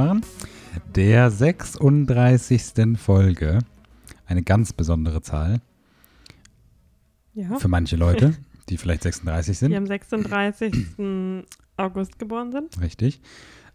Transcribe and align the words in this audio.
Filmerfahren, 0.00 0.22
der 0.94 1.30
36. 1.30 2.96
Folge. 2.98 3.58
Eine 4.26 4.42
ganz 4.42 4.72
besondere 4.72 5.22
Zahl 5.22 5.60
Ja. 7.34 7.56
für 7.58 7.68
manche 7.68 7.96
Leute, 7.96 8.34
die 8.68 8.76
vielleicht 8.76 9.02
36 9.02 9.58
Die 9.58 9.58
sind. 9.66 9.74
am 9.74 9.86
36. 9.86 11.44
August 11.76 12.18
geboren 12.18 12.52
sind. 12.52 12.80
Richtig. 12.80 13.20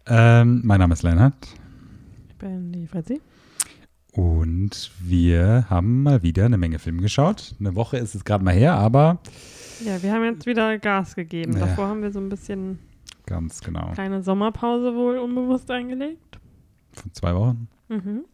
Ähm, 0.06 0.62
mein 0.64 0.78
Name 0.80 0.94
ist 0.94 1.02
Leinhard 1.02 1.34
Ich 2.28 2.36
bin 2.36 2.72
die 2.72 2.86
Fritzi. 2.86 3.20
und 4.12 4.90
wir 5.00 5.66
haben 5.68 6.02
mal 6.04 6.22
wieder 6.22 6.44
eine 6.46 6.56
Menge 6.58 6.78
Filme 6.78 7.02
geschaut. 7.02 7.54
Eine 7.60 7.74
Woche 7.74 7.98
ist 7.98 8.14
es 8.14 8.24
gerade 8.24 8.44
mal 8.44 8.54
her, 8.54 8.74
aber 8.74 9.18
Ja, 9.84 10.02
wir 10.02 10.12
haben 10.12 10.24
jetzt 10.24 10.46
wieder 10.46 10.78
Gas 10.78 11.14
gegeben. 11.16 11.52
Ja. 11.54 11.66
Davor 11.66 11.88
haben 11.88 12.02
wir 12.02 12.12
so 12.12 12.20
ein 12.20 12.28
bisschen 12.30 12.78
ganz 13.26 13.60
genau. 13.60 13.90
kleine 13.92 14.22
Sommerpause 14.22 14.94
wohl 14.94 15.18
unbewusst 15.18 15.70
eingelegt. 15.70 16.38
Von 16.92 17.12
zwei 17.12 17.34
Wochen. 17.34 17.68
Mhm. 17.88 18.24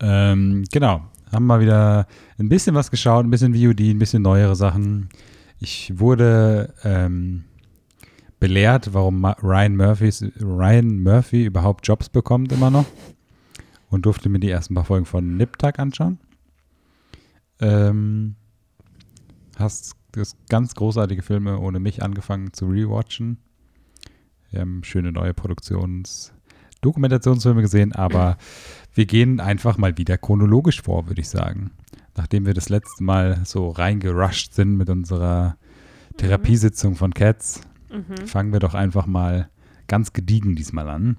Ähm, 0.00 0.64
genau. 0.70 1.02
Haben 1.32 1.46
mal 1.46 1.60
wieder 1.60 2.06
ein 2.38 2.48
bisschen 2.48 2.74
was 2.74 2.90
geschaut, 2.90 3.24
ein 3.24 3.30
bisschen 3.30 3.54
VOD, 3.54 3.80
ein 3.80 3.98
bisschen 3.98 4.22
neuere 4.22 4.56
Sachen. 4.56 5.08
Ich 5.58 5.98
wurde 5.98 6.74
ähm, 6.84 7.44
belehrt, 8.38 8.92
warum 8.92 9.24
Ryan, 9.24 9.76
Murphys, 9.76 10.24
Ryan 10.40 11.02
Murphy 11.02 11.44
überhaupt 11.44 11.86
Jobs 11.86 12.08
bekommt 12.08 12.52
immer 12.52 12.70
noch. 12.70 12.86
Und 13.88 14.04
durfte 14.04 14.28
mir 14.28 14.40
die 14.40 14.50
ersten 14.50 14.74
paar 14.74 14.84
Folgen 14.84 15.06
von 15.06 15.36
Nip-Tuck 15.36 15.78
anschauen. 15.78 16.18
Ähm, 17.60 18.34
hast 19.56 19.94
das 20.12 20.36
ganz 20.48 20.74
großartige 20.74 21.22
Filme 21.22 21.58
ohne 21.58 21.78
mich 21.78 22.02
angefangen 22.02 22.52
zu 22.52 22.66
rewatchen. 22.66 23.38
Wir 24.50 24.60
haben 24.60 24.82
schöne 24.84 25.12
neue 25.12 25.34
Produktions- 25.34 26.32
Dokumentationsfilme 26.82 27.62
gesehen, 27.62 27.94
aber 27.94 28.36
wir 28.94 29.06
gehen 29.06 29.40
einfach 29.40 29.76
mal 29.78 29.96
wieder 29.98 30.18
chronologisch 30.18 30.82
vor, 30.82 31.08
würde 31.08 31.20
ich 31.20 31.28
sagen. 31.28 31.70
Nachdem 32.16 32.46
wir 32.46 32.54
das 32.54 32.68
letzte 32.68 33.02
Mal 33.02 33.40
so 33.44 33.70
reingerusht 33.70 34.52
sind 34.54 34.76
mit 34.76 34.88
unserer 34.90 35.56
Therapiesitzung 36.18 36.94
von 36.94 37.12
Cats, 37.14 37.62
Mhm. 37.90 38.26
fangen 38.26 38.52
wir 38.52 38.60
doch 38.60 38.74
einfach 38.74 39.06
mal 39.06 39.48
ganz 39.88 40.12
gediegen 40.12 40.54
diesmal 40.54 40.88
an. 40.88 41.16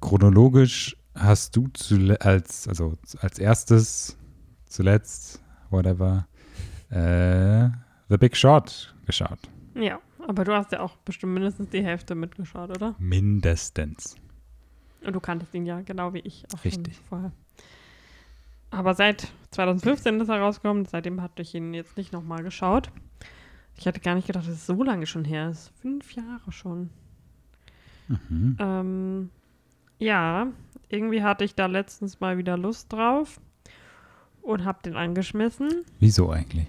Chronologisch 0.00 0.96
hast 1.14 1.56
du 1.56 1.68
als, 2.20 2.68
also 2.68 2.94
als 3.20 3.38
erstes, 3.38 4.16
zuletzt, 4.66 5.42
whatever, 5.70 6.26
äh, 6.90 7.68
The 8.08 8.18
Big 8.18 8.36
Short 8.36 8.94
geschaut. 9.06 9.38
Ja, 9.74 9.98
aber 10.26 10.44
du 10.44 10.52
hast 10.54 10.72
ja 10.72 10.80
auch 10.80 10.96
bestimmt 10.98 11.34
mindestens 11.34 11.70
die 11.70 11.82
Hälfte 11.82 12.14
mitgeschaut, 12.14 12.70
oder? 12.70 12.94
Mindestens. 12.98 14.16
Und 15.04 15.12
du 15.14 15.20
kanntest 15.20 15.54
ihn 15.54 15.66
ja 15.66 15.80
genau 15.82 16.12
wie 16.14 16.20
ich 16.20 16.44
auch 16.54 16.64
Richtig. 16.64 16.98
vorher. 17.08 17.32
Aber 18.70 18.94
seit 18.94 19.28
2015 19.52 20.20
ist 20.20 20.28
er 20.28 20.40
rausgekommen, 20.40 20.84
seitdem 20.86 21.22
hatte 21.22 21.42
ich 21.42 21.54
ihn 21.54 21.72
jetzt 21.74 21.96
nicht 21.96 22.12
nochmal 22.12 22.42
geschaut. 22.42 22.90
Ich 23.76 23.86
hatte 23.86 24.00
gar 24.00 24.14
nicht 24.14 24.26
gedacht, 24.26 24.46
dass 24.46 24.54
es 24.54 24.66
so 24.66 24.82
lange 24.82 25.06
schon 25.06 25.24
her 25.24 25.50
ist. 25.50 25.70
Fünf 25.80 26.14
Jahre 26.14 26.50
schon. 26.50 26.90
Mhm. 28.08 28.56
Ähm, 28.58 29.30
ja, 29.98 30.48
irgendwie 30.88 31.22
hatte 31.22 31.44
ich 31.44 31.54
da 31.54 31.66
letztens 31.66 32.20
mal 32.20 32.38
wieder 32.38 32.56
Lust 32.56 32.92
drauf 32.92 33.40
und 34.42 34.64
hab 34.64 34.82
den 34.82 34.96
angeschmissen. 34.96 35.84
Wieso 36.00 36.30
eigentlich? 36.30 36.66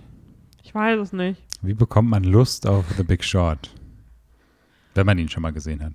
Ich 0.68 0.76
weiß 0.76 1.00
es 1.00 1.14
nicht. 1.14 1.42
Wie 1.62 1.74
bekommt 1.74 2.10
man 2.10 2.26
Lust 2.26 2.68
auf 2.68 2.84
The 2.98 3.04
Big 3.04 3.24
Short? 3.24 3.74
Wenn 4.96 5.06
man 5.06 5.18
ihn 5.18 5.30
schon 5.30 5.42
mal 5.42 5.54
gesehen 5.54 5.82
hat. 5.82 5.94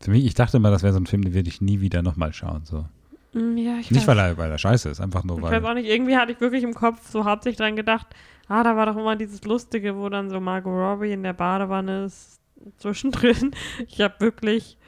Für 0.00 0.10
mich, 0.10 0.24
ich 0.26 0.34
dachte 0.34 0.56
immer, 0.56 0.72
das 0.72 0.82
wäre 0.82 0.92
so 0.92 0.98
ein 0.98 1.06
Film, 1.06 1.22
den 1.22 1.34
würde 1.34 1.48
ich 1.48 1.60
nie 1.60 1.80
wieder 1.80 2.02
nochmal 2.02 2.32
schauen. 2.32 2.62
So. 2.64 2.84
Mm, 3.32 3.56
Ja, 3.56 3.76
ich 3.78 3.92
Nicht, 3.92 4.04
weil 4.08 4.18
er, 4.18 4.36
weil 4.36 4.50
er 4.50 4.58
scheiße 4.58 4.88
ist, 4.88 5.00
einfach 5.00 5.22
nur, 5.22 5.36
ich 5.36 5.42
weil. 5.44 5.52
weiß 5.62 5.70
auch 5.70 5.74
nicht. 5.74 5.88
Irgendwie 5.88 6.16
hatte 6.16 6.32
ich 6.32 6.40
wirklich 6.40 6.64
im 6.64 6.74
Kopf 6.74 7.08
so 7.08 7.24
hauptsächlich 7.24 7.58
dran 7.58 7.76
gedacht, 7.76 8.08
ah, 8.48 8.64
da 8.64 8.74
war 8.74 8.86
doch 8.86 8.96
immer 8.96 9.14
dieses 9.14 9.44
Lustige, 9.44 9.96
wo 9.96 10.08
dann 10.08 10.30
so 10.30 10.40
Margot 10.40 10.72
Robbie 10.74 11.12
in 11.12 11.22
der 11.22 11.34
Badewanne 11.34 12.06
ist 12.06 12.40
zwischendrin. 12.78 13.52
Ich 13.86 14.00
habe 14.00 14.16
wirklich 14.18 14.78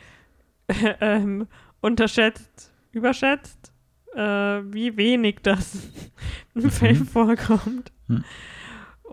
ähm, 1.01 1.47
unterschätzt, 1.81 2.73
überschätzt, 2.91 3.73
äh, 4.17 4.21
wie 4.21 4.97
wenig 4.97 5.37
das 5.45 5.79
im 6.57 6.69
Film 6.69 7.07
vorkommt. 7.07 7.93
Mhm. 8.09 8.25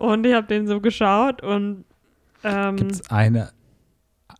Und 0.02 0.26
ich 0.26 0.34
habe 0.34 0.48
den 0.48 0.66
so 0.66 0.80
geschaut 0.80 1.42
und 1.44 1.84
ähm, 2.42 2.74
Gibt 2.76 2.90
es 2.90 3.08
eine, 3.08 3.50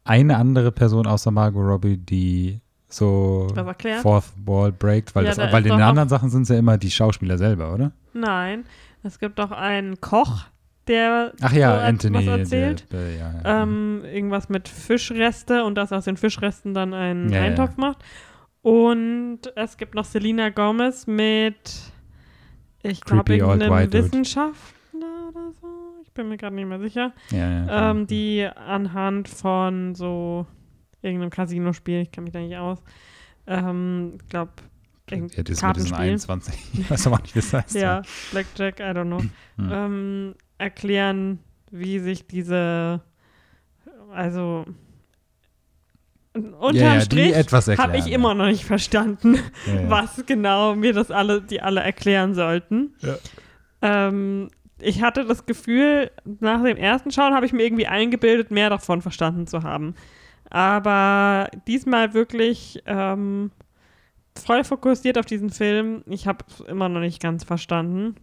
eine 0.02 0.36
andere 0.36 0.72
Person 0.72 1.06
außer 1.06 1.30
Margot 1.30 1.62
Robbie, 1.64 1.98
die 1.98 2.60
so? 2.88 3.46
Fourth 4.02 4.32
Wall 4.44 4.72
breakt? 4.72 5.14
Weil, 5.14 5.22
Ja, 5.24 5.30
das, 5.30 5.36
da 5.36 5.52
weil 5.52 5.64
in 5.64 5.70
den 5.72 5.80
auch- 5.80 5.86
anderen 5.86 6.08
Sachen 6.08 6.30
sind 6.30 6.42
es 6.42 6.48
ja 6.48 6.58
immer 6.58 6.78
die 6.78 6.90
Schauspieler 6.90 7.38
selber, 7.38 7.72
oder? 7.72 7.92
Nein, 8.12 8.64
es 9.04 9.20
gibt 9.20 9.38
doch 9.38 9.52
einen 9.52 10.00
Koch, 10.00 10.46
der 10.88 11.32
Ach 11.40 11.52
ja, 11.52 11.76
so 11.76 11.80
Anthony. 11.84 12.26
was 12.26 12.38
erzählt. 12.40 12.92
Der, 12.92 13.00
der, 13.00 13.14
ja, 13.16 13.32
ja. 13.44 13.62
Ähm, 13.62 14.02
irgendwas 14.04 14.48
mit 14.48 14.66
Fischreste 14.68 15.62
und 15.64 15.76
dass 15.76 15.92
aus 15.92 16.06
den 16.06 16.16
Fischresten 16.16 16.74
dann 16.74 16.92
einen 16.92 17.30
Ja. 17.32 17.40
Eintopf 17.42 17.76
macht. 17.76 17.98
Und 18.62 19.38
es 19.54 19.76
gibt 19.76 19.94
noch 19.94 20.04
Selena 20.06 20.50
Gomez 20.50 21.06
mit, 21.06 21.70
ich 22.82 23.00
glaube, 23.02 23.36
irgendeinem. 23.36 23.92
Wissenschaftler 23.92 24.52
oder 25.34 25.52
so. 25.60 25.66
Ich 26.02 26.12
bin 26.12 26.28
mir 26.28 26.36
gerade 26.36 26.54
nicht 26.54 26.66
mehr 26.66 26.80
sicher. 26.80 27.12
ja, 27.30 27.66
ja. 27.66 27.90
Ähm, 27.90 28.06
die 28.06 28.46
anhand 28.46 29.28
von 29.28 29.94
so 29.94 30.46
irgendeinem 31.02 31.30
Casino-Spiel, 31.30 32.02
ich 32.02 32.10
kann 32.12 32.24
mich 32.24 32.32
da 32.32 32.38
nicht 32.40 32.56
aus, 32.56 32.82
ähm, 33.46 34.14
ich 34.20 34.28
glaube, 34.28 34.52
ja, 35.10 35.16
das 35.18 35.36
mit 35.36 35.48
diesen 35.48 35.60
Kartenspiel. 35.60 35.98
21. 35.98 36.54
Ich 36.78 36.90
weiß 36.90 37.06
aber 37.08 37.18
nicht, 37.20 37.34
wie 37.34 37.40
es 37.40 37.52
heißt. 37.52 37.74
ja, 37.74 38.02
Blackjack, 38.30 38.80
I 38.80 38.82
don't 38.84 39.06
know, 39.06 39.22
Hm. 39.56 39.70
ähm, 39.72 40.34
erklären, 40.58 41.40
wie 41.70 41.98
sich 41.98 42.26
diese, 42.26 43.00
also 44.12 44.64
unterm 46.34 46.74
ja, 46.74 46.94
ja, 46.94 47.00
Strich 47.02 47.34
habe 47.78 47.98
ich 47.98 48.10
immer 48.10 48.34
noch 48.34 48.46
nicht 48.46 48.64
verstanden, 48.64 49.38
ja, 49.66 49.74
ja. 49.74 49.82
was 49.90 50.24
genau 50.24 50.74
mir 50.74 50.92
das 50.94 51.10
alle, 51.10 51.42
die 51.42 51.60
alle 51.60 51.80
erklären 51.80 52.34
sollten. 52.34 52.94
Ja. 53.00 53.16
Ähm, 53.82 54.48
ich 54.82 55.02
hatte 55.02 55.24
das 55.24 55.46
Gefühl, 55.46 56.10
nach 56.40 56.62
dem 56.62 56.76
ersten 56.76 57.10
Schauen 57.10 57.34
habe 57.34 57.46
ich 57.46 57.52
mir 57.52 57.64
irgendwie 57.64 57.86
eingebildet, 57.86 58.50
mehr 58.50 58.70
davon 58.70 59.02
verstanden 59.02 59.46
zu 59.46 59.62
haben. 59.62 59.94
Aber 60.50 61.48
diesmal 61.66 62.14
wirklich 62.14 62.82
ähm, 62.86 63.50
voll 64.36 64.64
fokussiert 64.64 65.18
auf 65.18 65.24
diesen 65.24 65.50
Film. 65.50 66.02
Ich 66.06 66.26
habe 66.26 66.44
es 66.48 66.60
immer 66.60 66.88
noch 66.88 67.00
nicht 67.00 67.22
ganz 67.22 67.44
verstanden. 67.44 68.16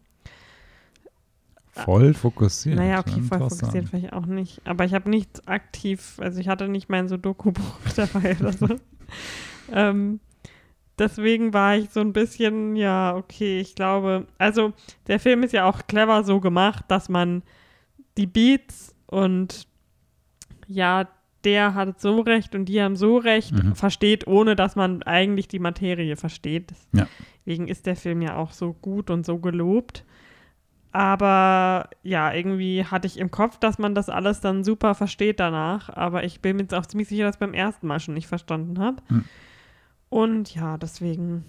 Voll 1.71 2.13
fokussiert. 2.13 2.75
Naja, 2.75 2.99
okay, 2.99 3.21
voll 3.21 3.37
Interessant. 3.37 3.59
fokussiert 3.61 3.89
vielleicht 3.89 4.13
auch 4.13 4.25
nicht. 4.25 4.61
Aber 4.65 4.85
ich 4.85 4.93
habe 4.93 5.09
nichts 5.09 5.47
aktiv, 5.47 6.17
also 6.19 6.39
ich 6.39 6.49
hatte 6.49 6.67
nicht 6.67 6.89
mein 6.89 7.07
Sudoku-Buch 7.07 7.79
dabei 7.95 8.37
oder 8.39 8.53
so. 8.53 8.67
ähm, 9.71 10.19
deswegen 10.99 11.53
war 11.53 11.75
ich 11.77 11.89
so 11.89 11.99
ein 12.01 12.13
bisschen, 12.13 12.75
ja, 12.75 13.15
okay, 13.15 13.59
ich 13.59 13.75
glaube, 13.75 14.27
also 14.37 14.73
der 15.07 15.19
Film 15.19 15.43
ist 15.43 15.53
ja 15.53 15.65
auch 15.65 15.87
clever 15.87 16.23
so 16.23 16.39
gemacht, 16.39 16.85
dass 16.87 17.09
man 17.09 17.43
die 18.17 18.27
Beats 18.27 18.93
und 19.07 19.67
ja, 20.67 21.07
der 21.45 21.73
hat 21.73 22.01
so 22.01 22.19
recht 22.19 22.53
und 22.53 22.65
die 22.65 22.81
haben 22.81 22.95
so 22.97 23.17
recht, 23.17 23.53
Mhm. 23.53 23.75
versteht, 23.75 24.27
ohne 24.27 24.55
dass 24.55 24.75
man 24.75 25.01
eigentlich 25.03 25.47
die 25.47 25.59
Materie 25.59 26.15
versteht. 26.17 26.73
Ja. 26.93 27.07
Deswegen 27.45 27.67
ist 27.69 27.85
der 27.85 27.95
Film 27.95 28.21
ja 28.21 28.35
auch 28.35 28.51
so 28.51 28.73
gut 28.73 29.09
und 29.09 29.25
so 29.25 29.37
gelobt. 29.39 30.03
Aber 30.91 31.89
ja, 32.03 32.33
irgendwie 32.33 32.83
hatte 32.83 33.07
ich 33.07 33.17
im 33.19 33.31
Kopf, 33.31 33.57
dass 33.59 33.77
man 33.77 33.93
das 33.95 34.09
alles 34.09 34.41
dann 34.41 34.63
super 34.63 34.95
versteht 34.95 35.39
danach. 35.39 35.89
Aber 35.95 36.23
ich 36.23 36.41
bin 36.41 36.55
mir 36.57 36.63
jetzt 36.63 36.73
auch 36.73 36.85
ziemlich 36.85 37.07
sicher, 37.07 37.25
dass 37.25 37.35
ich 37.35 37.39
beim 37.39 37.53
ersten 37.53 37.87
Mal 37.87 37.99
schon 37.99 38.15
nicht 38.15 38.27
verstanden 38.27 38.79
habe. 38.79 38.97
Hm. 39.07 39.23
Und 40.09 40.53
ja, 40.55 40.77
deswegen, 40.77 41.45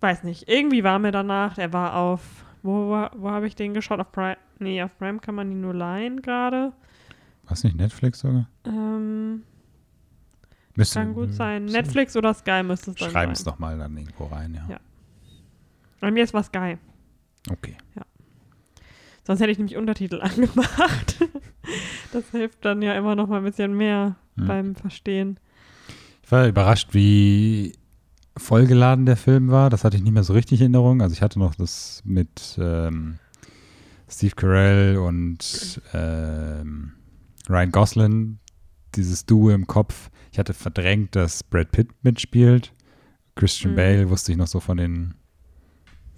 weiß 0.00 0.22
nicht. 0.24 0.48
Irgendwie 0.48 0.84
war 0.84 0.98
mir 0.98 1.12
danach, 1.12 1.54
der 1.54 1.72
war 1.72 1.96
auf, 1.96 2.44
wo, 2.62 2.90
war- 2.90 3.12
wo 3.16 3.30
habe 3.30 3.46
ich 3.46 3.54
den 3.56 3.74
geschaut? 3.74 4.00
Auf 4.00 4.12
Prime? 4.12 4.36
Nee, 4.58 4.82
auf 4.82 4.96
Prime 4.98 5.18
kann 5.18 5.34
man 5.34 5.50
ihn 5.50 5.60
nur 5.60 5.74
leihen 5.74 6.20
gerade. 6.22 6.72
Was 7.48 7.64
nicht 7.64 7.76
Netflix 7.76 8.20
sogar? 8.20 8.48
Ähm, 8.64 9.42
Müsste, 10.76 10.98
kann 11.00 11.14
gut 11.14 11.32
sein. 11.34 11.68
so- 11.68 11.76
Netflix 11.76 12.16
oder 12.16 12.32
Sky 12.34 12.62
müsste 12.62 12.90
es 12.92 12.96
dann 12.96 13.10
Schreiben 13.10 13.32
es 13.32 13.40
sein. 13.40 13.52
doch 13.52 13.58
mal 13.58 13.78
dann 13.78 13.96
irgendwo 13.96 14.24
rein, 14.26 14.54
ja. 14.54 14.66
Ja. 14.68 14.80
Bei 16.00 16.10
mir 16.10 16.24
ist 16.24 16.34
was 16.34 16.46
Sky. 16.46 16.78
Okay. 17.50 17.76
Sonst 19.26 19.40
hätte 19.40 19.50
ich 19.52 19.58
nämlich 19.58 19.76
Untertitel 19.76 20.20
angemacht. 20.22 21.16
das 22.12 22.30
hilft 22.30 22.62
dann 22.64 22.82
ja 22.82 22.94
immer 22.94 23.14
noch 23.14 23.26
mal 23.26 23.38
ein 23.38 23.44
bisschen 23.44 23.74
mehr 23.76 24.16
Hm. 24.36 24.46
beim 24.46 24.74
Verstehen. 24.74 25.38
Ich 26.24 26.32
war 26.32 26.48
überrascht, 26.48 26.94
wie 26.94 27.74
vollgeladen 28.34 29.04
der 29.04 29.18
Film 29.18 29.50
war. 29.50 29.68
Das 29.68 29.84
hatte 29.84 29.98
ich 29.98 30.02
nicht 30.02 30.14
mehr 30.14 30.24
so 30.24 30.32
richtig 30.32 30.60
in 30.60 30.72
Erinnerung. 30.72 31.02
Also 31.02 31.12
ich 31.12 31.20
hatte 31.20 31.38
noch 31.38 31.54
das 31.54 32.00
mit 32.06 32.58
ähm, 32.58 33.18
Steve 34.08 34.34
Carell 34.34 34.96
und 34.96 35.82
ähm, 35.92 36.92
Ryan 37.48 37.70
Gosling, 37.70 38.38
dieses 38.94 39.26
Duo 39.26 39.50
im 39.50 39.66
Kopf. 39.66 40.10
Ich 40.32 40.38
hatte 40.38 40.54
verdrängt, 40.54 41.14
dass 41.14 41.42
Brad 41.42 41.70
Pitt 41.72 41.90
mitspielt. 42.02 42.72
Christian 43.34 43.72
Mhm. 43.72 43.76
Bale 43.76 44.10
wusste 44.10 44.32
ich 44.32 44.38
noch 44.38 44.46
so 44.46 44.60
von 44.60 44.78
den 44.78 45.14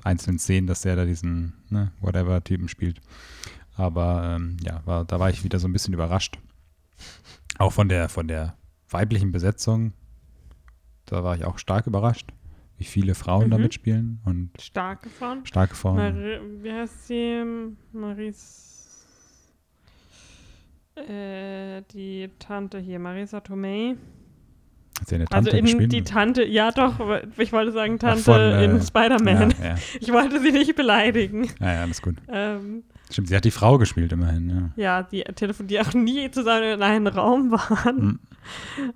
einzelnen 0.04 0.38
Szenen, 0.38 0.68
dass 0.68 0.82
der 0.82 0.94
da 0.94 1.04
diesen 1.04 1.54
ne, 1.68 1.90
Whatever-Typen 2.00 2.68
spielt. 2.68 3.00
Aber 3.74 4.36
ähm, 4.36 4.56
ja, 4.62 4.82
war, 4.84 5.04
da 5.04 5.18
war 5.18 5.30
ich 5.30 5.42
wieder 5.42 5.58
so 5.58 5.66
ein 5.66 5.72
bisschen 5.72 5.94
überrascht. 5.94 6.38
Auch 7.58 7.72
von 7.72 7.88
der, 7.88 8.08
von 8.08 8.28
der 8.28 8.56
weiblichen 8.90 9.32
Besetzung. 9.32 9.92
Da 11.06 11.22
war 11.24 11.36
ich 11.36 11.44
auch 11.44 11.58
stark 11.58 11.86
überrascht, 11.86 12.30
wie 12.78 12.84
viele 12.84 13.14
Frauen 13.14 13.50
da 13.50 13.56
Mhm. 13.58 13.62
mitspielen 13.64 14.20
und 14.24 14.50
Starke 14.60 15.08
von. 15.08 15.44
starke 15.46 15.74
Frauen. 15.74 15.96
Mari 15.96 16.40
wie 16.62 16.72
heißt 16.72 17.06
sie? 17.06 17.42
Maris. 17.92 18.72
Äh, 20.96 21.82
die 21.92 22.30
Tante 22.38 22.78
hier, 22.78 22.98
Marisa 22.98 23.40
Tomei. 23.40 23.96
Hat 24.98 25.08
sie 25.08 25.14
eine 25.16 25.24
Also 25.30 25.50
Tante 25.50 25.58
in 25.58 25.64
gespielt? 25.66 25.92
die 25.92 26.02
Tante, 26.02 26.44
ja 26.46 26.70
doch, 26.72 26.98
ich 27.36 27.52
wollte 27.52 27.72
sagen 27.72 27.96
Ach, 27.96 28.00
Tante 28.08 28.22
von, 28.22 28.40
äh, 28.40 28.64
in 28.64 28.80
Spider-Man. 28.80 29.50
Ja, 29.60 29.64
ja. 29.66 29.74
Ich 30.00 30.10
wollte 30.10 30.40
sie 30.40 30.52
nicht 30.52 30.74
beleidigen. 30.74 31.48
ja, 31.60 31.72
ja, 31.74 31.82
alles 31.82 32.00
gut. 32.00 32.16
Ähm, 32.28 32.82
Stimmt, 33.10 33.28
sie 33.28 33.36
hat 33.36 33.44
die 33.44 33.52
Frau 33.52 33.78
gespielt 33.78 34.12
immerhin, 34.12 34.72
ja. 34.76 34.82
ja, 34.82 35.02
die 35.02 35.22
Telefon, 35.22 35.68
die 35.68 35.80
auch 35.80 35.92
nie 35.94 36.30
zusammen 36.30 36.64
in 36.64 36.82
einem 36.82 37.06
Raum 37.06 37.50
waren. 37.52 38.04
Mhm. 38.04 38.18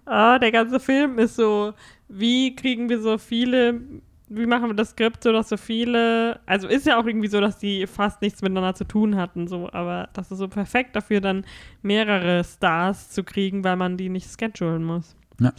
Ah, 0.05 0.39
der 0.39 0.53
ganze 0.53 0.81
Film 0.81 1.19
ist 1.19 1.37
so, 1.37 1.75
wie 2.09 2.55
kriegen 2.57 2.89
wir 2.89 3.01
so 3.01 3.19
viele, 3.19 3.81
wie 4.29 4.47
machen 4.47 4.69
wir 4.69 4.75
das 4.75 4.91
Skript 4.91 5.23
so, 5.23 5.33
dass 5.33 5.49
so 5.49 5.57
viele, 5.57 6.41
also 6.47 6.67
ist 6.69 6.87
ja 6.87 7.01
auch 7.01 7.07
irgendwie 7.07 7.29
so, 7.29 7.41
dass 7.41 7.59
die 7.59 7.87
fast 7.87 8.21
nichts 8.23 8.43
miteinander 8.43 8.75
zu 8.75 8.85
tun 8.85 9.17
hatten, 9.17 9.47
so, 9.49 9.71
aber 9.73 10.09
das 10.13 10.31
ist 10.31 10.39
so 10.39 10.49
perfekt 10.49 10.97
dafür, 10.97 11.21
dann 11.21 11.45
mehrere 11.83 12.43
Stars 12.45 13.11
zu 13.11 13.23
kriegen, 13.25 13.65
weil 13.65 13.77
man 13.77 13.97
die 13.97 14.09
nicht 14.09 14.29
schedulen 14.39 14.85
muss. 14.85 15.15
Ja. 15.41 15.53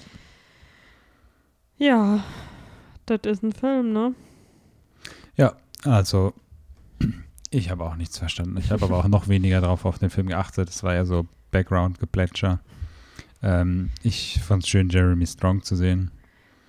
Ja, 1.77 2.23
das 3.05 3.21
ist 3.23 3.43
ein 3.43 3.53
Film, 3.53 3.91
ne? 3.91 4.13
Ja, 5.35 5.55
also 5.83 6.33
ich 7.51 7.69
habe 7.69 7.83
auch 7.85 7.95
nichts 7.95 8.17
verstanden. 8.17 8.57
Ich 8.57 8.71
habe 8.71 8.83
aber 8.85 8.97
auch 8.97 9.07
noch 9.07 9.27
weniger 9.27 9.61
drauf 9.61 9.85
auf 9.85 9.99
den 9.99 10.09
Film 10.09 10.27
geachtet. 10.27 10.69
Es 10.69 10.83
war 10.83 10.95
ja 10.95 11.05
so 11.05 11.27
Background-Geplätscher. 11.51 12.59
Ähm, 13.43 13.89
ich 14.03 14.39
fand 14.41 14.63
es 14.63 14.69
schön, 14.69 14.89
Jeremy 14.89 15.27
Strong 15.27 15.61
zu 15.63 15.75
sehen. 15.75 16.11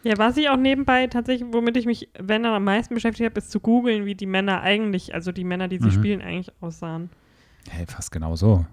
Ja, 0.04 0.18
was 0.18 0.36
ich 0.36 0.48
auch 0.48 0.56
nebenbei 0.56 1.06
tatsächlich, 1.06 1.48
womit 1.52 1.76
ich 1.76 1.86
mich, 1.86 2.08
wenn 2.18 2.42
dann 2.42 2.54
am 2.54 2.64
meisten 2.64 2.94
beschäftigt 2.94 3.24
habe, 3.30 3.38
ist 3.38 3.52
zu 3.52 3.60
googeln, 3.60 4.04
wie 4.04 4.16
die 4.16 4.26
Männer 4.26 4.60
eigentlich, 4.60 5.14
also 5.14 5.30
die 5.30 5.44
Männer, 5.44 5.68
die 5.68 5.78
sie 5.78 5.86
Mhm. 5.86 5.90
spielen, 5.92 6.20
eigentlich 6.22 6.52
aussahen. 6.60 7.10
Hey, 7.70 7.86
fast 7.86 8.10
genau 8.10 8.34
so. 8.34 8.66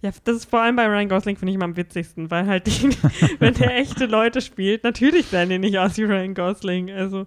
Ja, 0.00 0.10
das 0.24 0.36
ist 0.36 0.44
vor 0.50 0.60
allem 0.62 0.76
bei 0.76 0.86
Ryan 0.86 1.08
Gosling, 1.08 1.36
finde 1.36 1.50
ich 1.50 1.56
immer 1.56 1.64
am 1.64 1.76
witzigsten, 1.76 2.30
weil 2.30 2.46
halt 2.46 2.66
die, 2.66 2.90
wenn 3.40 3.54
der 3.54 3.76
echte 3.78 4.06
Leute 4.06 4.40
spielt, 4.40 4.84
natürlich 4.84 5.26
sehen 5.26 5.48
die 5.48 5.58
nicht 5.58 5.78
aus 5.78 5.96
wie 5.96 6.04
Ryan 6.04 6.34
Gosling. 6.34 6.90
Also, 6.90 7.26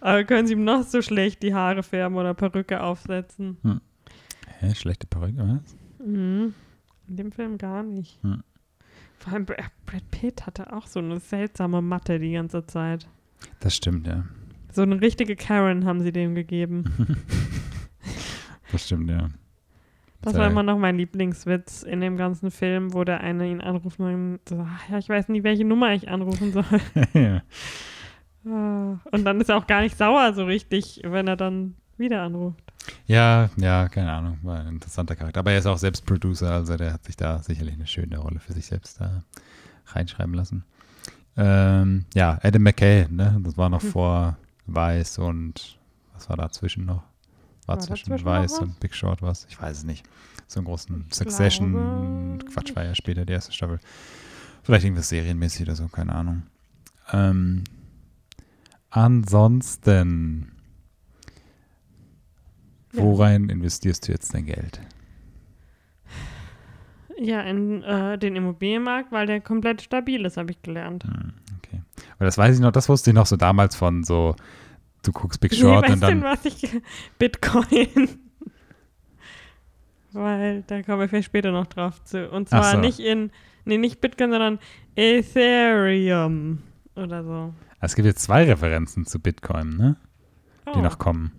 aber 0.00 0.22
können 0.24 0.46
sie 0.46 0.52
ihm 0.52 0.64
noch 0.64 0.82
so 0.84 1.02
schlecht 1.02 1.42
die 1.42 1.54
Haare 1.54 1.82
färben 1.82 2.16
oder 2.16 2.34
Perücke 2.34 2.82
aufsetzen. 2.82 3.56
Hä, 4.60 4.74
schlechte 4.74 5.06
Perücke, 5.08 5.38
was? 5.38 5.76
Mhm. 6.06 6.54
In 7.08 7.16
dem 7.16 7.32
Film 7.32 7.58
gar 7.58 7.82
nicht. 7.82 8.22
Hm. 8.22 8.42
Vor 9.18 9.32
allem 9.32 9.44
Br- 9.46 9.56
Brad 9.86 10.10
Pitt 10.10 10.46
hatte 10.46 10.72
auch 10.72 10.86
so 10.86 11.00
eine 11.00 11.18
seltsame 11.18 11.82
Matte 11.82 12.18
die 12.18 12.32
ganze 12.32 12.64
Zeit. 12.66 13.08
Das 13.60 13.74
stimmt, 13.74 14.06
ja. 14.06 14.24
So 14.72 14.82
eine 14.82 15.00
richtige 15.00 15.34
Karen 15.36 15.84
haben 15.84 16.00
sie 16.02 16.12
dem 16.12 16.34
gegeben. 16.34 16.84
Das 18.72 18.86
stimmt, 18.86 19.08
ja. 19.08 19.28
Das 20.24 20.34
war 20.34 20.46
immer 20.50 20.62
noch 20.62 20.78
mein 20.78 20.96
Lieblingswitz 20.96 21.82
in 21.82 22.00
dem 22.00 22.16
ganzen 22.16 22.50
Film, 22.50 22.92
wo 22.94 23.04
der 23.04 23.20
eine 23.20 23.48
ihn 23.48 23.60
anruft 23.60 23.98
und 24.00 24.40
so, 24.48 24.66
"Ach 24.68 24.88
ja, 24.90 24.98
ich 24.98 25.08
weiß 25.08 25.28
nicht, 25.28 25.44
welche 25.44 25.64
Nummer 25.64 25.92
ich 25.92 26.08
anrufen 26.08 26.52
soll. 26.52 26.64
ja. 27.14 27.42
Ah, 28.46 28.98
Und 29.12 29.24
dann 29.24 29.40
ist 29.40 29.48
er 29.48 29.56
auch 29.56 29.66
gar 29.66 29.80
nicht 29.80 29.96
sauer 29.96 30.32
so 30.34 30.44
richtig, 30.44 31.00
wenn 31.04 31.26
er 31.28 31.36
dann 31.36 31.74
wieder 31.96 32.22
anruft. 32.22 32.60
Ja, 33.06 33.48
ja, 33.56 33.88
keine 33.88 34.12
Ahnung. 34.12 34.38
War 34.42 34.60
ein 34.60 34.68
interessanter 34.68 35.16
Charakter. 35.16 35.40
Aber 35.40 35.52
er 35.52 35.58
ist 35.58 35.66
auch 35.66 35.78
selbst 35.78 36.04
Producer, 36.04 36.50
also 36.52 36.76
der 36.76 36.92
hat 36.92 37.04
sich 37.04 37.16
da 37.16 37.38
sicherlich 37.38 37.74
eine 37.74 37.86
schöne 37.86 38.18
Rolle 38.18 38.40
für 38.40 38.52
sich 38.52 38.66
selbst 38.66 39.00
da 39.00 39.22
reinschreiben 39.86 40.34
lassen. 40.34 40.64
Ähm, 41.36 42.04
ja, 42.14 42.38
Adam 42.42 42.62
McKay, 42.62 43.06
ne? 43.10 43.40
Das 43.42 43.56
war 43.56 43.68
noch 43.70 43.82
Hm. 43.82 43.90
vor 43.90 44.36
Weiß 44.66 45.18
und 45.18 45.78
was 46.12 46.28
war 46.28 46.36
dazwischen 46.36 46.84
noch? 46.84 47.02
War, 47.66 47.76
War 47.76 47.82
zwischen 47.82 48.24
Weiß 48.24 48.58
und 48.58 48.78
Big 48.80 48.94
Short 48.94 49.22
was? 49.22 49.46
Ich 49.48 49.60
weiß 49.60 49.78
es 49.78 49.84
nicht. 49.84 50.06
So 50.46 50.60
einen 50.60 50.66
großen 50.66 51.06
Ich 51.08 51.14
Succession. 51.16 52.38
glaube 52.38 52.52
Quatsch, 52.52 52.76
war 52.76 52.84
ja 52.84 52.94
später 52.94 53.24
die 53.24 53.32
erste 53.32 53.52
Staffel. 53.52 53.80
Vielleicht 54.62 54.84
irgendwas 54.84 55.08
serienmäßig 55.08 55.62
oder 55.62 55.74
so, 55.74 55.88
keine 55.88 56.14
Ahnung. 56.14 56.42
Ähm, 57.12 57.64
ansonsten, 58.90 60.52
Ja. 62.92 63.02
worein 63.02 63.48
investierst 63.48 64.06
du 64.08 64.12
jetzt 64.12 64.32
dein 64.34 64.46
Geld? 64.46 64.80
Ja, 67.18 67.40
in 67.42 67.82
äh, 67.82 68.18
den 68.18 68.36
Immobilienmarkt, 68.36 69.12
weil 69.12 69.26
der 69.26 69.40
komplett 69.40 69.82
stabil 69.82 70.24
ist, 70.24 70.36
habe 70.36 70.50
ich 70.50 70.60
gelernt. 70.62 71.04
Hm, 71.04 71.32
okay. 71.58 71.80
Weil 72.18 72.26
das 72.26 72.36
weiß 72.36 72.56
ich 72.56 72.60
noch, 72.60 72.72
das 72.72 72.88
wusste 72.88 73.10
ich 73.10 73.14
noch 73.14 73.26
so 73.26 73.36
damals 73.36 73.76
von 73.76 74.02
so, 74.04 74.34
du 75.06 75.12
guckst 75.12 75.40
Big 75.40 75.52
Nee, 75.52 75.58
Short 75.58 75.82
weißt 75.84 75.94
und 75.94 76.00
dann. 76.00 76.20
du, 76.20 76.26
was 76.26 76.44
ich. 76.44 76.68
Bitcoin. 77.18 78.08
weil 80.12 80.62
da 80.66 80.82
kommen 80.82 81.00
wir 81.00 81.08
vielleicht 81.08 81.26
später 81.26 81.50
noch 81.52 81.66
drauf 81.66 82.02
zu. 82.04 82.28
Und 82.30 82.48
zwar 82.48 82.72
so. 82.72 82.78
nicht 82.78 82.98
in. 83.00 83.30
Nee, 83.64 83.78
nicht 83.78 84.00
Bitcoin, 84.00 84.30
sondern 84.30 84.58
Ethereum 84.94 86.58
oder 86.96 87.24
so. 87.24 87.54
Es 87.80 87.94
gibt 87.94 88.06
jetzt 88.06 88.22
zwei 88.22 88.44
Referenzen 88.44 89.06
zu 89.06 89.18
Bitcoin, 89.20 89.76
ne? 89.76 89.96
Die 90.74 90.78
Oh, 90.78 90.82
noch 90.82 90.98
kommen. 90.98 91.32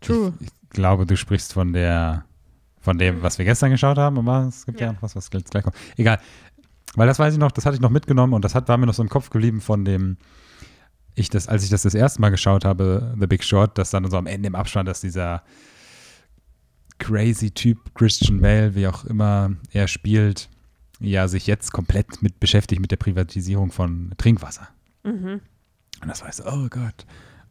True. 0.00 0.32
Ich, 0.40 0.46
ich 0.48 0.70
glaube, 0.70 1.06
du 1.06 1.16
sprichst 1.16 1.52
von 1.52 1.72
der, 1.72 2.24
von 2.80 2.98
dem, 2.98 3.22
was 3.22 3.38
wir 3.38 3.44
gestern 3.44 3.70
geschaut 3.70 3.98
haben, 3.98 4.18
aber 4.18 4.46
es 4.48 4.66
gibt 4.66 4.80
ja, 4.80 4.88
Ja. 4.88 4.92
noch 4.92 5.02
was, 5.02 5.16
was 5.16 5.30
gleich 5.30 5.44
kommt. 5.62 5.76
Egal. 5.96 6.18
Weil 6.96 7.06
das 7.06 7.18
weiß 7.18 7.32
ich 7.34 7.38
noch, 7.40 7.50
das 7.52 7.66
hatte 7.66 7.74
ich 7.76 7.80
noch 7.82 7.90
mitgenommen 7.90 8.32
und 8.34 8.44
das 8.44 8.54
hat, 8.54 8.68
war 8.68 8.76
mir 8.76 8.86
noch 8.86 8.94
so 8.94 9.02
im 9.02 9.08
Kopf 9.08 9.30
geblieben 9.30 9.60
von 9.60 9.84
dem, 9.84 10.16
ich 11.14 11.30
das, 11.30 11.48
als 11.48 11.64
ich 11.64 11.70
das 11.70 11.82
das 11.82 11.94
erste 11.94 12.20
Mal 12.20 12.30
geschaut 12.30 12.64
habe, 12.64 13.14
The 13.18 13.26
Big 13.26 13.44
Short, 13.44 13.78
dass 13.78 13.90
dann 13.90 14.10
so 14.10 14.16
am 14.16 14.26
Ende 14.26 14.48
im 14.48 14.54
Abspann, 14.54 14.86
dass 14.86 15.00
dieser 15.00 15.42
crazy 16.98 17.50
Typ 17.50 17.94
Christian 17.94 18.40
Bale, 18.40 18.74
wie 18.74 18.86
auch 18.86 19.04
immer 19.04 19.52
er 19.72 19.88
spielt, 19.88 20.48
ja, 21.00 21.28
sich 21.28 21.46
jetzt 21.46 21.72
komplett 21.72 22.22
mit 22.22 22.40
beschäftigt 22.40 22.80
mit 22.80 22.90
der 22.90 22.96
Privatisierung 22.96 23.70
von 23.72 24.12
Trinkwasser. 24.16 24.68
Mhm. 25.02 25.40
Und 26.02 26.08
das 26.08 26.22
war 26.22 26.32
so, 26.32 26.44
oh 26.46 26.68
Gott. 26.68 27.06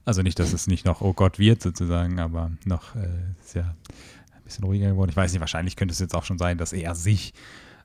Also 0.06 0.22
nicht, 0.22 0.38
dass 0.40 0.52
es 0.52 0.68
nicht 0.68 0.86
noch 0.86 1.02
oh 1.02 1.14
Gott 1.14 1.40
wird 1.40 1.62
sozusagen, 1.62 2.20
aber 2.20 2.52
noch 2.66 2.96
äh, 2.96 3.08
ist 3.42 3.56
ja 3.56 3.76
ein 4.36 4.44
bisschen 4.44 4.66
ruhiger 4.66 4.90
geworden. 4.90 5.10
Ich 5.10 5.16
weiß 5.16 5.32
nicht, 5.32 5.40
wahrscheinlich 5.40 5.76
könnte 5.76 5.94
es 5.94 6.00
jetzt 6.00 6.16
auch 6.16 6.26
schon 6.26 6.38
sein, 6.38 6.58
dass 6.58 6.74
er 6.74 6.94
sich, 6.96 7.34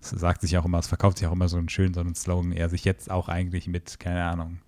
es 0.00 0.10
sagt 0.10 0.40
sich 0.40 0.58
auch 0.58 0.64
immer, 0.64 0.78
es 0.78 0.88
verkauft 0.88 1.18
sich 1.18 1.28
auch 1.28 1.32
immer 1.32 1.48
so 1.48 1.58
einen 1.58 1.68
schönen, 1.68 1.94
so 1.94 2.00
einen 2.00 2.16
Slogan, 2.16 2.52
er 2.52 2.68
sich 2.68 2.84
jetzt 2.84 3.10
auch 3.10 3.28
eigentlich 3.28 3.68
mit, 3.68 4.00
keine 4.00 4.24
Ahnung, 4.24 4.58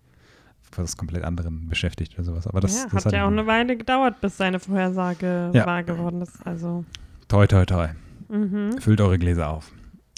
was 0.76 0.96
komplett 0.96 1.24
anderem 1.24 1.68
beschäftigt 1.68 2.14
oder 2.14 2.24
sowas. 2.24 2.46
Aber 2.46 2.60
das, 2.60 2.76
ja, 2.76 2.86
das 2.92 3.04
hat 3.06 3.12
ja 3.12 3.24
auch 3.24 3.30
eine 3.30 3.46
Weile 3.46 3.76
gedauert, 3.76 4.20
bis 4.20 4.36
seine 4.36 4.58
Vorhersage 4.60 5.50
Ja. 5.52 5.66
wahr 5.66 5.82
geworden 5.82 6.22
ist. 6.22 6.44
Also, 6.46 6.84
Toi, 7.28 7.46
toi, 7.46 7.64
toi. 7.66 7.88
mhm. 8.28 8.78
Füllt 8.78 9.00
eure 9.00 9.18
Gläser 9.18 9.48
auf. 9.50 9.72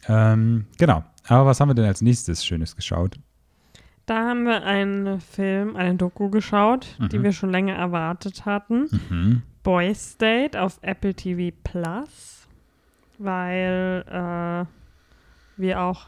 Ähm, 0.09 0.67
genau. 0.79 1.05
Aber 1.29 1.47
was 1.47 1.61
haben 1.61 1.69
wir 1.69 1.75
denn 1.75 1.85
als 1.85 2.01
nächstes 2.03 2.45
Schönes 2.45 2.75
geschaut? 2.77 3.17
da 4.07 4.17
haben 4.29 4.45
wir 4.45 4.65
einen 4.65 5.21
Film, 5.21 5.77
einen 5.77 5.97
Doku 5.97 6.29
geschaut, 6.29 6.97
die 7.13 7.19
Mhm. 7.19 7.23
wir 7.23 7.33
schon 7.33 7.51
länger 7.51 7.75
erwartet 7.77 8.45
hatten. 8.45 8.89
Mhm. 9.09 9.43
Boys 9.63 10.11
State 10.15 10.61
auf 10.61 10.79
Apple 10.83 11.15
TV 11.15 11.57
Plus, 11.63 12.49
weil 13.19 14.05
äh, 14.09 15.61
wir 15.61 15.81
auch 15.81 16.07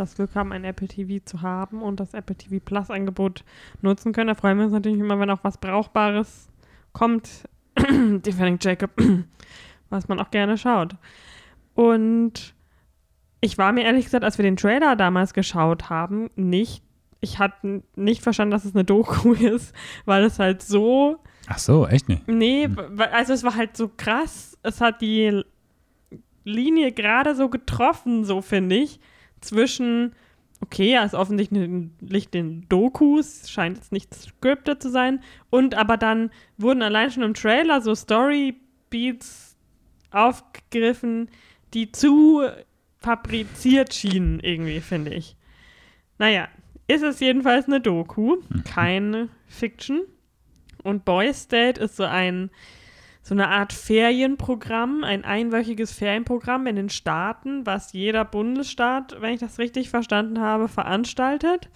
das 0.00 0.14
Glück 0.14 0.34
haben, 0.34 0.52
ein 0.52 0.64
Apple 0.64 0.88
TV 0.88 1.24
zu 1.24 1.42
haben 1.42 1.82
und 1.82 2.00
das 2.00 2.14
Apple 2.14 2.36
TV 2.36 2.56
Plus 2.64 2.90
Angebot 2.90 3.44
nutzen 3.82 4.12
können. 4.12 4.28
Da 4.28 4.34
freuen 4.34 4.58
wir 4.58 4.64
uns 4.64 4.72
natürlich 4.72 4.98
immer, 4.98 5.20
wenn 5.20 5.30
auch 5.30 5.44
was 5.44 5.58
Brauchbares 5.58 6.48
kommt. 6.92 7.48
Defending 7.76 8.58
Jacob, 8.60 8.90
was 9.90 10.08
man 10.08 10.18
auch 10.18 10.30
gerne 10.30 10.58
schaut. 10.58 10.96
Und 11.74 12.54
ich 13.40 13.58
war 13.58 13.72
mir 13.72 13.84
ehrlich 13.84 14.06
gesagt, 14.06 14.24
als 14.24 14.38
wir 14.38 14.42
den 14.42 14.56
Trailer 14.56 14.96
damals 14.96 15.34
geschaut 15.34 15.88
haben, 15.88 16.30
nicht, 16.36 16.82
ich 17.20 17.38
hatte 17.38 17.82
nicht 17.96 18.22
verstanden, 18.22 18.52
dass 18.52 18.64
es 18.64 18.74
eine 18.74 18.84
Doku 18.84 19.32
ist, 19.34 19.74
weil 20.04 20.24
es 20.24 20.38
halt 20.38 20.62
so. 20.62 21.18
Ach 21.46 21.58
so, 21.58 21.86
echt 21.86 22.08
nicht? 22.08 22.26
Nee, 22.28 22.68
also 23.12 23.32
es 23.32 23.44
war 23.44 23.56
halt 23.56 23.76
so 23.76 23.90
krass. 23.96 24.58
Es 24.62 24.80
hat 24.80 25.00
die 25.00 25.42
Linie 26.44 26.92
gerade 26.92 27.34
so 27.34 27.48
getroffen, 27.48 28.24
so 28.24 28.40
finde 28.42 28.76
ich, 28.76 29.00
zwischen, 29.40 30.14
okay, 30.60 30.92
er 30.92 31.04
ist 31.04 31.14
offensichtlich 31.14 32.28
den 32.30 32.68
Dokus, 32.68 33.50
scheint 33.50 33.78
jetzt 33.78 33.92
nicht 33.92 34.14
scripted 34.14 34.82
zu 34.82 34.90
sein, 34.90 35.22
und 35.50 35.74
aber 35.74 35.96
dann 35.96 36.30
wurden 36.58 36.82
allein 36.82 37.10
schon 37.10 37.22
im 37.22 37.34
Trailer 37.34 37.80
so 37.80 37.94
Story-Beats 37.94 39.56
aufgegriffen, 40.10 41.28
die 41.74 41.92
zu 41.92 42.42
fabriziert 42.98 43.94
schienen, 43.94 44.40
irgendwie, 44.40 44.80
finde 44.80 45.14
ich. 45.14 45.36
Naja, 46.18 46.48
ist 46.86 47.02
es 47.02 47.20
jedenfalls 47.20 47.66
eine 47.66 47.80
Doku, 47.80 48.36
mhm. 48.36 48.64
keine 48.64 49.28
Fiction. 49.46 50.02
Und 50.82 51.04
Boys 51.04 51.42
State 51.42 51.80
ist 51.80 51.96
so 51.96 52.04
ein 52.04 52.50
so 53.30 53.34
eine 53.36 53.46
Art 53.46 53.72
Ferienprogramm, 53.72 55.04
ein 55.04 55.24
einwöchiges 55.24 55.92
Ferienprogramm 55.92 56.66
in 56.66 56.74
den 56.74 56.90
Staaten, 56.90 57.64
was 57.64 57.92
jeder 57.92 58.24
Bundesstaat, 58.24 59.18
wenn 59.20 59.34
ich 59.34 59.38
das 59.38 59.60
richtig 59.60 59.88
verstanden 59.88 60.40
habe, 60.40 60.66
veranstaltet. 60.66 61.68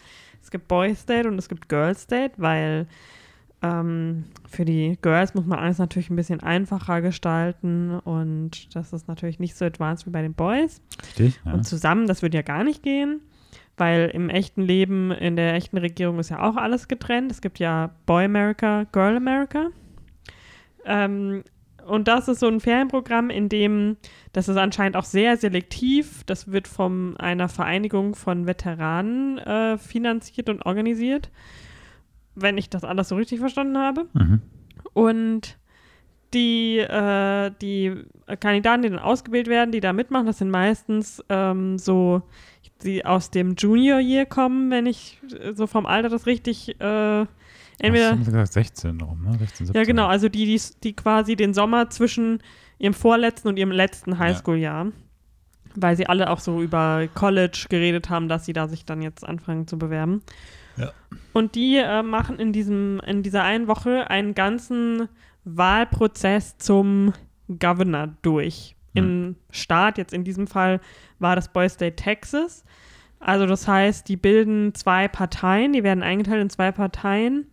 Es 0.43 0.51
gibt 0.51 0.67
Boys 0.67 1.07
Date 1.07 1.27
und 1.27 1.39
es 1.39 1.49
gibt 1.49 1.69
Girls 1.69 2.09
Date, 2.09 2.33
weil 2.39 2.89
ähm, 3.63 4.25
für 4.49 4.65
die 4.65 4.99
Girls 5.01 5.35
muss 5.35 5.47
man 5.47 5.61
alles 5.61 5.79
natürlich 5.79 6.11
ein 6.11 6.17
bisschen 6.17 6.41
einfacher 6.41 7.01
gestalten 7.01 8.01
und 8.01 8.75
das 8.75 8.93
ist 8.93 9.07
natürlich 9.07 9.39
nicht 9.39 9.57
so 9.57 9.65
advanced 9.65 10.09
wie 10.09 10.11
bei 10.11 10.23
den 10.23 10.35
Boys. 10.35 10.83
Richtig, 11.05 11.41
ja. 11.45 11.53
Und 11.53 11.63
zusammen, 11.63 12.09
das 12.09 12.21
würde 12.21 12.37
ja 12.37 12.43
gar 12.43 12.65
nicht 12.65 12.83
gehen, 12.83 13.21
weil 13.77 14.11
im 14.13 14.29
echten 14.29 14.63
Leben, 14.63 15.13
in 15.13 15.37
der 15.37 15.55
echten 15.55 15.79
Regierung 15.79 16.19
ist 16.19 16.31
ja 16.31 16.43
auch 16.43 16.57
alles 16.57 16.89
getrennt. 16.89 17.31
Es 17.31 17.41
gibt 17.41 17.61
ja 17.61 17.95
Boy 18.07 18.25
America, 18.25 18.87
Girl 18.91 19.17
America. 19.17 19.71
Ähm, 20.85 21.45
und 21.87 22.09
das 22.09 22.29
ist 22.29 22.41
so 22.41 22.49
ein 22.49 22.61
Ferienprogramm, 22.61 23.31
in 23.31 23.49
dem, 23.49 23.97
das 24.33 24.49
ist 24.49 24.57
anscheinend 24.57 24.97
auch 24.97 25.05
sehr 25.05 25.37
selektiv, 25.37 26.25
das 26.25 26.51
wird 26.51 26.67
von 26.67 27.17
einer 27.19 27.49
Vereinigung 27.49 28.15
von 28.15 28.47
Veteranen 28.47 29.39
äh, 29.39 29.77
finanziert 29.79 30.49
und 30.49 30.65
organisiert, 30.65 31.31
wenn 32.35 32.57
ich 32.57 32.71
das 32.71 32.85
alles 32.85 33.11
so 33.11 33.17
richtig 33.17 33.41
verstanden 33.41 33.79
habe. 33.79 34.07
Mhm. 34.15 34.41
Und 34.95 35.59
die, 36.33 36.79
äh, 36.79 37.53
die 37.61 37.95
Kandidaten, 38.41 38.83
die 38.83 38.91
dann 38.91 38.99
ausgewählt 38.99 39.47
werden, 39.47 39.71
die 39.71 39.81
da 39.81 39.93
mitmachen, 39.93 40.27
das 40.27 40.39
sind 40.39 40.51
meistens 40.51 41.23
ähm, 41.29 41.79
so, 41.79 42.23
die 42.83 43.05
aus 43.05 43.31
dem 43.31 43.55
Junior 43.57 44.01
Year 44.01 44.27
kommen, 44.27 44.71
wenn 44.71 44.87
ich 44.87 45.21
so 45.55 45.67
vom 45.67 45.87
Alter 45.87 46.09
das 46.09 46.27
richtig 46.27 46.81
äh, 46.81 47.27
entweder. 47.79 48.11
Hast 48.11 48.21
du 48.21 48.25
gesagt 48.25 48.53
16 48.53 49.01
rum, 49.01 49.23
ne? 49.23 49.39
16, 49.39 49.67
17. 49.67 49.75
Ja, 49.75 49.85
genau, 49.85 50.07
also 50.07 50.29
die, 50.29 50.47
die, 50.47 50.61
die 50.83 50.95
quasi 50.95 51.37
den 51.37 51.55
Sommer 51.55 51.91
zwischen 51.91 52.43
ihrem 52.79 52.95
vorletzten 52.95 53.49
und 53.49 53.57
ihrem 53.57 53.71
letzten 53.71 54.19
Highschool-Jahr. 54.19 54.87
Ja. 54.87 54.93
Weil 55.77 55.97
sie 55.97 56.07
alle 56.07 56.31
auch 56.31 56.39
so 56.39 56.63
über 56.63 57.09
College 57.15 57.67
geredet 57.69 58.09
haben, 58.09 58.29
dass 58.29 58.45
sie 58.45 58.53
da 58.53 58.69
sich 58.69 58.85
dann 58.85 59.03
jetzt 59.03 59.27
anfangen 59.27 59.67
zu 59.67 59.77
bewerben. 59.77 60.23
Ja. 60.77 60.93
Und 61.33 61.57
die 61.57 61.77
äh, 61.77 62.03
machen 62.03 62.39
in, 62.39 62.53
diesem, 62.53 63.01
in 63.01 63.23
dieser 63.23 63.43
einen 63.43 63.67
Woche 63.67 64.09
einen 64.09 64.35
ganzen 64.35 65.09
Wahlprozess 65.45 66.59
zum 66.59 67.13
Governor 67.49 68.15
durch. 68.23 68.77
Hm. 68.95 69.05
Im 69.05 69.37
Staat, 69.51 69.99
jetzt 69.99 70.13
in 70.13 70.25
diesem 70.25 70.47
Fall 70.47 70.81
war 71.19 71.37
das 71.37 71.53
Boy 71.53 71.69
State, 71.69 71.97
Texas. 71.97 72.65
Also 73.25 73.47
das 73.47 73.67
heißt, 73.67 74.07
die 74.11 74.19
bilden 74.19 74.75
zwei 74.75 75.09
Parteien, 75.09 75.73
die 75.73 75.83
werden 75.83 76.03
eingeteilt 76.03 76.43
in 76.43 76.51
zwei 76.51 76.71
Parteien. 76.73 77.47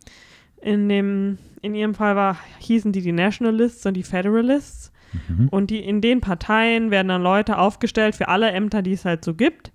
In, 0.60 0.86
dem, 0.90 1.38
in 1.62 1.74
ihrem 1.74 1.94
Fall 1.94 2.14
war, 2.14 2.36
hießen 2.58 2.92
die 2.92 3.00
die 3.00 3.12
Nationalists 3.12 3.86
und 3.86 3.94
die 3.94 4.02
Federalists. 4.02 4.92
Mhm. 5.28 5.48
Und 5.48 5.70
die, 5.70 5.78
in 5.78 6.02
den 6.02 6.20
Parteien 6.20 6.90
werden 6.90 7.08
dann 7.08 7.22
Leute 7.22 7.56
aufgestellt 7.56 8.14
für 8.14 8.28
alle 8.28 8.50
Ämter, 8.50 8.82
die 8.82 8.92
es 8.92 9.06
halt 9.06 9.24
so 9.24 9.32
gibt. 9.32 9.72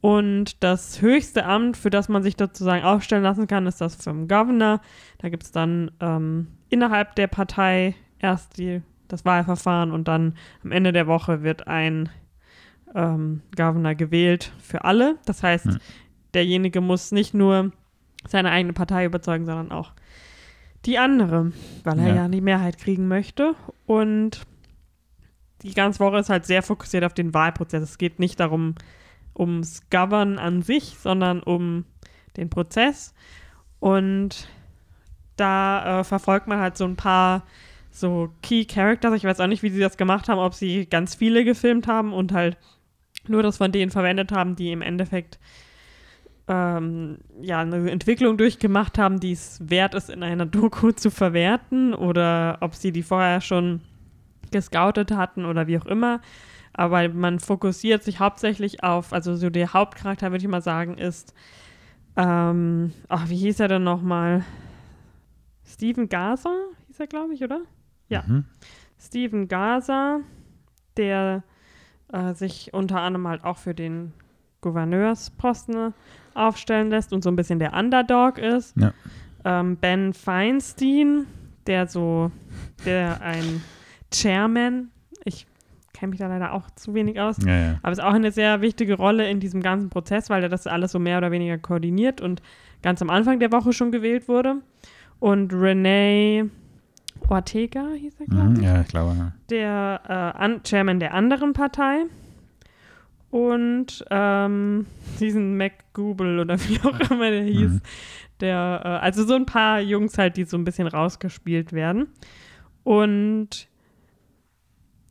Und 0.00 0.62
das 0.64 1.02
höchste 1.02 1.44
Amt, 1.44 1.76
für 1.76 1.90
das 1.90 2.08
man 2.08 2.24
sich 2.24 2.34
sozusagen 2.36 2.84
aufstellen 2.84 3.22
lassen 3.22 3.46
kann, 3.46 3.68
ist 3.68 3.80
das 3.80 3.94
vom 3.94 4.26
Governor. 4.26 4.80
Da 5.18 5.28
gibt 5.28 5.44
es 5.44 5.52
dann 5.52 5.92
ähm, 6.00 6.48
innerhalb 6.68 7.14
der 7.14 7.28
Partei 7.28 7.94
erst 8.18 8.58
die, 8.58 8.82
das 9.06 9.24
Wahlverfahren 9.24 9.92
und 9.92 10.08
dann 10.08 10.34
am 10.64 10.72
Ende 10.72 10.90
der 10.90 11.06
Woche 11.06 11.44
wird 11.44 11.68
ein 11.68 12.08
ähm, 12.94 13.42
Governor 13.56 13.94
gewählt 13.94 14.52
für 14.58 14.84
alle. 14.84 15.18
Das 15.24 15.42
heißt, 15.42 15.66
mhm. 15.66 15.78
derjenige 16.34 16.80
muss 16.80 17.12
nicht 17.12 17.34
nur 17.34 17.72
seine 18.26 18.50
eigene 18.50 18.72
Partei 18.72 19.04
überzeugen, 19.04 19.46
sondern 19.46 19.70
auch 19.70 19.92
die 20.84 20.98
andere, 20.98 21.52
weil 21.84 21.98
er 21.98 22.08
ja, 22.08 22.14
ja 22.14 22.28
die 22.28 22.40
Mehrheit 22.40 22.78
kriegen 22.78 23.08
möchte. 23.08 23.54
Und 23.86 24.42
die 25.62 25.74
ganze 25.74 26.00
Woche 26.00 26.18
ist 26.18 26.30
halt 26.30 26.46
sehr 26.46 26.62
fokussiert 26.62 27.04
auf 27.04 27.14
den 27.14 27.34
Wahlprozess. 27.34 27.82
Es 27.82 27.98
geht 27.98 28.18
nicht 28.18 28.38
darum, 28.40 28.74
ums 29.36 29.82
Govern 29.90 30.38
an 30.38 30.62
sich, 30.62 30.96
sondern 30.98 31.42
um 31.42 31.84
den 32.36 32.50
Prozess. 32.50 33.14
Und 33.80 34.48
da 35.36 36.00
äh, 36.00 36.04
verfolgt 36.04 36.48
man 36.48 36.58
halt 36.58 36.76
so 36.76 36.84
ein 36.84 36.96
paar 36.96 37.44
so 37.90 38.30
Key 38.42 38.64
Characters. 38.64 39.14
Ich 39.14 39.24
weiß 39.24 39.40
auch 39.40 39.46
nicht, 39.46 39.62
wie 39.62 39.70
sie 39.70 39.80
das 39.80 39.96
gemacht 39.96 40.28
haben, 40.28 40.38
ob 40.38 40.54
sie 40.54 40.86
ganz 40.86 41.14
viele 41.14 41.44
gefilmt 41.44 41.86
haben 41.86 42.12
und 42.12 42.32
halt 42.32 42.56
nur 43.28 43.42
das 43.42 43.56
von 43.56 43.72
denen 43.72 43.90
verwendet 43.90 44.32
haben, 44.32 44.56
die 44.56 44.72
im 44.72 44.82
Endeffekt 44.82 45.38
ähm, 46.48 47.18
ja 47.40 47.60
eine 47.60 47.90
Entwicklung 47.90 48.36
durchgemacht 48.38 48.98
haben, 48.98 49.20
die 49.20 49.32
es 49.32 49.60
wert 49.68 49.94
ist, 49.94 50.10
in 50.10 50.22
einer 50.22 50.46
Doku 50.46 50.92
zu 50.92 51.10
verwerten 51.10 51.94
oder 51.94 52.58
ob 52.60 52.74
sie 52.74 52.92
die 52.92 53.02
vorher 53.02 53.40
schon 53.40 53.80
gescoutet 54.50 55.12
hatten 55.12 55.44
oder 55.44 55.66
wie 55.66 55.78
auch 55.78 55.86
immer. 55.86 56.20
Aber 56.72 57.08
man 57.08 57.40
fokussiert 57.40 58.02
sich 58.02 58.20
hauptsächlich 58.20 58.84
auf, 58.84 59.12
also 59.12 59.34
so 59.34 59.50
der 59.50 59.72
Hauptcharakter, 59.72 60.30
würde 60.30 60.44
ich 60.44 60.50
mal 60.50 60.62
sagen, 60.62 60.96
ist, 60.96 61.34
ähm, 62.16 62.92
ach, 63.08 63.28
wie 63.28 63.36
hieß 63.36 63.60
er 63.60 63.68
denn 63.68 63.84
nochmal? 63.84 64.44
Steven 65.64 66.08
Gaza 66.08 66.54
hieß 66.86 67.00
er, 67.00 67.06
glaube 67.06 67.34
ich, 67.34 67.42
oder? 67.42 67.60
Ja. 68.08 68.24
Mhm. 68.26 68.44
Steven 68.98 69.48
Gaza, 69.48 70.20
der 70.96 71.42
äh, 72.12 72.34
sich 72.34 72.72
unter 72.72 73.00
anderem 73.00 73.28
halt 73.28 73.44
auch 73.44 73.58
für 73.58 73.74
den 73.74 74.12
Gouverneursposten 74.60 75.94
aufstellen 76.34 76.90
lässt 76.90 77.12
und 77.12 77.22
so 77.22 77.30
ein 77.30 77.36
bisschen 77.36 77.58
der 77.58 77.74
Underdog 77.74 78.38
ist. 78.38 78.76
Ja. 78.76 78.92
Ähm, 79.44 79.76
ben 79.76 80.12
Feinstein, 80.12 81.26
der 81.66 81.86
so, 81.86 82.30
der 82.84 83.20
ein 83.22 83.62
Chairman, 84.12 84.90
ich 85.24 85.46
kenne 85.92 86.10
mich 86.10 86.18
da 86.18 86.28
leider 86.28 86.52
auch 86.52 86.70
zu 86.70 86.94
wenig 86.94 87.20
aus, 87.20 87.36
ja, 87.44 87.56
ja. 87.56 87.78
aber 87.82 87.92
ist 87.92 88.02
auch 88.02 88.14
eine 88.14 88.32
sehr 88.32 88.60
wichtige 88.60 88.94
Rolle 88.94 89.28
in 89.28 89.40
diesem 89.40 89.62
ganzen 89.62 89.90
Prozess, 89.90 90.30
weil 90.30 90.42
er 90.42 90.48
das 90.48 90.66
alles 90.66 90.92
so 90.92 90.98
mehr 90.98 91.18
oder 91.18 91.30
weniger 91.30 91.58
koordiniert 91.58 92.20
und 92.20 92.42
ganz 92.82 93.02
am 93.02 93.10
Anfang 93.10 93.40
der 93.40 93.52
Woche 93.52 93.72
schon 93.72 93.92
gewählt 93.92 94.28
wurde. 94.28 94.56
Und 95.20 95.52
Renee 95.52 96.44
Ortega 97.28 97.88
hieß 97.96 98.20
er, 98.20 98.26
glaube 98.26 98.48
mhm, 98.48 98.56
ich. 98.56 98.62
Ja, 98.62 98.80
ich 98.80 98.88
glaube. 98.88 99.16
Ja. 99.16 99.32
Der 99.50 100.34
äh, 100.38 100.60
Chairman 100.66 101.00
der 101.00 101.14
anderen 101.14 101.52
Partei. 101.52 102.04
Und 103.30 104.04
ähm, 104.10 104.86
diesen 105.20 105.56
McGoogle 105.56 106.40
oder 106.40 106.58
wie 106.60 106.80
auch 106.80 107.10
immer 107.10 107.30
der 107.30 107.42
hieß. 107.42 107.72
Mhm. 107.72 107.80
Der, 108.40 108.80
äh, 108.84 108.88
also 109.04 109.24
so 109.24 109.34
ein 109.34 109.46
paar 109.46 109.80
Jungs 109.80 110.16
halt, 110.16 110.36
die 110.36 110.44
so 110.44 110.56
ein 110.56 110.64
bisschen 110.64 110.86
rausgespielt 110.86 111.72
werden. 111.72 112.08
Und 112.84 113.68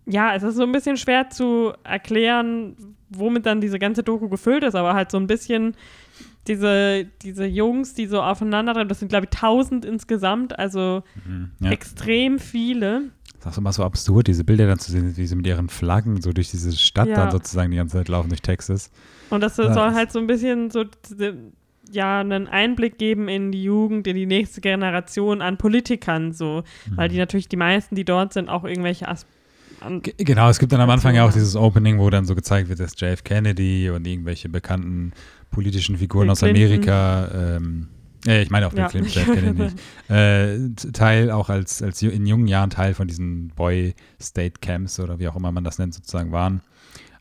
ja, 0.07 0.33
es 0.33 0.43
ist 0.43 0.55
so 0.55 0.63
ein 0.63 0.71
bisschen 0.71 0.97
schwer 0.97 1.29
zu 1.29 1.73
erklären, 1.83 2.75
womit 3.09 3.45
dann 3.45 3.61
diese 3.61 3.77
ganze 3.77 4.03
Doku 4.03 4.29
gefüllt 4.29 4.63
ist, 4.63 4.75
aber 4.75 4.93
halt 4.93 5.11
so 5.11 5.17
ein 5.17 5.27
bisschen 5.27 5.75
diese, 6.47 7.05
diese 7.21 7.45
Jungs, 7.45 7.93
die 7.93 8.07
so 8.07 8.21
aufeinander, 8.21 8.85
das 8.85 8.99
sind 8.99 9.09
glaube 9.09 9.27
ich 9.31 9.37
tausend 9.37 9.85
insgesamt, 9.85 10.57
also 10.57 11.03
mhm, 11.25 11.51
ja. 11.59 11.71
extrem 11.71 12.39
viele. 12.39 13.03
Das 13.41 13.53
ist 13.53 13.57
immer 13.59 13.73
so 13.73 13.83
absurd, 13.83 14.27
diese 14.27 14.43
Bilder 14.43 14.67
dann 14.67 14.79
zu 14.79 14.91
sehen, 14.91 15.15
wie 15.15 15.27
sie 15.27 15.35
mit 15.35 15.47
ihren 15.47 15.69
Flaggen 15.69 16.21
so 16.21 16.33
durch 16.33 16.49
diese 16.49 16.71
Stadt 16.75 17.07
ja. 17.07 17.15
dann 17.15 17.31
sozusagen 17.31 17.71
die 17.71 17.77
ganze 17.77 17.97
Zeit 17.97 18.07
laufen, 18.07 18.29
durch 18.29 18.41
Texas. 18.41 18.91
Und 19.29 19.41
das 19.41 19.57
ja, 19.57 19.73
soll 19.73 19.93
halt 19.93 20.11
so 20.11 20.19
ein 20.19 20.27
bisschen 20.27 20.71
so 20.71 20.85
ja 21.91 22.19
einen 22.19 22.47
Einblick 22.47 22.97
geben 22.97 23.29
in 23.29 23.51
die 23.51 23.63
Jugend, 23.63 24.07
in 24.07 24.15
die 24.15 24.25
nächste 24.25 24.59
Generation 24.61 25.41
an 25.41 25.57
Politikern, 25.57 26.33
so, 26.33 26.63
mhm. 26.89 26.97
weil 26.97 27.09
die 27.09 27.17
natürlich 27.17 27.47
die 27.47 27.57
meisten, 27.57 27.95
die 27.95 28.05
dort 28.05 28.33
sind, 28.33 28.49
auch 28.49 28.63
irgendwelche 28.63 29.07
Aspekte 29.07 29.37
Genau, 30.17 30.49
es 30.49 30.57
gibt 30.57 30.71
dann 30.71 30.81
am 30.81 30.89
Anfang 30.89 31.13
ja 31.13 31.23
auch 31.25 31.31
dieses 31.31 31.55
Opening, 31.55 31.99
wo 31.99 32.09
dann 32.09 32.25
so 32.25 32.33
gezeigt 32.33 32.67
wird, 32.67 32.79
dass 32.79 32.99
JF 32.99 33.23
Kennedy 33.23 33.91
und 33.91 34.07
irgendwelche 34.07 34.49
bekannten 34.49 35.11
politischen 35.51 35.97
Figuren 35.97 36.29
aus 36.29 36.43
Amerika, 36.43 37.29
ähm, 37.33 37.87
äh, 38.25 38.41
ich 38.41 38.49
meine 38.49 38.67
auch 38.67 38.71
den 38.73 38.79
ja. 38.79 38.89
Film 38.89 39.05
JF 39.05 39.25
Kennedy, 39.25 39.67
äh, 40.09 40.69
Teil 40.91 41.31
auch 41.31 41.49
als, 41.49 41.81
als 41.81 42.01
in 42.01 42.25
jungen 42.25 42.47
Jahren 42.47 42.69
Teil 42.69 42.93
von 42.93 43.07
diesen 43.07 43.49
Boy 43.49 43.95
State 44.21 44.59
Camps 44.61 44.99
oder 44.99 45.19
wie 45.19 45.27
auch 45.27 45.35
immer 45.35 45.51
man 45.51 45.63
das 45.63 45.79
nennt 45.79 45.93
sozusagen 45.93 46.31
waren. 46.31 46.61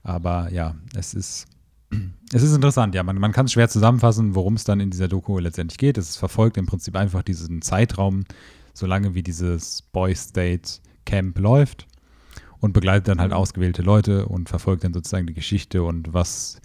Aber 0.03 0.53
ja, 0.53 0.75
es 0.95 1.15
ist, 1.15 1.47
es 2.33 2.43
ist 2.43 2.55
interessant. 2.55 2.95
Ja, 2.95 3.03
man, 3.03 3.19
man 3.19 3.33
kann 3.33 3.47
es 3.47 3.53
schwer 3.53 3.69
zusammenfassen, 3.69 4.35
worum 4.35 4.55
es 4.55 4.65
dann 4.65 4.81
in 4.81 4.91
dieser 4.91 5.09
Doku 5.09 5.39
letztendlich 5.39 5.79
geht. 5.79 5.99
Es 5.99 6.17
verfolgt 6.17 6.57
im 6.57 6.67
Prinzip 6.67 6.97
einfach 6.97 7.23
diesen 7.23 7.63
Zeitraum, 7.63 8.25
solange 8.73 9.15
wie 9.15 9.23
dieses 9.23 9.83
Boy 9.83 10.15
State 10.15 10.81
Camp 11.05 11.39
läuft 11.39 11.87
und 12.61 12.73
begleitet 12.73 13.09
dann 13.09 13.21
halt 13.21 13.31
Mhm. 13.31 13.37
ausgewählte 13.37 13.83
Leute 13.83 14.27
und 14.27 14.49
verfolgt 14.49 14.85
dann 14.85 14.93
sozusagen 14.93 15.27
die 15.27 15.35
Geschichte 15.35 15.83
und 15.83 16.13
was, 16.13 16.61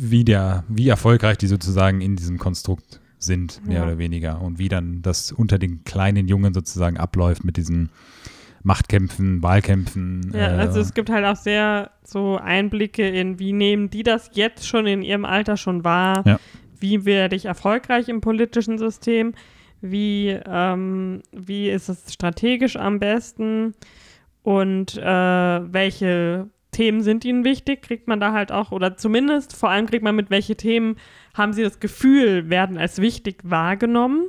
wie 0.00 0.24
der, 0.24 0.64
wie 0.68 0.88
erfolgreich 0.88 1.38
die 1.38 1.46
sozusagen 1.46 2.00
in 2.00 2.16
diesem 2.16 2.38
Konstrukt 2.38 3.00
sind, 3.18 3.64
mehr 3.66 3.78
Ja. 3.78 3.84
oder 3.84 3.98
weniger. 3.98 4.40
Und 4.40 4.58
wie 4.58 4.68
dann 4.68 5.02
das 5.02 5.32
unter 5.32 5.58
den 5.58 5.84
kleinen 5.84 6.26
Jungen 6.28 6.54
sozusagen 6.54 6.96
abläuft 6.96 7.44
mit 7.44 7.56
diesen 7.56 7.90
Machtkämpfen, 8.64 9.42
Wahlkämpfen. 9.42 10.30
Ja, 10.34 10.54
äh, 10.54 10.58
also 10.58 10.80
es 10.80 10.94
gibt 10.94 11.10
halt 11.10 11.24
auch 11.24 11.36
sehr 11.36 11.90
so 12.04 12.36
Einblicke 12.38 13.08
in, 13.08 13.38
wie 13.38 13.52
nehmen 13.52 13.90
die 13.90 14.02
das 14.02 14.30
jetzt 14.34 14.66
schon 14.66 14.86
in 14.86 15.02
ihrem 15.02 15.24
Alter 15.24 15.56
schon 15.56 15.84
wahr? 15.84 16.22
Ja. 16.26 16.38
Wie 16.78 17.04
werde 17.04 17.36
ich 17.36 17.44
erfolgreich 17.46 18.08
im 18.08 18.20
politischen 18.20 18.78
System? 18.78 19.34
Wie, 19.80 20.28
ähm, 20.46 21.22
wie 21.32 21.68
ist 21.70 21.88
es 21.88 22.12
strategisch 22.12 22.76
am 22.76 22.98
besten? 23.00 23.74
Und 24.44 24.96
äh, 24.96 25.02
welche 25.72 26.48
Themen 26.72 27.02
sind 27.02 27.24
ihnen 27.24 27.44
wichtig? 27.44 27.82
Kriegt 27.82 28.08
man 28.08 28.18
da 28.18 28.32
halt 28.32 28.50
auch, 28.50 28.72
oder 28.72 28.96
zumindest 28.96 29.54
vor 29.54 29.70
allem 29.70 29.86
kriegt 29.86 30.02
man 30.02 30.16
mit, 30.16 30.30
welche 30.30 30.56
Themen 30.56 30.96
haben 31.34 31.52
sie 31.52 31.62
das 31.62 31.78
Gefühl, 31.80 32.50
werden 32.50 32.76
als 32.78 33.00
wichtig 33.00 33.36
wahrgenommen? 33.44 34.24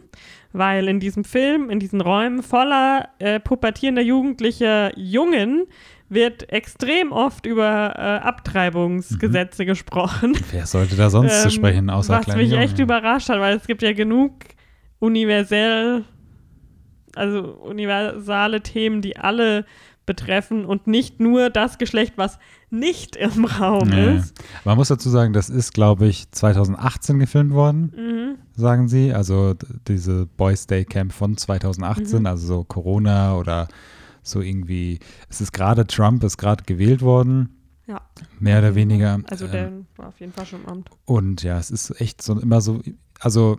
Weil 0.51 0.87
in 0.87 0.99
diesem 0.99 1.23
Film, 1.23 1.71
in 1.71 1.79
diesen 1.79 1.99
Räumen 1.99 2.43
voller 2.43 3.09
äh, 3.17 3.39
pubertierender 3.39 4.03
jugendlicher 4.03 4.95
Jungen 4.99 5.63
wird 6.09 6.51
extrem 6.51 7.11
oft 7.11 7.47
über 7.47 7.93
äh, 7.95 8.27
Abtreibungsgesetze 8.27 9.65
gesprochen. 9.65 10.37
wer 10.51 10.67
sollte 10.67 10.95
da 10.95 11.09
sonst 11.09 11.41
zu 11.41 11.47
Ähm, 11.47 11.51
sprechen, 11.51 11.89
außer 11.89 12.13
Was 12.19 12.35
mich 12.35 12.51
Jungen? 12.51 12.61
echt 12.61 12.77
überrascht 12.77 13.29
hat, 13.29 13.39
weil 13.39 13.55
es 13.57 13.65
gibt 13.65 13.81
ja 13.81 13.93
genug 13.93 14.33
universell, 14.99 16.03
also 17.15 17.39
universale 17.63 18.61
Themen, 18.61 19.01
die 19.01 19.17
alle 19.17 19.65
betreffen 20.05 20.65
und 20.65 20.87
nicht 20.87 21.19
nur 21.19 21.49
das 21.49 21.77
Geschlecht, 21.77 22.13
was 22.17 22.39
nicht 22.69 23.15
im 23.15 23.45
Raum 23.45 23.89
Ja. 23.89 24.11
ist. 24.15 24.33
Man 24.65 24.77
muss 24.77 24.87
dazu 24.89 25.09
sagen, 25.09 25.33
das 25.33 25.49
ist, 25.49 25.73
glaube 25.73 26.07
ich, 26.07 26.29
2018 26.31 27.19
gefilmt 27.19 27.53
worden, 27.53 27.93
Mhm. 27.95 28.35
sagen 28.55 28.87
sie. 28.87 29.13
Also 29.13 29.53
diese 29.87 30.25
Boys 30.25 30.67
Day 30.67 30.85
Camp 30.85 31.13
von 31.13 31.37
2018, 31.37 32.21
Mhm. 32.21 32.25
also 32.25 32.47
so 32.47 32.63
Corona 32.63 33.35
oder 33.37 33.67
so 34.21 34.41
irgendwie. 34.41 34.99
Es 35.29 35.41
ist 35.41 35.51
gerade 35.53 35.85
Trump, 35.87 36.23
ist 36.23 36.37
gerade 36.37 36.63
gewählt 36.63 37.01
worden, 37.01 37.59
Ja. 37.87 38.01
mehr 38.39 38.59
oder 38.59 38.75
weniger. 38.75 39.19
Also 39.29 39.45
Ähm, 39.45 39.51
der 39.51 39.71
war 39.97 40.07
auf 40.07 40.19
jeden 40.19 40.31
Fall 40.33 40.45
schon 40.45 40.61
im 40.63 40.69
Amt. 40.69 40.89
Und 41.05 41.43
ja, 41.43 41.57
es 41.59 41.71
ist 41.71 41.99
echt 42.01 42.21
so 42.21 42.39
immer 42.39 42.61
so, 42.61 42.81
also 43.19 43.57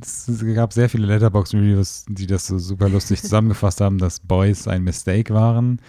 es 0.00 0.26
gab 0.54 0.72
sehr 0.72 0.88
viele 0.88 1.06
Letterbox-Reviews, 1.06 2.04
die 2.08 2.26
das 2.26 2.46
so 2.46 2.58
super 2.58 2.88
lustig 2.88 3.22
zusammengefasst 3.22 3.80
haben, 3.80 3.98
dass 3.98 4.20
Boys 4.20 4.68
ein 4.68 4.84
Mistake 4.84 5.34
waren 5.34 5.80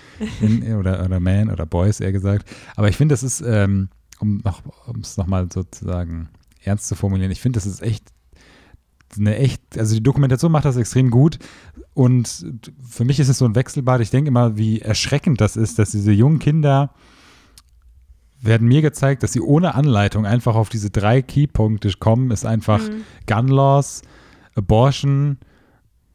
in, 0.41 0.73
oder, 0.75 1.03
oder 1.03 1.19
Man 1.19 1.49
oder 1.49 1.65
Boys 1.65 1.99
eher 1.99 2.11
gesagt. 2.11 2.49
Aber 2.75 2.89
ich 2.89 2.97
finde, 2.97 3.13
das 3.13 3.23
ist, 3.23 3.41
ähm, 3.41 3.89
um 4.19 4.41
noch, 4.43 4.61
um 4.87 5.01
es 5.01 5.17
nochmal 5.17 5.47
sozusagen 5.51 6.29
ernst 6.63 6.87
zu 6.87 6.95
formulieren, 6.95 7.31
ich 7.31 7.41
finde, 7.41 7.57
das 7.57 7.65
ist 7.65 7.81
echt 7.81 8.05
eine 9.17 9.37
echt, 9.37 9.77
also 9.77 9.95
die 9.95 10.03
Dokumentation 10.03 10.51
macht 10.51 10.65
das 10.65 10.75
extrem 10.75 11.11
gut 11.11 11.37
und 11.93 12.71
für 12.81 13.05
mich 13.05 13.19
ist 13.19 13.29
es 13.29 13.37
so 13.37 13.45
ein 13.45 13.53
Wechselbad. 13.53 14.01
Ich 14.01 14.09
denke 14.09 14.29
immer, 14.29 14.57
wie 14.57 14.81
erschreckend 14.81 15.39
das 15.39 15.55
ist, 15.55 15.77
dass 15.77 15.91
diese 15.91 16.11
jungen 16.11 16.39
Kinder 16.39 16.93
werden 18.45 18.67
mir 18.67 18.81
gezeigt, 18.81 19.23
dass 19.23 19.33
sie 19.33 19.41
ohne 19.41 19.75
Anleitung 19.75 20.25
einfach 20.25 20.55
auf 20.55 20.69
diese 20.69 20.89
drei 20.89 21.21
Keypunkte 21.21 21.91
kommen, 21.99 22.31
ist 22.31 22.45
einfach 22.45 22.79
Mhm. 22.79 23.03
Gun 23.27 23.47
Laws, 23.47 24.01
Abortion. 24.55 25.37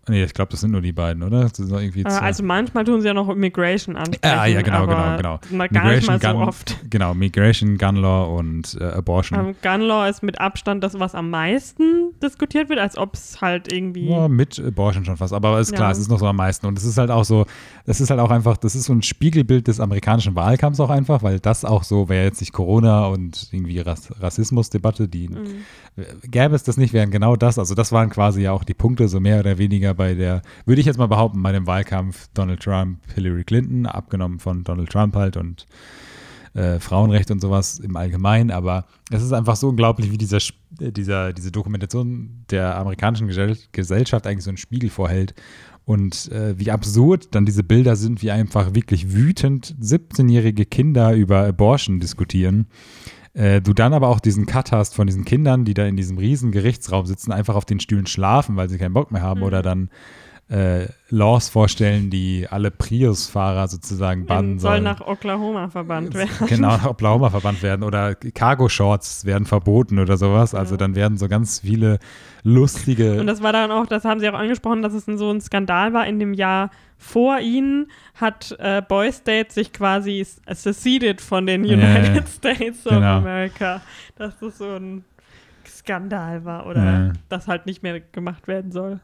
Nee, 0.09 0.25
ich 0.25 0.35
glaube, 0.35 0.51
das 0.51 0.61
sind 0.61 0.71
nur 0.71 0.81
die 0.81 0.93
beiden, 0.93 1.23
oder? 1.23 1.43
Das 1.49 1.59
noch 1.59 1.81
irgendwie 1.81 2.01
Äh, 2.01 2.05
zwei. 2.09 2.21
also 2.21 2.43
manchmal 2.43 2.85
tun 2.85 3.01
sie 3.01 3.09
ja 3.09 3.15
noch 3.15 3.29
Immigration 3.29 3.97
ansprechen. 3.97 4.39
Ah, 4.39 4.47
ja, 4.47 4.63
genau, 4.63 4.85
aber 4.85 5.17
genau, 5.17 5.39
Mal 5.51 5.69
gar 5.69 5.93
nicht 5.93 6.07
mal 6.07 6.21
so 6.21 6.29
Gun, 6.29 6.37
oft. 6.43 6.77
Genau, 6.91 7.15
Migration, 7.15 7.77
Gun 7.79 7.97
Law 7.97 8.37
und 8.39 8.77
äh, 8.81 8.85
Abortion. 8.85 9.39
Ähm, 9.39 9.55
Gun 9.63 9.81
Law 9.83 10.07
ist 10.09 10.23
mit 10.23 10.41
Abstand 10.41 10.83
das, 10.83 10.99
was 10.99 11.15
am 11.15 11.31
meisten 11.31 12.13
diskutiert 12.23 12.69
wird, 12.69 12.79
als 12.81 12.97
ob 12.97 13.15
es 13.15 13.41
halt 13.41 13.73
irgendwie. 13.73 14.09
Ja, 14.11 14.29
mit 14.29 14.59
Abortion 14.59 15.05
schon 15.05 15.17
fast, 15.17 15.33
aber 15.33 15.59
ist 15.61 15.73
klar, 15.73 15.89
Ja. 15.89 15.93
es 15.93 15.99
ist 15.99 16.09
noch 16.11 16.19
so 16.19 16.27
am 16.27 16.37
meisten. 16.37 16.67
Und 16.67 16.79
es 16.79 16.85
ist 16.85 16.99
halt 16.99 17.11
auch 17.11 17.25
so, 17.25 17.47
das 17.87 18.01
ist 18.01 18.11
halt 18.11 18.21
auch 18.21 18.31
einfach, 18.31 18.57
das 18.57 18.75
ist 18.75 18.85
so 18.85 18.93
ein 18.93 19.03
Spiegelbild 19.03 19.69
des 19.69 19.81
amerikanischen 19.81 20.35
Wahlkampfs 20.35 20.81
auch 20.81 20.91
einfach, 20.91 21.23
weil 21.23 21.41
das 21.41 21.65
auch 21.65 21.83
so, 21.83 22.09
wäre 22.09 22.25
jetzt 22.25 22.41
nicht 22.41 22.53
Corona 22.53 23.07
und 23.07 23.49
irgendwie 23.53 23.81
Rass 23.81 24.09
Rassismusdebatte, 24.21 25.09
die 25.09 25.29
Mhm. 25.29 25.65
gäbe 26.31 26.55
es 26.55 26.63
das 26.63 26.77
nicht, 26.77 26.93
wären 26.93 27.11
genau 27.11 27.37
das, 27.37 27.59
also 27.59 27.75
das 27.75 27.93
waren 27.93 28.09
quasi 28.11 28.43
ja 28.43 28.53
auch 28.53 28.65
die 28.65 28.75
Punkte, 28.75 29.09
so 29.09 29.21
mehr 29.21 29.41
oder 29.41 29.59
weniger 29.59 29.98
bei 29.99 30.15
der, 30.15 30.41
würde 30.65 30.81
ich 30.81 30.87
jetzt 30.87 30.97
mal 30.97 31.09
behaupten, 31.09 31.43
bei 31.43 31.53
dem 31.53 31.67
Wahlkampf 31.67 32.29
Donald 32.33 32.61
Trump, 32.61 33.01
Hillary 33.15 33.45
Clinton, 33.45 33.85
abgenommen 33.85 34.39
von 34.39 34.65
Donald 34.65 34.89
Trump 34.89 35.15
halt 35.15 35.37
und 35.37 35.67
äh, 36.55 36.81
Frauenrecht 36.81 37.31
und 37.31 37.41
sowas 37.41 37.79
im 37.79 37.97
Allgemeinen, 37.97 38.51
aber 38.51 38.87
es 39.11 39.23
ist 39.23 39.33
einfach 39.33 39.57
so 39.57 39.69
unglaublich, 39.69 40.11
wie 40.11 40.19
dieser, 40.19 40.39
äh, 40.81 40.91
dieser, 40.91 41.35
diese 41.35 41.53
Dokumentation 41.53 42.45
der 42.51 42.77
amerikanischen 42.77 43.29
Gesell 43.29 43.59
Gesellschaft 43.73 44.27
eigentlich 44.27 44.45
so 44.45 44.51
einen 44.51 44.57
Spiegel 44.57 44.89
vorhält 44.89 45.35
und 45.85 46.31
äh, 46.33 46.59
wie 46.59 46.71
absurd 46.71 47.35
dann 47.35 47.47
diese 47.47 47.65
Bilder 47.65 47.97
sind, 47.97 48.23
wie 48.23 48.31
einfach 48.31 48.75
wirklich 48.75 49.13
wütend 49.13 49.75
17-jährige 49.81 50.67
Kinder 50.67 51.15
über 51.15 51.47
Abortion 51.47 52.01
diskutieren. 52.01 52.67
Äh, 53.35 53.61
du 53.61 53.73
dann 53.75 53.93
aber 53.95 54.09
auch 54.09 54.21
diesen 54.21 54.47
Cut 54.47 54.73
hast 54.73 54.95
von 54.95 55.07
diesen 55.07 55.25
Kindern, 55.25 55.65
die 55.65 55.75
da 55.75 55.85
in 55.87 55.97
diesem 55.97 56.19
riesen 56.19 56.51
Gerichtsraum 56.53 57.07
sitzen, 57.07 57.31
einfach 57.33 57.55
auf 57.55 57.65
den 57.65 57.81
Stühlen 57.81 58.07
schlafen, 58.07 58.57
weil 58.57 58.69
sie 58.69 58.79
keinen 58.79 58.95
Bock 58.95 59.13
mehr 59.13 59.23
haben 59.23 59.41
Mhm. 59.41 59.47
oder 59.47 59.63
dann 59.63 59.91
äh, 60.51 60.87
Laws 61.11 61.51
vorstellen, 61.51 62.09
die 62.09 62.47
alle 62.49 62.71
Prius-Fahrer 62.71 63.69
sozusagen 63.69 64.25
bannen 64.25 64.53
In, 64.53 64.59
soll 64.59 64.71
sollen. 64.73 64.85
nach 64.85 65.03
Oklahoma 65.03 65.69
verbannt 65.69 66.15
werden. 66.15 66.31
Genau, 66.47 66.69
nach 66.69 66.87
Oklahoma 66.91 67.29
verbannt 67.29 67.63
werden 67.63 67.83
oder 67.83 68.15
Cargo-Shorts 68.15 69.27
werden 69.27 69.45
verboten 69.45 69.99
oder 69.99 70.17
sowas. 70.17 70.55
Also 70.55 70.75
Ja. 70.75 70.79
dann 70.79 70.95
werden 70.95 71.19
so 71.19 71.29
ganz 71.29 71.61
viele 71.61 71.99
lustige. 72.43 73.21
Und 73.21 73.27
das 73.27 73.43
war 73.43 73.53
dann 73.53 73.71
auch, 73.71 73.87
das 73.87 74.05
haben 74.05 74.21
sie 74.21 74.29
auch 74.29 74.35
angesprochen, 74.39 74.83
dass 74.83 74.93
es 74.93 75.05
so 75.07 75.31
ein 75.31 75.41
Skandal 75.41 75.93
war. 75.93 76.07
In 76.07 76.19
dem 76.19 76.35
Jahr 76.35 76.71
vor 76.97 77.39
ihnen 77.41 77.87
hat 78.15 78.57
äh, 78.59 78.83
Boy 78.87 79.13
State 79.13 79.53
sich 79.53 79.73
quasi 79.73 80.27
seceded 80.53 81.21
von 81.21 81.47
den 81.47 81.63
United 81.65 82.17
ja. 82.17 82.27
States 82.27 82.87
of 82.87 82.93
Genau. 82.95 83.19
America. 83.19 83.81
Dass 84.17 84.39
das 84.39 84.59
so 84.59 84.75
ein 84.77 85.05
Skandal 85.67 86.45
war 86.45 86.67
oder 86.67 86.85
Ja. 86.85 87.13
das 87.29 87.47
halt 87.49 87.67
nicht 87.67 87.83
mehr 87.83 88.01
gemacht 88.01 88.49
werden 88.49 88.73
soll. 88.73 89.01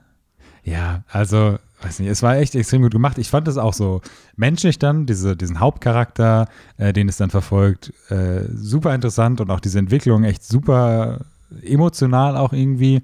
Ja, 0.65 1.03
also, 1.11 1.59
weiß 1.83 2.01
nicht, 2.01 2.09
es 2.09 2.23
war 2.23 2.37
echt 2.37 2.55
extrem 2.55 2.83
gut 2.83 2.93
gemacht. 2.93 3.19
Ich 3.19 3.29
fand 3.31 3.47
es 3.49 3.59
auch 3.59 3.75
so 3.75 4.01
menschlich 4.37 4.79
dann, 4.79 5.05
diese, 5.07 5.37
diesen 5.37 5.61
Hauptcharakter, 5.61 6.49
äh, 6.79 6.93
den 6.95 7.09
es 7.09 7.19
dann 7.19 7.29
verfolgt, 7.31 7.93
äh, 8.09 8.45
super 8.55 8.95
interessant 8.95 9.41
und 9.43 9.51
auch 9.51 9.61
diese 9.61 9.79
Entwicklung 9.79 10.25
echt 10.25 10.43
super 10.43 11.21
emotional 11.63 12.37
auch 12.37 12.53
irgendwie. 12.53 13.03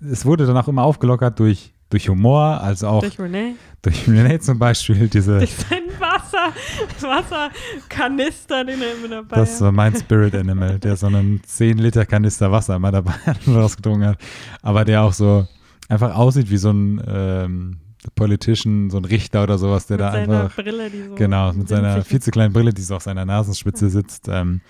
Es 0.00 0.24
wurde 0.26 0.46
dann 0.46 0.56
auch 0.56 0.68
immer 0.68 0.82
aufgelockert 0.84 1.38
durch, 1.38 1.72
durch 1.88 2.08
Humor, 2.08 2.60
also 2.60 2.88
auch 2.88 3.00
Durch 3.00 3.18
Renee. 3.18 3.54
durch 3.82 4.06
Renee 4.08 4.38
zum 4.38 4.58
Beispiel, 4.58 5.08
diese, 5.08 5.38
Durch 5.38 5.54
seinen 5.54 5.88
Wasser, 5.98 6.52
Wasserkanister, 7.00 8.64
den 8.64 8.80
er 8.82 8.94
immer 8.94 9.08
dabei 9.08 9.36
das 9.36 9.54
hat. 9.54 9.60
war 9.62 9.72
mein 9.72 9.94
Spirit 9.96 10.34
Animal, 10.34 10.78
der 10.78 10.96
so 10.96 11.06
einen 11.06 11.42
10 11.44 11.78
Liter 11.78 12.04
Kanister 12.06 12.50
Wasser 12.52 12.76
immer 12.76 12.92
dabei 12.92 13.12
hat 13.26 13.46
und 13.46 13.56
rausgetrunken 13.56 14.08
hat, 14.08 14.18
aber 14.62 14.84
der 14.84 15.02
auch 15.02 15.12
so 15.12 15.46
einfach 15.88 16.14
aussieht 16.14 16.50
wie 16.50 16.56
so 16.56 16.70
ein 16.70 17.02
ähm, 17.06 17.76
Politician, 18.14 18.90
so 18.90 18.98
ein 18.98 19.04
Richter 19.04 19.42
oder 19.44 19.58
sowas, 19.58 19.86
der 19.86 19.96
mit 19.96 20.06
da 20.06 20.10
einfach 20.10 20.56
Brille, 20.56 20.90
die 20.90 21.02
so 21.08 21.14
Genau, 21.14 21.52
mit 21.52 21.68
seiner 21.68 22.02
viel 22.02 22.20
zu 22.20 22.30
kleinen 22.30 22.52
Brille, 22.52 22.72
die 22.72 22.82
so 22.82 22.96
auf 22.96 23.02
seiner 23.02 23.24
Nasenspitze 23.24 23.88
sitzt. 23.90 24.28
Ähm, 24.28 24.60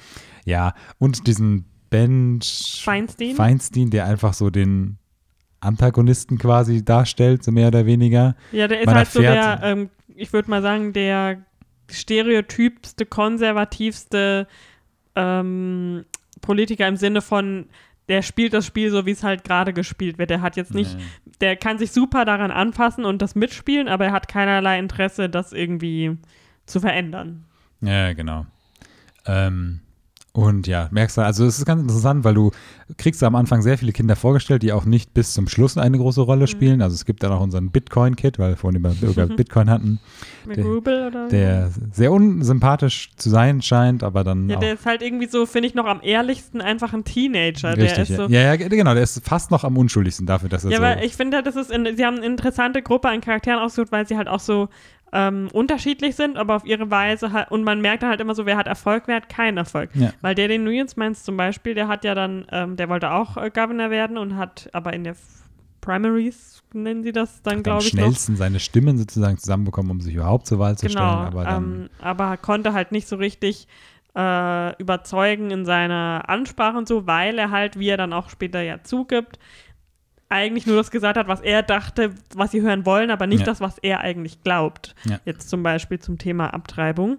ja, 0.44 0.74
und 0.98 1.26
diesen 1.26 1.64
Ben 1.92 2.40
Feinstein. 2.42 3.37
Feinstein, 3.37 3.90
der 3.90 4.07
einfach 4.07 4.33
so 4.33 4.48
den 4.48 4.96
Antagonisten 5.61 6.38
quasi 6.38 6.83
darstellt, 6.83 7.44
so 7.44 7.52
mehr 7.52 7.68
oder 7.68 7.85
weniger. 7.85 8.35
Ja, 8.50 8.66
der 8.66 8.81
ist 8.81 8.87
Man 8.87 8.94
halt 8.96 9.09
so 9.09 9.20
der, 9.20 9.61
ähm, 9.62 9.90
ich 10.16 10.33
würde 10.33 10.50
mal 10.50 10.62
sagen, 10.62 10.94
der 10.94 11.42
stereotypste, 11.90 13.05
konservativste 13.05 14.48
ähm, 15.14 16.07
Politiker 16.40 16.88
im 16.88 16.96
Sinne 16.96 17.20
von, 17.20 17.66
der 18.09 18.22
spielt 18.22 18.55
das 18.55 18.64
Spiel 18.64 18.90
so, 18.90 19.05
wie 19.05 19.11
es 19.11 19.22
halt 19.22 19.44
gerade 19.44 19.74
gespielt 19.74 20.16
wird. 20.16 20.31
Der 20.31 20.40
hat 20.40 20.57
jetzt 20.57 20.74
nicht, 20.74 20.96
der 21.42 21.57
kann 21.57 21.76
sich 21.76 21.92
super 21.92 22.24
daran 22.24 22.50
anfassen 22.50 23.05
und 23.05 23.20
das 23.20 23.35
mitspielen, 23.35 23.87
aber 23.88 24.07
er 24.07 24.12
hat 24.12 24.28
keinerlei 24.28 24.78
Interesse, 24.78 25.28
das 25.28 25.52
irgendwie 25.52 26.16
zu 26.64 26.81
verändern. 26.81 27.44
Ja, 27.83 28.14
genau. 28.14 28.46
Ähm, 29.26 29.82
Und 30.35 30.66
ja, 30.66 30.88
merkst 30.90 31.18
du, 31.18 31.21
also 31.21 31.45
es 31.45 31.59
ist 31.59 31.66
ganz 31.66 31.83
interessant, 31.83 32.25
weil 32.25 32.33
du 32.33 32.53
kriegst 32.97 33.23
am 33.23 33.35
Anfang 33.35 33.61
sehr 33.61 33.77
viele 33.77 33.92
Kinder 33.92 34.16
vorgestellt, 34.16 34.62
die 34.62 34.73
auch 34.73 34.87
nicht 34.87 35.12
bis 35.12 35.35
zum 35.35 35.47
Schluss 35.47 35.77
eine 35.77 35.99
große 35.99 36.23
Rolle 36.23 36.47
spielen. 36.47 36.81
Also 36.81 36.95
es 36.95 37.05
gibt 37.05 37.23
dann 37.23 37.33
auch 37.33 37.42
unseren 37.42 37.71
Bitcoin-Kid, 37.71 38.38
weil 38.38 38.53
wir 38.53 38.57
vorhin 38.57 38.81
über, 38.81 38.95
über 39.03 39.27
Bitcoin 39.37 39.68
hatten. 39.68 40.01
Der, 40.47 40.57
McRubel 40.57 41.07
oder 41.09 41.29
der 41.29 41.71
sehr 41.92 42.12
unsympathisch 42.12 43.11
zu 43.16 43.29
sein 43.29 43.61
scheint, 43.61 44.03
aber 44.03 44.25
dann 44.25 44.49
Ja, 44.49 44.57
der 44.57 44.73
ist 44.73 44.87
halt 44.87 45.03
irgendwie 45.03 45.27
so, 45.27 45.45
finde 45.45 45.68
ich, 45.68 45.75
noch 45.75 45.87
am 45.87 46.01
ehrlichsten 46.03 46.62
einfach 46.62 46.95
ein 46.95 47.05
Teenager. 47.05 47.75
der 47.75 47.85
richtig. 47.85 48.11
ist 48.11 48.16
so, 48.16 48.23
ja. 48.23 48.29
ja, 48.29 48.55
ja, 48.55 48.68
genau, 48.68 48.95
der 48.95 49.03
ist 49.03 49.23
fast 49.27 49.51
noch 49.51 49.64
am 49.64 49.77
unschuldigsten 49.77 50.25
dafür, 50.25 50.49
dass 50.49 50.64
er 50.64 50.71
Ja, 50.71 50.79
so 50.79 50.83
weil 50.83 51.05
ich 51.05 51.14
finde, 51.14 51.42
das 51.42 51.57
ist 51.57 51.71
in, 51.71 51.95
sie 51.95 52.07
haben 52.07 52.16
eine 52.16 52.27
interessante 52.27 52.81
Gruppe 52.81 53.11
an 53.11 53.21
Charakteren 53.21 53.59
ausgesucht, 53.59 53.92
weil 53.92 54.07
sie 54.09 54.16
halt 54.16 54.29
auch 54.29 54.40
so 54.40 54.71
ähm, 55.12 55.48
unterschiedlich 55.53 56.16
sind, 56.16 56.38
aber 56.38 56.57
auf 56.57 56.64
ihre 56.64 56.90
Weise 56.90 57.33
halt, 57.33 57.51
und 57.51 57.64
man 57.64 57.81
merkt 57.81 58.03
dann 58.03 58.11
halt 58.11 58.20
immer 58.20 58.35
so, 58.35 58.46
wer 58.46 58.57
hat 58.57 58.66
Erfolg, 58.66 59.05
wer 59.07 59.16
hat 59.16 59.29
keinen 59.29 59.59
Erfolg. 59.59 59.90
Ja. 59.94 60.12
Weil 60.22 60.35
der, 60.35 60.48
den 60.48 60.64
du 60.64 60.70
jetzt 60.70 60.96
meinst 60.96 61.25
zum 61.25 61.37
Beispiel, 61.37 61.75
der 61.75 61.88
hat 61.88 62.05
ja 62.05 62.14
dann, 62.14 62.46
ähm, 62.51 62.77
der 62.77 62.88
wollte 62.88 63.11
auch 63.11 63.37
äh, 63.37 63.51
Governor 63.51 63.90
werden 63.90 64.16
und 64.16 64.37
hat 64.37 64.70
aber 64.72 64.92
in 64.94 65.05
der 65.05 65.14
Primaries, 65.83 66.62
nennen 66.72 67.03
sie 67.03 67.12
das 67.12 67.42
dann, 67.42 67.57
am 67.57 67.62
glaube 67.62 67.83
ich, 67.83 67.92
noch. 67.92 68.03
schnellsten 68.05 68.37
seine 68.37 68.61
Stimmen 68.61 68.96
sozusagen 68.96 69.37
zusammenbekommen, 69.37 69.90
um 69.90 70.01
sich 70.01 70.14
überhaupt 70.14 70.46
zur 70.46 70.59
Wahl 70.59 70.79
zu 70.79 70.87
Genau, 70.87 71.01
stellen. 71.01 71.27
Aber 71.27 71.44
dann, 71.44 71.64
ähm, 71.64 71.90
aber 72.01 72.37
konnte 72.38 72.72
halt 72.72 72.92
nicht 72.92 73.09
so 73.09 73.16
richtig 73.16 73.66
äh, 74.16 74.77
überzeugen 74.81 75.51
in 75.51 75.64
seiner 75.64 76.25
Ansprache 76.29 76.79
und 76.79 76.87
so, 76.88 77.07
weil 77.07 77.38
er 77.38 77.51
halt, 77.51 77.79
wie 77.79 77.88
er 77.88 77.96
dann 77.96 78.12
auch 78.12 78.31
später 78.31 78.62
ja 78.62 78.83
zugibt, 78.83 79.38
eigentlich 80.33 80.66
nur 80.66 80.77
das 80.77 80.90
gesagt 80.90 81.16
hat, 81.18 81.29
was 81.29 81.40
er 81.40 81.62
dachte, 81.62 82.11
was 82.35 82.51
sie 82.51 82.62
hören 82.62 82.85
wollen, 82.87 83.11
aber 83.11 83.27
nicht 83.27 83.40
Ja. 83.40 83.47
das, 83.47 83.61
was 83.61 83.79
er 83.79 84.01
eigentlich 84.01 84.42
glaubt. 84.42 84.95
Ja. 85.05 85.18
Jetzt 85.25 85.49
zum 85.49 85.62
Beispiel 85.62 85.99
zum 86.01 86.18
Thema 86.18 86.53
Abtreibung. 86.55 87.18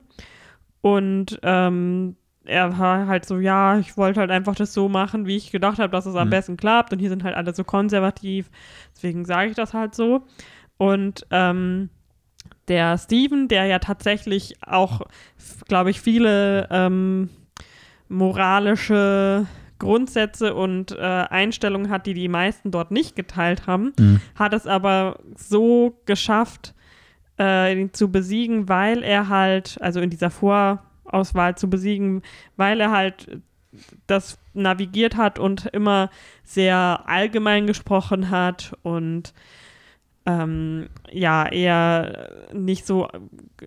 Und 0.82 1.40
ähm, 1.44 2.16
er 2.46 2.78
war 2.78 3.08
halt 3.08 3.26
so, 3.26 3.40
ja, 3.40 3.78
ich 3.80 3.96
wollte 3.96 4.20
halt 4.20 4.30
einfach 4.32 4.56
das 4.56 4.74
so 4.74 4.90
machen, 4.90 5.26
wie 5.28 5.38
ich 5.38 5.52
gedacht 5.52 5.80
habe, 5.80 5.92
dass 5.92 6.06
es 6.06 6.16
am 6.16 6.28
Mhm. 6.28 6.32
besten 6.32 6.58
klappt. 6.58 6.92
Und 6.92 7.00
hier 7.00 7.10
sind 7.10 7.24
halt 7.24 7.36
alle 7.36 7.54
so 7.56 7.64
konservativ. 7.64 8.50
Deswegen 8.96 9.24
sage 9.24 9.52
ich 9.52 9.56
das 9.56 9.74
halt 9.74 9.96
so. 9.96 10.24
Und 10.78 11.26
ähm, 11.32 11.90
der 12.68 12.98
Steven, 12.98 13.48
der 13.48 13.66
ja 13.66 13.80
tatsächlich 13.80 14.56
auch, 14.66 15.02
glaube 15.68 15.90
ich, 15.92 16.02
viele 16.02 16.68
ähm, 16.72 17.30
moralische 18.10 19.46
Grundsätze 19.84 20.56
und 20.56 20.92
äh, 20.94 20.98
Einstellungen 21.02 21.90
hat, 21.92 22.06
die 22.08 22.14
die 22.16 22.28
meisten 22.28 22.72
dort 22.72 22.90
nicht 22.92 23.16
geteilt 23.16 23.68
haben, 23.68 23.94
Mhm. 24.00 24.22
hat 24.36 24.54
es 24.54 24.66
aber 24.66 25.20
so 25.38 26.00
geschafft, 26.06 26.74
äh, 27.40 27.72
ihn 27.80 27.94
zu 27.94 28.12
besiegen, 28.12 28.68
weil 28.70 29.04
er 29.04 29.30
halt, 29.30 29.78
also 29.82 30.00
in 30.00 30.10
dieser 30.10 30.30
Vorauswahl 30.32 31.56
zu 31.58 31.70
besiegen, 31.70 32.22
weil 32.58 32.80
er 32.82 32.92
halt 32.92 33.40
das 34.08 34.38
navigiert 34.54 35.18
hat 35.18 35.40
und 35.40 35.66
immer 35.68 36.10
sehr 36.44 37.04
allgemein 37.06 37.66
gesprochen 37.66 38.30
hat 38.30 38.74
und 38.84 39.34
ähm, 40.26 40.88
ja, 41.12 41.46
eher 41.48 42.30
nicht 42.54 42.86
so 42.88 43.10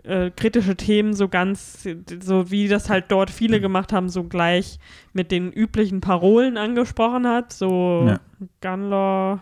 äh, 0.05 0.31
kritische 0.31 0.75
Themen 0.77 1.12
so 1.14 1.29
ganz, 1.29 1.87
so 2.23 2.51
wie 2.51 2.69
das 2.69 2.88
halt 2.88 3.07
dort 3.09 3.31
viele 3.31 3.61
gemacht 3.61 3.92
haben, 3.92 4.09
so 4.09 4.25
gleich 4.25 4.79
mit 5.12 5.31
den 5.31 5.53
üblichen 5.53 6.01
Parolen 6.01 6.57
angesprochen 6.57 7.27
hat, 7.27 7.53
so 7.53 8.05
Ja. 8.09 8.21
Gunlaw 8.62 9.40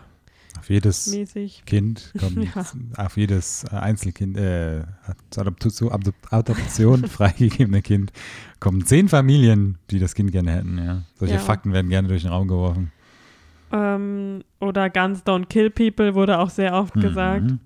auf 0.57 0.69
jedes 0.69 1.07
mäßig. 1.07 1.63
Kind 1.65 2.13
kommt, 2.19 2.37
Ja. 2.55 2.65
auf 2.97 3.17
jedes 3.17 3.65
äh, 3.71 3.75
Einzelkind, 3.75 4.37
äh, 4.37 4.83
zur 5.29 5.41
Adop 5.41 5.61
zur 5.61 5.93
Adop 5.93 6.15
Adoption 6.31 7.05
freigegebene 7.07 7.81
Kind 7.81 8.11
kommen 8.59 8.85
zehn 8.85 9.07
Familien, 9.09 9.77
die 9.91 9.99
das 9.99 10.15
Kind 10.15 10.31
gerne 10.31 10.51
hätten. 10.51 10.77
Ja. 10.83 11.03
Solche 11.15 11.35
Ja. 11.35 11.39
Fakten 11.39 11.71
werden 11.73 11.89
gerne 11.89 12.07
durch 12.07 12.23
den 12.23 12.31
Raum 12.31 12.47
geworfen. 12.47 12.91
Ähm, 13.71 14.43
oder 14.59 14.89
Guns 14.89 15.23
Don't 15.25 15.47
Kill 15.47 15.69
People 15.69 16.15
wurde 16.15 16.39
auch 16.39 16.49
sehr 16.49 16.73
oft 16.73 16.93
gesagt. 16.93 17.43
Mhm. 17.51 17.59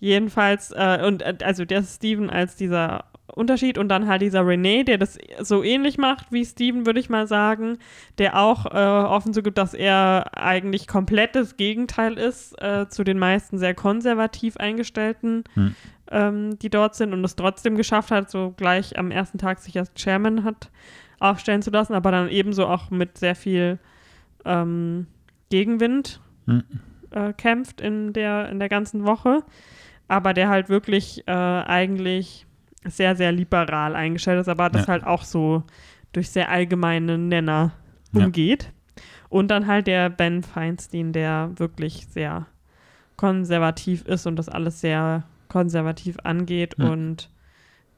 Jedenfalls, 0.00 0.70
äh, 0.72 1.02
und 1.06 1.22
äh, 1.22 1.36
also 1.42 1.64
der 1.64 1.82
Steven 1.82 2.30
als 2.30 2.56
dieser 2.56 3.04
Unterschied 3.34 3.78
und 3.78 3.88
dann 3.88 4.08
halt 4.08 4.22
dieser 4.22 4.40
René, 4.42 4.84
der 4.84 4.98
das 4.98 5.18
so 5.40 5.62
ähnlich 5.62 5.98
macht 5.98 6.32
wie 6.32 6.44
Steven, 6.44 6.86
würde 6.86 6.98
ich 6.98 7.08
mal 7.08 7.26
sagen, 7.26 7.78
der 8.18 8.38
auch 8.38 8.66
äh, 8.66 8.78
offen 8.78 9.32
so 9.32 9.42
gibt, 9.42 9.58
dass 9.58 9.74
er 9.74 10.36
eigentlich 10.36 10.86
komplett 10.88 11.34
das 11.36 11.56
Gegenteil 11.56 12.14
ist 12.14 12.60
äh, 12.60 12.88
zu 12.88 13.04
den 13.04 13.18
meisten 13.18 13.58
sehr 13.58 13.74
konservativ 13.74 14.56
eingestellten, 14.56 15.44
Hm. 15.54 15.74
ähm, 16.10 16.58
die 16.58 16.70
dort 16.70 16.94
sind 16.94 17.12
und 17.12 17.22
es 17.24 17.36
trotzdem 17.36 17.76
geschafft 17.76 18.10
hat, 18.10 18.30
so 18.30 18.54
gleich 18.56 18.98
am 18.98 19.10
ersten 19.10 19.38
Tag 19.38 19.58
sich 19.60 19.78
als 19.78 19.92
Chairman 19.94 20.42
hat 20.42 20.70
aufstellen 21.20 21.62
zu 21.62 21.70
lassen, 21.70 21.94
aber 21.94 22.10
dann 22.10 22.28
ebenso 22.28 22.66
auch 22.66 22.90
mit 22.90 23.18
sehr 23.18 23.34
viel 23.34 23.78
ähm, 24.44 25.06
Gegenwind 25.50 26.20
Hm. 26.46 26.62
äh, 27.10 27.32
kämpft 27.32 27.80
in 27.80 28.12
der, 28.12 28.48
in 28.50 28.58
der 28.58 28.68
ganzen 28.68 29.04
Woche, 29.04 29.42
aber 30.08 30.34
der 30.34 30.48
halt 30.48 30.68
wirklich 30.68 31.26
äh, 31.26 31.32
eigentlich 31.32 32.46
sehr, 32.84 33.16
sehr 33.16 33.32
liberal 33.32 33.94
eingestellt 33.96 34.40
ist, 34.40 34.48
aber 34.48 34.70
das 34.70 34.82
Ja. 34.86 34.92
halt 34.94 35.04
auch 35.04 35.22
so 35.24 35.62
durch 36.12 36.30
sehr 36.30 36.50
allgemeine 36.50 37.18
Nenner 37.18 37.72
Ja. 38.12 38.24
umgeht. 38.24 38.72
Und 39.28 39.48
dann 39.50 39.66
halt 39.66 39.86
der 39.86 40.08
Ben 40.08 40.42
Feinstein, 40.42 41.12
der 41.12 41.50
wirklich 41.56 42.06
sehr 42.06 42.46
konservativ 43.16 44.02
ist 44.06 44.26
und 44.26 44.36
das 44.36 44.48
alles 44.48 44.80
sehr 44.80 45.24
konservativ 45.48 46.16
angeht 46.24 46.76
Ja. 46.78 46.86
und 46.86 47.28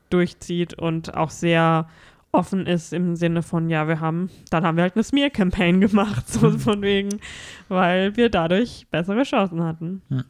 durchzieht 0.09 0.75
und 0.75 1.15
auch 1.17 1.31
sehr 1.31 1.89
offen 2.33 2.66
ist 2.66 2.93
im 2.93 3.16
Sinne 3.16 3.43
von, 3.43 3.69
ja, 3.71 3.88
wir 3.88 4.01
haben, 4.01 4.31
dann 4.51 4.64
haben 4.64 4.77
wir 4.77 4.83
halt 4.83 4.95
eine 4.95 5.03
Smear-Campaign 5.03 5.81
gemacht, 5.81 6.29
so 6.29 6.51
Mhm. 6.51 6.59
von 6.59 6.83
wegen, 6.83 7.21
weil 7.69 8.16
wir 8.16 8.31
dadurch 8.31 8.87
bessere 8.90 9.23
Chancen 9.25 9.62
hatten. 9.64 10.03
Ja. 10.09 10.25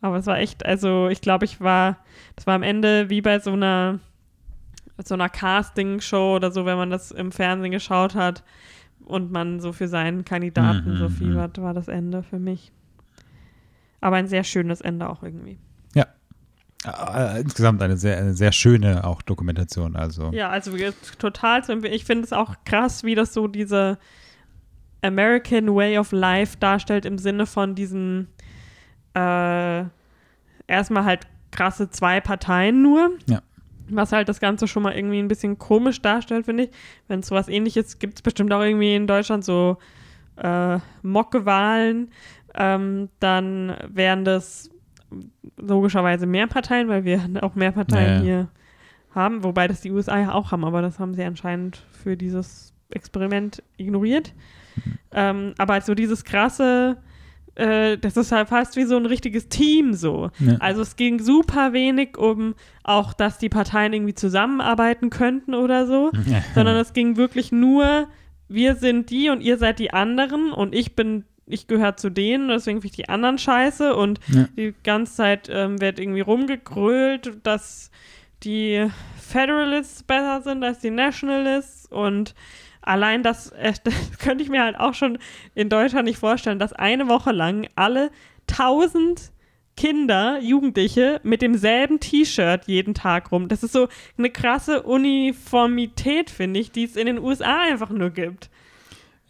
Aber 0.00 0.16
es 0.16 0.26
war 0.26 0.38
echt, 0.38 0.64
also 0.66 1.08
ich 1.08 1.20
glaube, 1.20 1.44
ich 1.44 1.60
war, 1.60 1.98
das 2.34 2.46
war 2.46 2.54
am 2.54 2.62
Ende 2.62 3.10
wie 3.10 3.20
bei 3.20 3.38
so 3.38 3.52
einer, 3.52 4.00
so 5.04 5.14
einer 5.14 5.28
Casting-Show 5.28 6.36
oder 6.36 6.50
so, 6.50 6.66
wenn 6.66 6.76
man 6.76 6.90
das 6.90 7.10
im 7.10 7.32
Fernsehen 7.32 7.70
geschaut 7.70 8.14
hat 8.14 8.42
und 9.04 9.30
man 9.30 9.60
so 9.60 9.72
für 9.72 9.88
seinen 9.88 10.24
Kandidaten 10.24 10.92
Mhm, 10.92 10.96
so 10.96 11.04
mhm. 11.08 11.12
fiebert, 11.12 11.60
war 11.60 11.74
das 11.74 11.88
Ende 11.88 12.22
für 12.22 12.38
mich. 12.38 12.72
Aber 14.00 14.16
ein 14.16 14.26
sehr 14.26 14.44
schönes 14.44 14.80
Ende 14.80 15.08
auch 15.08 15.22
irgendwie. 15.22 15.58
Äh, 16.86 17.40
insgesamt 17.40 17.82
eine 17.82 17.96
sehr, 17.96 18.16
eine 18.16 18.34
sehr 18.34 18.52
schöne 18.52 19.04
auch 19.04 19.20
Dokumentation. 19.22 19.96
Also 19.96 20.30
Ja, 20.32 20.48
also 20.48 20.72
total. 21.18 21.62
Ich 21.84 22.04
finde 22.04 22.24
es 22.24 22.32
auch 22.32 22.54
krass, 22.64 23.04
wie 23.04 23.14
das 23.14 23.34
so 23.34 23.48
diese 23.48 23.98
American 25.02 25.74
Way 25.74 25.98
of 25.98 26.12
Life 26.12 26.56
darstellt 26.58 27.04
im 27.04 27.18
Sinne 27.18 27.46
von 27.46 27.74
diesen 27.74 28.28
äh, 29.14 29.84
erstmal 30.66 31.04
halt 31.04 31.26
krasse 31.50 31.90
zwei 31.90 32.20
Parteien 32.20 32.82
nur. 32.82 33.10
Ja. 33.26 33.42
Was 33.90 34.12
halt 34.12 34.28
das 34.28 34.40
Ganze 34.40 34.68
schon 34.68 34.84
mal 34.84 34.94
irgendwie 34.94 35.18
ein 35.18 35.28
bisschen 35.28 35.58
komisch 35.58 36.00
darstellt, 36.00 36.46
finde 36.46 36.64
ich. 36.64 36.70
Wenn 37.08 37.20
es 37.20 37.26
sowas 37.26 37.48
ähnliches 37.48 37.98
gibt, 37.98 38.18
es 38.18 38.22
bestimmt 38.22 38.52
auch 38.52 38.62
irgendwie 38.62 38.94
in 38.94 39.06
Deutschland 39.06 39.44
so 39.44 39.78
äh, 40.36 40.78
Mockewahlen, 41.02 42.10
ähm, 42.54 43.08
dann 43.18 43.76
wären 43.88 44.24
das 44.24 44.70
logischerweise 45.56 46.26
mehr 46.26 46.46
Parteien, 46.46 46.88
weil 46.88 47.04
wir 47.04 47.20
auch 47.42 47.54
mehr 47.54 47.72
Parteien 47.72 48.06
Ja, 48.06 48.16
ja. 48.16 48.22
hier 48.22 48.48
haben, 49.14 49.42
wobei 49.42 49.66
das 49.66 49.80
die 49.80 49.90
USA 49.90 50.18
ja 50.20 50.32
auch 50.32 50.52
haben, 50.52 50.64
aber 50.64 50.82
das 50.82 50.98
haben 50.98 51.14
sie 51.14 51.24
anscheinend 51.24 51.84
für 51.90 52.16
dieses 52.16 52.72
Experiment 52.90 53.62
ignoriert. 53.76 54.32
Mhm. 54.76 54.98
Ähm, 55.12 55.54
aber 55.58 55.80
so 55.80 55.94
dieses 55.94 56.24
krasse, 56.24 56.96
äh, 57.56 57.98
das 57.98 58.16
ist 58.16 58.32
halt 58.32 58.48
fast 58.48 58.76
wie 58.76 58.84
so 58.84 58.96
ein 58.96 59.06
richtiges 59.06 59.48
Team 59.48 59.94
so. 59.94 60.30
Ja. 60.38 60.56
Also 60.60 60.82
es 60.82 60.96
ging 60.96 61.20
super 61.20 61.72
wenig 61.72 62.16
um 62.16 62.54
auch, 62.84 63.12
dass 63.12 63.38
die 63.38 63.48
Parteien 63.48 63.92
irgendwie 63.92 64.14
zusammenarbeiten 64.14 65.10
könnten 65.10 65.54
oder 65.54 65.86
so, 65.86 66.12
sondern 66.54 66.76
es 66.76 66.92
ging 66.92 67.16
wirklich 67.16 67.52
nur, 67.52 68.08
wir 68.48 68.76
sind 68.76 69.10
die 69.10 69.30
und 69.30 69.40
ihr 69.40 69.58
seid 69.58 69.78
die 69.78 69.92
anderen 69.92 70.52
und 70.52 70.74
ich 70.74 70.96
bin, 70.96 71.24
ich 71.52 71.66
gehöre 71.66 71.96
zu 71.96 72.10
denen, 72.10 72.48
deswegen 72.48 72.80
finde 72.80 72.92
ich 72.94 72.96
die 73.04 73.08
anderen 73.08 73.38
scheiße 73.38 73.94
und 73.94 74.20
Ja. 74.28 74.48
die 74.56 74.74
ganze 74.84 75.14
Zeit 75.16 75.48
ähm, 75.50 75.80
wird 75.80 75.98
irgendwie 75.98 76.20
rumgegrölt, 76.20 77.38
dass 77.42 77.90
die 78.42 78.86
Federalists 79.20 80.02
besser 80.02 80.40
sind 80.42 80.64
als 80.64 80.78
die 80.80 80.90
Nationalists 80.90 81.86
und 81.90 82.34
allein 82.82 83.22
das, 83.22 83.50
äh, 83.52 83.72
das 83.84 83.94
könnte 84.18 84.42
ich 84.42 84.50
mir 84.50 84.62
halt 84.64 84.78
auch 84.78 84.94
schon 84.94 85.18
in 85.54 85.68
Deutschland 85.68 86.06
nicht 86.06 86.18
vorstellen, 86.18 86.58
dass 86.58 86.72
eine 86.72 87.08
Woche 87.08 87.32
lang 87.32 87.68
alle 87.76 88.10
tausend 88.46 89.30
Kinder, 89.76 90.40
Jugendliche 90.42 91.20
mit 91.22 91.40
demselben 91.40 92.00
T-Shirt 92.00 92.64
jeden 92.66 92.92
Tag 92.92 93.32
rum. 93.32 93.48
Das 93.48 93.62
ist 93.62 93.72
so 93.72 93.88
eine 94.18 94.28
krasse 94.28 94.82
Uniformität, 94.82 96.28
finde 96.30 96.60
ich, 96.60 96.70
die 96.70 96.84
es 96.84 96.96
in 96.96 97.06
den 97.06 97.18
USA 97.18 97.60
einfach 97.62 97.90
nur 97.90 98.10
gibt. 98.10 98.50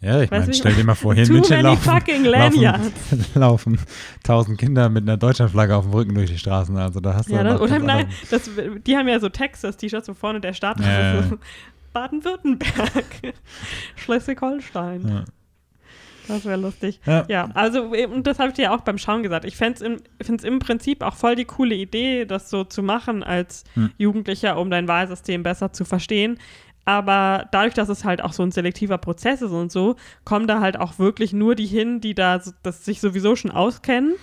Ja, 0.03 0.23
ich 0.23 0.31
meine, 0.31 0.53
stell 0.55 0.73
dir 0.73 0.85
mal 0.85 0.95
vor, 0.95 1.15
hier 1.15 1.25
in 1.25 1.33
München 1.33 1.61
laufen, 1.61 2.25
laufen, 2.25 3.25
laufen 3.35 3.79
tausend 4.23 4.59
Kinder 4.59 4.89
mit 4.89 5.03
einer 5.03 5.19
Deutschlandflagge 5.19 5.77
auf 5.77 5.85
dem 5.85 5.93
Rücken 5.93 6.15
durch 6.15 6.31
die 6.31 6.39
Straßen. 6.39 6.75
Also 6.79 7.01
da 7.01 7.15
hast 7.15 7.29
du 7.29 7.35
Ja, 7.35 7.43
das, 7.45 7.61
oder 7.61 7.79
nein, 7.79 8.07
das, 8.31 8.49
die 8.87 8.97
haben 8.97 9.09
ja 9.09 9.21
so 9.21 9.29
Texas-T-Shirts, 9.29 10.09
wo 10.09 10.15
vorne 10.15 10.41
der 10.41 10.55
Staat 10.55 10.81
Ja, 10.81 11.19
ist. 11.19 11.31
ja. 11.31 11.37
Baden-Württemberg. 11.93 13.05
Schleswig-Holstein. 13.97 15.07
Ja. 15.09 15.25
Das 16.29 16.45
wäre 16.45 16.61
lustig. 16.61 17.01
Ja. 17.07 17.25
Ja, 17.29 17.49
also, 17.55 17.93
äh, 17.93 18.07
und 18.07 18.27
das 18.27 18.39
habe 18.39 18.51
ich 18.51 18.55
dir 18.55 18.63
ja 18.63 18.75
auch 18.75 18.83
beim 18.83 18.99
Schauen 18.99 19.23
gesagt. 19.25 19.45
Ich 19.45 19.57
finde 19.57 19.99
es 20.19 20.29
im, 20.29 20.37
im 20.45 20.59
Prinzip 20.61 21.03
auch 21.03 21.15
voll 21.17 21.35
die 21.35 21.45
coole 21.45 21.75
Idee, 21.75 22.25
das 22.25 22.49
so 22.51 22.63
zu 22.65 22.83
machen 22.83 23.23
als 23.25 23.65
Hm. 23.75 23.91
Jugendlicher, 23.99 24.57
um 24.59 24.71
dein 24.71 24.87
Wahlsystem 24.87 25.43
besser 25.43 25.73
zu 25.73 25.85
verstehen. 25.85 26.39
Aber 26.85 27.47
dadurch, 27.53 27.75
dass 27.75 27.88
es 27.88 28.05
halt 28.05 28.23
auch 28.23 28.33
so 28.33 28.43
ein 28.43 28.51
selektiver 28.53 28.99
Prozess 28.99 29.43
ist 29.43 29.53
und 29.53 29.71
so, 29.71 29.97
kommen 30.25 30.47
da 30.47 30.61
halt 30.61 30.79
auch 30.79 30.99
wirklich 30.99 31.33
nur 31.33 31.55
die 31.55 31.66
hin, 31.66 32.01
die 32.01 32.14
da 32.14 32.40
das 32.62 32.85
sich 32.85 33.01
sowieso 33.01 33.37
schon 33.37 33.51
auskennen 33.51 34.14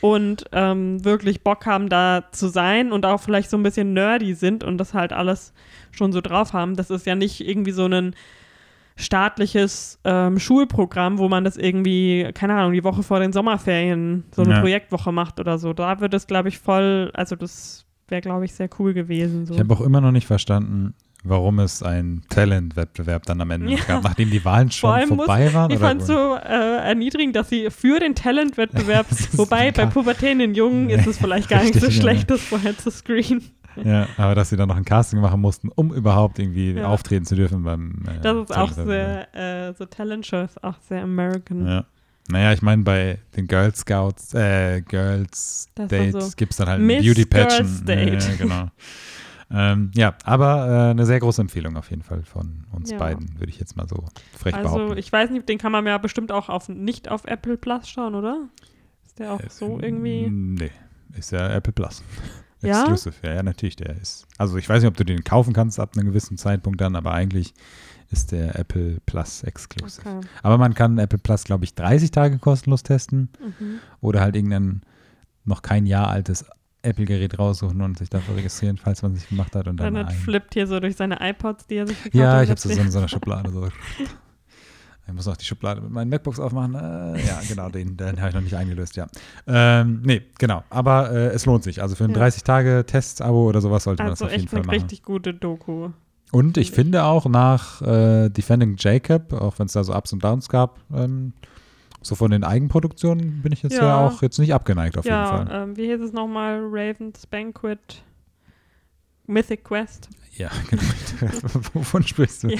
und 0.00 0.44
ähm, 0.52 1.04
wirklich 1.04 1.42
Bock 1.42 1.66
haben, 1.66 1.88
da 1.88 2.24
zu 2.30 2.48
sein 2.48 2.92
und 2.92 3.06
auch 3.06 3.20
vielleicht 3.20 3.50
so 3.50 3.56
ein 3.56 3.62
bisschen 3.62 3.94
nerdy 3.94 4.34
sind 4.34 4.62
und 4.62 4.76
das 4.78 4.92
halt 4.92 5.12
alles 5.12 5.54
schon 5.92 6.12
so 6.12 6.20
drauf 6.20 6.52
haben. 6.52 6.76
Das 6.76 6.90
ist 6.90 7.06
ja 7.06 7.14
nicht 7.14 7.40
irgendwie 7.46 7.72
so 7.72 7.86
ein 7.86 8.14
staatliches 8.96 9.98
ähm, 10.04 10.38
Schulprogramm, 10.38 11.18
wo 11.18 11.28
man 11.28 11.44
das 11.44 11.56
irgendwie, 11.56 12.30
keine 12.34 12.54
Ahnung, 12.54 12.72
die 12.72 12.84
Woche 12.84 13.02
vor 13.02 13.18
den 13.18 13.32
Sommerferien 13.32 14.24
so 14.34 14.42
eine 14.42 14.54
Ja. 14.54 14.60
Projektwoche 14.60 15.10
macht 15.10 15.40
oder 15.40 15.58
so. 15.58 15.72
Da 15.72 16.00
wird 16.00 16.14
es, 16.14 16.26
glaube 16.26 16.48
ich, 16.48 16.58
voll, 16.58 17.10
also 17.14 17.34
das 17.34 17.86
wäre, 18.08 18.20
glaube 18.20 18.44
ich, 18.44 18.54
sehr 18.54 18.68
cool 18.78 18.94
gewesen. 18.94 19.46
So. 19.46 19.54
Ich 19.54 19.60
habe 19.60 19.74
auch 19.74 19.80
immer 19.80 20.00
noch 20.00 20.12
nicht 20.12 20.26
verstanden, 20.26 20.94
warum 21.24 21.58
es 21.58 21.82
einen 21.82 22.22
Talent-Wettbewerb 22.28 23.24
dann 23.24 23.40
am 23.40 23.50
Ende 23.50 23.72
Ja. 23.72 23.78
gab, 23.86 24.04
nachdem 24.04 24.30
die 24.30 24.44
Wahlen 24.44 24.70
schon 24.70 24.90
allem 24.90 25.08
muss- 25.08 25.26
vorbei 25.26 25.52
waren. 25.52 25.70
Ich 25.70 25.78
fand 25.78 26.02
es 26.02 26.06
so 26.06 26.36
äh, 26.36 26.76
erniedrigend, 26.88 27.34
dass 27.34 27.48
sie 27.48 27.70
für 27.70 27.98
den 27.98 28.14
Talentwettbewerb, 28.14 29.06
wobei 29.32 29.72
bei 29.72 29.86
pubertierenden 29.86 30.54
Jungen 30.54 30.90
ist 30.90 31.06
es 31.06 31.18
vielleicht 31.18 31.48
gar 31.48 31.62
nicht 31.62 31.74
so 31.80 31.90
schlecht, 31.90 32.30
das 32.30 32.40
vorher 32.42 32.76
zu 32.76 32.90
screenen. 32.90 33.42
Ja, 33.82 34.06
aber 34.16 34.36
dass 34.36 34.50
sie 34.50 34.56
dann 34.56 34.68
noch 34.68 34.76
ein 34.76 34.84
Casting 34.84 35.20
machen 35.20 35.40
mussten, 35.40 35.68
um 35.74 35.92
überhaupt 35.92 36.38
irgendwie 36.38 36.72
Ja. 36.74 36.86
auftreten 36.86 37.24
zu 37.24 37.34
dürfen 37.34 37.64
beim. 37.64 38.04
Äh, 38.06 38.20
Das 38.22 38.36
ist 38.36 38.56
auch 38.56 38.70
sehr, 38.70 39.34
äh, 39.34 39.72
so 39.76 39.84
Talent-Show 39.84 40.42
ist 40.42 40.62
auch 40.62 40.76
sehr 40.88 41.02
American. 41.02 41.66
Ja. 41.66 41.84
Naja, 42.28 42.52
ich 42.52 42.62
meine, 42.62 42.84
bei 42.84 43.18
den 43.36 43.46
Girl 43.48 43.74
Scouts, 43.74 44.32
äh, 44.32 44.80
Girls 44.82 45.68
Das 45.74 45.88
Dates 45.88 46.26
so 46.30 46.32
gibt 46.36 46.52
es 46.52 46.56
dann 46.58 46.68
halt 46.68 46.80
Miss 46.80 47.04
Beauty. 47.04 47.24
Girls 47.24 47.84
Date. 47.84 48.22
Ja, 48.22 48.34
genau. 48.38 48.68
ähm, 49.50 49.90
ja, 49.94 50.14
aber 50.24 50.66
äh, 50.68 50.90
eine 50.90 51.06
sehr 51.06 51.20
große 51.20 51.40
Empfehlung 51.40 51.76
auf 51.76 51.90
jeden 51.90 52.02
Fall 52.02 52.22
von 52.22 52.66
uns 52.72 52.90
Ja. 52.90 52.98
beiden, 52.98 53.38
würde 53.38 53.50
ich 53.50 53.58
jetzt 53.58 53.76
mal 53.76 53.88
so 53.88 54.04
frech 54.38 54.54
Also 54.54 54.68
behaupten. 54.76 54.98
ich 54.98 55.12
weiß 55.12 55.30
nicht, 55.30 55.48
den 55.48 55.58
kann 55.58 55.72
man 55.72 55.86
ja 55.86 55.98
bestimmt 55.98 56.32
auch 56.32 56.48
auf, 56.48 56.68
nicht 56.68 57.08
auf 57.10 57.24
Apple 57.26 57.56
Plus 57.56 57.88
schauen, 57.88 58.14
oder? 58.14 58.48
Ist 59.04 59.18
der 59.18 59.32
auch 59.32 59.40
Äh, 59.40 59.50
so 59.50 59.78
irgendwie? 59.80 60.28
Nee, 60.30 60.70
ist 61.16 61.30
ja 61.32 61.48
Apple 61.50 61.72
Plus. 61.72 62.02
Ja? 62.62 62.80
Exclusive, 62.80 63.14
ja, 63.22 63.34
ja, 63.34 63.42
natürlich, 63.42 63.76
der 63.76 63.94
ist. 64.00 64.26
Also 64.38 64.56
ich 64.56 64.66
weiß 64.66 64.80
nicht, 64.82 64.88
ob 64.88 64.96
du 64.96 65.04
den 65.04 65.22
kaufen 65.22 65.52
kannst 65.52 65.78
ab 65.78 65.90
einem 65.98 66.06
gewissen 66.06 66.38
Zeitpunkt 66.38 66.80
dann, 66.80 66.96
aber 66.96 67.12
eigentlich 67.12 67.52
ist 68.10 68.32
der 68.32 68.58
Apple 68.58 69.00
Plus 69.04 69.42
Exclusive. 69.42 70.00
Okay. 70.08 70.26
Aber 70.42 70.56
man 70.56 70.72
kann 70.72 70.96
Apple 70.96 71.18
Plus, 71.18 71.44
glaube 71.44 71.64
ich, 71.64 71.74
30 71.74 72.10
Tage 72.10 72.38
kostenlos 72.38 72.82
testen 72.82 73.28
Mhm. 73.38 73.80
oder 74.00 74.22
halt 74.22 74.34
irgendein 74.34 74.80
noch 75.44 75.60
kein 75.60 75.84
Jahr 75.84 76.08
altes 76.08 76.46
Apple-Gerät 76.84 77.38
raussuchen 77.38 77.80
und 77.82 77.98
sich 77.98 78.10
dafür 78.10 78.36
registrieren, 78.36 78.76
falls 78.76 79.02
man 79.02 79.14
sich 79.14 79.28
gemacht 79.28 79.54
hat 79.56 79.66
und 79.68 79.78
dann 79.78 79.96
ein. 79.96 80.08
flippt 80.10 80.54
hier 80.54 80.66
so 80.66 80.78
durch 80.80 80.96
seine 80.96 81.18
iPods, 81.20 81.66
die 81.66 81.76
er 81.76 81.86
sich 81.86 81.96
gekauft 82.02 82.14
Ja, 82.14 82.32
hat. 82.36 82.44
ich 82.44 82.50
habe 82.50 82.60
so 82.60 82.68
in 82.70 82.90
so 82.90 82.98
einer 82.98 83.08
Schublade 83.08 83.50
so. 83.50 83.68
Ich 85.06 85.12
muss 85.12 85.28
auch 85.28 85.36
die 85.36 85.44
Schublade 85.44 85.82
mit 85.82 85.90
meinen 85.90 86.08
MacBooks 86.08 86.40
aufmachen. 86.40 86.74
Äh, 86.74 87.26
ja, 87.26 87.38
genau, 87.46 87.68
den, 87.68 87.96
den 87.96 88.18
habe 88.18 88.30
ich 88.30 88.34
noch 88.34 88.40
nicht 88.40 88.54
eingelöst, 88.56 88.96
ja. 88.96 89.06
Ähm, 89.46 90.00
nee, 90.02 90.22
genau. 90.38 90.64
Aber 90.70 91.10
äh, 91.12 91.26
es 91.26 91.44
lohnt 91.44 91.62
sich. 91.62 91.82
Also 91.82 91.94
für 91.94 92.04
ein 92.04 92.12
Ja. 92.12 92.22
30-Tage-Test-Abo 92.22 93.46
oder 93.48 93.60
sowas 93.60 93.84
sollte 93.84 94.02
man 94.02 94.12
Also 94.12 94.24
das 94.24 94.32
auf 94.32 94.32
jeden 94.32 94.44
echt 94.44 94.50
Fall 94.50 94.60
eine 94.60 94.66
machen. 94.66 94.74
richtig 94.76 95.02
gute 95.02 95.34
Doku. 95.34 95.90
Und 96.32 96.56
ich 96.56 96.70
finde 96.70 97.04
auch 97.04 97.26
nach 97.26 97.82
äh, 97.82 98.30
Defending 98.30 98.76
Jacob, 98.78 99.34
auch 99.34 99.58
wenn 99.58 99.66
es 99.66 99.72
da 99.74 99.84
so 99.84 99.94
Ups 99.94 100.12
und 100.14 100.24
Downs 100.24 100.48
gab, 100.48 100.80
ähm, 100.92 101.34
so 102.06 102.14
von 102.14 102.30
den 102.30 102.44
Eigenproduktionen 102.44 103.42
bin 103.42 103.52
ich 103.52 103.62
jetzt 103.62 103.76
ja, 103.76 103.82
Ja. 103.84 104.06
auch 104.06 104.22
jetzt 104.22 104.38
nicht 104.38 104.52
abgeneigt 104.54 104.96
auf 104.98 105.04
jeden 105.04 105.16
ja, 105.16 105.26
Fall. 105.26 105.48
ähm, 105.50 105.76
wie 105.76 105.86
hieß 105.86 106.00
es 106.00 106.12
nochmal? 106.12 106.60
Ravens 106.62 107.26
Banquet 107.26 107.78
Mythic 109.26 109.64
Quest. 109.64 110.10
Ja, 110.36 110.50
genau. 110.70 110.82
Wovon 111.72 112.02
sprichst 112.02 112.42
du? 112.44 112.48
Ja. 112.48 112.58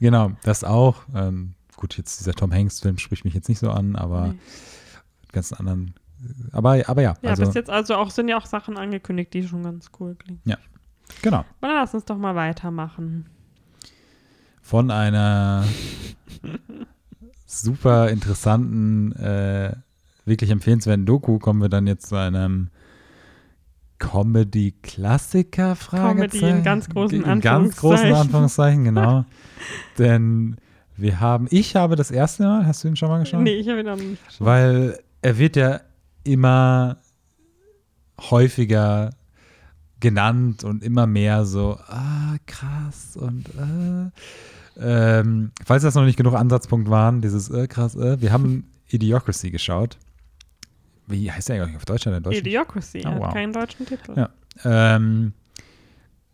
Genau, 0.00 0.32
das 0.44 0.62
auch. 0.64 1.02
Ähm, 1.14 1.54
gut, 1.76 1.96
jetzt 1.96 2.20
dieser 2.20 2.34
Tom 2.34 2.52
Hanks-Film 2.52 2.98
spricht 2.98 3.24
mich 3.24 3.34
jetzt 3.34 3.48
nicht 3.48 3.58
so 3.58 3.70
an, 3.70 3.96
aber 3.96 4.28
Nee. 4.28 4.38
ganzen 5.32 5.56
anderen. 5.56 5.94
Aber, 6.52 6.80
aber 6.88 7.02
ja, 7.02 7.16
Ja, 7.22 7.30
also 7.30 7.44
bis 7.44 7.54
jetzt 7.54 7.68
also 7.68 7.96
auch 7.96 8.10
sind 8.10 8.28
ja 8.28 8.38
auch 8.38 8.46
Sachen 8.46 8.76
angekündigt, 8.78 9.34
die 9.34 9.46
schon 9.46 9.62
ganz 9.64 9.90
cool 9.98 10.14
klingen. 10.14 10.40
genau. 11.20 11.38
Aber 11.38 11.46
dann 11.60 11.74
lass 11.76 11.92
uns 11.94 12.04
doch 12.04 12.16
mal 12.16 12.34
weitermachen. 12.34 13.26
Von 14.62 14.90
einer 14.90 15.64
super 17.60 18.08
interessanten, 18.10 19.12
äh, 19.12 19.74
wirklich 20.24 20.50
empfehlenswerten 20.50 21.06
Doku 21.06 21.38
kommen 21.38 21.60
wir 21.60 21.68
dann 21.68 21.86
jetzt 21.86 22.08
zu 22.08 22.16
einem 22.16 22.68
Comedy-Klassiker, 23.98 25.76
Comedy 25.76 26.40
in 26.40 26.62
ganz 26.62 26.88
großen 26.88 27.22
In 27.22 27.40
ganz 27.40 27.76
großen 27.76 28.06
Anführungszeichen. 28.06 28.16
Anführungszeichen, 28.16 28.84
genau. 28.84 29.24
Denn 29.98 30.56
wir 30.96 31.20
haben, 31.20 31.46
ich 31.50 31.76
habe 31.76 31.96
das 31.96 32.10
erste 32.10 32.44
Mal, 32.44 32.66
hast 32.66 32.84
du 32.84 32.88
ihn 32.88 32.96
schon 32.96 33.08
mal 33.08 33.20
geschaut? 33.20 33.42
Nee, 33.42 33.54
ich 33.54 33.68
habe 33.68 33.80
ihn 33.80 33.86
noch 33.86 33.96
nicht 33.96 34.24
geschaut. 34.26 34.46
Weil 34.46 34.98
er 35.22 35.38
wird 35.38 35.56
ja 35.56 35.80
immer 36.24 36.98
häufiger 38.30 39.10
genannt 40.00 40.64
und 40.64 40.82
immer 40.82 41.06
mehr 41.06 41.44
so, 41.44 41.78
ah, 41.88 42.36
krass 42.46 43.16
und 43.16 43.48
äh. 43.48 44.10
Ähm, 44.76 45.52
falls 45.64 45.82
das 45.82 45.94
noch 45.94 46.04
nicht 46.04 46.16
genug 46.16 46.34
Ansatzpunkt 46.34 46.90
waren, 46.90 47.20
dieses 47.20 47.50
äh, 47.50 47.66
krass, 47.68 47.94
äh, 47.94 48.20
wir 48.20 48.32
haben 48.32 48.70
Idiocracy 48.88 49.50
geschaut. 49.50 49.98
Wie 51.06 51.30
heißt 51.30 51.48
der 51.48 51.62
eigentlich 51.62 51.76
auf 51.76 51.84
Deutsch? 51.84 52.04
Der? 52.04 52.20
Idiocracy, 52.32 53.02
Oh, 53.04 53.10
hat 53.10 53.20
wow. 53.20 53.32
keinen 53.34 53.52
deutschen 53.52 53.86
Titel. 53.86 54.14
Ja. 54.16 54.30
Ähm, 54.64 55.32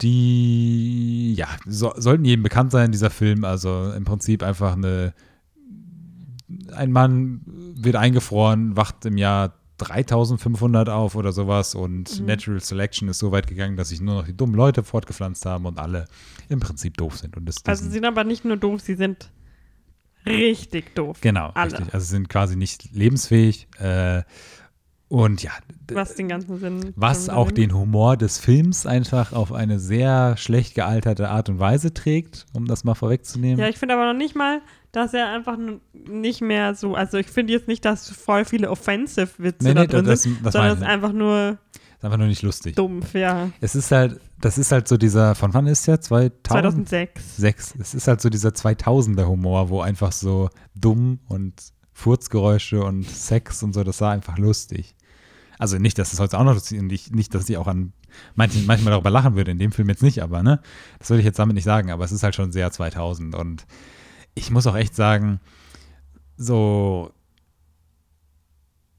die, 0.00 1.34
ja, 1.34 1.48
so, 1.66 1.92
sollten 1.96 2.24
jedem 2.24 2.42
bekannt 2.42 2.72
sein, 2.72 2.92
dieser 2.92 3.10
Film. 3.10 3.44
Also 3.44 3.92
im 3.92 4.04
Prinzip 4.04 4.42
einfach 4.42 4.74
eine, 4.74 5.12
ein 6.72 6.92
Mann 6.92 7.42
wird 7.46 7.96
eingefroren, 7.96 8.76
wacht 8.76 9.04
im 9.04 9.18
Jahr 9.18 9.54
3500 9.80 10.88
auf 10.88 11.14
oder 11.16 11.32
sowas 11.32 11.74
und 11.74 12.20
Mhm. 12.20 12.26
Natural 12.26 12.60
Selection 12.60 13.08
ist 13.08 13.18
so 13.18 13.32
weit 13.32 13.46
gegangen, 13.46 13.76
dass 13.76 13.88
sich 13.90 14.00
nur 14.00 14.14
noch 14.14 14.26
die 14.26 14.36
dummen 14.36 14.54
Leute 14.54 14.82
fortgepflanzt 14.82 15.44
haben 15.46 15.66
und 15.66 15.78
alle 15.78 16.06
im 16.48 16.60
Prinzip 16.60 16.96
doof 16.96 17.16
sind. 17.18 17.36
Und 17.36 17.46
das, 17.46 17.56
Also 17.66 17.84
sie 17.84 17.90
sind 17.90 18.04
aber 18.04 18.24
nicht 18.24 18.44
nur 18.44 18.56
doof, 18.56 18.80
sie 18.80 18.94
sind 18.94 19.30
richtig 20.26 20.94
doof. 20.94 21.18
genau, 21.20 21.50
alle. 21.54 21.72
richtig. 21.78 21.94
Also 21.94 22.06
sind 22.06 22.28
quasi 22.28 22.56
nicht 22.56 22.92
lebensfähig. 22.92 23.68
Äh, 23.78 24.22
und 25.08 25.42
ja, 25.42 25.50
Was 25.92 26.14
den 26.14 26.28
ganzen 26.28 26.58
Sinn. 26.60 26.92
was 26.94 27.28
auch 27.28 27.50
den 27.50 27.74
Humor 27.74 28.16
des 28.16 28.38
Films 28.38 28.86
einfach 28.86 29.32
auf 29.32 29.50
eine 29.52 29.80
sehr 29.80 30.36
schlecht 30.36 30.76
gealterte 30.76 31.28
Art 31.30 31.48
und 31.48 31.58
Weise 31.58 31.92
trägt, 31.92 32.46
um 32.52 32.66
das 32.66 32.84
mal 32.84 32.94
vorwegzunehmen. 32.94 33.58
Ja, 33.58 33.68
ich 33.68 33.76
finde 33.76 33.94
aber 33.94 34.12
noch 34.12 34.16
nicht 34.16 34.36
mal, 34.36 34.60
dass 34.92 35.14
er 35.14 35.28
einfach 35.28 35.56
nicht 35.92 36.40
mehr 36.40 36.74
so. 36.74 36.94
Also 36.94 37.18
ich 37.18 37.28
finde 37.28 37.52
jetzt 37.52 37.68
nicht, 37.68 37.84
dass 37.84 38.10
voll 38.10 38.44
viele 38.44 38.70
Offensive-Witze 38.70 39.64
Nee, 39.66 39.74
da 39.74 39.80
nee, 39.82 39.86
drin 39.86 40.04
das- 40.04 40.22
sind, 40.22 40.44
das 40.44 40.52
sondern 40.52 40.72
es 40.72 40.78
ist 40.80 40.86
einfach 40.86 41.12
nur 41.12 41.58
ist 41.98 42.04
einfach 42.04 42.16
nur 42.18 42.28
nicht 42.28 42.42
lustig. 42.42 42.76
dumpf, 42.76 43.12
ja. 43.14 43.50
Es 43.60 43.74
ist 43.74 43.90
halt, 43.90 44.18
das 44.40 44.56
ist 44.56 44.72
halt 44.72 44.88
so 44.88 44.96
dieser, 44.96 45.34
von 45.34 45.52
wann 45.52 45.66
ist 45.66 45.86
der? 45.86 46.00
2000? 46.00 46.46
2006. 46.88 47.36
Sechs. 47.36 47.74
Es 47.78 47.92
ist 47.94 48.08
halt 48.08 48.20
so 48.22 48.30
dieser 48.30 48.48
2000er 48.50 49.26
Humor, 49.26 49.68
wo 49.68 49.80
einfach 49.82 50.10
so 50.12 50.48
dumm 50.74 51.18
und 51.28 51.52
Furzgeräusche 51.92 52.82
und 52.82 53.04
Sex 53.06 53.62
und 53.62 53.74
so, 53.74 53.84
das 53.84 54.00
war 54.00 54.12
einfach 54.12 54.38
lustig. 54.38 54.94
Also 55.58 55.76
nicht, 55.76 55.98
dass 55.98 56.14
es 56.14 56.20
heute 56.20 56.38
auch 56.38 56.44
noch 56.44 56.54
lustig 56.54 56.78
ist 56.78 56.82
und 56.82 56.90
ich, 56.92 57.10
nicht, 57.10 57.34
dass 57.34 57.46
ich 57.50 57.58
auch 57.58 57.66
an 57.66 57.92
manchen, 58.34 58.64
manchmal 58.64 58.92
darüber 58.92 59.10
lachen 59.10 59.36
würde, 59.36 59.50
in 59.50 59.58
dem 59.58 59.70
Film 59.70 59.90
jetzt 59.90 60.02
nicht, 60.02 60.22
aber 60.22 60.42
ne, 60.42 60.60
das 60.98 61.10
würde 61.10 61.20
ich 61.20 61.26
jetzt 61.26 61.38
damit 61.38 61.54
nicht 61.54 61.64
sagen, 61.64 61.90
aber 61.90 62.02
es 62.02 62.12
ist 62.12 62.22
halt 62.22 62.34
schon 62.34 62.50
sehr 62.50 62.70
2000 62.72 63.34
und 63.34 63.66
ich 64.34 64.50
muss 64.50 64.66
auch 64.66 64.76
echt 64.76 64.94
sagen, 64.94 65.40
so 66.36 67.12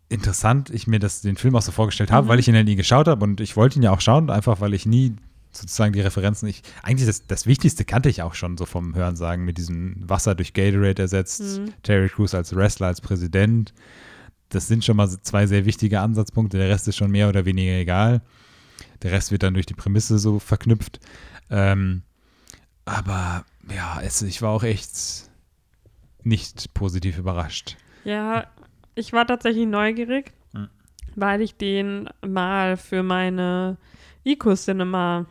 interessant 0.09 0.69
ich 0.69 0.87
mir 0.87 0.99
das, 0.99 1.21
den 1.21 1.37
Film 1.37 1.55
auch 1.55 1.61
so 1.61 1.71
vorgestellt 1.71 2.11
habe, 2.11 2.25
Mhm. 2.25 2.29
weil 2.29 2.39
ich 2.39 2.47
ihn 2.47 2.55
ja 2.55 2.63
nie 2.63 2.75
geschaut 2.75 3.07
habe 3.07 3.23
und 3.23 3.39
ich 3.39 3.55
wollte 3.55 3.79
ihn 3.79 3.83
ja 3.83 3.91
auch 3.91 4.01
schauen, 4.01 4.29
einfach 4.29 4.59
weil 4.59 4.73
ich 4.73 4.85
nie 4.85 5.15
sozusagen 5.53 5.93
die 5.93 6.01
Referenzen, 6.01 6.47
ich, 6.47 6.63
eigentlich 6.81 7.07
das, 7.07 7.27
das 7.27 7.45
Wichtigste 7.45 7.83
kannte 7.85 8.09
ich 8.09 8.21
auch 8.21 8.35
schon 8.35 8.57
so 8.57 8.65
vom 8.65 8.95
Hörensagen 8.95 9.43
mit 9.43 9.57
diesem 9.57 9.97
Wasser 10.07 10.35
durch 10.35 10.53
Gatorade 10.53 11.01
ersetzt, 11.01 11.41
Mhm. 11.59 11.73
Terry 11.83 12.09
Crews 12.09 12.33
als 12.33 12.55
Wrestler, 12.55 12.87
als 12.87 13.01
Präsident. 13.01 13.73
Das 14.49 14.67
sind 14.67 14.83
schon 14.83 14.97
mal 14.97 15.09
zwei 15.09 15.47
sehr 15.47 15.65
wichtige 15.65 16.01
Ansatzpunkte, 16.01 16.57
der 16.57 16.69
Rest 16.69 16.87
ist 16.87 16.97
schon 16.97 17.11
mehr 17.11 17.29
oder 17.29 17.45
weniger 17.45 17.71
egal. 17.73 18.21
Der 19.01 19.11
Rest 19.11 19.31
wird 19.31 19.43
dann 19.43 19.53
durch 19.53 19.65
die 19.65 19.73
Prämisse 19.73 20.19
so 20.19 20.39
verknüpft. 20.39 20.99
Ähm, 21.49 22.01
aber 22.85 23.45
ja, 23.69 23.99
es, 24.01 24.21
ich 24.21 24.41
war 24.41 24.51
auch 24.51 24.63
echt 24.63 25.29
nicht 26.23 26.73
positiv 26.73 27.17
überrascht. 27.17 27.77
Ja, 28.03 28.45
ich 28.95 29.13
war 29.13 29.25
tatsächlich 29.27 29.67
neugierig, 29.67 30.33
Mhm. 30.53 30.69
weil 31.15 31.41
ich 31.41 31.55
den 31.55 32.09
mal 32.25 32.77
für 32.77 33.03
meine 33.03 33.77
Eco-Cinema 34.23 35.25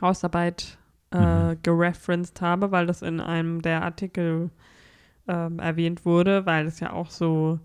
Hausarbeit 0.00 0.78
äh, 1.10 1.54
Mhm. 1.54 1.62
gereferenced 1.62 2.40
habe, 2.40 2.70
weil 2.70 2.86
das 2.86 3.02
in 3.02 3.20
einem 3.20 3.62
der 3.62 3.82
Artikel 3.82 4.50
ähm, 5.26 5.58
erwähnt 5.58 6.04
wurde, 6.04 6.46
weil 6.46 6.66
es 6.66 6.80
ja 6.80 6.92
auch 6.92 7.10
so 7.10 7.58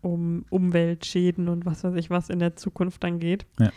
um 0.00 0.44
Umweltschäden 0.50 1.48
und 1.48 1.64
was 1.66 1.82
weiß 1.84 1.94
ich 1.94 2.10
was 2.10 2.28
in 2.30 2.38
der 2.38 2.56
Zukunft 2.56 3.02
dann 3.04 3.18
geht. 3.18 3.46
Ja. 3.58 3.70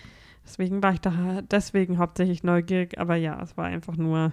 Deswegen 0.43 0.81
war 0.83 0.93
ich 0.93 1.01
da 1.01 1.41
deswegen 1.41 1.97
hauptsächlich 1.97 2.43
neugierig, 2.43 2.97
aber 2.99 3.15
ja, 3.15 3.41
es 3.41 3.55
war 3.57 3.65
einfach 3.65 3.95
nur 3.97 4.31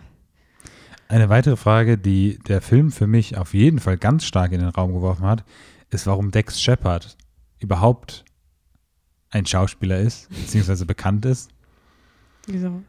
Eine 1.08 1.28
weitere 1.28 1.56
Frage, 1.56 1.98
die 1.98 2.38
der 2.48 2.60
Film 2.60 2.90
für 2.90 3.06
mich 3.06 3.36
auf 3.36 3.54
jeden 3.54 3.78
Fall 3.78 3.98
ganz 3.98 4.24
stark 4.24 4.52
in 4.52 4.60
den 4.60 4.70
Raum 4.70 4.92
geworfen 4.92 5.26
hat, 5.26 5.44
ist, 5.90 6.06
warum 6.06 6.30
Dex 6.30 6.60
Shepard 6.60 7.16
überhaupt 7.58 8.24
ein 9.30 9.46
Schauspieler 9.46 9.98
ist, 9.98 10.28
beziehungsweise 10.28 10.86
bekannt 10.86 11.26
ist. 11.26 11.50
wieso. 12.46 12.82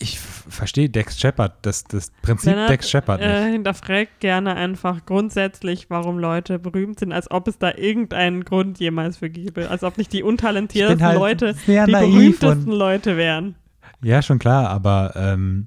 Ich 0.00 0.18
verstehe 0.18 0.88
Dex 0.88 1.18
Shepard, 1.18 1.54
das, 1.62 1.84
das 1.84 2.12
Prinzip 2.22 2.50
Lennart, 2.50 2.70
Dex 2.70 2.88
Shepard 2.88 3.20
nicht. 3.20 3.28
Äh, 3.28 3.50
hinterfragt 3.50 4.20
gerne 4.20 4.54
einfach 4.54 5.04
grundsätzlich, 5.06 5.90
warum 5.90 6.18
Leute 6.18 6.58
berühmt 6.58 7.00
sind, 7.00 7.12
als 7.12 7.30
ob 7.30 7.48
es 7.48 7.58
da 7.58 7.74
irgendeinen 7.74 8.44
Grund 8.44 8.78
jemals 8.78 9.18
für 9.18 9.28
gäbe. 9.28 9.68
Als 9.68 9.82
ob 9.82 9.98
nicht 9.98 10.12
die 10.12 10.22
untalentiertesten 10.22 11.04
halt 11.04 11.18
Leute 11.18 11.56
die 11.66 11.92
berühmtesten 11.92 12.70
Leute 12.70 13.16
wären. 13.16 13.56
Ja, 14.00 14.22
schon 14.22 14.38
klar, 14.38 14.68
aber 14.68 15.14
ähm, 15.16 15.66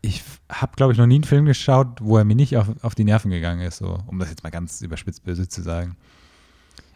ich 0.00 0.22
habe, 0.50 0.72
glaube 0.76 0.92
ich, 0.92 0.98
noch 0.98 1.06
nie 1.06 1.16
einen 1.16 1.24
Film 1.24 1.44
geschaut, 1.44 2.00
wo 2.00 2.16
er 2.18 2.24
mir 2.24 2.36
nicht 2.36 2.56
auf, 2.56 2.68
auf 2.82 2.94
die 2.94 3.04
Nerven 3.04 3.30
gegangen 3.30 3.60
ist, 3.62 3.78
so, 3.78 3.98
um 4.06 4.18
das 4.18 4.30
jetzt 4.30 4.42
mal 4.44 4.50
ganz 4.50 4.80
überspitzt 4.80 5.24
böse 5.24 5.48
zu 5.48 5.62
sagen. 5.62 5.96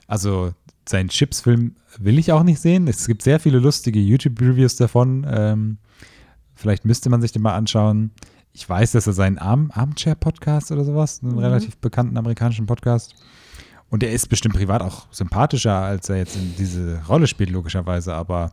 Also 0.07 0.53
seinen 0.89 1.09
Chips-Film 1.09 1.77
will 1.99 2.19
ich 2.19 2.33
auch 2.33 2.43
nicht 2.43 2.61
sehen. 2.61 2.87
Es 2.89 3.07
gibt 3.07 3.23
sehr 3.23 3.41
viele 3.41 3.59
lustige 3.59 4.01
YouTube-Reviews 4.01 4.77
davon. 4.77 5.27
Ähm, 5.29 5.79
vielleicht 6.55 6.85
müsste 6.85 7.09
man 7.11 7.21
sich 7.23 7.33
den 7.33 7.43
mal 7.43 7.55
anschauen. 7.55 8.11
Ich 8.53 8.69
weiß, 8.69 8.93
dass 8.93 9.07
er 9.07 9.13
seinen 9.15 9.39
Arm 9.39 9.71
Armchair-Podcast 9.73 10.71
oder 10.73 10.85
sowas, 10.85 11.23
einen 11.23 11.33
Mhm. 11.33 11.39
relativ 11.39 11.77
bekannten 11.79 12.17
amerikanischen 12.17 12.67
Podcast. 12.67 13.15
Und 13.89 14.03
er 14.03 14.13
ist 14.13 14.29
bestimmt 14.29 14.55
privat 14.55 14.83
auch 14.83 15.07
sympathischer, 15.13 15.77
als 15.77 16.09
er 16.09 16.17
jetzt 16.17 16.37
in 16.37 16.55
diese 16.57 17.03
Rolle 17.07 17.27
spielt, 17.27 17.51
logischerweise. 17.51 18.15
Aber 18.15 18.53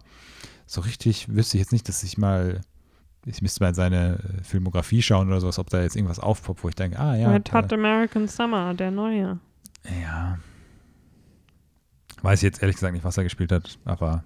so 0.65 0.81
richtig 0.81 1.29
wüsste 1.33 1.57
ich 1.57 1.62
jetzt 1.62 1.71
nicht, 1.71 1.88
dass 1.89 2.03
ich 2.03 2.17
mal, 2.17 2.62
ich 3.25 3.41
müsste 3.41 3.63
mal 3.63 3.69
in 3.69 3.75
seine 3.75 4.19
äh, 4.39 4.43
Filmografie 4.43 5.01
schauen 5.01 5.27
oder 5.27 5.41
sowas, 5.41 5.60
ob 5.60 5.69
da 5.69 5.82
jetzt 5.82 5.95
irgendwas 5.95 6.19
aufpoppt, 6.19 6.63
wo 6.63 6.69
ich 6.69 6.75
denke, 6.75 6.99
ah 6.99 7.15
ja. 7.15 7.32
Red 7.32 7.51
Hot 7.53 7.71
American 7.73 8.27
Summer, 8.27 8.73
der 8.73 8.91
neue. 8.91 9.39
ja. 10.01 10.38
Weiß 12.21 12.39
ich 12.39 12.43
jetzt 12.43 12.62
ehrlich 12.62 12.75
gesagt 12.75 12.93
nicht, 12.93 13.05
was 13.05 13.17
er 13.17 13.23
gespielt 13.23 13.51
hat, 13.51 13.79
aber 13.86 14.23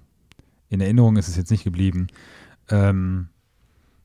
in 0.69 0.81
Erinnerung 0.81 1.15
ist 1.17 1.27
es 1.27 1.35
jetzt 1.37 1.51
nicht 1.51 1.63
geblieben. 1.63 2.07
Ähm, 2.69 3.27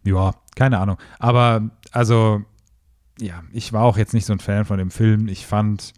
ja, 0.04 0.34
keine 0.56 0.78
Ahnung. 0.78 0.98
Aber 1.18 1.70
also, 1.90 2.42
ja, 3.18 3.42
ich 3.52 3.72
war 3.72 3.84
auch 3.84 3.96
jetzt 3.96 4.12
nicht 4.12 4.26
so 4.26 4.34
ein 4.34 4.40
Fan 4.40 4.66
von 4.66 4.76
dem 4.78 4.90
Film. 4.90 5.26
Ich 5.28 5.46
fand 5.46 5.94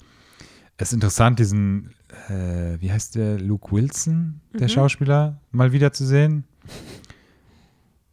es 0.77 0.93
interessant, 0.93 1.41
diesen, 1.41 1.91
äh, 2.29 2.81
wie 2.81 2.93
heißt 2.93 3.17
der, 3.17 3.41
Luke 3.41 3.73
Wilson, 3.75 4.41
der 4.55 4.63
Mhm. 4.63 4.69
Schauspieler, 4.69 5.41
mal 5.51 5.73
wieder 5.73 5.93
zu 5.93 6.07
sehen. 6.07 6.45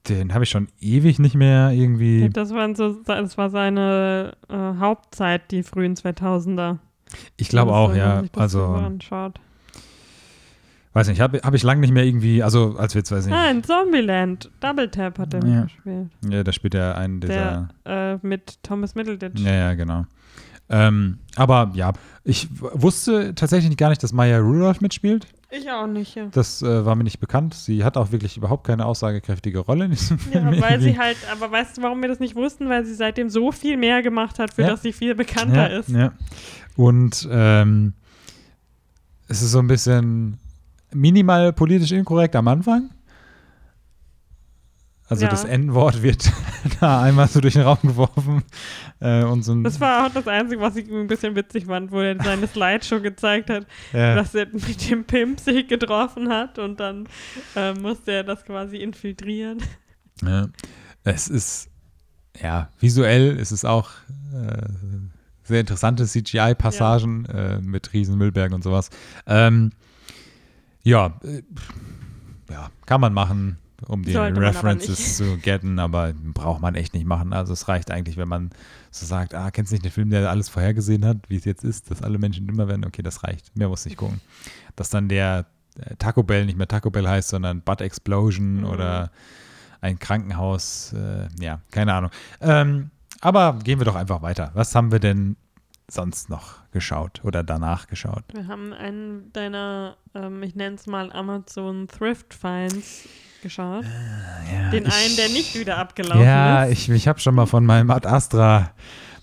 Den 0.10 0.34
habe 0.34 0.44
ich 0.46 0.50
schon 0.50 0.68
ewig 0.80 1.20
nicht 1.20 1.36
mehr 1.36 1.72
irgendwie. 1.72 2.30
Das, 2.30 2.54
waren 2.54 2.76
so, 2.76 2.94
das 3.06 3.38
war 3.38 3.50
seine 3.50 4.34
äh, 4.50 4.56
Hauptzeit, 4.80 5.52
die 5.52 5.64
frühen 5.64 5.96
2000er. 5.96 6.78
Ich 7.36 7.50
glaube 7.50 7.74
auch, 7.74 7.90
man 7.90 7.98
ja. 7.98 8.24
so 8.24 8.40
Also, 8.40 8.66
anschaut. 8.66 9.40
weiß 10.94 11.08
nicht, 11.10 11.22
habe 11.22 11.40
hab 11.44 11.54
ich 11.54 11.64
lange 11.64 11.82
nicht 11.82 11.94
mehr 11.94 12.04
irgendwie, 12.06 12.44
also 12.44 12.76
als 12.78 12.96
wir 12.96 13.00
jetzt, 13.00 13.12
weiß 13.12 13.26
ich 13.26 13.32
nicht, 13.32 13.40
Ah, 13.40 13.50
in 13.50 13.64
Zombieland. 13.64 14.50
Double 14.60 14.90
Tap 14.90 15.20
hat 15.20 15.34
er 15.34 15.44
Ja. 15.46 15.62
mitgespielt. 15.62 16.10
Ja, 16.30 16.44
da 16.44 16.52
spielt 16.52 16.76
er 16.76 16.98
einen 16.98 17.20
dieser. 17.20 17.70
Der 17.86 18.20
äh, 18.24 18.28
mit 18.28 18.62
Thomas 18.64 18.96
Middleditch. 18.96 19.42
ja, 19.42 19.54
ja, 19.54 19.74
genau. 19.74 20.06
Ähm, 20.70 21.20
aber 21.38 21.72
ja, 21.76 21.94
ich 22.26 22.50
wusste 22.60 23.34
tatsächlich 23.36 23.78
gar 23.78 23.88
nicht, 23.90 24.04
dass 24.04 24.12
Maya 24.12 24.40
Rudolph 24.40 24.82
mitspielt. 24.82 25.26
Ich 25.50 25.72
auch 25.72 25.88
nicht. 25.88 26.16
Ja. 26.16 26.26
Das 26.32 26.62
äh, 26.62 26.86
war 26.86 26.96
mir 26.96 27.06
nicht 27.06 27.20
bekannt. 27.20 27.54
Sie 27.54 27.84
hat 27.84 27.96
auch 27.96 28.12
wirklich 28.12 28.36
überhaupt 28.36 28.68
keine 28.68 28.86
aussagekräftige 28.86 29.60
Rolle 29.60 29.86
in 29.86 29.92
diesem 29.92 30.18
Ja, 30.34 30.42
Film. 30.50 30.62
weil 30.62 30.82
sie 30.82 30.98
halt, 30.98 31.18
aber 31.32 31.50
weißt 31.52 31.78
du, 31.78 31.84
warum 31.84 32.02
wir 32.02 32.10
das 32.10 32.20
nicht 32.20 32.36
wussten? 32.36 32.68
Weil 32.68 32.86
sie 32.86 32.94
seitdem 32.96 33.30
so 33.30 33.52
viel 33.54 33.78
mehr 33.78 34.02
gemacht 34.02 34.40
hat, 34.40 34.54
für 34.54 34.64
Ja. 34.64 34.70
das 34.70 34.82
sie 34.82 34.92
viel 34.92 35.16
bekannter 35.16 35.72
ja, 35.72 35.80
ist. 35.80 35.90
Ja. 35.90 36.12
Und 36.76 37.28
ähm, 37.32 37.94
es 39.30 39.42
ist 39.42 39.52
so 39.52 39.60
ein 39.60 39.68
bisschen 39.68 40.38
minimal 40.94 41.54
politisch 41.54 41.92
inkorrekt 41.94 42.36
am 42.36 42.48
Anfang. 42.50 42.90
Also 45.10 45.24
Ja. 45.24 45.30
das 45.32 45.46
N-Wort 45.46 46.02
wird 46.02 46.32
da 46.82 47.02
einmal 47.02 47.28
so 47.28 47.40
durch 47.40 47.54
den 47.54 47.64
Raum 47.64 47.80
geworfen. 47.82 48.44
Äh, 49.00 49.24
und 49.24 49.44
so 49.44 49.56
Das 49.62 49.80
war 49.80 50.06
auch 50.08 50.14
das 50.14 50.28
Einzige, 50.28 50.62
was 50.62 50.76
ich 50.76 50.90
ein 50.90 51.08
bisschen 51.08 51.36
witzig 51.36 51.66
fand, 51.66 51.92
wo 51.92 52.02
er 52.02 52.22
seine 52.22 52.48
Slideshow 52.48 53.00
gezeigt 53.02 53.50
hat, 53.50 53.66
ja. 53.94 54.16
dass 54.16 54.36
er 54.36 54.48
mit 54.48 54.90
dem 54.90 55.06
Pimp 55.06 55.40
sich 55.40 55.68
getroffen 55.68 56.30
hat 56.30 56.60
und 56.60 56.80
dann 56.80 57.08
äh, 57.56 57.74
musste 57.74 58.12
er 58.12 58.24
das 58.24 58.44
quasi 58.44 58.78
infiltrieren. 58.78 59.60
Ja. 60.22 60.48
Es 61.04 61.28
ist, 61.30 61.70
ja, 62.42 62.70
visuell 62.80 63.38
ist 63.38 63.52
es 63.52 63.64
auch 63.64 63.92
äh, 64.34 64.68
sehr 65.44 65.62
interessante 65.62 66.06
CGI-Passagen 66.06 67.26
äh, 67.28 67.62
mit 67.62 67.94
riesen 67.94 68.18
Müllbergen 68.18 68.54
und 68.54 68.64
sowas. 68.64 68.90
Ähm, 69.26 69.72
ja, 70.84 71.18
äh, 71.24 71.44
ja, 72.52 72.70
kann 72.86 73.00
man 73.00 73.14
machen, 73.14 73.58
um 73.86 74.04
die 74.04 74.14
Sollte 74.14 74.42
References 74.42 75.18
zu 75.18 75.38
getten, 75.38 75.80
aber 75.80 76.14
braucht 76.34 76.62
man 76.62 76.76
echt 76.76 76.94
nicht 76.94 77.06
machen. 77.06 77.34
Also 77.34 77.54
es 77.54 77.68
reicht 77.68 77.92
eigentlich, 77.92 78.18
wenn 78.18 78.28
man 78.28 78.50
so 78.92 79.06
sagt, 79.06 79.36
ah, 79.36 79.52
kennst 79.52 79.72
du 79.72 79.76
nicht 79.76 79.86
den 79.86 79.92
Film, 79.92 80.10
der 80.10 80.30
alles 80.30 80.50
vorhergesehen 80.50 81.06
hat, 81.06 81.18
wie 81.28 81.36
es 81.36 81.46
jetzt 81.46 81.64
ist, 81.64 81.92
dass 81.92 82.02
alle 82.02 82.18
Menschen 82.18 82.48
dümmer 82.48 82.68
werden? 82.68 82.86
Okay, 82.86 83.04
das 83.04 83.24
reicht. 83.24 83.56
Mehr 83.56 83.70
muss 83.70 83.86
ich 83.86 83.96
gucken. 83.96 84.20
Dass 84.76 84.90
dann 84.90 85.08
der 85.10 85.46
äh, 85.80 85.96
Taco 85.98 86.24
Bell 86.24 86.46
nicht 86.46 86.58
mehr 86.58 86.68
Taco 86.68 86.90
Bell 86.90 87.08
heißt, 87.08 87.30
sondern 87.30 87.62
Butt 87.62 87.82
Explosion 87.82 88.62
Mhm. 88.62 88.66
oder 88.66 89.12
ein 89.82 90.00
Krankenhaus, 90.00 90.94
äh, 90.94 91.28
ja, 91.40 91.60
keine 91.72 91.94
Ahnung. 91.94 92.10
Ähm, 92.42 92.90
aber 93.22 93.60
gehen 93.64 93.80
wir 93.80 93.86
doch 93.86 93.96
einfach 93.96 94.22
weiter. 94.24 94.52
Was 94.56 94.74
haben 94.74 94.92
wir 94.92 95.00
denn 95.00 95.36
sonst 95.90 96.30
noch 96.30 96.70
geschaut 96.72 97.22
oder 97.24 97.44
danach 97.44 97.88
geschaut? 97.88 98.24
Wir 98.34 98.48
haben 98.48 98.74
einen 98.74 99.32
deiner, 99.34 99.98
ähm, 100.14 100.44
ich 100.44 100.56
nenne 100.56 100.76
es 100.76 100.86
mal 100.88 101.12
Amazon 101.14 101.88
Thrift 101.88 102.34
Finds 102.34 103.08
geschaut. 103.42 103.86
Ja, 104.52 104.70
Den 104.70 104.86
ich- 104.86 104.94
einen, 104.94 105.16
der 105.16 105.30
nicht 105.30 105.58
wieder 105.58 105.78
abgelaufen 105.78 106.22
Ja, 106.24 106.64
ist. 106.66 106.72
ich, 106.74 106.90
ich 106.90 107.08
habe 107.08 107.20
schon 107.20 107.36
mal 107.36 107.46
von 107.46 107.66
meinem 107.66 107.90
Ad 107.92 108.08
Astra 108.08 108.72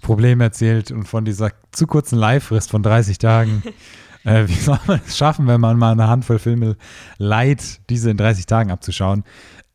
Problem 0.01 0.41
erzählt 0.41 0.91
und 0.91 1.05
von 1.09 1.25
dieser 1.25 1.51
zu 1.73 1.87
kurzen 1.87 2.19
Leihfrist 2.19 2.71
von 2.71 2.83
30 2.83 3.19
Tagen. 3.19 3.63
äh, 4.25 4.47
wie 4.49 4.55
soll 4.55 4.79
man 4.87 5.01
es 5.07 5.17
schaffen, 5.17 5.47
wenn 5.47 5.61
man 5.61 5.79
mal 5.79 5.93
eine 5.93 6.09
Handvoll 6.09 6.39
Filme 6.39 6.77
leiht, 7.19 7.81
diese 7.91 8.11
in 8.11 8.17
30 8.17 8.47
Tagen 8.47 8.71
abzuschauen? 8.71 9.25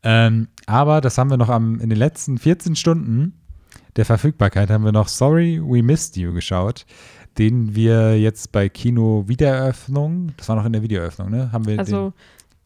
Ähm, 0.02 0.48
aber 0.66 1.00
das 1.00 1.18
haben 1.18 1.30
wir 1.30 1.36
noch 1.36 1.50
am, 1.50 1.78
in 1.80 1.88
den 1.90 1.98
letzten 1.98 2.38
14 2.38 2.74
Stunden 2.76 3.39
der 3.96 4.04
Verfügbarkeit 4.04 4.70
haben 4.70 4.84
wir 4.84 4.92
noch 4.92 5.08
Sorry 5.08 5.60
We 5.62 5.82
Missed 5.82 6.16
You 6.16 6.32
geschaut, 6.32 6.86
den 7.38 7.74
wir 7.74 8.18
jetzt 8.18 8.52
bei 8.52 8.68
Kino 8.68 9.24
Wiedereröffnung, 9.26 10.32
das 10.36 10.48
war 10.48 10.56
noch 10.56 10.64
in 10.64 10.72
der 10.72 10.82
Videoeröffnung, 10.82 11.30
ne? 11.30 11.50
Haben 11.52 11.66
wir 11.66 11.78
Also 11.78 12.12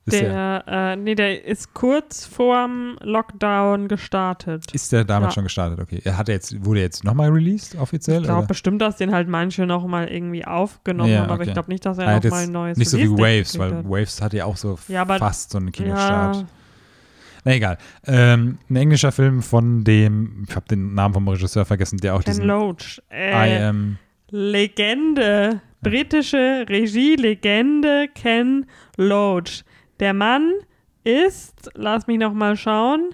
den, 0.06 0.12
ist 0.12 0.20
der, 0.20 0.64
äh, 0.66 0.96
nee, 0.96 1.14
der 1.14 1.44
ist 1.46 1.72
kurz 1.72 2.26
vorm 2.26 2.96
Lockdown 3.00 3.88
gestartet. 3.88 4.74
Ist 4.74 4.92
der 4.92 5.04
damals 5.04 5.32
Ja. 5.32 5.34
schon 5.36 5.44
gestartet? 5.44 5.80
Okay. 5.80 6.00
Er 6.04 6.18
hat 6.18 6.28
jetzt, 6.28 6.62
wurde 6.64 6.80
jetzt 6.80 7.04
nochmal 7.04 7.30
released 7.30 7.74
offiziell? 7.76 8.20
Ich 8.20 8.26
glaube 8.28 8.46
bestimmt, 8.46 8.82
dass 8.82 8.96
den 8.98 9.12
halt 9.12 9.28
manche 9.28 9.64
noch 9.66 9.86
mal 9.86 10.06
irgendwie 10.08 10.44
aufgenommen 10.44 11.10
Ja, 11.10 11.20
haben, 11.20 11.30
aber 11.30 11.34
okay. 11.40 11.44
ich 11.48 11.52
glaube 11.54 11.70
nicht, 11.70 11.86
dass 11.86 11.96
Er 11.98 12.04
er 12.06 12.14
hat 12.16 12.24
noch 12.24 12.30
mal 12.32 12.38
jetzt 12.40 12.48
ein 12.48 12.52
neues 12.52 12.76
nicht 12.78 12.90
so 12.90 12.98
wie 12.98 13.08
Waves, 13.10 13.58
weil 13.58 13.74
hat. 13.76 13.84
Waves 13.88 14.20
hat 14.20 14.34
ja 14.34 14.44
auch 14.44 14.56
so 14.58 14.78
Ja, 14.88 15.02
aber- 15.02 15.18
fast 15.18 15.50
so 15.52 15.58
einen 15.58 15.72
Kinostart. 15.72 16.36
Ja, 16.36 16.44
Na 17.44 17.52
egal. 17.54 17.78
Ähm, 18.06 18.58
ein 18.70 18.76
englischer 18.76 19.12
Film 19.12 19.42
von 19.42 19.84
dem, 19.84 20.44
ich 20.48 20.56
habe 20.56 20.66
den 20.66 20.94
Namen 20.94 21.12
vom 21.14 21.28
Regisseur 21.28 21.64
vergessen, 21.64 21.98
der 21.98 22.14
auch 22.14 22.22
Ken 22.22 22.32
diesen 22.32 22.46
Loach. 22.46 23.00
I 23.12 23.14
Äh, 23.16 23.64
am 23.64 23.98
Legende. 24.30 25.60
Britische 25.82 26.64
Regie-Legende 26.68 28.08
Ken 28.14 28.64
Loach. 28.96 29.62
Der 30.00 30.14
Mann 30.14 30.52
ist, 31.04 31.70
lass 31.74 32.06
mich 32.06 32.18
noch 32.18 32.32
mal 32.32 32.56
schauen, 32.56 33.10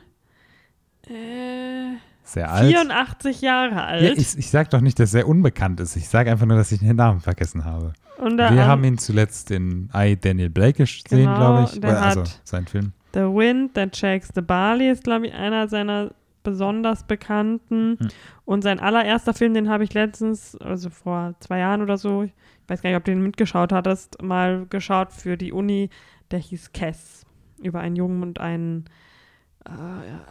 äh, 1.09 1.97
sehr 2.23 2.51
alt. 2.51 2.69
84 2.71 3.41
Jahre 3.41 3.83
alt. 3.85 4.03
Ja, 4.03 4.13
ich, 4.13 4.39
ich 4.39 4.49
sag 4.51 4.71
doch 4.71 4.81
nicht, 4.81 4.99
dass 5.01 5.13
er 5.15 5.27
unbekannt 5.27 5.81
ist. 5.81 5.97
Ich 5.97 6.09
sage 6.09 6.31
einfach 6.31 6.47
nur, 6.47 6.57
dass 6.57 6.71
ich 6.71 6.79
den 6.79 6.95
Namen 6.97 7.21
vergessen 7.21 7.65
habe. 7.65 7.93
Wir 8.19 8.67
haben 8.67 8.85
ihn 8.85 8.99
zuletzt 8.99 9.51
in 9.51 9.89
I, 9.95 10.17
Daniel 10.17 10.51
Blake 10.51 10.75
gesehen, 10.85 11.03
Genau, 11.09 11.37
glaube 11.37 11.71
ich. 11.73 11.81
der 11.81 12.01
also 12.03 12.21
hat- 12.21 12.41
sein 12.45 12.67
Film. 12.67 12.93
The 13.15 13.21
Wind 13.21 13.75
That 13.75 13.97
Shakes 13.97 14.31
the 14.35 14.41
Barley 14.41 14.91
ist, 14.91 15.05
glaube 15.05 15.27
ich, 15.29 15.35
einer 15.35 15.69
seiner 15.69 16.13
besonders 16.43 17.05
bekannten. 17.05 17.99
Hm. 17.99 18.09
Und 18.45 18.63
sein 18.63 18.81
allererster 18.81 19.35
Film, 19.35 19.55
den 19.55 19.69
habe 19.69 19.85
ich 19.85 19.93
letztens, 19.95 20.57
also 20.57 20.91
vor 20.91 21.35
zwei 21.41 21.59
Jahren 21.59 21.83
oder 21.83 21.99
so, 21.99 22.23
ich 22.23 22.33
weiß 22.69 22.83
gar 22.83 22.91
nicht, 22.91 22.97
ob 22.97 23.05
du 23.05 23.13
den 23.13 23.23
mitgeschaut 23.23 23.73
hattest, 23.73 24.23
mal 24.23 24.67
geschaut 24.71 25.13
für 25.13 25.37
die 25.37 25.53
Uni. 25.53 25.91
Der 26.31 26.39
hieß 26.39 26.73
Kess. 26.73 27.27
Über 27.63 27.81
einen 27.81 27.97
Jungen 27.97 28.23
und 28.23 28.41
einen 28.41 28.87
äh, 29.67 29.71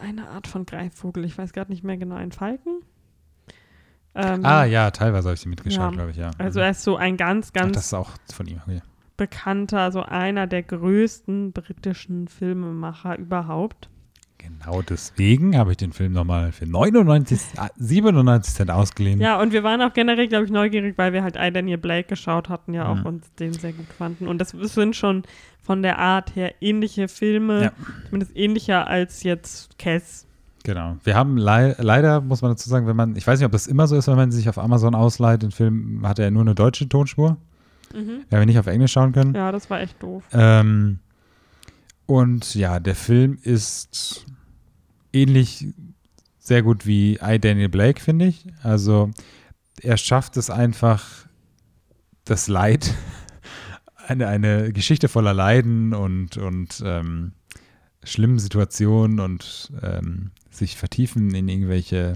eine 0.04 0.28
Art 0.28 0.48
von 0.48 0.66
Greifvogel. 0.66 1.24
Ich 1.24 1.38
weiß 1.38 1.52
gerade 1.52 1.70
nicht 1.70 1.84
mehr 1.84 1.96
genau, 1.96 2.16
ein 2.16 2.32
Falken. 2.32 2.80
Ähm, 4.14 4.44
ah, 4.44 4.64
ja, 4.64 4.90
teilweise 4.90 5.28
habe 5.28 5.34
ich 5.34 5.40
sie 5.40 5.48
mitgeschaut, 5.48 5.82
ja. 5.82 5.90
glaube 5.90 6.10
ich, 6.10 6.16
ja. 6.16 6.32
Also 6.38 6.58
Mhm. 6.58 6.64
er 6.64 6.70
ist 6.70 6.82
so 6.82 6.96
ein 6.96 7.16
ganz, 7.16 7.50
Ach, 7.50 7.60
ganz 7.60 7.74
das 7.74 7.86
ist 7.86 7.94
auch 7.94 8.10
von 8.32 8.46
ihm, 8.46 8.60
okay. 8.66 8.82
Bekannter, 9.20 9.92
so 9.92 10.02
einer 10.02 10.46
der 10.46 10.62
größten 10.62 11.52
britischen 11.52 12.26
Filmemacher 12.26 13.18
überhaupt. 13.18 13.90
Genau 14.38 14.80
deswegen 14.80 15.58
habe 15.58 15.72
ich 15.72 15.76
den 15.76 15.92
Film 15.92 16.12
nochmal 16.12 16.50
für 16.52 16.64
99, 16.64 17.38
ah, 17.58 17.68
97 17.76 18.54
Cent 18.54 18.70
ausgeliehen. 18.70 19.20
Ja, 19.20 19.38
und 19.38 19.52
wir 19.52 19.62
waren 19.62 19.82
auch 19.82 19.92
generell, 19.92 20.28
glaube 20.28 20.46
ich, 20.46 20.50
neugierig, 20.50 20.96
weil 20.96 21.12
wir 21.12 21.22
halt 21.22 21.36
I, 21.38 21.52
Daniel 21.52 21.76
Blake 21.76 22.08
geschaut 22.08 22.48
hatten, 22.48 22.72
ja 22.72 22.88
auch 22.88 22.96
Mhm. 22.96 23.06
uns 23.06 23.34
den 23.34 23.52
sehr 23.52 23.74
gut 23.74 23.92
fanden. 23.98 24.26
Und 24.26 24.38
das 24.38 24.50
sind 24.52 24.96
schon 24.96 25.24
von 25.62 25.82
der 25.82 25.98
Art 25.98 26.34
her 26.34 26.54
ähnliche 26.62 27.08
Filme, 27.08 27.64
Ja. 27.64 27.72
zumindest 28.06 28.34
ähnlicher 28.34 28.86
als 28.88 29.22
jetzt 29.22 29.78
Cass. 29.78 30.26
Genau. 30.64 30.96
Wir 31.04 31.16
haben 31.16 31.36
lei 31.36 31.74
leider, 31.78 32.22
muss 32.22 32.40
man 32.40 32.52
dazu 32.52 32.70
sagen, 32.70 32.86
wenn 32.86 32.96
man, 32.96 33.16
ich 33.16 33.26
weiß 33.26 33.38
nicht, 33.38 33.46
ob 33.46 33.52
das 33.52 33.66
immer 33.66 33.86
so 33.86 33.96
ist, 33.96 34.08
wenn 34.08 34.16
man 34.16 34.30
sich 34.32 34.48
auf 34.48 34.56
Amazon 34.58 34.94
ausleiht, 34.94 35.42
den 35.42 35.50
Film 35.50 36.00
hat 36.08 36.18
er 36.18 36.30
nur 36.30 36.42
eine 36.42 36.54
deutsche 36.54 36.88
Tonspur. 36.88 37.36
Mhm. 37.94 38.24
Ja, 38.30 38.38
wir 38.38 38.46
nicht 38.46 38.58
auf 38.58 38.66
Englisch 38.66 38.92
schauen 38.92 39.12
können. 39.12 39.34
Ja, 39.34 39.52
das 39.52 39.70
war 39.70 39.80
echt 39.80 40.02
doof. 40.02 40.24
Ähm, 40.32 41.00
und 42.06 42.54
ja, 42.54 42.80
der 42.80 42.94
Film 42.94 43.38
ist 43.42 44.26
ähnlich 45.12 45.68
sehr 46.38 46.62
gut 46.62 46.86
wie 46.86 47.18
I, 47.22 47.38
Daniel 47.38 47.68
Blake, 47.68 48.00
finde 48.00 48.26
ich. 48.26 48.46
Also 48.62 49.10
er 49.82 49.96
schafft 49.96 50.36
es 50.36 50.50
einfach, 50.50 51.06
das 52.24 52.48
Leid, 52.48 52.94
eine, 54.06 54.26
eine 54.26 54.72
Geschichte 54.72 55.08
voller 55.08 55.34
Leiden 55.34 55.94
und, 55.94 56.36
und 56.36 56.82
ähm, 56.84 57.32
schlimmen 58.02 58.38
Situationen 58.38 59.20
und 59.20 59.72
ähm, 59.82 60.30
sich 60.50 60.76
vertiefen 60.76 61.34
in 61.34 61.48
irgendwelche 61.48 62.14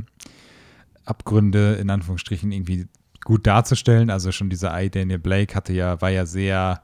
Abgründe, 1.04 1.74
in 1.74 1.90
Anführungsstrichen, 1.90 2.50
irgendwie 2.52 2.88
gut 3.24 3.46
darzustellen. 3.46 4.10
Also 4.10 4.32
schon 4.32 4.50
dieser 4.50 4.80
I, 4.80 4.90
Daniel 4.90 5.18
Blake 5.18 5.54
hatte 5.54 5.72
ja, 5.72 6.00
war 6.00 6.10
ja 6.10 6.26
sehr, 6.26 6.82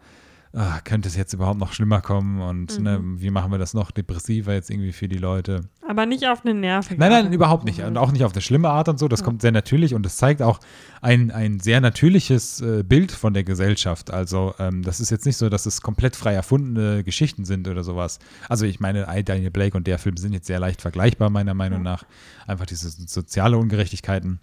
ah, 0.52 0.80
könnte 0.82 1.08
es 1.08 1.16
jetzt 1.16 1.32
überhaupt 1.32 1.58
noch 1.60 1.72
schlimmer 1.72 2.00
kommen 2.00 2.40
und 2.40 2.78
Mhm. 2.78 2.84
ne, 2.84 3.00
wie 3.18 3.30
machen 3.30 3.52
wir 3.52 3.58
das 3.58 3.74
noch 3.74 3.90
depressiver 3.90 4.52
jetzt 4.54 4.70
irgendwie 4.70 4.92
für 4.92 5.06
die 5.08 5.18
Leute? 5.18 5.60
Aber 5.88 6.06
nicht 6.06 6.24
auf 6.28 6.44
eine 6.44 6.54
nervige 6.54 7.00
Nein, 7.00 7.10
nein, 7.10 7.32
überhaupt 7.32 7.64
nicht. 7.64 7.80
Und 7.82 7.96
auch 7.98 8.12
nicht 8.12 8.22
auf 8.24 8.30
eine 8.32 8.40
schlimme 8.40 8.68
Art 8.70 8.88
und 8.88 8.98
so. 9.00 9.08
Das 9.08 9.20
Ja. 9.20 9.26
kommt 9.26 9.42
sehr 9.42 9.50
natürlich 9.50 9.92
und 9.92 10.06
es 10.06 10.16
zeigt 10.18 10.40
auch 10.40 10.60
ein, 11.02 11.32
ein 11.32 11.58
sehr 11.58 11.80
natürliches 11.80 12.60
äh, 12.60 12.84
Bild 12.84 13.10
von 13.10 13.34
der 13.34 13.42
Gesellschaft. 13.42 14.12
Also 14.12 14.54
ähm, 14.60 14.82
das 14.82 15.00
ist 15.00 15.10
jetzt 15.10 15.26
nicht 15.26 15.36
so, 15.36 15.48
dass 15.48 15.66
es 15.66 15.80
komplett 15.82 16.14
frei 16.14 16.32
erfundene 16.34 17.02
Geschichten 17.02 17.44
sind 17.44 17.66
oder 17.66 17.82
sowas. 17.82 18.20
Also 18.48 18.66
ich 18.66 18.78
meine, 18.78 19.08
I, 19.10 19.24
Daniel 19.24 19.50
Blake 19.50 19.76
und 19.76 19.88
der 19.88 19.98
Film 19.98 20.16
sind 20.16 20.32
jetzt 20.32 20.46
sehr 20.46 20.60
leicht 20.60 20.80
vergleichbar, 20.80 21.28
meiner 21.28 21.54
Meinung 21.54 21.80
Ja. 21.80 21.84
nach. 21.92 22.04
Einfach 22.46 22.66
diese 22.66 22.88
soziale 22.90 23.58
Ungerechtigkeiten. 23.58 24.38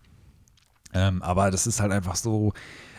Ähm, 0.97 1.21
aber 1.21 1.51
das 1.51 1.67
ist 1.67 1.79
halt 1.79 1.91
einfach 1.91 2.15
so, 2.15 2.53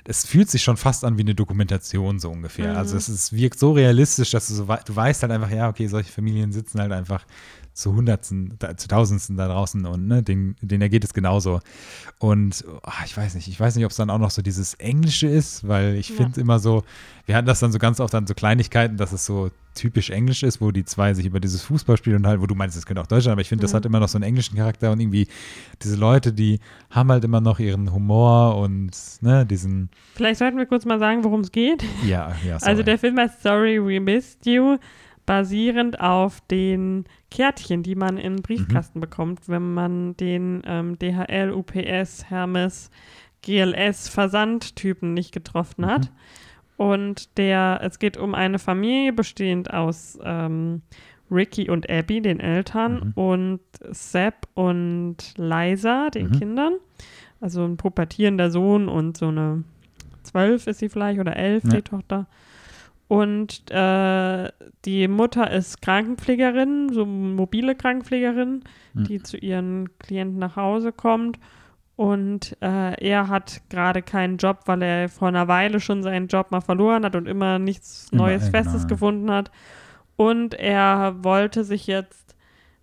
es 0.04 0.24
fühlt 0.24 0.50
sich 0.50 0.62
schon 0.62 0.76
fast 0.76 1.04
an 1.04 1.18
wie 1.18 1.22
eine 1.22 1.34
Dokumentation 1.34 2.18
so 2.18 2.30
ungefähr. 2.30 2.72
Mhm. 2.72 2.78
Also 2.78 2.96
es 2.96 3.08
ist, 3.08 3.32
wirkt 3.32 3.58
so 3.58 3.72
realistisch, 3.72 4.30
dass 4.30 4.48
du 4.48 4.54
so 4.54 4.64
du 4.64 4.96
weißt 4.96 5.22
halt 5.22 5.32
einfach, 5.32 5.50
ja, 5.50 5.68
okay, 5.68 5.86
solche 5.88 6.12
Familien 6.12 6.52
sitzen 6.52 6.80
halt 6.80 6.92
einfach 6.92 7.26
zu 7.78 7.94
Hundertsten, 7.94 8.54
da- 8.58 8.76
zu 8.76 8.88
Tausendsten 8.88 9.36
da 9.36 9.46
draußen 9.46 9.86
und 9.86 10.08
ne, 10.08 10.20
denen, 10.22 10.56
denen 10.60 10.82
ergeht 10.82 11.04
es 11.04 11.14
genauso. 11.14 11.60
Und 12.18 12.64
ach, 12.82 13.04
ich 13.06 13.16
weiß 13.16 13.36
nicht, 13.36 13.46
ich 13.46 13.58
weiß 13.60 13.76
nicht, 13.76 13.84
ob 13.84 13.92
es 13.92 13.96
dann 13.96 14.10
auch 14.10 14.18
noch 14.18 14.30
so 14.32 14.42
dieses 14.42 14.74
Englische 14.74 15.28
ist, 15.28 15.66
weil 15.68 15.94
ich 15.94 16.08
Ja. 16.08 16.16
finde 16.16 16.40
immer 16.40 16.58
so, 16.58 16.82
wir 17.26 17.36
hatten 17.36 17.46
das 17.46 17.60
dann 17.60 17.70
so 17.70 17.78
ganz 17.78 18.00
oft 18.00 18.14
an 18.16 18.26
so 18.26 18.34
Kleinigkeiten, 18.34 18.96
dass 18.96 19.12
es 19.12 19.24
so 19.24 19.50
typisch 19.76 20.10
Englisch 20.10 20.42
ist, 20.42 20.60
wo 20.60 20.72
die 20.72 20.84
zwei 20.84 21.14
sich 21.14 21.24
über 21.24 21.38
dieses 21.38 21.62
Fußballspiel 21.62 22.16
und 22.16 22.26
halt, 22.26 22.40
wo 22.40 22.46
du 22.46 22.56
meinst, 22.56 22.76
das 22.76 22.84
könnte 22.84 23.00
auch 23.00 23.06
Deutschland, 23.06 23.32
aber 23.34 23.42
ich 23.42 23.48
finde, 23.48 23.62
das 23.62 23.72
Mhm. 23.72 23.76
hat 23.76 23.86
immer 23.86 24.00
noch 24.00 24.08
so 24.08 24.18
einen 24.18 24.24
englischen 24.24 24.56
Charakter 24.56 24.90
und 24.90 24.98
irgendwie 24.98 25.28
diese 25.80 25.94
Leute, 25.94 26.32
die 26.32 26.58
haben 26.90 27.12
halt 27.12 27.22
immer 27.22 27.40
noch 27.40 27.60
ihren 27.60 27.92
Humor 27.92 28.56
und 28.56 28.90
ne, 29.20 29.46
diesen, 29.46 29.88
Vielleicht 30.16 30.40
sollten 30.40 30.58
wir 30.58 30.66
kurz 30.66 30.84
mal 30.84 30.98
sagen, 30.98 31.22
worum 31.22 31.42
es 31.42 31.52
geht. 31.52 31.84
ja, 32.04 32.34
ja, 32.44 32.58
sorry. 32.58 32.70
Also 32.72 32.82
der 32.82 32.98
Film 32.98 33.18
heißt 33.18 33.40
Sorry 33.40 33.78
We 33.80 34.00
Missed 34.00 34.44
You, 34.46 34.78
basierend 35.28 36.00
auf 36.00 36.40
den 36.50 37.04
Kärtchen, 37.30 37.82
die 37.82 37.94
man 37.94 38.16
in 38.16 38.36
den 38.36 38.42
Briefkasten 38.42 38.98
bekommt, 38.98 39.46
wenn 39.46 39.74
man 39.74 40.16
den 40.16 40.62
ähm, 40.66 40.98
DHL, 40.98 41.52
UPS, 41.52 42.24
Hermes, 42.30 42.90
GLS 43.42 44.08
Versandtypen 44.08 45.12
nicht 45.12 45.32
getroffen 45.32 45.84
hat. 45.84 46.10
Und 46.78 47.36
der, 47.36 47.80
es 47.82 47.98
geht 47.98 48.16
um 48.16 48.34
eine 48.34 48.58
Familie 48.58 49.12
bestehend 49.12 49.72
aus 49.74 50.18
ähm, 50.24 50.80
Ricky 51.30 51.68
und 51.68 51.90
Abby, 51.90 52.22
den 52.22 52.40
Eltern, 52.40 52.94
Mhm. 52.94 53.12
und 53.14 53.60
Sepp 53.90 54.48
und 54.54 55.16
Liza, 55.36 56.08
den 56.08 56.28
Mhm. 56.28 56.32
Kindern. 56.38 56.72
Also 57.40 57.64
ein 57.66 57.76
pubertierender 57.76 58.50
Sohn 58.50 58.88
und 58.88 59.18
so 59.18 59.28
eine 59.28 59.62
zwölf 60.22 60.66
ist 60.66 60.78
sie 60.78 60.88
vielleicht 60.88 61.20
oder 61.20 61.36
elf, 61.36 61.64
Ja. 61.64 61.70
die 61.70 61.82
Tochter. 61.82 62.26
Und 63.08 63.70
äh, 63.70 64.50
die 64.84 65.08
Mutter 65.08 65.50
ist 65.50 65.80
Krankenpflegerin, 65.80 66.92
so 66.92 67.06
mobile 67.06 67.74
Krankenpflegerin, 67.74 68.62
Mhm. 68.94 69.04
die 69.04 69.22
zu 69.22 69.36
ihren 69.38 69.98
Klienten 69.98 70.38
nach 70.38 70.56
Hause 70.56 70.92
kommt. 70.92 71.38
Und 71.96 72.56
äh, 72.60 72.94
er 73.04 73.28
hat 73.28 73.62
gerade 73.70 74.02
keinen 74.02 74.36
Job, 74.36 74.60
weil 74.66 74.82
er 74.82 75.08
vor 75.08 75.28
einer 75.28 75.48
Weile 75.48 75.80
schon 75.80 76.02
seinen 76.02 76.28
Job 76.28 76.50
mal 76.50 76.60
verloren 76.60 77.04
hat 77.04 77.16
und 77.16 77.26
immer 77.26 77.58
nichts 77.58 78.08
Immer, 78.12 78.24
Neues 78.24 78.50
Festes 78.50 78.72
genau, 78.72 78.82
ja. 78.82 78.88
gefunden 78.88 79.30
hat. 79.30 79.50
Und 80.16 80.54
er 80.54 81.16
wollte 81.24 81.64
sich 81.64 81.86
jetzt 81.86 82.36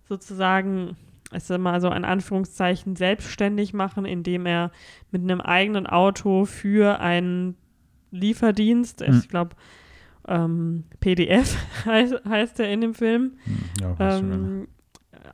sozusagen, 0.08 0.96
sag 1.38 1.60
mal 1.60 1.80
so 1.80 1.90
in 1.90 2.04
Anführungszeichen, 2.04 2.96
selbstständig 2.96 3.72
machen, 3.74 4.04
indem 4.04 4.44
er 4.46 4.70
mit 5.12 5.22
einem 5.22 5.40
eigenen 5.40 5.86
Auto 5.86 6.44
für 6.44 7.00
einen 7.00 7.56
Lieferdienst, 8.10 9.00
Hm. 9.06 9.18
ich 9.18 9.28
glaube, 9.28 9.56
ähm, 10.28 10.84
PDF 11.00 11.56
heißt, 11.84 12.14
heißt 12.28 12.60
er 12.60 12.70
in 12.72 12.80
dem 12.80 12.94
Film, 12.94 13.32
Hm, 13.44 13.58
ja, 13.98 14.16
ähm, 14.18 14.68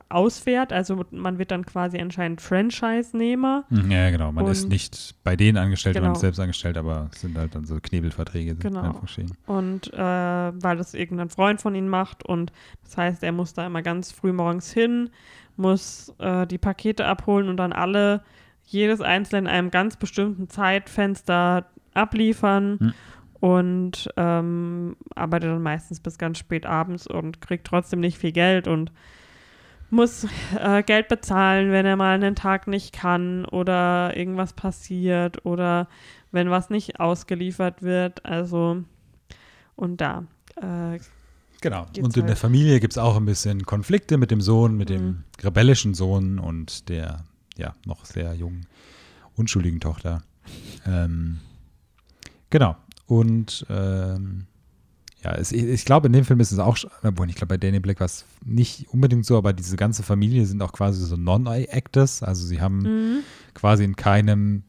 ausfährt. 0.09 0.71
Also 0.73 1.03
man 1.11 1.37
wird 1.39 1.51
dann 1.51 1.65
quasi 1.65 1.97
anscheinend 1.99 2.41
Franchise-Nehmer. 2.41 3.65
ja. 3.69 3.81
ja, 3.87 4.09
genau. 4.11 4.31
Man 4.31 4.47
ist 4.47 4.67
nicht 4.69 5.15
bei 5.23 5.35
denen 5.35 5.57
angestellt, 5.57 5.95
man 5.95 6.03
Genau. 6.03 6.13
ist 6.13 6.21
selbst 6.21 6.39
angestellt, 6.39 6.77
aber 6.77 7.09
es 7.13 7.21
sind 7.21 7.37
halt 7.37 7.55
dann 7.55 7.65
so 7.65 7.77
Knebelverträge. 7.81 8.55
Genau. 8.55 8.81
Anführungsstrichen. 8.81 9.35
Und 9.45 9.93
äh, 9.93 9.97
weil 9.97 10.77
das 10.77 10.93
irgendein 10.93 11.29
Freund 11.29 11.61
von 11.61 11.75
ihm 11.75 11.87
macht 11.87 12.25
und 12.25 12.51
das 12.83 12.97
heißt, 12.97 13.23
er 13.23 13.31
muss 13.31 13.53
da 13.53 13.65
immer 13.65 13.81
ganz 13.81 14.11
früh 14.11 14.33
morgens 14.33 14.71
hin, 14.71 15.09
muss 15.57 16.13
äh, 16.19 16.47
die 16.47 16.57
Pakete 16.57 17.05
abholen 17.05 17.47
und 17.49 17.57
dann 17.57 17.73
alle, 17.73 18.23
jedes 18.65 19.01
einzelne 19.01 19.39
in 19.41 19.47
einem 19.47 19.71
ganz 19.71 19.97
bestimmten 19.97 20.47
Zeitfenster 20.49 21.65
abliefern 21.93 22.77
Hm. 22.79 22.93
Und 23.43 24.07
ähm, 24.15 24.95
arbeitet 25.15 25.49
dann 25.49 25.61
meistens 25.61 25.99
bis 25.99 26.17
ganz 26.17 26.37
spät 26.37 26.65
abends 26.65 27.07
und 27.07 27.41
kriegt 27.41 27.67
trotzdem 27.67 27.99
nicht 27.99 28.17
viel 28.17 28.31
Geld 28.31 28.69
und 28.69 28.93
muss 29.89 30.25
äh, 30.57 30.81
Geld 30.81 31.09
bezahlen, 31.09 31.69
wenn 31.69 31.85
er 31.85 31.97
mal 31.97 32.15
einen 32.15 32.35
Tag 32.35 32.67
nicht 32.67 32.93
kann 32.93 33.43
oder 33.43 34.15
irgendwas 34.15 34.53
passiert 34.53 35.45
oder 35.45 35.89
wenn 36.31 36.49
was 36.51 36.69
nicht 36.69 37.01
ausgeliefert 37.01 37.81
wird. 37.81 38.25
Also 38.25 38.85
und 39.75 39.99
da. 39.99 40.23
Äh, 40.55 40.99
Genau. 41.59 41.85
Und 41.97 42.15
in 42.15 42.23
der 42.23 42.29
halt. 42.29 42.37
Familie 42.39 42.79
gibt 42.79 42.93
es 42.93 42.97
auch 42.97 43.17
ein 43.17 43.25
bisschen 43.25 43.65
Konflikte 43.65 44.17
mit 44.17 44.31
dem 44.31 44.39
Sohn, 44.41 44.77
mit 44.77 44.89
Mhm. 44.89 44.93
dem 44.93 45.23
rebellischen 45.41 45.93
Sohn 45.93 46.39
und 46.39 46.87
der 46.87 47.25
ja 47.57 47.73
noch 47.85 48.05
sehr 48.05 48.33
jungen, 48.35 48.67
unschuldigen 49.35 49.79
Tochter. 49.81 50.23
Ähm, 50.85 51.39
genau. 52.49 52.75
Und 53.05 53.65
ähm, 53.69 54.47
ja, 55.23 55.31
es, 55.35 55.51
ich, 55.51 55.63
ich 55.63 55.85
glaube, 55.85 56.07
in 56.07 56.13
dem 56.13 56.25
Film 56.25 56.39
ist 56.39 56.51
es 56.51 56.59
auch, 56.59 56.77
obwohl 57.03 57.29
ich 57.29 57.35
glaube, 57.35 57.53
bei 57.53 57.57
Danny 57.57 57.79
Black 57.79 57.99
war 57.99 58.05
es 58.05 58.25
nicht 58.43 58.89
unbedingt 58.89 59.25
so, 59.25 59.37
aber 59.37 59.53
diese 59.53 59.77
ganze 59.77 60.03
Familie 60.03 60.45
sind 60.45 60.61
auch 60.61 60.73
quasi 60.73 61.03
so 61.05 61.15
Non-Actors. 61.15 62.23
Also 62.23 62.45
sie 62.45 62.61
haben 62.61 62.79
mhm. 62.79 63.19
quasi 63.53 63.83
in 63.83 63.95
keinem 63.95 64.63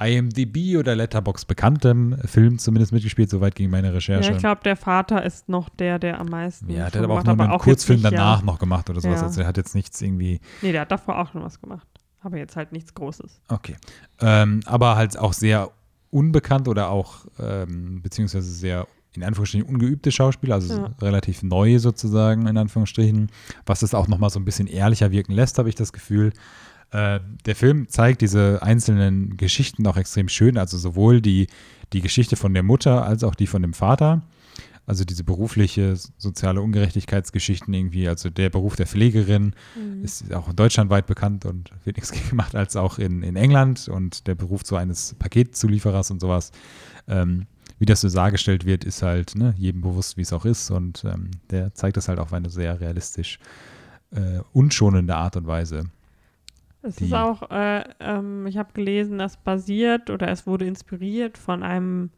IMDb 0.00 0.78
oder 0.78 0.96
Letterbox 0.96 1.44
bekanntem 1.44 2.16
Film 2.24 2.58
zumindest 2.58 2.92
mitgespielt, 2.92 3.28
soweit 3.28 3.54
ging 3.54 3.68
meine 3.68 3.92
Recherche. 3.92 4.30
Ja, 4.30 4.34
ich 4.34 4.40
glaube, 4.40 4.62
der 4.64 4.76
Vater 4.76 5.22
ist 5.22 5.50
noch 5.50 5.68
der, 5.68 5.98
der 5.98 6.18
am 6.18 6.28
meisten. 6.28 6.70
Ja, 6.70 6.88
der 6.88 7.02
hat 7.02 7.04
aber 7.04 7.14
auch 7.14 7.22
gemacht 7.22 7.36
nur 7.36 7.44
einen 7.44 7.52
jetzt 7.52 7.62
Kurzfilm 7.64 8.00
nicht, 8.00 8.12
danach 8.12 8.40
Ja. 8.40 8.46
noch 8.46 8.58
gemacht 8.58 8.88
oder 8.88 9.02
sowas. 9.02 9.20
Ja. 9.20 9.26
Also 9.26 9.42
er 9.42 9.46
hat 9.46 9.58
jetzt 9.58 9.74
nichts 9.74 10.00
irgendwie. 10.00 10.40
Nee, 10.62 10.72
der 10.72 10.82
hat 10.82 10.90
davor 10.90 11.18
auch 11.18 11.30
schon 11.30 11.42
was 11.42 11.60
gemacht. 11.60 11.86
Aber 12.22 12.38
jetzt 12.38 12.56
halt 12.56 12.72
nichts 12.72 12.94
Großes. 12.94 13.42
Okay. 13.48 13.76
Ähm, 14.20 14.60
aber 14.64 14.96
halt 14.96 15.18
auch 15.18 15.34
sehr 15.34 15.70
unbekannt 16.10 16.68
oder 16.68 16.90
auch 16.90 17.26
ähm, 17.38 18.02
beziehungsweise 18.02 18.50
sehr 18.50 18.86
in 19.12 19.24
Anführungsstrichen 19.24 19.66
ungeübte 19.68 20.12
Schauspieler, 20.12 20.54
also 20.56 20.74
Ja. 20.76 20.94
relativ 21.00 21.42
neu 21.42 21.78
sozusagen 21.78 22.46
in 22.46 22.56
Anführungsstrichen, 22.56 23.30
was 23.66 23.82
es 23.82 23.92
auch 23.94 24.06
nochmal 24.06 24.30
so 24.30 24.38
ein 24.38 24.44
bisschen 24.44 24.68
ehrlicher 24.68 25.10
wirken 25.10 25.32
lässt, 25.32 25.58
habe 25.58 25.68
ich 25.68 25.74
das 25.74 25.92
Gefühl. 25.92 26.32
Äh, 26.92 27.20
der 27.44 27.56
Film 27.56 27.88
zeigt 27.88 28.20
diese 28.20 28.62
einzelnen 28.62 29.36
Geschichten 29.36 29.86
auch 29.86 29.96
extrem 29.96 30.28
schön, 30.28 30.58
also 30.58 30.78
sowohl 30.78 31.20
die, 31.20 31.48
die 31.92 32.00
Geschichte 32.00 32.36
von 32.36 32.54
der 32.54 32.62
Mutter 32.62 33.04
als 33.04 33.24
auch 33.24 33.34
die 33.34 33.46
von 33.46 33.62
dem 33.62 33.74
Vater. 33.74 34.22
Also 34.86 35.04
diese 35.04 35.22
berufliche 35.24 35.96
soziale 36.18 36.60
Ungerechtigkeitsgeschichten 36.60 37.72
irgendwie, 37.72 38.08
also 38.08 38.28
der 38.30 38.50
Beruf 38.50 38.76
der 38.76 38.86
Pflegerin 38.86 39.54
Mhm. 39.76 40.04
ist 40.04 40.32
auch 40.34 40.52
deutschlandweit 40.52 41.06
bekannt 41.06 41.44
und 41.46 41.70
wird 41.84 41.96
nichts 41.96 42.10
gemacht, 42.30 42.54
als 42.54 42.76
auch 42.76 42.98
in, 42.98 43.22
in 43.22 43.36
England 43.36 43.88
und 43.88 44.26
der 44.26 44.34
Beruf 44.34 44.62
so 44.64 44.76
eines 44.76 45.14
Paketzulieferers 45.18 46.10
und 46.10 46.20
sowas. 46.20 46.50
Ähm, 47.08 47.46
wie 47.78 47.86
das 47.86 48.02
so 48.02 48.10
dargestellt 48.10 48.66
wird, 48.66 48.84
ist 48.84 49.02
halt 49.02 49.36
ne, 49.36 49.54
jedem 49.56 49.80
bewusst, 49.80 50.16
wie 50.18 50.22
es 50.22 50.32
auch 50.32 50.44
ist 50.44 50.70
und 50.70 51.02
ähm, 51.04 51.30
der 51.50 51.72
zeigt 51.74 51.96
das 51.96 52.08
halt 52.08 52.18
auf 52.18 52.32
eine 52.32 52.50
sehr 52.50 52.78
realistisch 52.80 53.38
äh, 54.10 54.40
unschonende 54.52 55.14
Art 55.16 55.36
und 55.36 55.46
Weise. 55.46 55.84
Es 56.82 57.00
ist 57.00 57.12
auch, 57.12 57.50
äh, 57.50 57.84
ähm, 58.00 58.46
ich 58.46 58.56
habe 58.56 58.72
gelesen, 58.72 59.18
das 59.18 59.36
basiert 59.36 60.10
oder 60.10 60.28
es 60.28 60.46
wurde 60.46 60.66
inspiriert 60.66 61.36
von 61.38 61.62
einem 61.62 62.10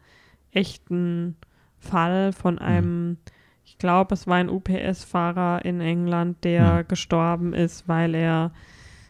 echten 0.52 1.36
Fall, 1.83 2.33
von 2.33 2.55
Mhm. 2.55 2.61
einem, 2.61 3.16
ich 3.64 3.78
glaube, 3.78 4.14
es 4.14 4.26
war 4.26 4.37
ein 4.37 4.49
UPS-Fahrer 4.49 5.64
in 5.64 5.80
England, 5.80 6.43
der 6.45 6.83
Mhm. 6.85 6.89
gestorben 6.89 7.53
ist, 7.53 7.87
weil 7.89 8.14
er 8.14 8.53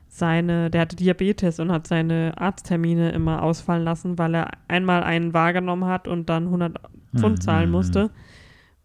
seine, 0.09 0.68
der 0.70 0.83
hatte 0.83 0.97
Diabetes 0.97 1.59
und 1.59 1.73
hat 1.73 1.87
seine 1.87 2.35
Arzttermine 2.37 3.12
immer 3.12 3.43
ausfallen 3.43 3.83
lassen, 3.85 4.18
weil 4.18 4.35
er 4.35 4.51
einmal 4.68 5.03
einen 5.05 5.33
wahrgenommen 5.33 5.87
hat 5.87 6.07
und 6.07 6.29
dann 6.29 6.51
100 6.51 6.77
Pfund 7.16 7.43
zahlen 7.43 7.68
Mhm. 7.70 7.73
musste, 7.73 8.11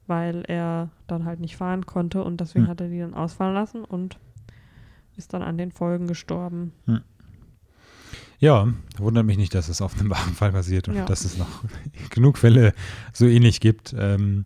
weil 0.06 0.44
er 0.48 0.90
dann 1.08 1.26
halt 1.26 1.40
nicht 1.42 1.58
fahren 1.58 1.86
konnte 1.86 2.24
und 2.24 2.40
deswegen 2.40 2.66
Mhm. 2.66 2.70
hat 2.70 2.82
er 2.82 2.88
die 2.88 3.00
dann 3.00 3.14
ausfallen 3.14 3.54
lassen 3.54 3.84
und 3.84 4.20
ist 5.18 5.34
dann 5.34 5.42
an 5.42 5.58
den 5.58 5.72
Folgen 5.72 6.08
gestorben. 6.08 6.72
Ja, 8.40 8.68
wundert 8.98 9.26
mich 9.26 9.38
nicht, 9.38 9.56
dass 9.56 9.68
es 9.68 9.82
auf 9.82 10.00
einem 10.00 10.10
wahren 10.12 10.34
Fall 10.34 10.52
basiert 10.52 10.88
und 10.88 10.96
Ja. 10.96 11.06
dass 11.06 11.26
es 11.26 11.38
noch 11.38 11.64
genug 12.12 12.38
Fälle 12.38 12.74
so 13.14 13.26
ähnlich 13.26 13.60
gibt. 13.60 13.96
Ähm, 13.98 14.46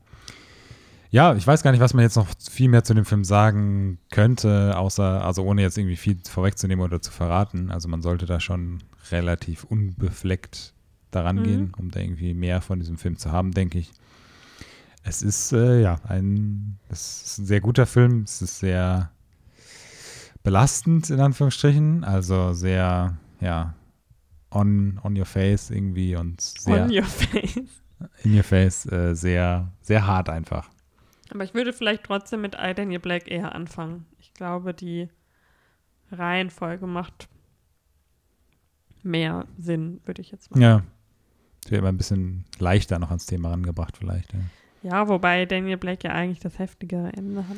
ja, 1.10 1.36
ich 1.36 1.46
weiß 1.46 1.62
gar 1.62 1.72
nicht, 1.72 1.82
was 1.82 1.94
man 1.94 2.04
jetzt 2.04 2.16
noch 2.16 2.28
viel 2.50 2.70
mehr 2.70 2.86
zu 2.86 2.94
dem 2.94 3.04
Film 3.04 3.26
sagen 3.26 3.98
könnte, 4.12 4.78
außer, 4.78 5.26
also 5.26 5.44
ohne 5.44 5.62
jetzt 5.62 5.78
irgendwie 5.78 5.98
viel 5.98 6.18
vorwegzunehmen 6.26 6.86
oder 6.86 7.02
zu 7.02 7.12
verraten. 7.12 7.70
Also 7.70 7.90
man 7.90 8.02
sollte 8.02 8.26
da 8.26 8.40
schon 8.40 8.82
relativ 9.12 9.66
unbefleckt 9.66 10.74
daran 11.12 11.40
Mhm. 11.40 11.44
gehen, 11.44 11.72
um 11.78 11.92
da 11.92 12.00
irgendwie 12.00 12.34
mehr 12.34 12.62
von 12.62 12.80
diesem 12.80 12.98
Film 12.98 13.18
zu 13.18 13.34
haben, 13.34 13.52
denke 13.52 13.78
ich. 13.80 13.92
Es 15.04 15.22
ist 15.22 15.52
äh, 15.52 15.82
ja 15.82 16.00
ein, 16.08 16.78
es 16.88 17.24
ist 17.26 17.40
ein 17.40 17.46
sehr 17.46 17.60
guter 17.60 17.86
Film. 17.86 18.22
Es 18.24 18.42
ist 18.42 18.60
sehr 18.60 19.12
belastend 20.44 21.10
in 21.10 21.20
Anführungsstrichen, 21.20 22.04
also 22.06 22.54
sehr 22.54 23.18
ja 23.42 23.74
on 24.52 25.00
on 25.04 25.18
your 25.18 25.26
face 25.26 25.70
irgendwie 25.72 26.16
und 26.16 26.40
sehr 26.42 26.84
On 26.86 26.92
your 26.92 27.04
face. 27.04 27.60
in 28.24 28.36
your 28.36 28.44
face, 28.44 28.86
äh, 28.92 29.14
sehr 29.16 29.72
sehr 29.82 30.06
hart 30.06 30.30
einfach. 30.30 30.70
Aber 31.34 31.44
ich 31.44 31.54
würde 31.54 31.72
vielleicht 31.74 32.04
trotzdem 32.04 32.42
mit 32.42 32.56
I, 32.56 32.74
Daniel 32.74 33.00
Black 33.00 33.30
eher 33.32 33.56
anfangen. 33.56 34.06
Ich 34.20 34.34
glaube, 34.34 34.74
die 34.74 35.10
Reihenfolge 36.12 36.88
macht 36.88 37.30
mehr 39.04 39.46
Sinn, 39.58 40.02
würde 40.06 40.22
ich 40.22 40.32
jetzt 40.32 40.52
mal 40.52 40.62
Ja. 40.62 40.84
Es 41.64 41.72
wird 41.72 41.80
immer 41.80 41.90
ein 41.90 41.98
bisschen 41.98 42.46
leichter 42.60 42.98
noch 43.00 43.10
ans 43.10 43.28
Thema 43.28 43.52
rangebracht 43.52 43.96
vielleicht. 43.98 44.34
Ja. 44.34 44.40
Ja, 44.84 45.08
wobei 45.08 45.46
Daniel 45.46 45.78
Black 45.78 46.04
ja 46.04 46.12
eigentlich 46.12 46.40
das 46.40 46.58
heftigere 46.58 47.14
Ende 47.14 47.48
hat. 47.48 47.56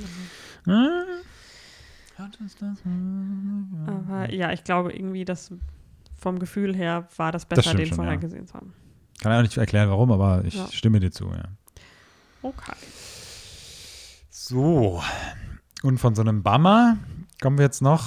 Das? 2.60 2.84
Aber 3.88 4.32
ja, 4.34 4.52
ich 4.52 4.64
glaube 4.64 4.94
irgendwie, 4.94 5.26
dass 5.26 5.52
vom 6.24 6.40
Gefühl 6.40 6.76
her 6.76 7.08
war 7.18 7.32
das 7.32 7.46
besser, 7.46 7.62
stimmt 7.64 7.80
den 7.80 7.88
schon, 7.90 7.96
vorher 7.98 8.14
ja. 8.16 8.20
gesehen 8.20 8.48
zu 8.48 8.56
haben. 8.56 8.74
Kann 9.22 9.32
auch 9.32 9.42
nicht 9.42 9.56
erklären, 9.58 9.90
warum, 9.90 10.12
aber 10.12 10.44
ich 10.46 10.56
Ja. 10.56 10.68
stimme 10.72 11.00
dir 11.00 11.12
zu, 11.12 11.26
ja. 11.30 11.44
Okay. 12.42 12.74
So. 14.30 15.02
Und 15.84 16.00
von 16.00 16.16
so 16.16 16.22
einem 16.22 16.44
Bummer 16.44 16.98
kommen 17.42 17.58
wir 17.58 17.66
jetzt 17.66 17.82
noch, 17.82 18.04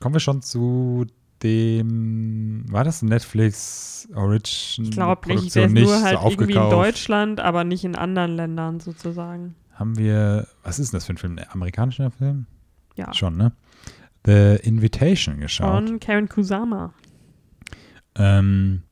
kommen 0.00 0.14
wir 0.14 0.20
schon 0.20 0.42
zu 0.42 1.06
dem, 1.42 2.64
war 2.70 2.84
das 2.84 3.02
Netflix 3.02 4.08
Origin? 4.14 4.84
Ich 4.84 4.90
glaube 4.92 5.28
nicht, 5.34 5.54
der 5.54 5.66
ist 5.66 5.72
nur 5.72 6.02
halt 6.02 6.18
so 6.20 6.28
irgendwie 6.28 6.52
in 6.52 6.58
aufgekauft? 6.58 6.72
Deutschland, 6.72 7.40
aber 7.40 7.64
nicht 7.64 7.84
in 7.84 7.96
anderen 7.96 8.36
Ländern 8.36 8.80
sozusagen. 8.80 9.54
Haben 9.74 9.96
wir, 9.98 10.46
was 10.62 10.78
ist 10.78 10.92
denn 10.92 10.98
das 10.98 11.06
für 11.06 11.14
ein 11.14 11.18
Film? 11.18 11.38
Ein 11.38 11.46
amerikanischer 11.50 12.10
Film? 12.10 12.46
Ja. 12.96 13.12
Schon, 13.14 13.36
ne? 13.36 13.52
The 14.24 14.58
Invitation 14.62 15.40
geschaut. 15.40 15.88
Von 15.88 16.00
Karen 16.00 16.28
Kusama. 16.28 16.92
Ähm, 18.14 18.82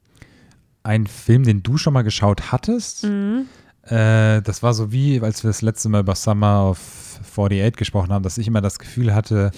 ein 0.83 1.07
Film, 1.07 1.45
den 1.45 1.63
du 1.63 1.77
schon 1.77 1.93
mal 1.93 2.03
geschaut 2.03 2.53
hattest. 2.53 3.05
Mhm. 3.05 3.47
Äh, 3.83 4.43
das 4.43 4.63
war 4.63 4.75
so 4.75 4.93
wie, 4.93 5.21
als 5.21 5.43
wir 5.43 5.49
das 5.49 5.63
letzte 5.63 5.89
Mal 5.89 6.01
über 6.01 6.15
Summer 6.15 6.71
of 6.71 7.21
48 7.23 7.77
gesprochen 7.77 8.13
haben, 8.13 8.23
dass 8.23 8.39
ich 8.39 8.47
immer 8.47 8.61
das 8.61 8.79
Gefühl 8.79 9.15
hatte, 9.15 9.51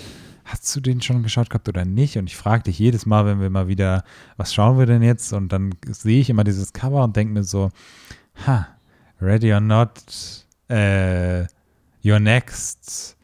hast 0.45 0.75
du 0.75 0.81
den 0.81 1.01
schon 1.01 1.23
geschaut 1.23 1.51
gehabt 1.51 1.68
oder 1.68 1.85
nicht? 1.85 2.16
Und 2.18 2.27
ich 2.27 2.37
frage 2.37 2.64
dich 2.64 2.79
jedes 2.79 3.07
Mal, 3.07 3.27
wenn 3.27 3.41
wir 3.41 3.51
mal 3.51 3.68
wieder, 3.68 4.05
was 4.37 4.53
schauen 4.53 4.79
wir 4.79 4.87
denn 4.87 5.03
jetzt? 5.03 5.33
Und 5.33 5.53
dann 5.53 5.75
sehe 5.89 6.20
ich 6.20 6.31
immer 6.31 6.45
dieses 6.45 6.73
Cover 6.73 7.05
und 7.05 7.16
denke 7.16 7.35
mir 7.35 7.45
so, 7.45 7.70
ha, 8.47 8.68
Ready 9.20 9.53
or 9.53 9.61
Not, 9.61 9.93
äh, 10.68 11.43
Your 12.05 12.18
Next, 12.18 13.16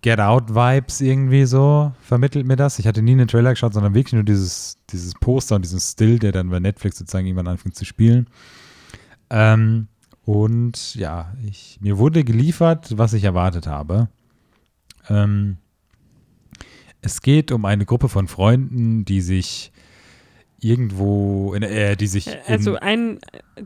Get 0.00 0.20
Out 0.20 0.54
Vibes 0.54 1.00
irgendwie 1.00 1.44
so, 1.44 1.92
vermittelt 2.00 2.46
mir 2.46 2.56
das. 2.56 2.78
Ich 2.78 2.86
hatte 2.86 3.02
nie 3.02 3.12
einen 3.12 3.26
Trailer 3.26 3.50
geschaut, 3.50 3.74
sondern 3.74 3.94
wirklich 3.94 4.12
nur 4.12 4.22
dieses, 4.22 4.78
dieses 4.90 5.14
Poster 5.14 5.56
und 5.56 5.62
diesen 5.62 5.80
Still, 5.80 6.18
der 6.18 6.30
dann 6.32 6.50
bei 6.50 6.60
Netflix 6.60 6.98
sozusagen 6.98 7.26
irgendwann 7.26 7.48
anfängt 7.48 7.74
zu 7.74 7.84
spielen. 7.84 8.28
Ähm, 9.30 9.88
und 10.24 10.94
ja, 10.94 11.32
ich, 11.44 11.78
mir 11.80 11.98
wurde 11.98 12.22
geliefert, 12.22 12.96
was 12.96 13.12
ich 13.12 13.24
erwartet 13.24 13.66
habe. 13.66 14.08
Ähm, 15.08 15.56
es 17.00 17.22
geht 17.22 17.50
um 17.50 17.64
eine 17.64 17.84
Gruppe 17.84 18.08
von 18.08 18.28
Freunden, 18.28 19.04
die 19.04 19.20
sich 19.20 19.72
irgendwo, 20.60 21.54
in, 21.54 21.62
äh, 21.62 21.96
die 21.96 22.06
sich 22.06 22.26
in, 22.26 22.34
Also 22.46 22.76
ein, 22.76 23.18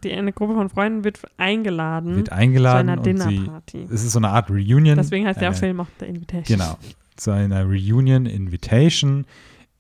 die, 0.03 0.13
eine 0.13 0.33
Gruppe 0.33 0.55
von 0.55 0.69
Freunden 0.69 1.05
wird 1.05 1.21
eingeladen 1.39 2.17
wird 2.17 2.29
zu 2.29 2.35
eingeladen 2.35 2.89
einer 2.91 2.99
und 2.99 3.05
sie, 3.05 3.13
Dinnerparty. 3.29 3.83
es 3.91 4.05
ist 4.05 4.13
so 4.13 4.19
eine 4.19 4.29
Art 4.29 4.51
Reunion. 4.51 4.97
Deswegen 4.97 5.27
heißt 5.27 5.41
der 5.41 5.49
eine, 5.49 5.57
Film 5.57 5.81
auch 5.81 5.87
The 6.01 6.07
Invitation. 6.07 6.59
Genau, 6.59 6.79
zu 7.17 7.31
einer 7.31 7.65
Reunion 7.65 8.27
Invitation 8.27 9.25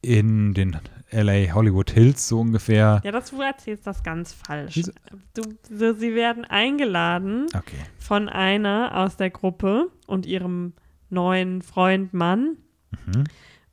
in 0.01 0.55
den 0.55 0.77
LA 1.11 1.53
Hollywood 1.55 1.91
Hills 1.91 2.27
so 2.27 2.41
ungefähr. 2.41 3.03
Ja, 3.05 3.13
das, 3.13 3.31
du 3.31 3.41
erzählst 3.43 3.87
das 3.87 4.03
ganz 4.03 4.33
falsch. 4.33 4.81
Du, 5.35 5.43
so, 5.71 5.93
sie 5.93 6.15
werden 6.15 6.45
eingeladen 6.47 7.47
Okay. 7.55 7.77
von 7.99 8.31
einer 8.31 8.93
aus 8.97 9.17
der 9.19 9.29
Gruppe 9.29 9.89
und 10.07 10.25
ihrem 10.25 10.73
neuen 11.11 11.61
Freund 11.61 12.15
Mann. 12.15 12.57
Mhm. 13.07 13.25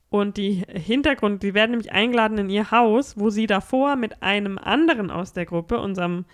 Und 0.10 0.38
die 0.38 0.64
Hintergrund, 0.74 1.44
die 1.44 1.54
werden 1.54 1.72
nämlich 1.72 1.92
eingeladen 1.92 2.38
in 2.40 2.50
ihr 2.50 2.72
Haus, 2.72 3.18
wo 3.20 3.30
sie 3.30 3.46
davor 3.46 3.96
mit 3.96 4.24
einem 4.24 4.58
anderen 4.58 5.12
aus 5.12 5.34
der 5.34 5.46
Gruppe, 5.46 5.80
unserem 5.80 6.26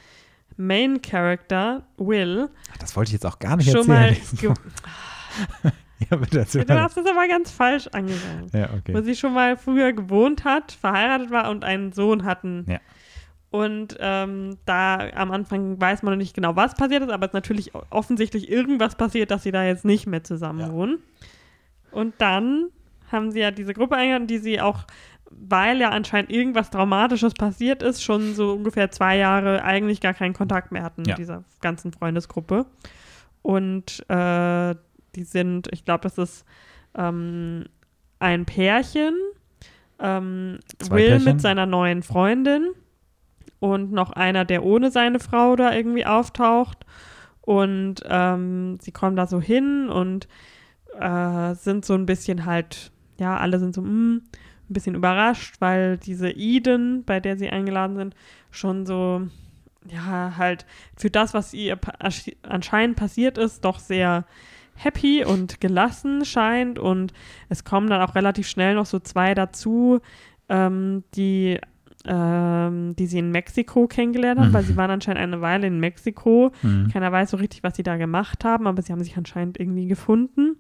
Main 0.58 1.02
Character 1.02 1.84
Will, 1.98 2.50
Das 2.80 2.96
wollte 2.96 3.10
ich 3.10 3.14
jetzt 3.14 3.26
auch 3.26 3.40
gar 3.40 3.58
nicht 3.58 3.70
schon 3.72 3.86
mal. 3.88 4.10
erzählen. 4.10 4.54
ge- 5.64 5.72
ja, 6.10 6.18
bitte 6.18 6.40
erzähl 6.40 6.64
du 6.64 6.74
mal. 6.74 6.84
hast 6.84 6.96
das 6.96 7.06
aber 7.06 7.28
ganz 7.28 7.52
falsch 7.52 7.88
angesagt. 7.88 8.54
Ja, 8.54 8.70
Wo 8.72 8.78
okay. 8.78 9.04
sie 9.04 9.16
schon 9.16 9.34
mal 9.34 9.58
früher 9.58 9.92
gewohnt 9.92 10.46
hat, 10.46 10.72
verheiratet 10.72 11.32
war 11.32 11.50
und 11.50 11.66
einen 11.66 11.92
Sohn 11.92 12.24
hatten. 12.24 12.66
Ja. 12.70 12.80
Und 13.50 13.98
ähm, 14.00 14.58
da 14.66 15.10
am 15.16 15.32
Anfang 15.32 15.80
weiß 15.80 16.04
man 16.04 16.14
noch 16.14 16.18
nicht 16.18 16.34
genau, 16.36 16.56
was 16.56 16.76
passiert 16.76 17.04
ist, 17.04 17.10
aber 17.12 17.26
es 17.26 17.30
ist 17.30 17.34
natürlich 17.36 17.72
offensichtlich 17.90 18.50
irgendwas 18.50 18.96
passiert, 18.96 19.32
dass 19.32 19.44
sie 19.44 19.52
da 19.52 19.64
jetzt 19.66 19.84
nicht 19.86 20.08
mehr 20.08 20.24
zusammen 20.24 20.60
Ja. 20.62 20.72
wohnen. 20.72 21.00
Und 21.92 22.14
dann 22.18 22.68
haben 23.12 23.32
sie 23.32 23.40
ja 23.40 23.52
diese 23.52 23.74
Gruppe 23.74 23.96
eingeladen, 23.96 24.28
die 24.28 24.38
sie 24.40 24.60
auch, 24.62 24.86
weil 25.30 25.80
ja 25.80 25.90
anscheinend 25.90 26.32
irgendwas 26.32 26.70
Traumatisches 26.70 27.34
passiert 27.34 27.84
ist, 27.84 28.04
schon 28.04 28.34
so 28.36 28.54
ungefähr 28.54 28.92
zwei 28.92 29.18
Jahre 29.18 29.64
eigentlich 29.64 30.02
gar 30.02 30.14
keinen 30.14 30.34
Kontakt 30.34 30.72
mehr 30.72 30.84
hatten 30.84 31.04
Ja. 31.06 31.12
mit 31.14 31.18
dieser 31.20 31.44
ganzen 31.62 31.92
Freundesgruppe. 31.92 32.66
Und 33.42 34.04
äh, 34.10 34.76
die 35.16 35.24
sind, 35.24 35.68
ich 35.72 35.86
glaube, 35.86 36.02
das 36.04 36.18
ist 36.18 36.46
ähm, 36.96 37.66
ein 38.20 38.46
Pärchen, 38.46 39.14
ähm, 40.00 40.60
Will 40.90 41.08
Pärchen? 41.10 41.24
mit 41.26 41.42
seiner 41.42 41.66
neuen 41.66 42.02
Freundin 42.04 42.70
und 43.60 43.92
noch 43.92 44.12
einer, 44.12 44.46
der 44.46 44.64
ohne 44.64 44.92
seine 44.92 45.20
Frau 45.20 45.56
da 45.56 45.74
irgendwie 45.74 46.06
auftaucht. 46.06 46.86
Und 47.42 48.02
ähm, 48.06 48.78
sie 48.82 48.92
kommen 48.92 49.16
da 49.16 49.28
so 49.28 49.40
hin 49.40 49.90
und 49.90 50.28
äh, 51.00 51.54
sind 51.54 51.86
so 51.86 51.94
ein 51.94 52.06
bisschen 52.08 52.46
halt, 52.46 52.92
ja, 53.20 53.38
alle 53.38 53.60
sind 53.60 53.74
so 53.76 53.82
mm, 53.82 54.16
ein 54.18 54.24
bisschen 54.74 54.96
überrascht, 54.96 55.56
weil 55.60 55.98
diese 55.98 56.30
Eden, 56.30 57.04
bei 57.06 57.20
der 57.20 57.38
sie 57.38 57.50
eingeladen 57.50 57.96
sind, 57.96 58.16
schon 58.52 58.86
so, 58.86 59.22
ja, 59.88 60.34
halt 60.38 60.66
für 60.98 61.10
das, 61.10 61.34
was 61.34 61.54
ihr 61.54 61.78
anscheinend 62.44 62.96
passiert 62.98 63.38
ist, 63.38 63.64
doch 63.64 63.80
sehr 63.80 64.26
happy 64.76 65.24
und 65.24 65.62
gelassen 65.62 66.26
scheint. 66.26 66.80
Und 66.80 67.14
es 67.50 67.64
kommen 67.64 67.90
dann 67.90 68.02
auch 68.02 68.16
relativ 68.16 68.48
schnell 68.48 68.76
noch 68.76 68.86
so 68.88 69.00
zwei 69.00 69.34
dazu, 69.36 70.00
ähm, 70.50 71.04
die 71.16 71.60
ähm, 72.08 72.96
die 73.00 73.08
sie 73.08 73.18
in 73.18 73.32
Mexiko 73.32 73.88
kennengelernt 73.88 74.40
haben, 74.40 74.50
Mhm. 74.50 74.54
weil 74.54 74.64
sie 74.64 74.78
waren 74.78 74.92
anscheinend 74.92 75.24
eine 75.24 75.42
Weile 75.42 75.66
in 75.66 75.80
Mexiko. 75.80 76.52
Mhm. 76.62 76.90
Keiner 76.94 77.12
weiß 77.12 77.32
so 77.32 77.38
richtig, 77.38 77.64
was 77.64 77.76
sie 77.76 77.82
da 77.82 77.98
gemacht 77.98 78.46
haben, 78.46 78.68
aber 78.68 78.84
sie 78.84 78.92
haben 78.94 79.04
sich 79.04 79.18
anscheinend 79.18 79.60
irgendwie 79.60 79.88
gefunden. 79.88 80.58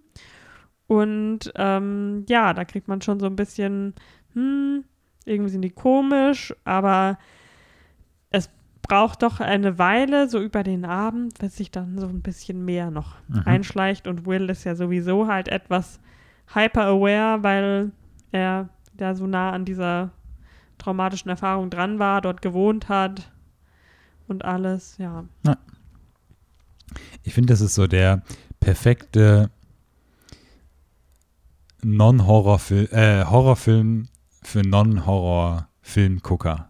Und 0.87 1.51
ähm, 1.55 2.25
ja, 2.29 2.53
da 2.53 2.63
kriegt 2.65 2.87
man 2.87 3.01
schon 3.01 3.19
so 3.19 3.25
ein 3.25 3.35
bisschen, 3.35 3.93
hm, 4.33 4.83
irgendwie 5.25 5.49
sind 5.49 5.63
die 5.63 5.71
komisch, 5.71 6.53
aber 6.63 7.17
es 8.29 8.49
braucht 8.83 9.23
doch 9.23 9.39
eine 9.39 9.79
Weile, 9.79 10.29
so 10.29 10.39
über 10.39 10.61
den 10.61 10.85
Abend, 10.85 11.39
bis 11.39 11.57
sich 11.57 11.71
dann 11.71 11.97
so 11.97 12.07
ein 12.07 12.21
bisschen 12.21 12.63
mehr 12.63 12.91
noch 12.91 13.15
Mhm. 13.27 13.41
einschleicht. 13.45 14.07
Und 14.07 14.25
Will 14.27 14.49
ist 14.49 14.63
ja 14.63 14.75
sowieso 14.75 15.27
halt 15.27 15.47
etwas 15.47 15.99
hyper-aware, 16.53 17.41
weil 17.41 17.91
er 18.31 18.69
da 18.93 19.15
so 19.15 19.25
nah 19.25 19.51
an 19.51 19.65
dieser 19.65 20.11
traumatischen 20.77 21.29
Erfahrung 21.29 21.69
dran 21.71 21.97
war, 21.97 22.21
dort 22.21 22.41
gewohnt 22.43 22.89
hat 22.89 23.31
und 24.27 24.45
alles, 24.45 24.97
ja. 24.99 25.25
Ich 27.23 27.33
finde, 27.33 27.53
das 27.53 27.61
ist 27.61 27.73
so 27.75 27.87
der 27.87 28.21
perfekte 28.59 29.49
Non-Horrorfilm, 31.85 32.87
äh, 32.91 33.23
Horrorfilm 33.25 34.07
für 34.43 34.61
Non-Horror-Filmgucker. 34.61 36.69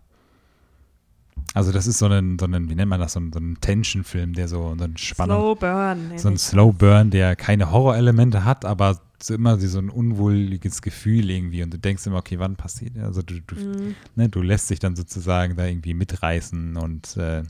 Also 1.53 1.71
das 1.71 1.87
ist 1.87 1.99
so 1.99 2.07
ein, 2.07 2.37
so 2.37 2.47
ein, 2.47 2.69
wie 2.69 2.75
nennt 2.75 2.89
man 2.89 2.99
das, 2.99 3.13
so 3.13 3.21
ein, 3.21 3.31
so 3.31 3.39
ein 3.39 3.55
Tension-Film, 3.61 4.33
der 4.33 4.49
so, 4.49 4.75
so 4.77 4.83
ein 4.83 4.97
Spannung, 4.97 5.39
Slow 5.39 5.55
Burn. 5.55 6.11
so 6.17 6.27
ein 6.27 6.37
Slow. 6.37 6.73
Burn, 6.73 7.11
der 7.11 7.37
keine 7.37 7.71
Horrorelemente 7.71 8.43
hat, 8.43 8.65
aber 8.65 8.99
so 9.23 9.33
immer 9.33 9.57
so 9.57 9.79
ein 9.79 9.89
unwohliges 9.89 10.81
Gefühl 10.81 11.29
irgendwie 11.29 11.63
und 11.63 11.73
du 11.73 11.79
denkst 11.79 12.05
immer, 12.07 12.17
okay, 12.17 12.39
wann 12.39 12.57
passiert? 12.57 12.97
Also 12.97 13.21
du, 13.21 13.35
du, 13.39 13.55
Mhm. 13.55 13.95
ne, 14.15 14.27
du 14.27 14.41
lässt 14.41 14.69
dich 14.69 14.79
dann 14.79 14.97
sozusagen 14.97 15.55
da 15.55 15.65
irgendwie 15.65 15.93
mitreißen 15.93 16.75
und 16.75 17.15
äh, 17.15 17.43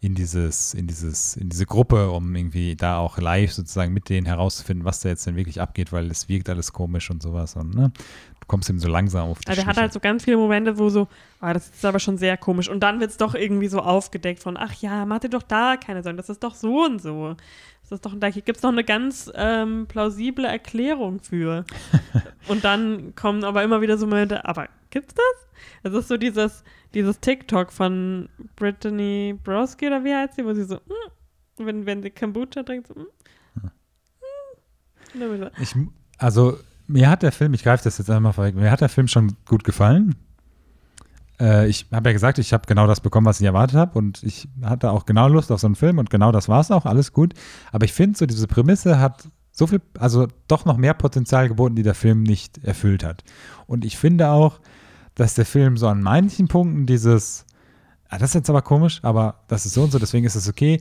in 0.00 0.14
dieses, 0.14 0.74
in 0.74 0.86
dieses, 0.86 1.36
in 1.36 1.48
diese 1.48 1.66
Gruppe, 1.66 2.10
um 2.10 2.34
irgendwie 2.34 2.76
da 2.76 2.98
auch 2.98 3.18
live 3.18 3.52
sozusagen 3.52 3.92
mit 3.92 4.08
denen 4.08 4.26
herauszufinden, 4.26 4.84
was 4.84 5.00
da 5.00 5.08
jetzt 5.08 5.26
denn 5.26 5.36
wirklich 5.36 5.60
abgeht, 5.60 5.92
weil 5.92 6.10
es 6.10 6.28
wirkt 6.28 6.48
alles 6.48 6.72
komisch 6.72 7.10
und 7.10 7.22
sowas 7.22 7.56
und 7.56 7.74
ne, 7.74 7.92
du 8.46 8.46
kommst 8.46 8.68
eben 8.70 8.78
so 8.78 8.88
langsam 8.88 9.28
auf 9.28 9.40
die 9.40 9.48
Also 9.48 9.60
der 9.60 9.66
hat 9.66 9.76
halt 9.76 9.92
so 9.92 10.00
ganz 10.00 10.24
viele 10.24 10.36
Momente, 10.36 10.78
wo 10.78 10.88
so, 10.88 11.08
ah, 11.40 11.52
das 11.52 11.68
ist 11.68 11.84
aber 11.84 11.98
schon 11.98 12.18
sehr 12.18 12.36
komisch. 12.36 12.68
Und 12.68 12.80
dann 12.80 13.00
wird 13.00 13.10
es 13.10 13.16
doch 13.16 13.34
irgendwie 13.34 13.68
so 13.68 13.80
aufgedeckt 13.80 14.40
von, 14.42 14.56
ach 14.56 14.74
ja, 14.74 15.04
mach 15.06 15.18
dir 15.20 15.30
doch 15.30 15.42
da 15.42 15.76
keine 15.76 16.02
Sorgen, 16.02 16.16
das 16.16 16.28
ist 16.28 16.44
doch 16.44 16.54
so 16.54 16.84
und 16.84 17.00
so. 17.00 17.36
Das 17.82 17.92
ist 17.92 18.06
doch, 18.06 18.14
da 18.16 18.30
gibt 18.30 18.56
es 18.56 18.62
noch 18.62 18.72
eine 18.72 18.84
ganz 18.84 19.30
ähm, 19.34 19.86
plausible 19.88 20.46
Erklärung 20.46 21.20
für. 21.20 21.64
und 22.48 22.64
dann 22.64 23.14
kommen 23.14 23.44
aber 23.44 23.62
immer 23.62 23.80
wieder 23.80 23.96
so 23.96 24.06
Momente, 24.06 24.44
aber 24.44 24.68
gibt's 24.90 25.14
das? 25.14 25.46
Es 25.82 25.92
ist 25.92 26.08
so 26.08 26.16
dieses, 26.16 26.64
dieses 26.96 27.20
TikTok 27.20 27.70
von 27.70 28.30
Brittany 28.56 29.38
Broski 29.44 29.86
oder 29.86 30.02
wie 30.02 30.14
heißt 30.14 30.34
sie, 30.36 30.44
wo 30.44 30.54
sie 30.54 30.64
so, 30.64 30.76
mm, 30.76 31.66
wenn, 31.66 31.84
wenn 31.84 32.02
sie 32.02 32.10
Kombucha 32.10 32.62
trinkt, 32.62 32.88
so, 32.88 32.94
mm, 32.94 33.06
mm. 35.14 35.50
Ich, 35.60 35.74
also, 36.16 36.58
mir 36.86 37.10
hat 37.10 37.22
der 37.22 37.32
Film, 37.32 37.52
ich 37.52 37.62
greife 37.62 37.84
das 37.84 37.98
jetzt 37.98 38.10
einmal 38.10 38.32
vorweg, 38.32 38.54
mir 38.54 38.70
hat 38.70 38.80
der 38.80 38.88
Film 38.88 39.08
schon 39.08 39.36
gut 39.46 39.62
gefallen. 39.62 40.14
Äh, 41.38 41.68
ich 41.68 41.86
habe 41.92 42.08
ja 42.08 42.12
gesagt, 42.14 42.38
ich 42.38 42.54
habe 42.54 42.64
genau 42.66 42.86
das 42.86 43.02
bekommen, 43.02 43.26
was 43.26 43.40
ich 43.40 43.46
erwartet 43.46 43.76
habe 43.76 43.98
und 43.98 44.22
ich 44.22 44.48
hatte 44.62 44.90
auch 44.90 45.04
genau 45.04 45.28
Lust 45.28 45.52
auf 45.52 45.60
so 45.60 45.66
einen 45.66 45.76
Film 45.76 45.98
und 45.98 46.08
genau 46.08 46.32
das 46.32 46.48
war 46.48 46.60
es 46.60 46.70
auch, 46.70 46.86
alles 46.86 47.12
gut. 47.12 47.34
Aber 47.72 47.84
ich 47.84 47.92
finde, 47.92 48.16
so 48.16 48.24
diese 48.24 48.46
Prämisse 48.46 48.98
hat 48.98 49.28
so 49.52 49.66
viel, 49.66 49.82
also 49.98 50.28
doch 50.48 50.64
noch 50.64 50.78
mehr 50.78 50.94
Potenzial 50.94 51.48
geboten, 51.48 51.76
die 51.76 51.82
der 51.82 51.94
Film 51.94 52.22
nicht 52.22 52.64
erfüllt 52.64 53.04
hat. 53.04 53.22
Und 53.66 53.84
ich 53.84 53.98
finde 53.98 54.28
auch, 54.28 54.60
dass 55.16 55.34
der 55.34 55.44
Film 55.46 55.76
so 55.76 55.88
an 55.88 56.00
manchen 56.02 56.46
Punkten 56.46 56.86
dieses, 56.86 57.44
ah, 58.08 58.18
das 58.18 58.30
ist 58.30 58.34
jetzt 58.34 58.50
aber 58.50 58.62
komisch, 58.62 59.00
aber 59.02 59.42
das 59.48 59.66
ist 59.66 59.74
so 59.74 59.82
und 59.82 59.90
so, 59.90 59.98
deswegen 59.98 60.24
ist 60.24 60.36
es 60.36 60.48
okay. 60.48 60.80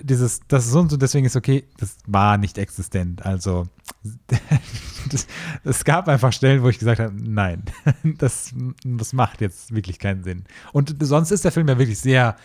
Dieses, 0.00 0.40
das 0.48 0.66
ist 0.66 0.72
so 0.72 0.80
und 0.80 0.90
so, 0.90 0.98
deswegen 0.98 1.24
ist 1.24 1.34
okay, 1.36 1.64
das 1.78 1.96
war 2.06 2.36
nicht 2.36 2.58
existent. 2.58 3.24
Also, 3.24 3.66
es 5.64 5.84
gab 5.84 6.08
einfach 6.08 6.32
Stellen, 6.32 6.62
wo 6.62 6.68
ich 6.68 6.78
gesagt 6.78 7.00
habe, 7.00 7.14
nein, 7.16 7.62
das, 8.18 8.52
das 8.84 9.12
macht 9.14 9.40
jetzt 9.40 9.74
wirklich 9.74 9.98
keinen 9.98 10.24
Sinn. 10.24 10.44
Und 10.72 10.94
sonst 11.00 11.30
ist 11.30 11.44
der 11.44 11.52
Film 11.52 11.68
ja 11.68 11.78
wirklich 11.78 11.98
sehr. 11.98 12.36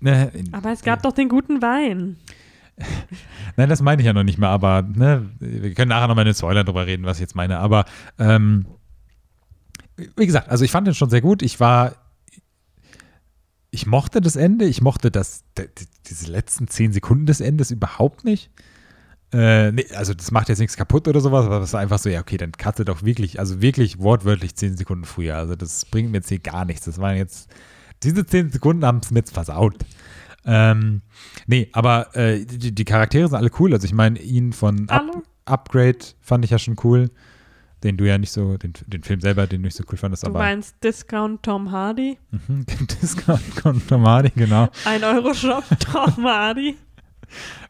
Ne, 0.00 0.30
in- 0.34 0.52
aber 0.52 0.72
es 0.72 0.82
gab 0.82 1.02
doch 1.02 1.12
den 1.12 1.28
guten 1.28 1.62
Wein. 1.62 2.18
Nein, 3.56 3.68
das 3.68 3.82
meine 3.82 4.00
ich 4.02 4.06
ja 4.06 4.12
noch 4.12 4.22
nicht 4.22 4.38
mal, 4.38 4.50
aber 4.50 4.82
ne, 4.82 5.28
wir 5.40 5.74
können 5.74 5.88
nachher 5.88 6.06
nochmal 6.06 6.22
in 6.24 6.32
den 6.32 6.36
Spoilern 6.36 6.64
drüber 6.64 6.86
reden, 6.86 7.04
was 7.04 7.16
ich 7.16 7.22
jetzt 7.22 7.34
meine. 7.34 7.58
Aber 7.58 7.84
ähm, 8.20 8.66
wie 10.16 10.26
gesagt, 10.26 10.48
also 10.48 10.64
ich 10.64 10.70
fand 10.70 10.86
den 10.86 10.94
schon 10.94 11.10
sehr 11.10 11.20
gut. 11.20 11.42
Ich 11.42 11.60
war, 11.60 11.96
ich 13.70 13.86
mochte 13.86 14.20
das 14.20 14.36
Ende, 14.36 14.64
ich 14.64 14.80
mochte 14.80 15.10
das, 15.10 15.44
diese 16.06 16.30
letzten 16.30 16.68
zehn 16.68 16.92
Sekunden 16.92 17.26
des 17.26 17.40
Endes 17.40 17.70
überhaupt 17.70 18.24
nicht. 18.24 18.50
Äh, 19.32 19.72
nee, 19.72 19.86
also 19.94 20.14
das 20.14 20.30
macht 20.30 20.48
jetzt 20.48 20.58
nichts 20.58 20.76
kaputt 20.76 21.06
oder 21.06 21.20
sowas, 21.20 21.44
aber 21.44 21.60
es 21.60 21.72
war 21.74 21.80
einfach 21.80 21.98
so, 21.98 22.08
ja, 22.08 22.20
okay, 22.20 22.38
dann 22.38 22.52
cutte 22.52 22.86
doch 22.86 23.02
wirklich, 23.02 23.38
also 23.38 23.60
wirklich 23.60 23.98
wortwörtlich 23.98 24.54
zehn 24.54 24.76
Sekunden 24.76 25.04
früher. 25.04 25.36
Also 25.36 25.54
das 25.54 25.84
bringt 25.84 26.10
mir 26.10 26.18
jetzt 26.18 26.30
hier 26.30 26.38
gar 26.38 26.64
nichts. 26.64 26.86
Das 26.86 26.98
waren 26.98 27.16
jetzt, 27.16 27.50
diese 28.02 28.24
zehn 28.24 28.50
Sekunden 28.50 28.86
haben 28.86 29.00
es 29.02 29.10
mir 29.10 29.18
jetzt 29.18 29.34
versaut. 29.34 29.76
Ähm, 30.46 31.02
nee, 31.46 31.68
aber 31.72 32.16
äh, 32.16 32.46
die, 32.46 32.74
die 32.74 32.84
Charaktere 32.86 33.28
sind 33.28 33.36
alle 33.36 33.50
cool. 33.58 33.74
Also 33.74 33.84
ich 33.84 33.92
meine, 33.92 34.18
ihn 34.18 34.54
von 34.54 34.88
Up? 34.88 35.22
Upgrade 35.44 35.98
fand 36.22 36.44
ich 36.44 36.50
ja 36.50 36.58
schon 36.58 36.76
cool. 36.84 37.10
Den 37.84 37.96
du 37.96 38.04
ja 38.06 38.18
nicht 38.18 38.32
so, 38.32 38.56
den, 38.56 38.72
den 38.86 39.02
Film 39.04 39.20
selber, 39.20 39.46
den 39.46 39.62
du 39.62 39.66
nicht 39.66 39.76
so 39.76 39.84
cool 39.90 39.96
fandest, 39.98 40.24
Du 40.24 40.28
aber 40.28 40.40
meinst 40.40 40.74
Discount 40.82 41.42
Tom 41.44 41.70
Hardy? 41.70 42.18
Mhm, 42.30 42.66
den 42.66 42.86
Discount 43.02 43.88
Tom 43.88 44.06
Hardy, 44.06 44.30
genau. 44.34 44.68
Ein 44.84 45.04
Euro-Shop 45.04 45.62
Tom 45.92 46.24
Hardy? 46.24 46.76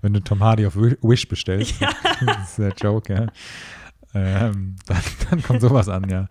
Wenn 0.00 0.14
du 0.14 0.20
Tom 0.20 0.42
Hardy 0.42 0.66
auf 0.66 0.76
Wi- 0.76 0.96
Wish 1.02 1.28
bestellst, 1.28 1.74
das 2.24 2.50
ist 2.50 2.58
der 2.58 2.72
Joke, 2.80 3.12
ja. 3.12 3.26
Ähm, 4.14 4.76
dann, 4.86 4.96
dann 5.28 5.42
kommt 5.42 5.60
sowas 5.60 5.88
an, 5.90 6.08
ja. 6.08 6.28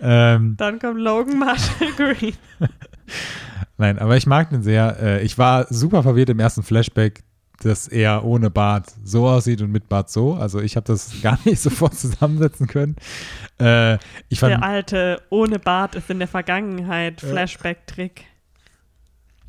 Ähm, 0.00 0.56
Dann 0.56 0.80
kommt 0.80 0.98
Logan 0.98 1.38
Marshall 1.38 1.92
Green. 1.96 2.34
nein, 3.78 3.98
aber 4.00 4.16
ich 4.16 4.26
mag 4.26 4.50
den 4.50 4.62
sehr. 4.64 4.98
Äh, 5.00 5.22
ich 5.22 5.38
war 5.38 5.66
super 5.72 6.02
verwirrt 6.02 6.30
im 6.30 6.40
ersten 6.40 6.62
Flashback, 6.64 7.22
dass 7.60 7.88
er 7.88 8.24
ohne 8.24 8.50
Bart 8.50 8.92
so 9.04 9.28
aussieht 9.28 9.60
und 9.62 9.70
mit 9.70 9.88
Bart 9.88 10.10
so. 10.10 10.34
Also 10.34 10.60
ich 10.60 10.76
habe 10.76 10.86
das 10.86 11.20
gar 11.22 11.38
nicht 11.44 11.60
sofort 11.62 11.94
zusammensetzen 11.94 12.66
können. 12.66 12.96
Äh, 13.58 13.98
ich 14.28 14.40
fand, 14.40 14.52
Der 14.52 14.62
alte 14.62 15.22
ohne 15.30 15.58
Bart 15.58 15.94
ist 15.94 16.10
in 16.10 16.18
der 16.18 16.28
Vergangenheit 16.28 17.20
Flashback-Trick. 17.20 18.24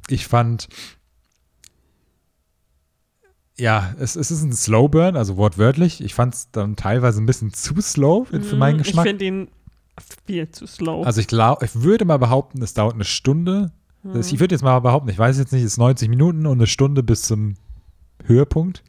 ich 0.09 0.28
fand, 0.28 0.68
ja, 3.57 3.93
es, 3.99 4.16
es 4.16 4.32
ist 4.32 4.41
ein 4.43 4.53
Slow 4.53 4.88
Burn, 4.89 5.16
also 5.16 5.38
wortwörtlich. 5.38 6.03
Ich 6.03 6.14
fand 6.14 6.34
es 6.34 6.51
dann 6.51 6.76
teilweise 6.76 7.22
ein 7.22 7.26
bisschen 7.26 7.53
zu 7.53 7.80
slow 7.82 8.26
für 8.26 8.55
meinen 8.55 8.78
Mm, 8.78 8.84
Geschmack. 8.84 9.05
Ich 9.05 9.09
finde 9.09 9.26
ihn 9.26 9.47
viel 10.26 10.49
zu 10.49 10.66
slow. 10.66 11.05
Also 11.05 11.22
ich 11.22 11.28
glaube, 11.28 11.64
ich 11.66 11.76
würde 11.76 12.05
mal 12.05 12.18
behaupten, 12.18 12.62
es 12.62 12.74
dauert 12.74 12.95
eine 12.95 13.03
Stunde. 13.03 13.72
Mhm. 14.03 14.20
Ich 14.20 14.39
würde 14.39 14.55
jetzt 14.55 14.64
mal 14.64 14.80
behaupten, 14.80 15.09
ich 15.09 15.18
weiß 15.20 15.38
jetzt 15.38 15.51
nicht, 15.53 15.62
es 15.62 15.74
ist 15.74 15.78
90 15.78 16.09
Minuten 16.09 16.45
und 16.47 16.57
eine 16.57 16.66
Stunde 16.68 17.03
bis 17.03 17.24
zum 17.24 17.55
Höhepunkt. 18.26 18.84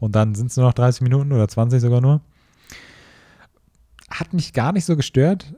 Und 0.00 0.14
dann 0.14 0.34
sind 0.34 0.50
es 0.50 0.56
nur 0.56 0.66
noch 0.66 0.74
30 0.74 1.02
Minuten 1.02 1.32
oder 1.32 1.48
20 1.48 1.80
sogar 1.80 2.00
nur. 2.00 2.20
Hat 4.10 4.32
mich 4.32 4.52
gar 4.52 4.72
nicht 4.72 4.84
so 4.84 4.96
gestört. 4.96 5.52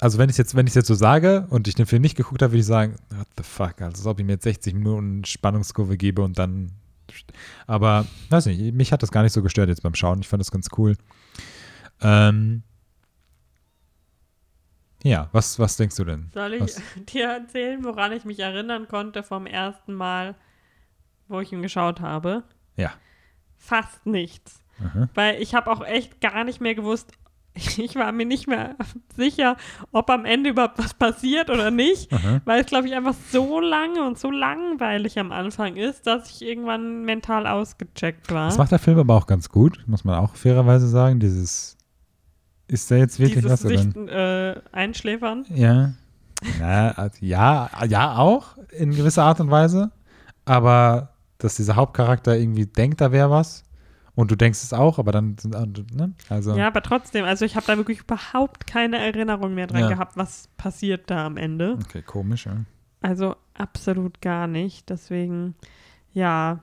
Also 0.00 0.18
wenn 0.18 0.30
ich 0.30 0.36
jetzt, 0.38 0.54
wenn 0.56 0.66
ich 0.66 0.74
jetzt 0.74 0.88
so 0.88 0.94
sage 0.94 1.46
und 1.50 1.68
ich 1.68 1.74
den 1.74 1.86
Film 1.86 2.02
nicht 2.02 2.16
geguckt 2.16 2.42
habe, 2.42 2.52
würde 2.52 2.60
ich 2.60 2.66
sagen, 2.66 2.96
what 3.10 3.26
the 3.36 3.42
fuck, 3.44 3.80
also 3.82 3.98
als 3.98 4.06
ob 4.06 4.18
ich 4.18 4.26
mir 4.26 4.32
jetzt 4.32 4.44
60 4.44 4.74
Minuten 4.74 5.24
Spannungskurve 5.24 5.96
gebe 5.96 6.22
und 6.22 6.38
dann. 6.38 6.72
Aber 7.66 8.06
weiß 8.30 8.46
nicht, 8.46 8.74
mich 8.74 8.92
hat 8.92 9.02
das 9.02 9.12
gar 9.12 9.22
nicht 9.22 9.32
so 9.32 9.42
gestört 9.42 9.68
jetzt 9.68 9.82
beim 9.82 9.94
Schauen. 9.94 10.20
Ich 10.20 10.28
fand 10.28 10.40
das 10.40 10.50
ganz 10.50 10.68
cool. 10.76 10.96
Ähm, 12.00 12.62
ja, 15.04 15.28
was, 15.32 15.58
was 15.58 15.76
denkst 15.76 15.96
du 15.96 16.04
denn? 16.04 16.30
Soll 16.32 16.54
ich 16.54 16.60
was- 16.62 16.80
dir 17.12 17.26
erzählen, 17.28 17.84
woran 17.84 18.12
ich 18.12 18.24
mich 18.24 18.38
erinnern 18.38 18.88
konnte 18.88 19.22
vom 19.22 19.46
ersten 19.46 19.94
Mal, 19.94 20.34
wo 21.32 21.40
ich 21.40 21.52
ihn 21.52 21.62
geschaut 21.62 22.00
habe? 22.00 22.44
Ja. 22.76 22.92
Fast 23.56 24.06
nichts. 24.06 24.62
Aha. 24.80 25.08
Weil 25.14 25.42
ich 25.42 25.54
habe 25.54 25.70
auch 25.70 25.84
echt 25.84 26.20
gar 26.20 26.44
nicht 26.44 26.60
mehr 26.60 26.74
gewusst, 26.74 27.12
ich 27.54 27.94
war 27.96 28.12
mir 28.12 28.26
nicht 28.26 28.48
mehr 28.48 28.76
sicher, 29.16 29.56
ob 29.92 30.08
am 30.10 30.24
Ende 30.24 30.50
überhaupt 30.50 30.78
was 30.78 30.94
passiert 30.94 31.50
oder 31.50 31.70
nicht, 31.70 32.12
Aha. 32.12 32.40
weil 32.44 32.60
es, 32.60 32.66
glaube 32.66 32.86
ich, 32.88 32.94
einfach 32.94 33.14
so 33.30 33.60
lange 33.60 34.06
und 34.06 34.18
so 34.18 34.30
langweilig 34.30 35.18
am 35.18 35.32
Anfang 35.32 35.76
ist, 35.76 36.06
dass 36.06 36.30
ich 36.30 36.42
irgendwann 36.42 37.04
mental 37.04 37.46
ausgecheckt 37.46 38.32
war. 38.32 38.46
Das 38.46 38.58
macht 38.58 38.72
der 38.72 38.78
Film 38.78 38.98
aber 38.98 39.14
auch 39.14 39.26
ganz 39.26 39.48
gut, 39.48 39.84
muss 39.86 40.04
man 40.04 40.18
auch 40.18 40.34
fairerweise 40.34 40.88
sagen. 40.88 41.20
Dieses, 41.20 41.76
ist 42.68 42.90
da 42.90 42.96
jetzt 42.96 43.18
wirklich 43.18 43.42
Dieses 43.42 43.50
was? 43.50 43.60
Sichten, 43.60 44.08
äh, 44.08 44.60
Einschläfern. 44.72 45.44
Ja. 45.50 45.92
Na, 46.58 46.90
also 46.92 47.18
ja, 47.20 47.70
ja, 47.86 48.16
auch 48.16 48.56
in 48.70 48.90
gewisser 48.92 49.24
Art 49.24 49.40
und 49.40 49.50
Weise. 49.50 49.92
Aber 50.44 51.11
dass 51.44 51.56
dieser 51.56 51.76
Hauptcharakter 51.76 52.36
irgendwie 52.36 52.66
denkt, 52.66 53.00
da 53.00 53.12
wäre 53.12 53.30
was 53.30 53.64
und 54.14 54.30
du 54.30 54.36
denkst 54.36 54.62
es 54.62 54.72
auch, 54.72 54.98
aber 54.98 55.12
dann 55.12 55.36
sind 55.38 55.54
ne? 55.94 56.12
also 56.28 56.54
Ja, 56.56 56.66
aber 56.66 56.82
trotzdem, 56.82 57.24
also 57.24 57.44
ich 57.44 57.56
habe 57.56 57.66
da 57.66 57.76
wirklich 57.76 58.00
überhaupt 58.00 58.66
keine 58.66 58.98
Erinnerung 58.98 59.54
mehr 59.54 59.66
dran 59.66 59.82
Ja. 59.82 59.88
gehabt, 59.88 60.16
was 60.16 60.48
passiert 60.56 61.10
da 61.10 61.26
am 61.26 61.36
Ende. 61.36 61.78
okay, 61.84 62.02
komisch, 62.02 62.46
ja. 62.46 62.56
Also 63.00 63.34
absolut 63.54 64.20
gar 64.20 64.46
nicht. 64.46 64.88
Deswegen, 64.90 65.54
ja, 66.12 66.60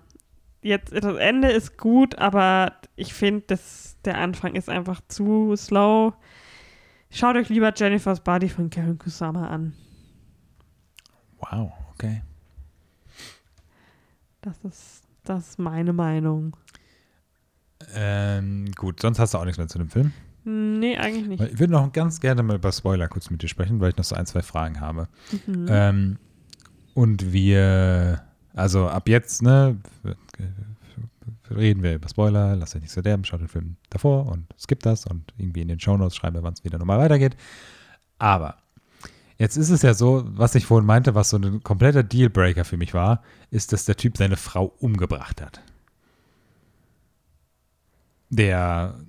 jetzt 0.61 0.93
das 0.93 1.17
Ende 1.17 1.49
ist 1.51 1.77
gut, 1.77 2.17
aber 2.17 2.73
ich 2.95 3.13
finde, 3.13 3.41
dass 3.47 3.97
der 4.05 4.17
Anfang 4.17 4.55
ist 4.55 4.69
einfach 4.69 5.01
zu 5.07 5.55
slow. 5.57 6.13
Schaut 7.09 7.35
euch 7.35 7.49
lieber 7.49 7.73
Jennifer's 7.75 8.21
Body 8.21 8.47
von 8.47 8.69
Karen 8.69 8.97
Kusama 8.97 9.47
an. 9.47 9.73
Wow, 11.39 11.71
okay. 11.93 12.21
Das 14.41 14.63
ist, 14.63 15.03
das 15.23 15.49
ist 15.49 15.59
meine 15.59 15.93
Meinung. 15.93 16.55
Ähm, 17.93 18.71
gut, 18.75 19.01
sonst 19.01 19.19
hast 19.19 19.33
du 19.33 19.37
auch 19.37 19.45
nichts 19.45 19.57
mehr 19.57 19.67
zu 19.67 19.77
dem 19.77 19.89
Film. 19.89 20.13
Nee, 20.43 20.97
eigentlich 20.97 21.27
nicht. 21.27 21.53
Ich 21.53 21.59
würde 21.59 21.73
noch 21.73 21.91
ganz 21.91 22.19
gerne 22.19 22.43
mal 22.43 22.55
über 22.55 22.71
Spoiler 22.71 23.07
kurz 23.07 23.29
mit 23.29 23.41
dir 23.41 23.47
sprechen, 23.47 23.79
weil 23.79 23.89
ich 23.89 23.97
noch 23.97 24.05
so 24.05 24.15
ein, 24.15 24.25
zwei 24.25 24.41
Fragen 24.41 24.79
habe. 24.79 25.07
Mhm. 25.45 25.65
Ähm, 25.69 26.17
und 26.93 27.31
wir, 27.31 28.23
also 28.53 28.87
ab 28.87 29.07
jetzt, 29.09 29.41
ne, 29.41 29.77
reden 31.51 31.83
wir 31.83 31.95
über 31.95 32.09
Spoiler, 32.09 32.55
lasst 32.55 32.75
euch 32.75 32.81
nicht 32.81 32.91
so 32.91 33.01
derben, 33.01 33.25
schaut 33.25 33.41
den 33.41 33.47
Film 33.47 33.75
davor 33.89 34.27
und 34.27 34.45
skippt 34.57 34.85
das 34.85 35.05
und 35.05 35.33
irgendwie 35.37 35.61
in 35.61 35.67
den 35.67 35.79
Shownotes 35.79 36.15
schreiben 36.15 36.35
wir, 36.35 36.43
wann 36.43 36.53
es 36.53 36.63
wieder 36.63 36.77
normal 36.77 36.99
weitergeht. 36.99 37.35
Aber 38.17 38.57
jetzt 39.39 39.57
ist 39.57 39.69
es 39.69 39.81
ja 39.81 39.93
so, 39.93 40.23
was 40.27 40.53
ich 40.53 40.65
vorhin 40.65 40.85
meinte, 40.85 41.15
was 41.15 41.29
so 41.29 41.37
ein 41.37 41.63
kompletter 41.63 42.03
Dealbreaker 42.03 42.65
für 42.65 42.77
mich 42.77 42.93
war, 42.93 43.23
ist, 43.49 43.73
dass 43.73 43.85
der 43.85 43.95
Typ 43.95 44.17
seine 44.17 44.37
Frau 44.37 44.65
umgebracht 44.79 45.41
hat. 45.41 45.61
Der 48.29 48.99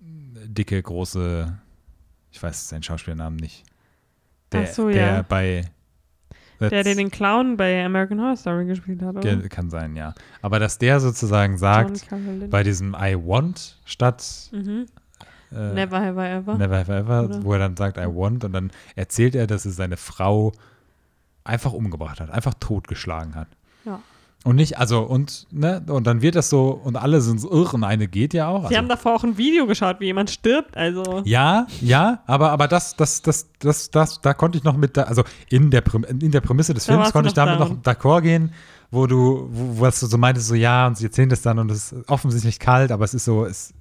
dicke, 0.00 0.82
große, 0.82 1.56
ich 2.32 2.42
weiß 2.42 2.70
seinen 2.70 2.82
Schauspielernamen 2.82 3.38
nicht. 3.38 3.64
Der, 4.50 4.62
Ach 4.62 4.66
so, 4.66 4.88
der 4.88 5.06
ja. 5.06 5.22
bei 5.22 5.70
der, 6.60 6.82
der 6.82 6.94
den 6.94 7.10
Clown 7.10 7.56
bei 7.56 7.84
American 7.84 8.20
Horror 8.20 8.36
Story 8.36 8.64
gespielt 8.64 9.02
hat, 9.02 9.16
oder? 9.16 9.48
Kann 9.48 9.70
sein, 9.70 9.96
ja. 9.96 10.14
Aber 10.40 10.58
dass 10.58 10.78
der 10.78 11.00
sozusagen 11.00 11.58
sagt, 11.58 12.06
bei 12.48 12.62
diesem 12.62 12.94
I 12.94 13.16
want 13.16 13.80
statt 13.84 14.50
mhm. 14.52 14.86
Äh, 15.54 15.74
Never 15.74 16.00
have 16.00 16.20
I 16.20 16.32
ever. 16.36 16.54
Never 16.56 16.78
Have 16.78 16.92
I 16.92 16.96
Ever, 16.96 17.24
Oder? 17.24 17.44
wo 17.44 17.52
er 17.52 17.58
dann 17.58 17.76
sagt 17.76 17.96
I 17.98 18.06
want 18.06 18.44
und 18.44 18.52
dann 18.52 18.70
erzählt 18.96 19.34
er, 19.34 19.46
dass 19.46 19.64
er 19.64 19.72
seine 19.72 19.96
Frau 19.96 20.52
einfach 21.44 21.72
umgebracht 21.72 22.20
hat, 22.20 22.30
einfach 22.30 22.54
totgeschlagen 22.54 23.34
hat. 23.34 23.48
Ja. 23.84 24.00
Und 24.44 24.56
nicht, 24.56 24.76
also, 24.76 25.00
und, 25.00 25.46
ne, 25.52 25.82
und 25.88 26.06
dann 26.06 26.20
wird 26.20 26.34
das 26.34 26.50
so, 26.50 26.68
und 26.68 26.96
alle 26.96 27.22
sind 27.22 27.40
so 27.40 27.50
irr 27.50 27.72
und 27.72 27.82
eine 27.82 28.08
geht 28.08 28.34
ja 28.34 28.48
auch. 28.48 28.60
Sie 28.60 28.66
also, 28.66 28.76
haben 28.76 28.88
davor 28.90 29.14
auch 29.14 29.24
ein 29.24 29.38
Video 29.38 29.66
geschaut, 29.66 30.00
wie 30.00 30.04
jemand 30.04 30.28
stirbt, 30.28 30.76
also. 30.76 31.22
ja, 31.24 31.66
ja, 31.80 32.22
aber, 32.26 32.50
aber 32.50 32.68
das, 32.68 32.94
das, 32.94 33.22
das, 33.22 33.48
das, 33.58 33.90
das, 33.90 34.20
da 34.20 34.34
konnte 34.34 34.58
ich 34.58 34.64
noch 34.64 34.76
mit, 34.76 34.98
da, 34.98 35.04
also 35.04 35.24
in 35.48 35.70
der, 35.70 35.82
in 36.08 36.30
der 36.30 36.42
Prämisse 36.42 36.74
des 36.74 36.84
Da 36.84 36.92
Films 36.92 37.12
konnte 37.12 37.28
ich 37.28 37.34
damit 37.34 37.58
down. 37.58 37.68
noch 37.70 37.82
d'accord 37.82 38.20
gehen, 38.20 38.52
wo 38.90 39.06
du, 39.06 39.48
wo, 39.50 39.80
was 39.80 40.00
du 40.00 40.06
so 40.06 40.18
meintest, 40.18 40.48
so 40.48 40.54
ja, 40.54 40.88
und 40.88 40.98
sie 40.98 41.06
erzählen 41.06 41.30
das 41.30 41.40
dann 41.40 41.58
und 41.58 41.70
es 41.70 41.92
ist 41.92 42.08
offensichtlich 42.10 42.58
kalt, 42.58 42.92
aber 42.92 43.06
es 43.06 43.14
ist 43.14 43.24
so, 43.24 43.46
es 43.46 43.72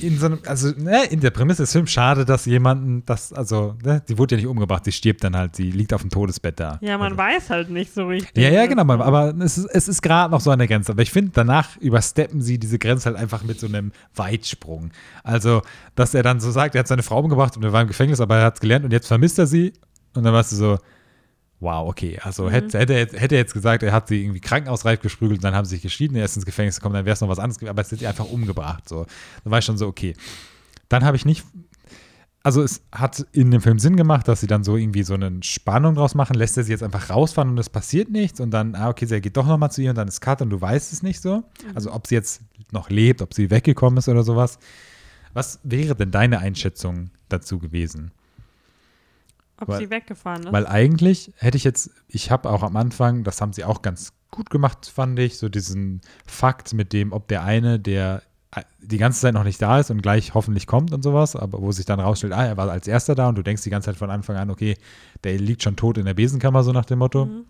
in 0.00 0.18
so 0.18 0.26
einem, 0.26 0.38
also 0.46 0.70
ne, 0.76 1.04
in 1.06 1.20
der 1.20 1.30
Prämisse 1.30 1.62
des 1.62 1.72
Films 1.72 1.90
schade, 1.90 2.24
dass 2.24 2.46
jemanden, 2.46 3.04
das, 3.06 3.32
also, 3.32 3.76
ne, 3.84 4.02
sie 4.06 4.18
wurde 4.18 4.34
ja 4.34 4.40
nicht 4.40 4.46
umgebracht, 4.46 4.84
sie 4.84 4.92
stirbt 4.92 5.24
dann 5.24 5.36
halt, 5.36 5.56
sie 5.56 5.70
liegt 5.70 5.92
auf 5.92 6.00
dem 6.00 6.10
Todesbett 6.10 6.60
da. 6.60 6.78
Ja, 6.80 6.98
man 6.98 7.12
also. 7.12 7.18
weiß 7.18 7.50
halt 7.50 7.70
nicht 7.70 7.92
so 7.92 8.06
richtig. 8.06 8.36
Ja, 8.36 8.50
ja, 8.50 8.66
genau, 8.66 8.82
aber 8.82 9.34
es 9.40 9.58
ist, 9.58 9.66
es 9.66 9.88
ist 9.88 10.02
gerade 10.02 10.30
noch 10.30 10.40
so 10.40 10.50
an 10.50 10.58
der 10.58 10.68
Grenze. 10.68 10.92
Aber 10.92 11.02
ich 11.02 11.10
finde, 11.10 11.32
danach 11.34 11.76
übersteppen 11.78 12.40
sie 12.40 12.58
diese 12.58 12.78
Grenze 12.78 13.06
halt 13.06 13.16
einfach 13.16 13.42
mit 13.42 13.58
so 13.58 13.66
einem 13.66 13.92
Weitsprung. 14.14 14.90
Also, 15.22 15.62
dass 15.94 16.14
er 16.14 16.22
dann 16.22 16.40
so 16.40 16.50
sagt, 16.50 16.74
er 16.74 16.80
hat 16.80 16.88
seine 16.88 17.02
Frau 17.02 17.20
umgebracht 17.20 17.56
und 17.56 17.64
er 17.64 17.72
war 17.72 17.82
im 17.82 17.88
Gefängnis, 17.88 18.20
aber 18.20 18.38
er 18.38 18.44
hat 18.46 18.54
es 18.54 18.60
gelernt 18.60 18.84
und 18.84 18.92
jetzt 18.92 19.08
vermisst 19.08 19.38
er 19.38 19.46
sie. 19.46 19.72
Und 20.14 20.24
dann 20.24 20.32
warst 20.32 20.52
du 20.52 20.56
so, 20.56 20.78
wow, 21.60 21.88
okay. 21.88 22.18
Also, 22.22 22.50
hätte, 22.50 22.78
hätte, 22.78 22.92
er 22.92 22.98
jetzt, 23.00 23.20
hätte 23.20 23.34
er 23.34 23.40
jetzt 23.40 23.54
gesagt, 23.54 23.82
er 23.82 23.92
hat 23.92 24.08
sie 24.08 24.22
irgendwie 24.22 24.40
krankenhausreif 24.40 25.00
gesprügelt 25.00 25.38
und 25.38 25.44
dann 25.44 25.54
haben 25.54 25.64
sie 25.64 25.76
sich 25.76 25.82
geschieden, 25.82 26.16
er 26.16 26.24
ist 26.24 26.36
ins 26.36 26.46
Gefängnis 26.46 26.76
gekommen, 26.76 26.94
dann 26.94 27.04
wäre 27.04 27.14
es 27.14 27.20
noch 27.20 27.28
was 27.28 27.38
anderes 27.38 27.58
gewesen, 27.58 27.70
aber 27.70 27.82
es 27.82 27.92
hat 27.92 27.98
sie 27.98 28.06
einfach 28.06 28.26
umgebracht. 28.26 28.88
So. 28.88 29.06
Dann 29.42 29.50
war 29.50 29.58
ich 29.58 29.64
schon 29.64 29.78
so, 29.78 29.86
okay. 29.86 30.14
Dann 30.88 31.04
habe 31.04 31.16
ich 31.16 31.24
nicht 31.24 31.44
also 32.44 32.62
es 32.62 32.82
hat 32.92 33.26
in 33.32 33.50
dem 33.50 33.62
Film 33.62 33.78
Sinn 33.78 33.96
gemacht, 33.96 34.28
dass 34.28 34.40
sie 34.40 34.46
dann 34.46 34.64
so 34.64 34.76
irgendwie 34.76 35.02
so 35.02 35.14
eine 35.14 35.42
Spannung 35.42 35.94
draus 35.94 36.14
machen, 36.14 36.34
lässt 36.34 36.58
er 36.58 36.62
sie 36.62 36.72
jetzt 36.72 36.82
einfach 36.82 37.08
rausfahren 37.08 37.50
und 37.50 37.58
es 37.58 37.70
passiert 37.70 38.10
nichts 38.10 38.38
und 38.38 38.50
dann, 38.50 38.74
ah, 38.74 38.90
okay, 38.90 39.06
sie 39.06 39.22
geht 39.22 39.36
doch 39.38 39.46
nochmal 39.46 39.70
zu 39.70 39.80
ihr 39.80 39.90
und 39.90 39.96
dann 39.96 40.08
ist 40.08 40.20
Cut 40.20 40.42
und 40.42 40.50
du 40.50 40.60
weißt 40.60 40.92
es 40.92 41.02
nicht 41.02 41.22
so. 41.22 41.42
Also 41.74 41.90
ob 41.90 42.06
sie 42.06 42.14
jetzt 42.14 42.42
noch 42.70 42.90
lebt, 42.90 43.22
ob 43.22 43.32
sie 43.32 43.50
weggekommen 43.50 43.96
ist 43.96 44.08
oder 44.08 44.22
sowas. 44.22 44.58
Was 45.32 45.58
wäre 45.62 45.96
denn 45.96 46.10
deine 46.10 46.38
Einschätzung 46.38 47.10
dazu 47.30 47.58
gewesen? 47.58 48.12
Ob 49.60 49.68
weil- 49.68 49.80
sie 49.80 49.90
weggefahren 49.90 50.44
ist. 50.44 50.52
Weil 50.52 50.66
eigentlich 50.66 51.32
hätte 51.36 51.56
ich 51.56 51.64
jetzt, 51.64 51.90
ich 52.08 52.30
habe 52.30 52.50
auch 52.50 52.62
am 52.62 52.76
Anfang, 52.76 53.24
das 53.24 53.40
haben 53.40 53.52
sie 53.52 53.64
auch 53.64 53.82
ganz 53.82 54.12
gut 54.30 54.50
gemacht, 54.50 54.90
fand 54.92 55.18
ich, 55.18 55.38
so 55.38 55.48
diesen 55.48 56.00
Fakt 56.26 56.74
mit 56.74 56.92
dem, 56.92 57.12
ob 57.12 57.28
der 57.28 57.44
eine, 57.44 57.78
der 57.78 58.22
äh, 58.50 58.62
die 58.80 58.98
ganze 58.98 59.20
Zeit 59.20 59.34
noch 59.34 59.44
nicht 59.44 59.62
da 59.62 59.78
ist 59.78 59.90
und 59.90 60.02
gleich 60.02 60.34
hoffentlich 60.34 60.66
kommt 60.66 60.92
und 60.92 61.02
sowas, 61.02 61.36
aber 61.36 61.60
wo 61.60 61.70
sich 61.72 61.86
dann 61.86 62.00
rausstellt, 62.00 62.32
ah, 62.32 62.44
er 62.44 62.56
war 62.56 62.70
als 62.70 62.88
erster 62.88 63.14
da 63.14 63.28
und 63.28 63.36
du 63.36 63.42
denkst 63.42 63.62
die 63.62 63.70
ganze 63.70 63.86
Zeit 63.86 63.96
von 63.96 64.10
Anfang 64.10 64.36
an, 64.36 64.50
okay, 64.50 64.76
der 65.22 65.38
liegt 65.38 65.62
schon 65.62 65.76
tot 65.76 65.98
in 65.98 66.04
der 66.04 66.14
Besenkammer, 66.14 66.64
so 66.64 66.72
nach 66.72 66.84
dem 66.84 66.98
Motto. 66.98 67.26
Mhm. 67.26 67.44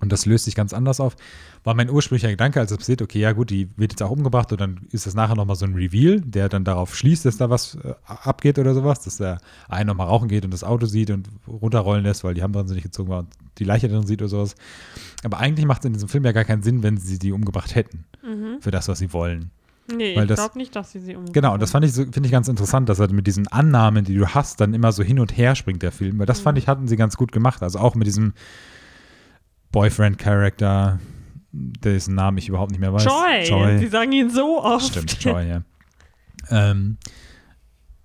Und 0.00 0.10
das 0.10 0.24
löst 0.26 0.46
sich 0.46 0.54
ganz 0.54 0.72
anders 0.72 0.98
auf. 1.00 1.14
War 1.62 1.74
mein 1.74 1.90
ursprünglicher 1.90 2.30
Gedanke, 2.30 2.58
als 2.58 2.70
es 2.70 2.78
passiert, 2.78 3.02
okay, 3.02 3.18
ja 3.20 3.32
gut, 3.32 3.50
die 3.50 3.68
wird 3.76 3.92
jetzt 3.92 4.02
auch 4.02 4.10
umgebracht 4.10 4.50
und 4.52 4.60
dann 4.60 4.80
ist 4.92 5.06
das 5.06 5.14
nachher 5.14 5.34
nochmal 5.36 5.56
so 5.56 5.66
ein 5.66 5.74
Reveal, 5.74 6.20
der 6.20 6.48
dann 6.48 6.64
darauf 6.64 6.96
schließt, 6.96 7.26
dass 7.26 7.36
da 7.36 7.50
was 7.50 7.74
äh, 7.84 7.94
abgeht 8.06 8.58
oder 8.58 8.72
sowas, 8.74 9.00
dass 9.00 9.18
der 9.18 9.38
eine 9.68 9.86
nochmal 9.86 10.06
rauchen 10.06 10.28
geht 10.28 10.44
und 10.44 10.52
das 10.52 10.64
Auto 10.64 10.86
sieht 10.86 11.10
und 11.10 11.28
runterrollen 11.46 12.02
lässt, 12.04 12.24
weil 12.24 12.34
die 12.34 12.42
Handbremse 12.42 12.72
nicht 12.74 12.84
gezogen 12.84 13.10
war 13.10 13.18
und 13.20 13.28
die 13.58 13.64
Leiche 13.64 13.88
drin 13.88 14.06
sieht 14.06 14.22
oder 14.22 14.28
sowas. 14.30 14.54
Aber 15.22 15.38
eigentlich 15.38 15.66
macht 15.66 15.80
es 15.82 15.86
in 15.86 15.92
diesem 15.92 16.08
Film 16.08 16.24
ja 16.24 16.32
gar 16.32 16.44
keinen 16.44 16.62
Sinn, 16.62 16.82
wenn 16.82 16.96
sie 16.96 17.18
die 17.18 17.32
umgebracht 17.32 17.74
hätten, 17.74 18.04
Mhm. 18.22 18.60
für 18.60 18.70
das, 18.70 18.88
was 18.88 18.98
sie 18.98 19.12
wollen. 19.12 19.50
Nee, 19.94 20.14
Weil 20.16 20.30
ich 20.30 20.36
glaube 20.36 20.56
nicht, 20.56 20.76
dass 20.76 20.92
sie 20.92 21.00
sie 21.00 21.16
umgebracht 21.16 21.34
Genau, 21.34 21.54
und 21.54 21.60
das 21.60 21.72
fand 21.72 21.84
ich 21.84 21.92
so, 21.92 22.04
finde 22.04 22.24
ich 22.26 22.30
ganz 22.30 22.46
interessant, 22.46 22.88
dass 22.88 23.00
er 23.00 23.12
mit 23.12 23.26
diesen 23.26 23.48
Annahmen, 23.48 24.04
die 24.04 24.14
du 24.14 24.26
hast, 24.28 24.60
dann 24.60 24.72
immer 24.72 24.92
so 24.92 25.02
hin 25.02 25.18
und 25.18 25.36
her 25.36 25.56
springt, 25.56 25.82
der 25.82 25.90
Film. 25.90 26.18
Weil 26.20 26.26
das 26.26 26.38
fand 26.38 26.58
ich, 26.58 26.68
hatten 26.68 26.86
sie 26.86 26.96
ganz 26.96 27.16
gut 27.16 27.32
gemacht. 27.32 27.60
Also 27.62 27.80
auch 27.80 27.96
mit 27.96 28.06
diesem 28.06 28.32
Boyfriend-Charakter, 29.72 30.98
dessen 31.52 32.14
Namen 32.14 32.38
ich 32.38 32.48
überhaupt 32.48 32.70
nicht 32.70 32.80
mehr 32.80 32.92
weiß. 32.92 33.04
Joy. 33.04 33.44
Sie 33.44 33.50
Joy. 33.50 33.86
sagen 33.88 34.12
ihn 34.12 34.30
so 34.30 34.62
oft. 34.62 34.86
Stimmt, 34.86 35.22
Joy, 35.22 35.48
ja. 35.48 35.62
Ähm, 36.50 36.96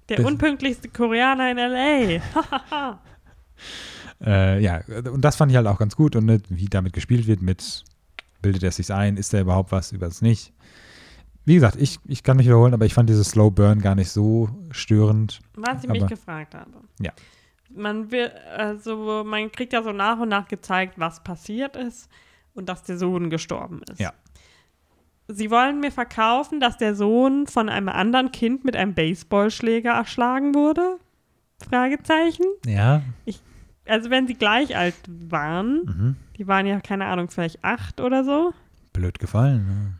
Der 0.09 0.24
unpünktlichste 0.26 0.89
Koreaner 0.89 1.51
in 1.51 1.57
L.A. 1.57 2.99
äh, 4.26 4.61
ja, 4.61 4.82
und 5.11 5.22
das 5.22 5.36
fand 5.36 5.51
ich 5.51 5.55
halt 5.57 5.68
auch 5.68 5.80
ganz 5.80 5.95
gut. 5.95 6.16
Und 6.16 6.43
wie 6.49 6.66
damit 6.66 6.93
gespielt 6.93 7.28
wird, 7.28 7.41
mit 7.41 7.84
bildet 8.41 8.63
er 8.63 8.72
sich 8.72 8.93
ein, 8.93 9.18
ist 9.18 9.34
da 9.34 9.39
überhaupt 9.39 9.72
was, 9.72 9.91
über 9.91 10.05
das 10.05 10.22
nicht. 10.22 10.53
Wie 11.45 11.55
gesagt, 11.55 11.76
ich, 11.80 11.99
ich 12.05 12.24
kann 12.24 12.38
mich 12.38 12.45
wiederholen, 12.47 12.74
aber 12.74 12.86
ich 12.86 12.93
fand 12.93 13.09
dieses 13.09 13.30
Slow 13.30 13.51
Burn 13.51 13.80
gar 13.82 13.95
nicht 13.95 14.09
so 14.11 14.49
störend. 14.72 15.39
Was 15.55 15.84
ich 15.84 15.89
mich 15.89 16.01
Aber- 16.01 16.09
gefragt 16.09 16.53
habe. 16.55 16.72
Ja. 16.99 17.11
Man 17.76 18.11
will, 18.11 18.32
also 18.57 19.23
man 19.26 19.51
kriegt 19.51 19.73
ja 19.73 19.84
so 19.84 19.91
nach 19.91 20.19
und 20.19 20.30
nach 20.30 20.47
gezeigt, 20.47 20.95
was 20.97 21.23
passiert 21.23 21.76
ist 21.76 22.09
und 22.53 22.69
dass 22.69 22.84
der 22.84 22.97
Sohn 22.97 23.30
gestorben 23.30 23.82
ist. 23.91 23.99
Ja. 23.99 24.13
Sie 25.28 25.49
wollen 25.51 25.80
mir 25.80 25.91
verkaufen, 25.91 26.59
dass 26.59 26.78
der 26.78 26.95
Sohn 26.95 27.47
von 27.47 27.67
einem 27.67 27.89
anderen 27.89 28.32
Kind 28.32 28.63
mit 28.63 28.76
einem 28.76 28.93
Baseballschläger 28.93 29.91
erschlagen 29.91 30.53
wurde? 30.53 30.97
Fragezeichen. 31.67 32.45
Ja. 32.65 33.01
Also 33.88 34.09
wenn 34.09 34.28
sie 34.28 34.36
gleich 34.36 34.76
alt 34.78 34.95
waren, 35.07 35.84
Mhm. 35.86 36.15
die 36.38 36.47
waren 36.47 36.65
ja, 36.67 36.80
keine 36.80 37.05
Ahnung, 37.05 37.30
vielleicht 37.30 37.63
acht 37.63 37.99
oder 38.01 38.23
so, 38.23 38.53
Blöd 38.93 39.19
gefallen. 39.19 39.65
Ne? 39.65 39.93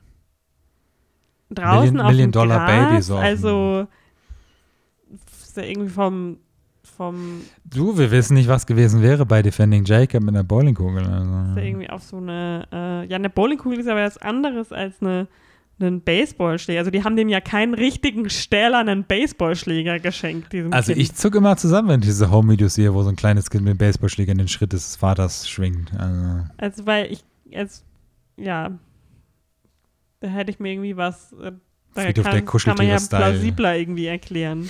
draußen 1.56 1.82
Million- 1.94 2.00
auf 2.02 2.08
Million 2.12 2.28
dem 2.30 2.32
Dollar 2.32 2.66
Gras, 2.66 2.90
Baby 2.90 3.02
so 3.02 3.18
also 3.18 3.88
irgendwie 5.58 5.90
vom, 5.90 6.38
vom 6.96 7.42
Du, 7.66 7.98
wir 7.98 8.12
wissen 8.12 8.34
nicht, 8.36 8.48
was 8.48 8.66
gewesen 8.66 9.02
wäre 9.02 9.26
bei 9.26 9.42
Defending 9.42 9.84
Jacob 9.86 10.22
mit 10.22 10.30
einer 10.36 10.44
Bowlingkugel. 10.44 11.02
ist 11.04 11.08
ja 11.10 11.18
Also. 11.20 11.60
irgendwie 11.60 11.90
auf 11.90 12.04
so 12.04 12.18
eine, 12.18 12.68
äh, 12.72 13.06
ja, 13.08 13.16
eine 13.18 13.30
Bowlingkugel 13.30 13.80
ist 13.80 13.88
aber 13.88 14.04
was 14.04 14.18
anderes 14.18 14.72
als 14.72 15.02
eine, 15.02 15.28
einen 15.80 16.02
Baseballschläger. 16.02 16.80
Also 16.80 16.92
die 16.92 17.04
haben 17.04 17.16
dem 17.18 17.28
ja 17.30 17.42
keinen 17.42 17.74
richtigen 17.74 18.30
stählernen 18.30 19.04
Baseballschläger 19.04 20.00
geschenkt, 20.00 20.54
Also 20.72 20.94
Kind. 20.94 21.02
ich 21.02 21.14
zucke 21.16 21.38
immer 21.40 21.58
zusammen, 21.58 21.90
wenn 21.90 22.00
ich 22.00 22.06
diese 22.08 22.32
Home-Videos 22.32 22.76
sehe, 22.76 22.94
wo 22.94 23.04
so 23.04 23.10
ein 23.10 23.16
kleines 23.18 23.50
Kind 23.50 23.64
mit 23.66 23.72
dem 23.72 23.78
Baseballschläger 23.78 24.32
in 24.32 24.38
den 24.38 24.48
Schritt 24.48 24.72
des 24.74 24.96
Vaters 24.96 25.50
schwingt. 25.50 25.92
Also, 25.98 26.46
Also 26.58 26.86
weil 26.86 27.12
ich, 27.12 27.24
es, 27.52 27.84
ja, 28.38 28.72
da 30.22 30.28
hätte 30.30 30.50
ich 30.52 30.60
mir 30.60 30.72
irgendwie 30.72 30.96
was, 30.98 31.34
äh, 31.34 31.52
da 31.94 32.02
Friedhof 32.02 32.30
der 32.30 32.42
kann, 32.42 32.60
kann 32.62 32.78
man 32.78 32.88
ja 32.88 32.98
plausibler 32.98 33.78
irgendwie 33.78 34.08
erklären. 34.08 34.70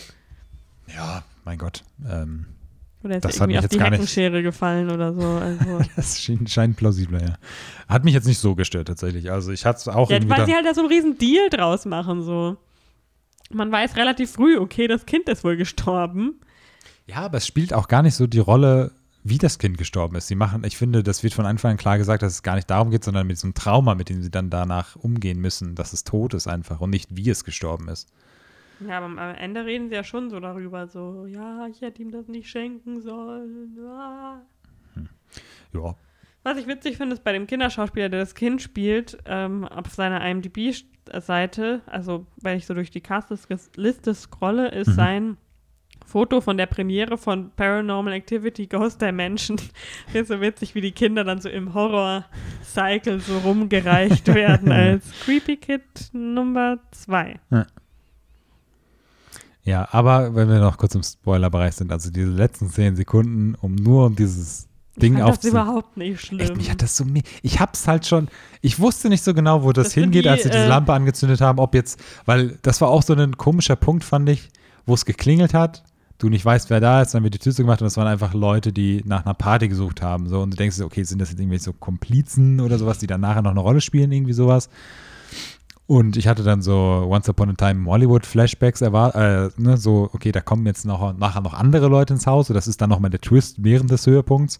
ja, 0.93 1.23
mein 1.45 1.57
Gott. 1.57 1.83
Ähm, 2.09 2.47
Oder 3.03 3.15
ist 3.17 3.25
Das 3.25 3.35
er 3.37 3.41
hat 3.41 3.49
irgendwie 3.49 3.51
mich 3.51 3.57
auf 3.57 3.63
jetzt 3.63 3.73
die 3.73 3.77
nicht- 3.77 3.91
Heckenschere 3.91 4.43
gefallen 4.43 4.89
oder 4.91 5.13
so. 5.13 5.21
Also. 5.21 5.79
Das 5.95 6.19
schien, 6.19 6.45
scheint 6.47 6.75
plausibler, 6.77 7.21
ja. 7.21 7.37
Hat 7.87 8.03
mich 8.03 8.13
jetzt 8.13 8.27
nicht 8.27 8.39
so 8.39 8.55
gestört 8.55 8.87
tatsächlich. 8.87 9.31
Also 9.31 9.51
ich 9.51 9.65
hatte 9.65 9.77
es 9.79 9.87
auch 9.87 10.09
ja, 10.09 10.17
irgendwie 10.17 10.35
weil 10.37 10.45
sie 10.45 10.53
halt 10.55 10.65
da 10.65 10.73
so 10.73 10.81
einen 10.81 10.89
riesen 10.89 11.17
Deal 11.17 11.49
draus 11.49 11.85
machen, 11.85 12.23
so. 12.23 12.57
Man 13.51 13.71
weiß 13.71 13.95
relativ 13.95 14.31
früh, 14.31 14.57
okay, 14.57 14.87
das 14.87 15.05
Kind 15.05 15.29
ist 15.29 15.43
wohl 15.43 15.55
gestorben. 15.55 16.41
Ja, 17.07 17.17
aber 17.17 17.37
es 17.37 17.45
spielt 17.45 17.73
auch 17.73 17.87
gar 17.87 18.01
nicht 18.01 18.15
so 18.15 18.25
die 18.25 18.39
Rolle, 18.39 18.91
wie 19.23 19.37
das 19.37 19.59
Kind 19.59 19.77
gestorben 19.77 20.15
ist. 20.15 20.27
Sie 20.27 20.33
machen, 20.35 20.63
ich 20.63 20.77
finde, 20.77 21.03
das 21.03 21.21
wird 21.21 21.35
von 21.35 21.45
Anfang 21.45 21.71
an 21.71 21.77
klar 21.77 21.99
gesagt, 21.99 22.23
dass 22.23 22.33
es 22.33 22.41
gar 22.43 22.55
nicht 22.55 22.69
darum 22.71 22.89
geht, 22.89 23.03
sondern 23.03 23.27
mit 23.27 23.37
diesem 23.37 23.53
Trauma, 23.53 23.93
mit 23.93 24.09
dem 24.09 24.23
sie 24.23 24.31
dann 24.31 24.49
danach 24.49 24.95
umgehen 24.95 25.39
müssen, 25.39 25.75
dass 25.75 25.93
es 25.93 26.03
tot 26.03 26.33
ist 26.33 26.47
einfach 26.47 26.81
und 26.81 26.89
nicht 26.89 27.15
wie 27.15 27.29
es 27.29 27.43
gestorben 27.43 27.87
ist. 27.87 28.07
Ja, 28.87 28.97
aber 28.97 29.05
am 29.05 29.17
Ende 29.17 29.65
reden 29.65 29.89
sie 29.89 29.95
ja 29.95 30.03
schon 30.03 30.29
so 30.29 30.39
darüber, 30.39 30.87
so, 30.87 31.25
ja, 31.27 31.67
ich 31.67 31.81
hätte 31.81 32.01
ihm 32.01 32.11
das 32.11 32.27
nicht 32.27 32.49
schenken 32.49 33.01
sollen. 33.01 33.77
Ah. 33.87 34.41
Ja. 35.73 35.95
Was 36.43 36.57
ich 36.57 36.67
witzig 36.67 36.97
finde, 36.97 37.15
ist 37.15 37.23
bei 37.23 37.31
dem 37.33 37.47
Kinderschauspieler, 37.47 38.09
der 38.09 38.19
das 38.19 38.35
Kind 38.35 38.61
spielt, 38.61 39.17
ähm, 39.25 39.63
auf 39.65 39.87
seiner 39.93 40.23
IMDb-Seite, 40.27 41.81
also 41.87 42.27
wenn 42.41 42.57
ich 42.57 42.65
so 42.65 42.73
durch 42.73 42.91
die 42.91 43.01
Castliste 43.01 44.13
scrolle, 44.13 44.69
ist 44.69 44.89
Mhm. 44.89 44.93
sein 44.93 45.37
Foto 46.05 46.39
von 46.41 46.55
der 46.57 46.67
Premiere 46.67 47.17
von 47.17 47.49
Paranormal 47.55 48.13
Activity 48.13 48.67
Ghost 48.67 49.01
Dimension. 49.01 49.57
ist 50.13 50.27
so 50.27 50.39
witzig, 50.39 50.75
wie 50.75 50.81
die 50.81 50.91
Kinder 50.91 51.23
dann 51.23 51.41
so 51.41 51.49
im 51.49 51.73
Horror-Cycle 51.73 53.19
so 53.21 53.39
rumgereicht 53.39 54.27
werden 54.33 54.71
als 54.71 55.11
Creepy 55.21 55.57
Kid 55.57 55.81
Nummer 56.13 56.77
2. 56.91 57.39
Ja, 57.49 57.65
aber 59.91 60.35
wenn 60.35 60.47
wir 60.47 60.59
noch 60.59 60.77
kurz 60.77 60.93
im 60.95 61.03
Spoilerbereich 61.03 61.75
sind, 61.75 61.91
also 61.91 62.11
diese 62.11 62.29
letzten 62.29 62.69
zehn 62.69 62.95
Sekunden, 62.95 63.55
um 63.61 63.73
nur 63.75 64.05
um 64.05 64.15
dieses 64.15 64.67
Ding 65.01 65.13
ich 65.13 65.19
fand 65.19 65.29
das 65.29 65.37
aufzu... 65.37 65.47
überhaupt 65.49 65.97
nicht 65.97 66.21
schlimm. 66.21 66.39
Echt, 66.39 66.55
mich 66.55 66.69
hat 66.71 66.81
das 66.81 66.95
so. 66.95 67.03
me- 67.03 67.23
Ich 67.41 67.59
hab's 67.59 67.87
halt 67.87 68.05
schon. 68.05 68.29
Ich 68.61 68.79
wusste 68.79 69.09
nicht 69.09 69.23
so 69.23 69.33
genau, 69.33 69.63
wo 69.63 69.71
das, 69.73 69.87
Das 69.87 69.93
hingeht, 69.93 70.25
die, 70.25 70.29
als 70.29 70.43
sie 70.43 70.49
diese 70.49 70.63
äh, 70.63 70.67
Lampe 70.67 70.93
angezündet 70.93 71.41
haben. 71.41 71.59
Ob 71.59 71.73
jetzt, 71.75 71.99
weil 72.25 72.57
das 72.61 72.79
war 72.79 72.89
auch 72.89 73.01
so 73.03 73.13
ein 73.13 73.35
komischer 73.37 73.75
Punkt, 73.75 74.03
fand 74.03 74.29
ich, 74.29 74.49
wo 74.85 74.93
es 74.93 75.03
geklingelt 75.03 75.53
hat. 75.53 75.83
Du 76.17 76.29
nicht 76.29 76.45
weißt, 76.45 76.69
wer 76.69 76.79
da 76.79 77.01
ist, 77.01 77.13
dann 77.13 77.23
wird 77.23 77.33
die 77.33 77.39
Tür 77.39 77.51
zugemacht 77.53 77.81
und 77.81 77.85
das 77.87 77.97
waren 77.97 78.07
einfach 78.07 78.33
Leute, 78.33 78.71
die 78.71 79.03
nach 79.05 79.25
einer 79.25 79.33
Party 79.33 79.67
gesucht 79.67 80.01
haben. 80.01 80.29
So, 80.29 80.41
und 80.41 80.51
du 80.53 80.55
denkst, 80.57 80.79
okay, 80.79 81.03
sind 81.03 81.19
das 81.19 81.29
jetzt 81.31 81.41
irgendwie 81.41 81.57
so 81.57 81.73
Komplizen 81.73 82.61
oder 82.61 82.77
sowas, 82.77 82.99
die 82.99 83.07
dann 83.07 83.19
nachher 83.19 83.41
noch 83.41 83.51
eine 83.51 83.59
Rolle 83.59 83.81
spielen, 83.81 84.13
irgendwie 84.13 84.31
sowas. 84.31 84.69
Und 85.87 86.17
ich 86.17 86.27
hatte 86.27 86.43
dann 86.43 86.61
so 86.63 86.73
Once 87.07 87.29
Upon 87.29 87.51
a 87.51 87.53
Time 87.53 87.87
Hollywood 87.89 88.25
Flashbacks 88.25 88.81
erwartet, 88.81 89.53
äh, 89.57 89.61
ne, 89.61 89.77
so, 89.77 90.09
okay, 90.13 90.31
da 90.31 90.41
kommen 90.41 90.65
jetzt 90.65 90.83
noch, 90.85 91.15
nachher 91.17 91.41
noch 91.41 91.53
andere 91.53 91.87
Leute 91.87 92.13
ins 92.15 92.25
Haus, 92.25 92.47
so 92.47 92.53
das 92.55 92.67
ist 92.67 92.81
dann 92.81 92.89
nochmal 92.89 93.11
der 93.11 93.21
Twist 93.21 93.63
während 93.63 93.91
des 93.91 94.07
Höhepunkts. 94.07 94.57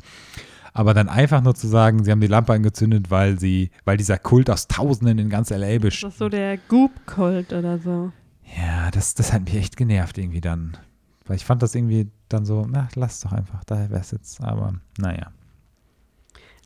Aber 0.74 0.94
dann 0.94 1.08
einfach 1.10 1.42
nur 1.42 1.56
zu 1.56 1.68
sagen, 1.68 2.04
sie 2.04 2.12
haben 2.12 2.20
die 2.22 2.28
Lampe 2.28 2.54
angezündet, 2.54 3.10
weil 3.10 3.40
sie, 3.40 3.72
weil 3.86 3.98
dieser 3.98 4.20
Kult 4.20 4.50
aus 4.50 4.68
Tausenden 4.68 5.18
in 5.18 5.30
ganz 5.30 5.50
LA 5.50 5.76
das 5.76 5.82
besteht. 5.82 6.10
ist 6.10 6.18
so 6.18 6.30
der 6.30 6.58
Goop-Kult 6.58 7.54
oder 7.54 7.80
so. 7.80 8.12
Ja, 8.58 8.92
das, 8.92 9.16
das 9.16 9.34
hat 9.34 9.46
mich 9.46 9.56
echt 9.56 9.78
genervt 9.78 10.18
irgendwie 10.18 10.42
dann. 10.42 10.78
Weil 11.26 11.38
ich 11.38 11.46
fand 11.46 11.64
das 11.64 11.74
irgendwie 11.74 12.12
dann 12.30 12.46
so, 12.46 12.68
na, 12.70 12.90
lass 12.96 13.22
doch 13.22 13.32
einfach, 13.32 13.64
daher 13.64 13.90
wäre 13.90 14.02
es 14.02 14.12
jetzt. 14.12 14.42
Aber 14.42 14.76
naja. 15.00 15.32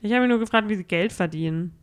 Ich 0.01 0.11
habe 0.11 0.21
mich 0.21 0.29
nur 0.29 0.39
gefragt, 0.39 0.67
wie 0.69 0.75
sie 0.75 0.83
Geld 0.83 1.13
verdienen. 1.13 1.73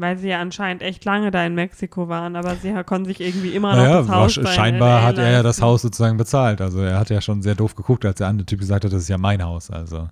Weil 0.00 0.16
sie 0.16 0.28
ja 0.28 0.40
anscheinend 0.40 0.82
echt 0.82 1.04
lange 1.04 1.30
da 1.30 1.44
in 1.44 1.54
Mexiko 1.54 2.08
waren, 2.08 2.34
aber 2.34 2.56
sie 2.56 2.72
konnten 2.84 3.04
sich 3.04 3.20
irgendwie 3.20 3.50
immer 3.50 3.76
noch 3.76 3.82
Naja, 3.82 3.98
das 4.00 4.08
Haus 4.08 4.36
in 4.38 4.46
scheinbar 4.46 5.02
hat 5.02 5.18
er 5.18 5.30
ja 5.30 5.42
das. 5.42 5.60
Haus 5.60 5.82
sozusagen 5.82 6.16
bezahlt. 6.16 6.62
Also 6.62 6.80
er 6.80 6.98
hat 6.98 7.10
ja 7.10 7.20
schon 7.20 7.42
sehr 7.42 7.54
doof 7.54 7.74
geguckt, 7.74 8.06
als 8.06 8.16
der 8.16 8.28
andere 8.28 8.46
Typ 8.46 8.60
gesagt 8.60 8.86
hat, 8.86 8.92
das 8.94 9.02
ist 9.02 9.08
ja 9.08 9.18
mein 9.18 9.44
Haus. 9.44 9.70
Also 9.70 10.08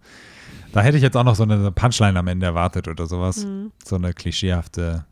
da 0.73 0.83
hätte 0.83 0.99
ich 0.99 1.03
jetzt 1.03 1.17
auch 1.17 1.25
noch 1.25 1.37
so 1.37 1.45
eine 1.45 1.73
Punchline 1.73 2.19
am 2.19 2.27
Ende 2.27 2.45
erwartet 2.45 2.87
oder 2.87 3.07
sowas. 3.07 3.47
Mhm. 3.47 3.73
So 3.83 3.97
eine 3.97 4.13
klischeehafte 4.13 5.07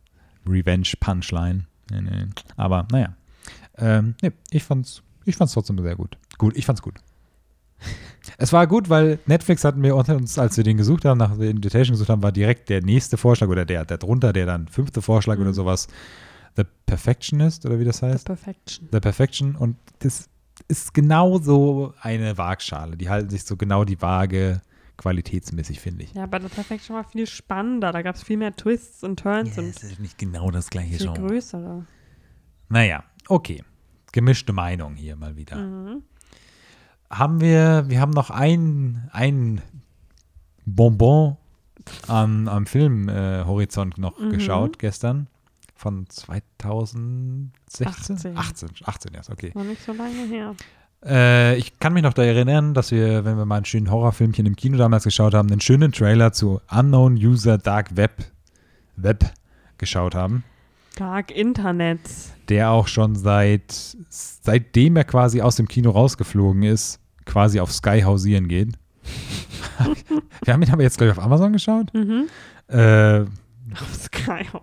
Revenge-Punchline. 0.47 1.65
Nee, 1.91 2.01
nee. 2.03 2.27
Aber 2.59 2.87
naja. 2.93 3.15
Ähm, 3.79 4.15
nee, 4.21 4.33
ich 4.51 4.63
fand's, 4.63 5.03
ich 5.25 5.37
fand's 5.37 5.55
trotzdem 5.55 5.79
sehr 5.81 5.97
gut. 5.97 6.19
Gut, 6.37 6.55
ich 6.55 6.67
fand's 6.67 6.83
gut. 6.83 6.97
Es 8.39 8.53
war 8.53 8.67
gut, 8.67 8.89
weil 8.91 9.19
Netflix 9.27 9.65
hatten 9.65 9.83
wir 9.83 9.95
uns, 9.97 10.39
als 10.39 10.57
wir 10.57 10.65
den 10.65 10.77
gesucht 10.77 11.05
haben, 11.05 11.19
nach 11.19 11.37
der 11.39 11.51
Invitation 11.51 11.93
gesucht 11.95 12.09
haben, 12.11 12.23
war 12.23 12.33
direkt 12.33 12.69
der 12.69 12.83
nächste 12.83 13.17
Vorschlag 13.17 13.49
oder 13.49 13.65
der, 13.65 13.85
der 13.85 13.99
drunter, 13.99 14.33
der 14.33 14.47
dann 14.47 14.69
fünfte 14.69 15.01
Vorschlag 15.01 15.37
Mhm. 15.37 15.43
oder 15.43 15.53
sowas, 15.55 15.87
The 16.57 16.65
Perfectionist 16.87 17.65
oder 17.67 17.79
wie 17.79 17.85
das 17.85 17.99
The 17.99 18.07
heißt. 18.07 18.27
Perfection. 18.27 18.89
The 18.93 19.01
Perfection 19.01 19.57
und 19.57 19.77
das 20.01 20.29
ist 20.69 20.93
genau 20.95 21.39
so 21.39 21.95
eine 22.01 22.37
Waagschale. 22.37 22.97
Die 22.97 23.09
halten 23.09 23.31
sich 23.31 23.45
so 23.45 23.57
genau 23.57 23.85
die 23.85 24.01
Waage 24.03 24.61
qualitätsmäßig, 24.97 25.81
finde 25.81 26.05
ich. 26.05 26.15
Ja, 26.15 26.25
aber 26.25 26.41
The 26.41 26.49
Perfection 26.49 26.97
war 26.97 27.05
viel 27.05 27.27
spannender. 27.27 27.93
Da 27.93 28.01
gab 28.03 28.17
es 28.17 28.23
viel 28.23 28.39
mehr 28.39 28.57
Twists 28.57 29.05
und 29.05 29.21
Turns 29.21 29.57
und 29.59 29.67
ist 29.69 30.01
nicht 30.01 30.17
genau 30.19 30.51
das 30.51 30.71
gleiche 30.71 30.97
viel 30.97 31.13
größere. 31.13 31.85
Naja, 32.69 33.05
okay. 33.29 33.63
Gemischte 34.13 34.53
Meinung 34.55 34.95
hier 34.95 35.15
mal 35.17 35.37
wieder. 35.37 35.57
Mhm. 35.57 36.03
Haben 37.11 37.41
wir, 37.41 37.85
wir 37.89 38.01
haben 38.01 38.11
noch 38.11 38.31
ein, 38.31 39.09
ein 39.13 39.63
Bonbon 40.65 41.37
am, 42.09 42.49
am 42.49 42.67
Filmhorizont 42.67 43.99
noch 43.99 44.19
Mhm. 44.19 44.31
geschaut 44.31 44.79
gestern 44.79 45.29
von 45.75 46.07
2016? 46.09 47.87
18. 47.87 48.37
18, 48.37 48.69
18 48.85 49.15
erst, 49.15 49.31
okay. 49.31 49.53
Noch 49.55 49.65
nicht 49.65 49.83
so 49.85 49.93
lange 49.93 50.25
her. 50.27 50.55
Äh, 51.05 51.57
ich 51.57 51.79
kann 51.79 51.93
mich 51.93 52.03
noch 52.03 52.15
da 52.15 52.23
erinnern, 52.25 52.75
dass 52.75 52.91
wir, 52.91 53.25
wenn 53.25 53.37
wir 53.37 53.45
mal 53.45 53.57
einen 53.57 53.65
schönen 53.67 53.91
Horrorfilmchen 53.91 54.47
im 54.47 54.57
Kino 54.57 54.77
damals 54.79 55.05
geschaut 55.05 55.35
haben, 55.35 55.51
einen 55.51 55.61
schönen 55.61 55.93
Trailer 55.93 56.33
zu 56.33 56.61
Unknown 56.71 57.15
User 57.17 57.59
Dark 57.59 57.97
Web, 57.97 58.25
Web 58.97 59.25
geschaut 59.79 60.15
haben, 60.15 60.43
Dark 60.97 61.31
Internet. 61.31 62.01
der 62.49 62.71
auch 62.71 62.89
schon 62.89 63.15
seit, 63.15 63.97
seitdem 64.09 64.97
er 64.97 65.05
quasi 65.05 65.41
aus 65.41 65.57
dem 65.57 65.69
Kino 65.69 65.91
rausgeflogen 65.91 66.63
ist, 66.65 66.99
quasi 67.25 67.61
auf 67.61 67.73
Sky 67.73 68.01
hausieren 68.03 68.49
geht. 68.49 68.73
wir 70.45 70.55
haben 70.55 70.63
ihn 70.63 70.71
aber 70.71 70.83
jetzt, 70.83 70.97
glaube 70.99 71.13
ich, 71.13 71.19
auf 71.19 71.25
Amazon 71.25 71.53
geschaut. 71.53 71.93
Mhm. 71.95 72.27
Äh, 72.69 73.21
Auf 73.21 73.95
Sky 73.95 74.45
House. 74.53 74.63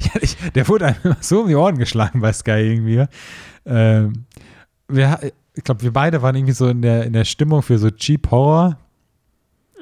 Ja, 0.00 0.20
ich, 0.20 0.36
der 0.54 0.68
wurde 0.68 0.86
einem 0.86 0.96
immer 1.02 1.16
so 1.20 1.40
um 1.42 1.48
die 1.48 1.54
Ohren 1.54 1.76
geschlagen 1.78 2.20
bei 2.20 2.32
Sky 2.32 2.50
irgendwie. 2.60 3.04
Ähm, 3.66 4.24
wir, 4.86 5.18
ich 5.54 5.64
glaube, 5.64 5.82
wir 5.82 5.92
beide 5.92 6.22
waren 6.22 6.36
irgendwie 6.36 6.52
so 6.52 6.68
in 6.68 6.82
der, 6.82 7.04
in 7.04 7.14
der 7.14 7.24
Stimmung 7.24 7.62
für 7.62 7.78
so 7.78 7.90
Cheap 7.90 8.30
Horror. 8.30 8.78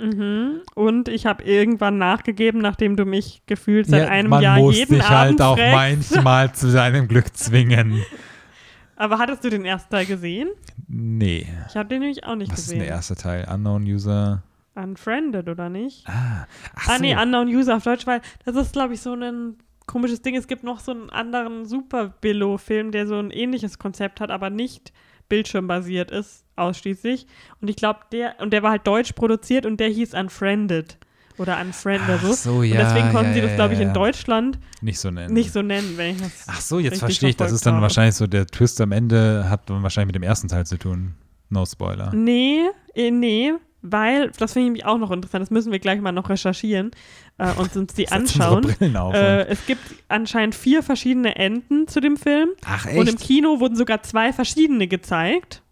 Mhm. 0.01 0.61
Und 0.75 1.09
ich 1.09 1.27
habe 1.27 1.43
irgendwann 1.45 1.99
nachgegeben, 1.99 2.61
nachdem 2.61 2.97
du 2.97 3.05
mich 3.05 3.43
gefühlt 3.47 3.87
seit 3.87 4.03
Ja, 4.05 4.09
einem 4.09 4.31
man 4.31 4.43
Jahr 4.43 4.59
muss 4.59 4.77
jeden 4.77 4.97
sich 4.97 5.05
Abend 5.05 5.41
halt 5.41 5.43
auch 5.43 5.59
fragst. 5.59 6.13
manchmal 6.13 6.53
zu 6.53 6.71
seinem 6.71 7.09
Glück 7.09 7.35
zwingen. 7.37 8.03
Aber 8.97 9.19
hattest 9.19 9.45
du 9.45 9.51
den 9.51 9.65
ersten 9.65 9.91
Teil 9.91 10.07
gesehen? 10.07 10.49
Nee. 10.89 11.47
Ich 11.69 11.77
habe 11.77 11.89
den 11.89 12.01
nämlich 12.01 12.25
auch 12.25 12.35
nicht 12.37 12.51
Was 12.53 12.61
ist 12.61 12.71
denn 12.71 12.79
gesehen. 12.79 12.89
der 12.89 12.97
erste 12.97 13.15
Teil? 13.15 13.47
Unknown 13.53 13.83
User. 13.85 14.43
Unfriended, 14.75 15.49
oder 15.49 15.69
nicht? 15.69 16.07
Ah, 16.09 16.47
ach 16.75 16.89
ah, 16.89 16.97
so. 16.97 17.03
nee, 17.03 17.17
Unknown 17.17 17.49
User 17.49 17.77
auf 17.77 17.85
Deutsch, 17.85 18.07
weil 18.07 18.21
das 18.45 18.57
ist, 18.57 18.73
glaube 18.73 18.95
ich, 18.95 19.01
so 19.01 19.15
ein 19.15 19.57
komisches 19.87 20.21
Ding. 20.23 20.35
Es 20.35 20.47
gibt 20.47 20.65
noch 20.65 20.81
so 20.81 20.93
einen 20.93 21.11
anderen 21.11 21.65
Super-Billo-Film, 21.67 22.91
der 22.91 23.07
so 23.07 23.19
ein 23.19 23.31
ähnliches 23.31 23.79
Konzept 23.79 24.21
hat, 24.21 24.31
aber 24.31 24.51
nicht 24.51 24.93
bildschirmbasiert 25.29 26.11
ist, 26.11 26.45
ausschließlich. 26.57 27.27
Und 27.61 27.69
ich 27.69 27.77
glaube, 27.77 28.01
der, 28.13 28.37
und 28.41 28.53
der 28.53 28.63
war 28.63 28.71
halt 28.71 28.87
deutsch 28.87 29.13
produziert 29.13 29.67
und 29.67 29.79
der 29.79 29.89
hieß 29.89 30.15
Unfriended. 30.15 30.99
Oder 31.39 31.61
Unfriend 31.61 32.03
oder 32.05 32.19
so. 32.19 32.33
so, 32.33 32.63
ja. 32.63 32.81
und 32.81 32.87
deswegen 32.87 33.13
konnten 33.13 33.29
ja, 33.29 33.35
sie 33.35 33.41
das, 33.43 33.55
glaube 33.57 33.75
ich, 33.75 33.81
ja. 33.81 33.87
in 33.87 33.93
Deutschland 33.93 34.59
nicht 34.81 34.99
so 34.99 35.11
nennen. 35.11 35.35
nicht 35.35 35.53
so 35.53 35.61
nennen, 35.61 35.93
wenn 35.97 36.17
ich 36.17 36.23
das. 36.23 36.47
Ach 36.47 36.61
so, 36.63 36.79
jetzt 36.79 37.01
verstehe 37.01 37.29
ich. 37.29 37.37
Das 37.37 37.53
ist 37.53 37.67
dann 37.67 37.75
habe. 37.75 37.83
wahrscheinlich 37.83 38.15
so, 38.15 38.27
der 38.27 38.47
Twist 38.47 38.81
am 38.81 38.91
Ende 38.91 39.49
hat 39.51 39.69
wahrscheinlich 39.69 40.07
mit 40.07 40.15
dem 40.15 40.23
ersten 40.23 40.49
Teil 40.49 40.65
zu 40.65 40.79
tun. 40.79 41.15
No 41.51 41.67
Spoiler. 41.67 42.11
Nee, 42.15 42.63
äh, 42.95 43.11
nee, 43.11 43.53
weil, 43.93 44.31
das 44.39 44.53
finde 44.53 44.67
ich 44.67 44.67
nämlich 44.67 44.85
auch 44.85 44.99
noch 44.99 45.11
interessant, 45.11 45.43
das 45.43 45.51
müssen 45.51 45.73
wir 45.73 45.79
gleich 45.79 46.01
mal 46.01 46.13
noch 46.13 46.29
recherchieren 46.29 46.91
äh, 47.39 47.53
und 47.53 47.77
uns 47.77 47.95
die 47.95 48.11
anschauen. 48.11 48.65
Auf 48.65 49.15
Äh, 49.15 49.47
es 49.47 49.65
gibt 49.67 49.83
anscheinend 50.09 50.55
vier 50.55 50.83
verschiedene 50.83 51.37
Enden 51.37 51.89
zu 51.89 52.01
dem 52.01 52.17
Film. 52.17 52.51
Ach 52.65 52.87
Und 52.95 53.09
im 53.09 53.17
Kino 53.17 53.61
wurden 53.61 53.77
sogar 53.77 54.03
zwei 54.03 54.33
verschiedene 54.33 54.89
gezeigt. 54.89 55.63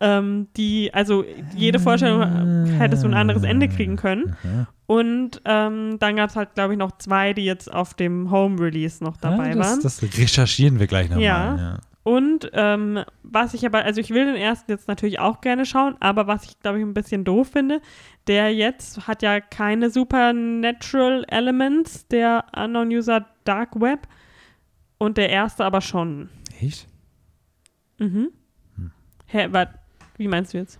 Ähm, 0.00 0.48
die, 0.56 0.92
also 0.92 1.24
jede 1.54 1.78
Vorstellung 1.78 2.22
äh, 2.66 2.70
hättest 2.72 3.04
du 3.04 3.08
ein 3.08 3.14
anderes 3.14 3.44
Ende 3.44 3.68
kriegen 3.68 3.96
können. 3.96 4.36
Aha. 4.42 4.68
Und 4.86 5.40
ähm, 5.44 5.98
dann 6.00 6.16
gab 6.16 6.30
es 6.30 6.36
halt, 6.36 6.54
glaube 6.54 6.74
ich, 6.74 6.78
noch 6.78 6.98
zwei, 6.98 7.32
die 7.32 7.44
jetzt 7.44 7.72
auf 7.72 7.94
dem 7.94 8.30
Home-Release 8.30 9.02
noch 9.02 9.16
dabei 9.16 9.50
ja, 9.50 9.54
das, 9.54 9.66
waren. 9.66 9.82
Das 9.82 10.02
recherchieren 10.02 10.80
wir 10.80 10.88
gleich 10.88 11.08
nochmal. 11.08 11.24
Ja. 11.24 11.56
Ja. 11.56 11.78
Und 12.04 12.50
ähm, 12.52 13.04
was 13.22 13.54
ich 13.54 13.64
aber, 13.64 13.84
also 13.84 14.00
ich 14.00 14.10
will 14.10 14.26
den 14.26 14.36
ersten 14.36 14.72
jetzt 14.72 14.88
natürlich 14.88 15.20
auch 15.20 15.40
gerne 15.40 15.64
schauen, 15.64 15.96
aber 16.00 16.26
was 16.26 16.44
ich, 16.44 16.58
glaube 16.58 16.78
ich, 16.78 16.84
ein 16.84 16.94
bisschen 16.94 17.24
doof 17.24 17.50
finde, 17.52 17.80
der 18.26 18.52
jetzt 18.52 19.06
hat 19.06 19.22
ja 19.22 19.40
keine 19.40 19.88
Supernatural 19.90 21.24
Elements, 21.28 22.08
der 22.08 22.44
Unknown 22.56 22.88
User 22.88 23.26
Dark 23.44 23.80
Web. 23.80 24.08
Und 24.98 25.16
der 25.16 25.30
erste 25.30 25.64
aber 25.64 25.80
schon. 25.80 26.28
Echt? 26.60 26.86
Mhm. 27.98 28.30
Hm. 28.76 28.92
Hä, 29.26 29.48
wat, 29.50 29.70
wie 30.16 30.28
meinst 30.28 30.54
du 30.54 30.58
jetzt? 30.58 30.78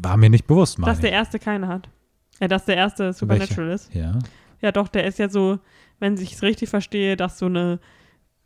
War 0.00 0.16
mir 0.16 0.30
nicht 0.30 0.46
bewusst, 0.46 0.78
Dass 0.78 0.86
meine 0.86 1.00
der 1.00 1.12
erste 1.12 1.38
keine 1.38 1.68
hat. 1.68 1.88
Ja, 2.40 2.48
dass 2.48 2.64
der 2.64 2.76
erste 2.76 3.12
Supernatural 3.12 3.70
ist. 3.70 3.90
ich. 3.90 3.96
Ja. 3.96 4.18
Ja, 4.62 4.72
doch, 4.72 4.88
der 4.88 5.04
ist 5.04 5.18
ja 5.18 5.28
so, 5.28 5.58
wenn 5.98 6.14
ich 6.14 6.32
es 6.34 6.42
richtig 6.42 6.68
verstehe, 6.68 7.16
dass 7.16 7.38
so 7.38 7.46
eine. 7.46 7.80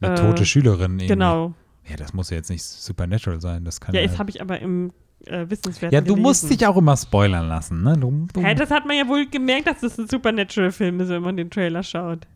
Eine 0.05 0.14
Äh, 0.14 0.20
tote 0.20 0.46
Schülerin 0.46 0.92
irgendwie. 0.92 1.07
Genau. 1.07 1.55
Ja, 1.88 1.96
das 1.96 2.14
muss 2.14 2.30
ja 2.30 2.36
jetzt 2.36 2.50
nicht 2.50 2.62
Supernatural 2.62 3.40
sein. 3.40 3.64
Das 3.64 3.80
kann 3.80 3.94
Ja, 3.94 4.00
ja. 4.00 4.07
das 4.07 4.18
habe 4.18 4.30
ich 4.30 4.40
aber 4.40 4.59
im 4.61 4.92
äh, 5.26 5.48
Wissenswerten 5.48 5.94
ja, 5.94 6.00
du 6.00 6.16
musst 6.16 6.42
gelesen. 6.42 6.59
dich 6.59 6.66
auch 6.66 6.76
immer 6.76 6.96
spoilern 6.96 7.48
lassen, 7.48 7.82
ne? 7.82 7.96
Du, 7.98 8.26
du, 8.32 8.42
Hä, 8.42 8.55
das 8.55 8.70
hat 8.70 8.86
man 8.86 8.96
ja 8.96 9.07
wohl 9.09 9.26
gemerkt, 9.26 9.66
dass 9.66 9.80
das 9.80 9.98
ein 9.98 10.09
Supernatural-Film 10.09 11.00
ist, 11.00 11.09
wenn 11.09 11.22
man 11.22 11.36
den 11.36 11.50
Trailer 11.50 11.82
schaut. 11.82 12.26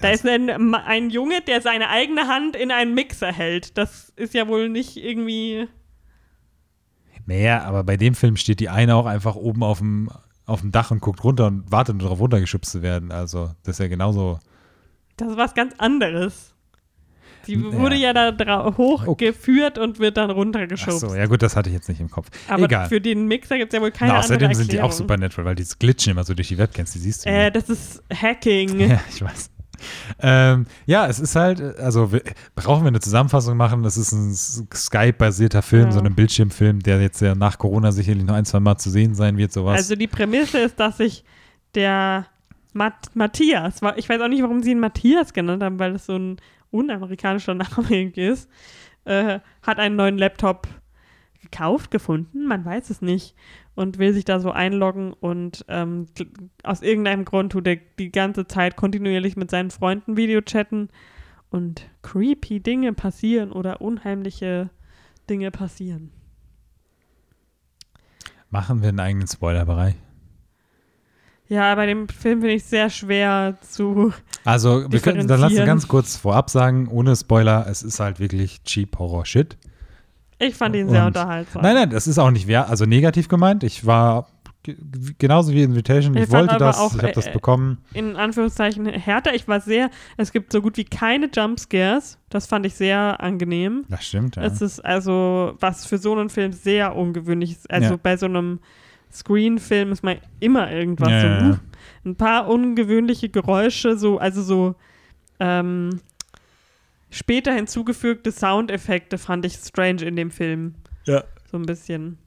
Da 0.00 0.10
ist 0.10 0.26
ein, 0.26 0.50
ein 0.74 1.10
Junge, 1.10 1.40
der 1.46 1.60
seine 1.60 1.88
eigene 1.90 2.26
Hand 2.26 2.56
in 2.56 2.72
einen 2.72 2.94
Mixer 2.94 3.32
hält. 3.32 3.78
Das 3.78 4.10
ist 4.16 4.34
ja 4.34 4.48
wohl 4.48 4.68
nicht 4.68 4.96
irgendwie. 4.96 5.68
Naja, 7.26 7.62
aber 7.62 7.84
bei 7.84 7.96
dem 7.96 8.14
Film 8.14 8.36
steht 8.36 8.58
die 8.58 8.68
eine 8.68 8.96
auch 8.96 9.06
einfach 9.06 9.36
oben 9.36 9.62
auf 9.62 9.78
dem, 9.78 10.10
auf 10.44 10.62
dem 10.62 10.72
Dach 10.72 10.90
und 10.90 11.00
guckt 11.00 11.22
runter 11.22 11.46
und 11.46 11.70
wartet 11.70 12.02
darauf, 12.02 12.18
runtergeschubst 12.18 12.70
zu 12.72 12.82
werden. 12.82 13.12
Also, 13.12 13.50
das 13.62 13.76
ist 13.76 13.78
ja 13.78 13.88
genauso. 13.88 14.40
Das 15.16 15.30
ist 15.30 15.36
was 15.36 15.54
ganz 15.54 15.74
anderes. 15.78 16.51
Die 17.46 17.54
Ja. 17.54 17.72
wurde 17.72 17.96
ja 17.96 18.12
da 18.12 18.74
hochgeführt 18.76 19.78
und 19.78 19.98
wird 19.98 20.16
dann 20.16 20.30
runtergeschoben. 20.30 20.94
Achso, 20.94 21.14
ja 21.14 21.26
gut, 21.26 21.42
das 21.42 21.56
hatte 21.56 21.68
ich 21.70 21.74
jetzt 21.74 21.88
nicht 21.88 22.00
im 22.00 22.10
Kopf. 22.10 22.28
Aber 22.48 22.64
Egal. 22.64 22.88
für 22.88 23.00
den 23.00 23.26
Mixer 23.26 23.58
gibt 23.58 23.72
es 23.72 23.76
ja 23.76 23.82
wohl 23.82 23.90
keine 23.90 24.12
Na, 24.12 24.18
andere 24.18 24.24
außerdem 24.34 24.48
Erklärung. 24.50 24.54
sind 24.68 24.72
die 24.72 24.80
auch 24.82 24.92
Supernatural, 24.92 25.44
weil 25.46 25.54
die 25.54 25.64
glitschen 25.78 26.12
immer 26.12 26.24
so 26.24 26.34
durch 26.34 26.48
die 26.48 26.58
Webcams, 26.58 26.92
die 26.92 26.98
siehst 26.98 27.24
du. 27.26 27.30
Äh, 27.30 27.50
das 27.50 27.68
ist 27.68 28.02
Hacking. 28.14 28.78
ja, 28.90 29.00
ich 29.12 29.22
weiß. 29.22 29.50
Ähm, 30.20 30.66
ja, 30.86 31.08
es 31.08 31.18
ist 31.18 31.34
halt, 31.34 31.60
also 31.78 32.12
wir, 32.12 32.22
brauchen 32.54 32.84
wir 32.84 32.88
eine 32.88 33.00
Zusammenfassung 33.00 33.56
machen. 33.56 33.82
Das 33.82 33.96
ist 33.96 34.12
ein 34.12 34.32
Skype-basierter 34.32 35.62
Film, 35.62 35.86
Ja. 35.86 35.92
so 35.92 36.00
ein 36.00 36.14
Bildschirmfilm, 36.14 36.80
der 36.80 37.00
jetzt 37.00 37.20
ja 37.20 37.34
nach 37.34 37.58
Corona 37.58 37.90
sicherlich 37.90 38.24
noch 38.24 38.34
ein, 38.34 38.44
zwei 38.44 38.60
Mal 38.60 38.78
zu 38.78 38.90
sehen 38.90 39.14
sein 39.14 39.36
wird, 39.36 39.52
sowas. 39.52 39.76
Also 39.78 39.96
die 39.96 40.06
Prämisse 40.06 40.58
ist, 40.58 40.78
dass 40.78 40.98
sich 40.98 41.24
der 41.74 42.26
Mat 42.74 42.94
Matthias, 43.14 43.80
ich 43.96 44.08
weiß 44.08 44.20
auch 44.20 44.28
nicht, 44.28 44.42
warum 44.42 44.62
sie 44.62 44.70
ihn 44.70 44.80
Matthias 44.80 45.32
genannt 45.32 45.62
haben, 45.62 45.78
weil 45.78 45.94
das 45.94 46.06
so 46.06 46.14
ein 46.16 46.36
unamerikanischer 46.72 47.54
Name 47.54 48.12
ist, 48.16 48.50
äh, 49.04 49.40
hat 49.62 49.78
einen 49.78 49.96
neuen 49.96 50.18
Laptop 50.18 50.68
gekauft, 51.40 51.90
gefunden, 51.90 52.46
man 52.46 52.64
weiß 52.64 52.90
es 52.90 53.02
nicht, 53.02 53.34
und 53.74 53.98
will 53.98 54.12
sich 54.12 54.24
da 54.24 54.38
so 54.38 54.52
einloggen 54.52 55.12
und 55.12 55.64
ähm, 55.68 56.06
aus 56.62 56.82
irgendeinem 56.82 57.24
Grund 57.24 57.52
tut 57.52 57.66
er 57.66 57.76
die 57.98 58.12
ganze 58.12 58.46
Zeit 58.46 58.76
kontinuierlich 58.76 59.36
mit 59.36 59.50
seinen 59.50 59.70
Freunden 59.70 60.16
Videochatten 60.16 60.88
und 61.50 61.88
creepy 62.02 62.60
Dinge 62.60 62.92
passieren 62.92 63.52
oder 63.52 63.80
unheimliche 63.80 64.70
Dinge 65.28 65.50
passieren. 65.50 66.10
Machen 68.50 68.82
wir 68.82 68.90
einen 68.90 69.00
eigenen 69.00 69.28
Spoilerbereich. 69.28 69.94
Ja, 71.52 71.74
bei 71.74 71.84
dem 71.86 72.08
Film 72.08 72.40
finde 72.40 72.54
ich 72.54 72.64
sehr 72.64 72.88
schwer 72.88 73.56
zu. 73.60 74.12
Also, 74.44 74.90
wir 74.90 75.00
können, 75.00 75.26
dann 75.28 75.40
lass 75.40 75.52
uns 75.52 75.66
ganz 75.66 75.86
kurz 75.86 76.16
vorab 76.16 76.48
sagen, 76.48 76.88
ohne 76.88 77.14
Spoiler, 77.14 77.66
es 77.68 77.82
ist 77.82 78.00
halt 78.00 78.18
wirklich 78.20 78.62
cheap 78.64 78.98
Horror-Shit. 78.98 79.58
Ich 80.38 80.54
fand 80.54 80.74
ihn 80.74 80.88
sehr 80.88 81.02
Und- 81.02 81.08
unterhaltsam. 81.08 81.62
Nein, 81.62 81.74
nein, 81.74 81.90
das 81.90 82.06
ist 82.06 82.18
auch 82.18 82.30
nicht 82.30 82.46
wer, 82.46 82.68
also 82.70 82.86
negativ 82.86 83.28
gemeint. 83.28 83.62
Ich 83.64 83.84
war 83.86 84.28
ge- 84.62 84.76
genauso 85.18 85.52
wie 85.52 85.62
Invitation, 85.62 86.16
ich, 86.16 86.24
Ich 86.24 86.30
wollte 86.30 86.56
das, 86.56 86.78
auch, 86.78 86.94
ich 86.96 87.02
habe 87.02 87.12
das 87.12 87.26
äh, 87.26 87.32
bekommen. 87.32 87.78
In 87.92 88.16
Anführungszeichen 88.16 88.86
härter. 88.86 89.34
Ich 89.34 89.46
war 89.46 89.60
sehr. 89.60 89.90
Es 90.16 90.32
gibt 90.32 90.52
so 90.52 90.62
gut 90.62 90.76
wie 90.78 90.84
keine 90.84 91.28
Jumpscares. 91.32 92.18
Das 92.30 92.46
fand 92.46 92.64
ich 92.66 92.74
sehr 92.74 93.20
angenehm. 93.20 93.84
Das 93.90 94.04
stimmt, 94.06 94.36
ja. 94.36 94.42
Es 94.42 94.62
ist 94.62 94.80
also, 94.80 95.54
was 95.60 95.84
für 95.86 95.98
so 95.98 96.12
einen 96.16 96.30
Film 96.30 96.52
sehr 96.52 96.96
ungewöhnlich 96.96 97.52
ist. 97.52 97.70
Also 97.70 97.90
Ja. 97.90 98.00
bei 98.02 98.16
so 98.16 98.24
einem 98.26 98.58
Screen-Film 99.12 99.92
ist 99.92 100.02
mal 100.02 100.20
immer 100.40 100.70
irgendwas 100.72 101.10
Ja, 101.10 101.20
so. 101.40 101.46
ja, 101.50 101.60
Ein 102.04 102.16
paar 102.16 102.48
ungewöhnliche 102.48 103.28
Geräusche, 103.28 103.96
so, 103.96 104.18
also 104.18 104.42
so 104.42 104.74
ähm, 105.40 106.00
später 107.10 107.52
hinzugefügte 107.52 108.32
Soundeffekte 108.32 109.18
fand 109.18 109.44
ich 109.44 109.54
strange 109.54 110.02
in 110.02 110.16
dem 110.16 110.30
Film. 110.30 110.74
Ja. 111.04 111.24
So 111.50 111.58
ein 111.58 111.66
bisschen. 111.66 112.18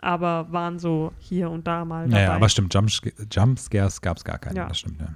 Aber 0.00 0.48
waren 0.50 0.78
so 0.78 1.12
hier 1.18 1.48
und 1.50 1.66
da 1.66 1.84
mal 1.84 2.06
dabei. 2.08 2.20
Naja, 2.22 2.34
aber 2.34 2.48
stimmt, 2.48 2.74
Jumpsca- 2.74 3.12
Jumpscares 3.32 4.00
gab 4.02 4.16
es 4.18 4.24
gar 4.24 4.38
keine, 4.38 4.56
Ja. 4.58 4.68
das 4.68 4.78
stimmt, 4.80 5.00
ja. 5.00 5.08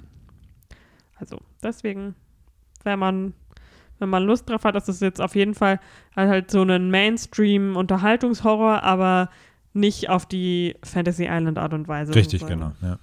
Also 1.17 1.41
deswegen, 1.63 2.15
wenn 2.85 2.99
man, 2.99 3.35
wenn 3.99 4.09
man 4.09 4.23
Lust 4.23 4.49
drauf 4.49 4.65
hat, 4.65 4.77
ist 4.77 4.89
es 4.89 5.01
jetzt 5.01 5.21
auf 5.21 5.35
jeden 5.35 5.55
Fall 5.55 5.81
halt 6.17 6.51
so 6.51 6.63
ein 6.63 6.91
Mainstream-Unterhaltungshorror, 6.91 8.83
aber 8.83 9.29
nicht 9.79 10.09
auf 10.11 10.27
die 10.27 10.77
Fantasy 10.83 11.25
Island 11.25 11.59
Art 11.59 11.73
und 11.73 11.89
Weise. 11.89 12.15
Richtig, 12.15 12.41
sozusagen. 12.41 12.75
genau, 12.81 12.99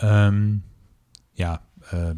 ja. 0.00 0.28
Ähm, 0.28 0.62
ja, 1.34 1.60
äh, 1.92 2.14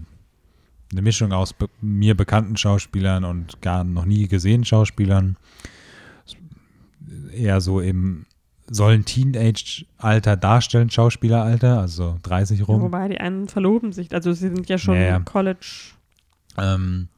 eine 0.92 1.02
Mischung 1.02 1.32
aus 1.32 1.52
be 1.52 1.68
mir 1.80 2.16
bekannten 2.16 2.56
Schauspielern 2.56 3.24
und 3.24 3.60
gar 3.60 3.84
noch 3.84 4.04
nie 4.04 4.28
gesehenen 4.28 4.64
Schauspielern. 4.64 5.36
Eher 7.32 7.60
so 7.60 7.80
im 7.80 8.26
sollen 8.68 9.04
Teenage-Alter 9.04 10.36
darstellen, 10.36 10.90
Schauspieleralter, 10.90 11.78
also 11.80 12.18
30 12.22 12.66
rum. 12.66 12.82
Wobei 12.82 13.08
die 13.08 13.18
einen 13.18 13.48
verloben 13.48 13.92
sich, 13.92 14.12
also 14.12 14.32
sie 14.32 14.48
sind 14.48 14.68
ja 14.68 14.78
schon 14.78 14.96
Ja, 14.96 15.02
ja. 15.02 15.20
College 15.20 15.92
Ähm, 16.58 17.08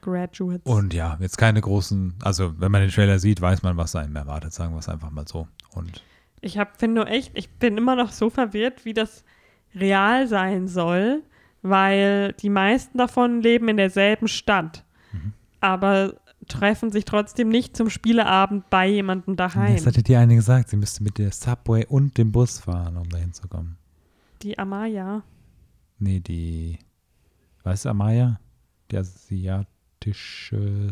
Graduates. 0.00 0.64
und 0.64 0.94
ja, 0.94 1.18
jetzt 1.20 1.36
keine 1.36 1.60
großen, 1.60 2.14
also 2.22 2.58
wenn 2.60 2.72
man 2.72 2.80
den 2.82 2.90
Trailer 2.90 3.18
sieht, 3.18 3.40
weiß 3.40 3.62
man, 3.62 3.76
was 3.76 3.94
einem 3.96 4.16
erwartet, 4.16 4.52
sagen 4.54 4.72
wir 4.72 4.78
es 4.78 4.88
einfach 4.88 5.10
mal 5.10 5.26
so. 5.26 5.48
Und 5.76 6.02
Ich 6.40 6.58
hab, 6.58 6.78
finde 6.78 6.96
nur 7.02 7.08
echt, 7.08 7.32
ich 7.34 7.48
bin 7.50 7.76
immer 7.78 7.94
noch 7.96 8.10
so 8.12 8.30
verwirrt, 8.30 8.84
wie 8.84 8.92
das 8.94 9.24
real 9.74 10.26
sein 10.28 10.68
soll, 10.68 11.22
weil 11.62 12.32
die 12.34 12.48
meisten 12.50 12.98
davon 12.98 13.40
leben 13.42 13.68
in 13.68 13.76
derselben 13.76 14.28
Stadt, 14.28 14.84
Mhm. 15.12 15.32
aber 15.60 16.14
treffen 16.48 16.92
sich 16.92 17.04
trotzdem 17.04 17.48
nicht 17.48 17.76
zum 17.76 17.90
Spieleabend 17.90 18.70
bei 18.70 18.86
jemandem 18.88 19.34
daheim. 19.36 19.74
das 19.74 19.86
hatte 19.86 20.02
dir 20.02 20.20
eine 20.20 20.36
gesagt, 20.36 20.68
sie 20.68 20.76
müsste 20.76 21.02
mit 21.02 21.18
der 21.18 21.32
Subway 21.32 21.84
und 21.86 22.16
dem 22.18 22.30
Bus 22.32 22.60
fahren, 22.60 22.96
um 22.96 23.08
dahin 23.08 23.32
zu 23.32 23.48
kommen. 23.48 23.76
Die 24.42 24.56
Amaya. 24.58 25.22
Nee, 25.98 26.20
die, 26.20 26.78
weißt 27.64 27.86
du, 27.86 27.88
Amaya? 27.88 28.38
Die 28.90 28.98
asiatische 28.98 30.90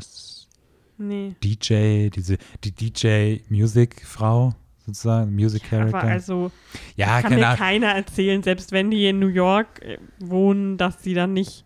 Nee. 0.96 1.34
DJ, 1.42 2.08
diese, 2.10 2.38
die 2.64 2.72
DJ-Music-Frau, 2.72 4.54
sozusagen, 4.86 5.34
Music 5.34 5.62
Aber 5.70 5.90
Character. 5.90 6.08
also 6.08 6.50
ja, 6.96 7.22
kann 7.22 7.34
mir 7.34 7.54
keiner 7.56 7.88
erzählen, 7.88 8.42
selbst 8.42 8.72
wenn 8.72 8.90
die 8.90 9.06
in 9.08 9.18
New 9.18 9.28
York 9.28 9.82
äh, 9.82 9.98
wohnen, 10.20 10.76
dass 10.76 11.02
sie 11.02 11.14
dann 11.14 11.32
nicht, 11.32 11.64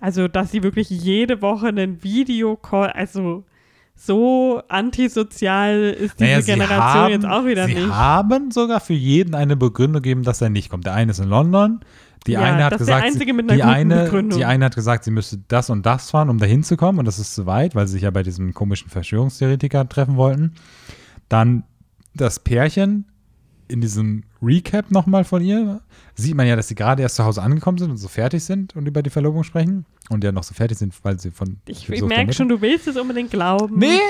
also 0.00 0.28
dass 0.28 0.50
sie 0.50 0.62
wirklich 0.62 0.88
jede 0.90 1.42
Woche 1.42 1.68
einen 1.68 2.02
Videocall, 2.02 2.90
also 2.90 3.44
so 3.94 4.62
antisozial 4.68 5.80
ist 5.98 6.18
diese 6.20 6.24
Naja, 6.30 6.40
sie 6.42 6.52
Generation 6.52 6.82
haben, 6.82 7.12
jetzt 7.12 7.26
auch 7.26 7.44
wieder 7.44 7.66
sie 7.66 7.74
nicht. 7.74 7.88
haben 7.90 8.50
sogar 8.50 8.80
für 8.80 8.94
jeden 8.94 9.34
eine 9.34 9.56
Begründung 9.56 10.02
gegeben, 10.02 10.22
dass 10.22 10.40
er 10.40 10.48
nicht 10.48 10.70
kommt. 10.70 10.86
Der 10.86 10.94
eine 10.94 11.10
ist 11.10 11.18
in 11.18 11.28
London, 11.28 11.80
die 12.26 12.32
Ja, 12.32 12.40
eine 12.40 12.64
hat 12.64 12.78
gesagt, 12.78 13.12
sie, 13.12 13.18
die, 13.18 13.62
eine, 13.62 14.28
die 14.30 14.44
eine 14.44 14.64
hat 14.64 14.74
gesagt, 14.74 15.04
sie 15.04 15.10
müsste 15.10 15.38
das 15.48 15.68
und 15.70 15.84
das 15.84 16.10
fahren, 16.10 16.30
um 16.30 16.38
da 16.38 16.46
hinzukommen 16.46 16.98
und 16.98 17.04
das 17.04 17.18
ist 17.18 17.34
zu 17.34 17.44
weit, 17.46 17.74
weil 17.74 17.86
sie 17.86 17.94
sich 17.94 18.02
ja 18.02 18.10
bei 18.10 18.22
diesem 18.22 18.54
komischen 18.54 18.88
Verschwörungstheoretiker 18.88 19.88
treffen 19.88 20.16
wollten. 20.16 20.54
Dann 21.28 21.64
das 22.14 22.40
Pärchen 22.40 23.06
in 23.68 23.80
diesem 23.80 24.24
Recap 24.42 24.90
nochmal 24.90 25.24
von 25.24 25.42
ihr 25.42 25.80
sieht 26.14 26.34
man 26.34 26.46
ja, 26.46 26.56
dass 26.56 26.68
sie 26.68 26.74
gerade 26.74 27.02
erst 27.02 27.16
zu 27.16 27.24
Hause 27.24 27.42
angekommen 27.42 27.78
sind 27.78 27.90
und 27.90 27.98
so 27.98 28.08
fertig 28.08 28.42
sind 28.44 28.74
und 28.74 28.86
über 28.86 29.02
die 29.02 29.10
Verlobung 29.10 29.44
sprechen 29.44 29.86
und 30.08 30.24
ja 30.24 30.32
noch 30.32 30.42
so 30.42 30.54
fertig 30.54 30.78
sind, 30.78 30.92
weil 31.04 31.20
sie 31.20 31.30
von 31.30 31.58
Ich, 31.66 31.88
merke 31.88 32.32
schon, 32.32 32.48
du 32.48 32.60
willst 32.60 32.88
es 32.88 32.96
unbedingt 32.96 33.30
glauben. 33.30 33.78
Nee. 33.78 34.00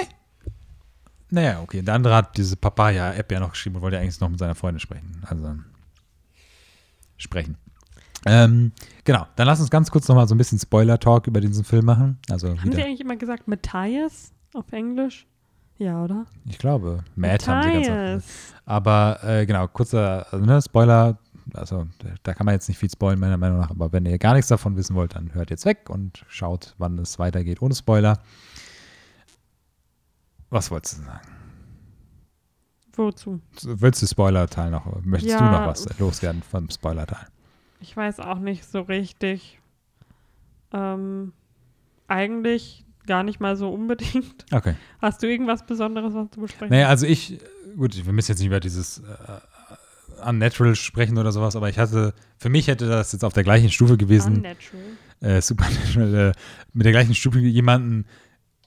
Naja, 1.28 1.60
okay. 1.60 1.82
Der 1.82 1.94
andere 1.94 2.16
hat 2.16 2.36
diese 2.36 2.56
Papaya-App 2.56 3.30
ja 3.30 3.40
noch 3.40 3.52
geschrieben 3.52 3.76
und 3.76 3.82
wollte 3.82 3.98
eigentlich 3.98 4.18
noch 4.20 4.28
mit 4.28 4.38
seiner 4.38 4.54
Freundin 4.54 4.80
sprechen. 4.80 5.22
Also 5.26 5.54
sprechen. 7.18 7.56
Ähm, 8.26 8.72
genau, 9.04 9.26
dann 9.36 9.46
lass 9.46 9.60
uns 9.60 9.70
ganz 9.70 9.90
kurz 9.90 10.08
noch 10.08 10.16
mal 10.16 10.26
so 10.26 10.34
ein 10.34 10.38
bisschen 10.38 10.58
Spoiler-Talk 10.58 11.26
über 11.26 11.40
diesen 11.40 11.64
Film 11.64 11.84
machen. 11.84 12.18
Also 12.28 12.48
Haben 12.48 12.58
sie 12.58 12.72
wieder, 12.72 12.84
eigentlich 12.84 13.00
immer 13.00 13.16
gesagt 13.16 13.46
Matthias 13.46 14.32
auf 14.54 14.72
Englisch? 14.72 15.26
Ja, 15.80 16.04
oder? 16.04 16.26
ich 16.44 16.58
glaube, 16.58 17.02
Matt 17.16 17.48
haben 17.48 17.62
sie 17.62 17.88
ganz 17.88 18.22
oft. 18.24 18.54
Aber 18.66 19.18
äh, 19.24 19.46
genau, 19.46 19.66
kurzer 19.66 20.26
also, 20.30 20.44
ne, 20.44 20.60
Spoiler. 20.62 21.18
Also 21.54 21.88
da- 22.22 22.34
kann 22.34 22.44
man 22.46 22.54
jetzt 22.54 22.68
nicht 22.68 22.78
viel 22.78 22.90
spoilern, 22.90 23.18
meiner 23.18 23.38
Meinung 23.38 23.58
nach. 23.58 23.70
Aber 23.70 23.90
wenn 23.92 24.04
ihr 24.06 24.18
gar 24.18 24.34
nichts 24.34 24.48
davon 24.48 24.76
wissen 24.76 24.94
wollt, 24.94 25.16
dann 25.16 25.32
hört 25.34 25.50
jetzt 25.50 25.64
weg 25.64 25.88
und 25.88 26.24
schaut, 26.28 26.74
wann 26.78 26.98
es 26.98 27.18
weitergeht 27.18 27.60
ohne 27.62 27.74
Spoiler. 27.74 28.18
Was 30.50 30.70
wolltest 30.70 30.98
du 30.98 31.02
sagen? 31.04 31.26
Wozu? 32.92 33.40
Willst 33.62 34.02
du 34.02 34.06
Spoiler-Teil 34.06 34.70
noch? 34.70 34.84
Möchtest 35.04 35.40
du 35.40 35.44
Ja. 35.44 35.50
noch 35.60 35.66
was 35.66 35.98
loswerden 35.98 36.42
vom 36.42 36.68
Spoiler-Teil? 36.68 37.26
Ich 37.80 37.96
weiß 37.96 38.20
auch 38.20 38.38
nicht 38.38 38.64
so 38.66 38.82
richtig. 38.82 39.58
Ähm, 40.72 41.32
eigentlich 42.08 42.84
gar 43.10 43.24
nicht 43.24 43.40
mal 43.40 43.56
so 43.56 43.68
unbedingt. 43.68 44.46
Okay. 44.52 44.76
Hast 45.02 45.20
du 45.20 45.26
irgendwas 45.26 45.66
Besonderes, 45.66 46.14
was 46.14 46.30
du 46.30 46.42
besprechen 46.42 46.72
Naja, 46.72 46.88
also 46.88 47.06
ich 47.06 47.40
gut, 47.76 48.06
wir 48.06 48.12
müssen 48.12 48.30
jetzt 48.30 48.38
nicht 48.38 48.46
über 48.46 48.60
dieses 48.60 48.98
äh, 48.98 50.28
Unnatural 50.28 50.76
sprechen 50.76 51.18
oder 51.18 51.32
sowas, 51.32 51.56
aber 51.56 51.68
ich 51.68 51.76
hatte, 51.76 52.14
für 52.38 52.50
mich 52.50 52.68
hätte 52.68 52.86
das 52.86 53.10
jetzt 53.10 53.24
auf 53.24 53.32
der 53.32 53.42
gleichen 53.42 53.68
Stufe 53.70 53.96
gewesen, 53.96 54.36
Unnatural. 54.36 54.82
äh, 55.38 55.42
Supernatural, 55.42 56.14
äh, 56.14 56.32
mit 56.72 56.84
der 56.86 56.92
gleichen 56.92 57.16
Stufe 57.16 57.40
jemanden 57.40 58.06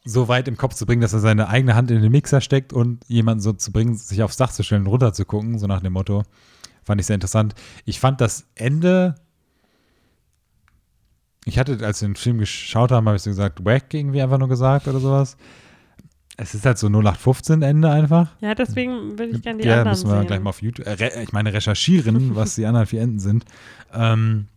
so 0.03 0.27
weit 0.27 0.49
im 0.49 0.57
Kopf 0.57 0.73
zu 0.73 0.85
bringen, 0.85 1.01
dass 1.01 1.13
er 1.13 1.19
seine 1.19 1.47
eigene 1.47 1.75
Hand 1.75 1.89
in 1.89 2.01
den 2.01 2.11
Mixer 2.11 2.41
steckt 2.41 2.73
und 2.73 3.05
jemanden 3.07 3.41
so 3.41 3.53
zu 3.53 3.71
bringen, 3.71 3.95
sich 3.95 4.21
aufs 4.23 4.35
Dach 4.35 4.51
zu 4.51 4.61
stellen 4.61 4.81
und 4.81 4.87
runter 4.87 5.13
zu 5.13 5.23
gucken, 5.23 5.57
so 5.57 5.67
nach 5.67 5.81
dem 5.81 5.93
Motto. 5.93 6.23
Fand 6.83 6.99
ich 6.99 7.07
sehr 7.07 7.13
interessant. 7.13 7.55
Ich 7.85 8.01
fand 8.01 8.19
das 8.19 8.45
Ende. 8.55 9.15
Ich 11.45 11.59
hatte, 11.59 11.85
als 11.85 12.01
wir 12.01 12.07
den 12.07 12.15
Film 12.15 12.37
geschaut 12.37 12.91
haben, 12.91 13.07
habe 13.07 13.17
ich 13.17 13.23
so 13.23 13.29
gesagt, 13.29 13.65
wack 13.65 13.93
irgendwie 13.93 14.21
einfach 14.21 14.37
nur 14.37 14.47
gesagt 14.47 14.87
oder 14.87 14.99
sowas. 14.99 15.37
Es 16.35 16.55
ist 16.55 16.65
halt 16.65 16.77
so 16.77 16.87
0815 16.87 17.61
Ende 17.61 17.91
einfach. 17.91 18.35
Ja, 18.39 18.55
deswegen 18.55 19.19
will 19.19 19.35
ich 19.35 19.41
gerne 19.41 19.61
die 19.61 19.67
ja, 19.67 19.79
anderen 19.79 19.91
müssen 19.91 20.09
wir 20.09 20.17
sehen. 20.17 20.27
gleich 20.27 20.39
mal 20.39 20.49
auf 20.49 20.61
YouTube, 20.61 20.87
äh, 20.87 21.23
ich 21.23 21.31
meine 21.31 21.53
recherchieren, 21.53 22.35
was 22.35 22.55
die 22.55 22.65
anderen 22.65 22.87
vier 22.87 23.01
Enden 23.01 23.19
sind. 23.19 23.45
Ähm, 23.93 24.47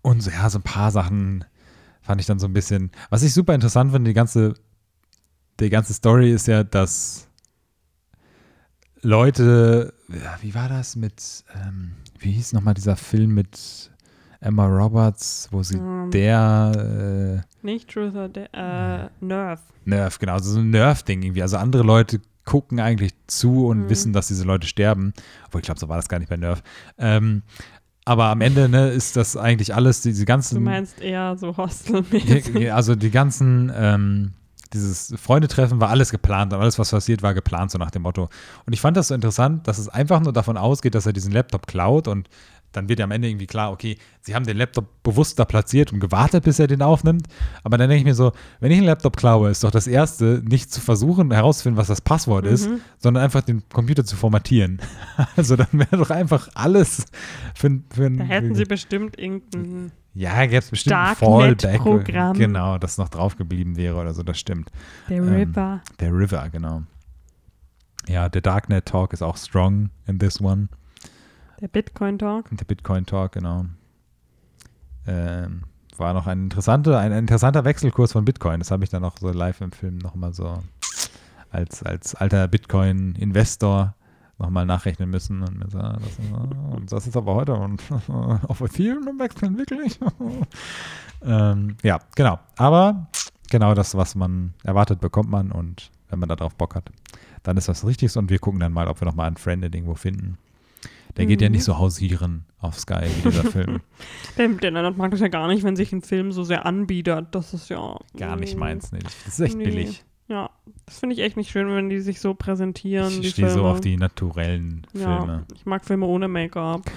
und 0.00 0.22
so, 0.22 0.30
ja, 0.30 0.48
so 0.48 0.58
ein 0.58 0.62
paar 0.62 0.90
Sachen 0.90 1.44
fand 2.00 2.20
ich 2.20 2.26
dann 2.26 2.38
so 2.38 2.46
ein 2.46 2.52
bisschen. 2.52 2.90
Was 3.10 3.22
ich 3.22 3.34
super 3.34 3.54
interessant 3.54 3.92
finde, 3.92 4.08
die 4.10 4.14
ganze, 4.14 4.54
die 5.60 5.70
ganze 5.70 5.92
Story 5.92 6.30
ist 6.32 6.46
ja, 6.46 6.62
dass 6.62 7.28
Leute, 9.02 9.92
ja, 10.08 10.38
wie 10.40 10.54
war 10.54 10.68
das 10.68 10.96
mit, 10.96 11.44
ähm, 11.54 11.92
wie 12.18 12.32
hieß 12.32 12.54
nochmal 12.54 12.74
dieser 12.74 12.96
Film 12.96 13.34
mit 13.34 13.90
Emma 14.44 14.66
Roberts, 14.66 15.48
wo 15.50 15.62
sie 15.62 15.76
Ähm. 15.78 16.10
der 16.12 17.42
äh, 17.62 17.66
Nicht 17.66 17.88
Truth 17.90 18.14
or 18.14 18.28
Dare, 18.28 19.10
äh, 19.20 19.24
Nerve. 19.24 19.60
Nerv, 19.84 20.18
genau, 20.18 20.34
also 20.34 20.52
so 20.52 20.60
ein 20.60 20.70
Nerv-Ding 20.70 21.22
irgendwie. 21.22 21.42
Also 21.42 21.56
andere 21.56 21.82
Leute 21.82 22.20
gucken 22.44 22.78
eigentlich 22.78 23.12
zu 23.26 23.66
und 23.68 23.80
Mhm. 23.84 23.88
wissen, 23.90 24.12
dass 24.12 24.28
diese 24.28 24.44
Leute 24.44 24.66
sterben. 24.66 25.14
Obwohl, 25.46 25.60
ich 25.60 25.64
glaube, 25.64 25.80
so 25.80 25.88
war 25.88 25.96
das 25.96 26.08
gar 26.08 26.18
nicht 26.18 26.28
bei 26.28 26.36
Nerv. 26.36 26.62
Ähm, 26.98 27.42
aber 28.04 28.26
am 28.26 28.42
Ende 28.42 28.68
ne, 28.68 28.90
ist 28.90 29.16
das 29.16 29.34
eigentlich 29.36 29.74
alles, 29.74 30.02
diese 30.02 30.26
ganzen. 30.26 30.56
Du 30.56 30.60
meinst 30.60 31.00
eher 31.00 31.36
so 31.38 31.56
Hostel-mäßig. 31.56 32.52
die, 32.54 32.70
also 32.70 32.94
die 32.94 33.10
ganzen, 33.10 33.72
ähm, 33.74 34.32
dieses 34.74 35.14
Freundetreffen 35.18 35.80
war 35.80 35.88
alles 35.88 36.10
geplant 36.10 36.52
und 36.52 36.60
alles, 36.60 36.78
was 36.78 36.90
passiert, 36.90 37.22
war 37.22 37.32
geplant, 37.32 37.70
so 37.70 37.78
nach 37.78 37.90
dem 37.92 38.02
Motto. 38.02 38.28
Und 38.66 38.72
ich 38.74 38.80
fand 38.80 38.96
das 38.96 39.08
so 39.08 39.14
interessant, 39.14 39.66
dass 39.68 39.78
es 39.78 39.88
einfach 39.88 40.20
nur 40.20 40.32
davon 40.34 40.58
ausgeht, 40.58 40.94
dass 40.94 41.06
er 41.06 41.12
diesen 41.14 41.32
Laptop 41.32 41.66
klaut 41.66 42.08
und 42.08 42.28
dann 42.74 42.88
wird 42.88 42.98
ja 42.98 43.04
am 43.04 43.10
Ende 43.10 43.28
irgendwie 43.28 43.46
klar, 43.46 43.72
okay, 43.72 43.96
sie 44.20 44.34
haben 44.34 44.44
den 44.44 44.56
Laptop 44.56 45.02
bewusst 45.02 45.38
da 45.38 45.44
platziert 45.44 45.92
und 45.92 46.00
gewartet, 46.00 46.44
bis 46.44 46.58
er 46.58 46.66
den 46.66 46.82
aufnimmt. 46.82 47.26
Aber 47.62 47.78
dann 47.78 47.88
denke 47.88 48.00
ich 48.00 48.04
mir 48.04 48.14
so, 48.14 48.32
wenn 48.60 48.70
ich 48.70 48.78
einen 48.78 48.86
Laptop 48.86 49.16
klaue, 49.16 49.48
ist 49.50 49.64
doch 49.64 49.70
das 49.70 49.86
Erste, 49.86 50.42
nicht 50.44 50.72
zu 50.72 50.80
versuchen 50.80 51.30
herauszufinden, 51.30 51.78
was 51.78 51.86
das 51.88 52.00
Passwort 52.00 52.44
ist, 52.46 52.68
Mhm. 52.68 52.80
sondern 52.98 53.22
einfach 53.24 53.42
den 53.42 53.62
Computer 53.72 54.04
zu 54.04 54.16
formatieren. 54.16 54.80
Also 55.36 55.56
dann 55.56 55.68
wäre 55.72 55.96
doch 55.96 56.10
einfach 56.10 56.48
alles 56.54 57.06
für, 57.54 57.80
für 57.90 58.10
Da 58.10 58.24
hätten 58.24 58.54
sie 58.54 58.64
bestimmt 58.64 59.18
irgendeinen. 59.18 59.92
ja, 60.14 60.42
jetzt 60.42 60.70
bestimmt 60.70 60.96
ein 60.96 61.16
Darknet-Programm. 61.18 62.36
Genau, 62.36 62.78
das 62.78 62.98
noch 62.98 63.08
drauf 63.08 63.36
geblieben 63.36 63.76
wäre 63.76 63.96
oder 64.00 64.12
so, 64.14 64.22
das 64.22 64.38
stimmt. 64.38 64.70
Der 65.08 65.18
Ähm, 65.18 65.28
Ripper. 65.28 65.80
Der 66.00 66.12
River, 66.12 66.48
genau. 66.50 66.82
Ja, 68.08 68.28
der 68.28 68.42
Darknet 68.42 68.86
Talk 68.86 69.12
ist 69.12 69.22
auch 69.22 69.36
strong 69.36 69.90
in 70.06 70.18
this 70.18 70.40
one. 70.40 70.68
Der 71.64 71.68
Bitcoin-Talk. 71.68 72.50
Und 72.50 72.60
der 72.60 72.66
Bitcoin 72.66 73.06
Talk, 73.06 73.32
genau. 73.32 73.64
Ähm, 75.06 75.62
war 75.96 76.12
noch 76.12 76.26
ein 76.26 76.42
interessanter, 76.42 76.98
ein 76.98 77.10
interessanter 77.10 77.64
Wechselkurs 77.64 78.12
von 78.12 78.26
Bitcoin. 78.26 78.58
Das 78.58 78.70
habe 78.70 78.84
ich 78.84 78.90
dann 78.90 79.02
auch 79.02 79.16
so 79.18 79.30
live 79.30 79.62
im 79.62 79.72
Film 79.72 79.96
nochmal 79.96 80.34
so 80.34 80.58
als, 81.48 81.82
als 81.82 82.14
alter 82.16 82.48
Bitcoin-Investor 82.48 83.94
nochmal 84.36 84.66
nachrechnen 84.66 85.08
müssen. 85.08 85.40
Und, 85.40 85.70
so, 85.70 85.78
ah, 85.78 85.98
das, 85.98 86.18
ah, 86.34 86.74
und 86.74 86.92
das 86.92 87.06
ist 87.06 87.16
aber 87.16 87.34
heute 87.34 87.54
und 87.54 87.82
auf 88.08 88.60
Ethereum 88.60 89.18
wechseln 89.18 89.56
wirklich. 89.56 89.98
ähm, 91.24 91.78
ja, 91.82 91.98
genau. 92.14 92.40
Aber 92.58 93.06
genau 93.48 93.72
das, 93.72 93.96
was 93.96 94.14
man 94.14 94.52
erwartet, 94.64 95.00
bekommt 95.00 95.30
man 95.30 95.50
und 95.50 95.90
wenn 96.10 96.18
man 96.18 96.28
darauf 96.28 96.56
Bock 96.56 96.74
hat, 96.74 96.90
dann 97.42 97.56
ist 97.56 97.68
das 97.68 97.86
richtig 97.86 98.14
und 98.18 98.28
wir 98.28 98.38
gucken 98.38 98.60
dann 98.60 98.74
mal, 98.74 98.86
ob 98.86 99.00
wir 99.00 99.06
nochmal 99.06 99.28
einen 99.28 99.38
Friended 99.38 99.74
irgendwo 99.74 99.94
finden. 99.94 100.36
Der 101.16 101.26
geht 101.26 101.40
ja 101.40 101.48
Mhm. 101.48 101.52
nicht 101.52 101.64
so 101.64 101.78
hausieren 101.78 102.44
auf 102.58 102.78
Sky 102.78 103.04
wie 103.22 103.28
dieser 103.30 103.44
Film. 103.44 103.80
Den, 104.38 104.58
den 104.58 104.76
anderen 104.76 104.96
mag 104.96 105.14
ich 105.14 105.20
ja 105.20 105.28
gar 105.28 105.46
nicht, 105.48 105.62
wenn 105.62 105.76
sich 105.76 105.92
ein 105.92 106.02
Film 106.02 106.32
so 106.32 106.42
sehr 106.44 106.66
anbietet. 106.66 107.28
Das 107.32 107.54
ist 107.54 107.68
ja. 107.70 107.96
Gar 108.16 108.36
nicht 108.36 108.54
nee. 108.54 108.60
meins. 108.60 108.90
Nee. 108.92 108.98
Das 109.02 109.14
ist 109.34 109.40
echt 109.40 109.56
Nee. 109.56 109.64
billig. 109.64 110.04
Ja, 110.26 110.48
das 110.86 110.98
finde 111.00 111.14
ich 111.14 111.20
echt 111.20 111.36
nicht 111.36 111.50
schön, 111.50 111.68
wenn 111.74 111.90
die 111.90 112.00
sich 112.00 112.18
so 112.18 112.32
präsentieren. 112.34 113.12
Ich 113.20 113.30
stehe 113.30 113.50
so 113.50 113.64
auf 113.66 113.80
die 113.82 113.96
naturellen 113.98 114.86
Ja, 114.94 115.18
Filme. 115.18 115.44
ich 115.54 115.66
mag 115.66 115.84
Filme 115.84 116.06
ohne 116.06 116.28
Make-up. 116.28 116.82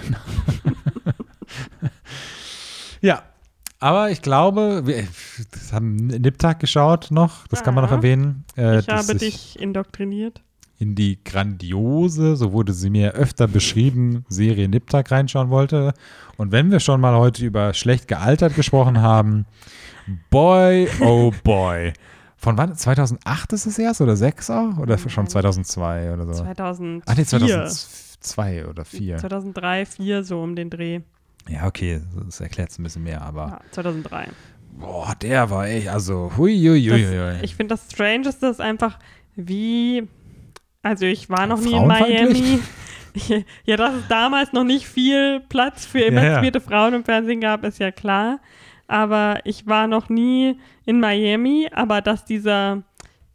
Ja, 3.00 3.22
aber 3.78 4.10
ich 4.10 4.22
glaube, 4.22 4.82
wir 4.86 5.06
das 5.52 5.72
haben 5.72 5.94
Niptag 6.08 6.58
geschaut 6.60 7.10
noch, 7.10 7.46
das 7.46 7.62
kann 7.62 7.74
man 7.74 7.84
noch 7.84 7.90
Ja. 7.90 7.96
erwähnen. 7.98 8.44
Äh, 8.56 8.80
ich 8.80 8.88
habe 8.88 9.12
ich 9.12 9.18
dich 9.18 9.60
indoktriniert. 9.60 10.42
In 10.78 10.94
die 10.94 11.18
grandiose, 11.24 12.36
so 12.36 12.52
wurde 12.52 12.72
sie 12.72 12.90
mir 12.90 13.12
öfter 13.12 13.48
beschrieben, 13.48 14.24
Serie 14.28 14.68
Niptag 14.68 15.10
reinschauen 15.10 15.50
wollte. 15.50 15.92
Und 16.36 16.52
wenn 16.52 16.70
wir 16.70 16.78
schon 16.80 17.00
mal 17.00 17.16
heute 17.16 17.44
über 17.44 17.74
schlecht 17.74 18.06
gealtert 18.06 18.54
gesprochen 18.54 19.00
haben, 19.02 19.46
boy, 20.30 20.88
oh 21.00 21.32
boy. 21.42 21.92
Von 22.36 22.56
wann? 22.56 22.76
2008 22.76 23.52
ist 23.54 23.66
es 23.66 23.78
erst 23.78 24.00
oder 24.00 24.14
6 24.14 24.50
auch? 24.50 24.78
Oder 24.78 24.96
schon 24.98 25.24
Nein. 25.24 25.30
2002 25.30 26.14
oder 26.14 26.32
so? 26.32 26.44
2004. 26.44 27.02
Ach 27.06 27.16
nee, 27.16 27.24
2002 27.24 28.66
oder 28.66 28.84
4. 28.84 29.16
2003, 29.18 29.84
2004, 29.84 30.24
so 30.24 30.42
um 30.42 30.54
den 30.54 30.70
Dreh. 30.70 31.00
Ja, 31.48 31.66
okay, 31.66 32.00
das 32.24 32.40
erklärt 32.40 32.70
es 32.70 32.78
ein 32.78 32.84
bisschen 32.84 33.02
mehr, 33.02 33.22
aber 33.22 33.46
Ja, 33.48 33.60
2003. 33.72 34.28
boah, 34.78 35.14
der 35.20 35.50
war 35.50 35.66
echt, 35.66 35.88
also 35.88 36.30
huiuiuiui. 36.36 37.02
Das, 37.16 37.42
ich 37.42 37.56
finde, 37.56 37.74
das 37.74 37.90
Strangeste 37.90 38.46
ist 38.46 38.60
einfach, 38.60 38.98
wie. 39.34 40.06
Also, 40.82 41.06
ich 41.06 41.28
war 41.28 41.46
noch 41.46 41.60
nie 41.60 41.72
in? 41.74 41.86
Miami. 41.86 42.60
ja, 43.64 43.76
dass 43.76 43.94
es 43.94 44.08
damals 44.08 44.52
noch 44.52 44.64
nicht 44.64 44.86
viel 44.86 45.40
Platz 45.48 45.84
für 45.86 45.98
ja. 46.00 46.06
emanzipierte 46.06 46.60
Frauen 46.60 46.94
im 46.94 47.04
Fernsehen 47.04 47.40
gab, 47.40 47.64
ist 47.64 47.78
ja 47.78 47.90
klar. 47.90 48.40
Aber 48.86 49.40
ich 49.44 49.66
war 49.66 49.86
noch 49.86 50.08
nie 50.08 50.56
in 50.86 51.00
Miami, 51.00 51.68
aber 51.72 52.00
dass 52.00 52.24
dieser 52.24 52.82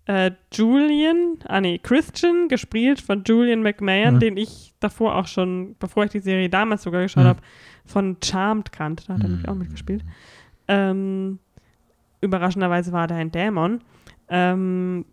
äh, 0.06 0.32
Julian, 0.52 1.38
ah 1.46 1.62
nee, 1.62 1.78
Christian, 1.80 2.48
gespielt 2.50 3.00
von 3.00 3.24
Julian 3.24 3.62
McMahon, 3.62 4.16
Mhm. 4.16 4.20
den 4.20 4.38
ich 4.38 4.74
davor 4.80 5.16
auch 5.16 5.28
schon, 5.28 5.76
bevor 5.80 6.06
ich 6.06 6.12
die 6.12 6.20
Serie 6.20 6.50
damals 6.50 6.84
sogar 6.84 7.04
geschaut 7.04 7.24
Mhm. 7.24 7.28
habe, 7.28 7.40
von 7.86 8.18
Charmed 8.24 8.72
kannte, 8.72 9.06
da 9.08 9.14
hat 9.14 9.22
er 9.24 9.30
nämlich 9.30 9.48
auch 9.48 9.56
mitgespielt. 9.56 10.04
Ähm, 10.68 11.40
überraschenderweise 12.22 12.92
war 12.92 13.08
da 13.08 13.16
ein 13.16 13.32
Dämon. 13.32 13.82
Ähm, 14.30 15.06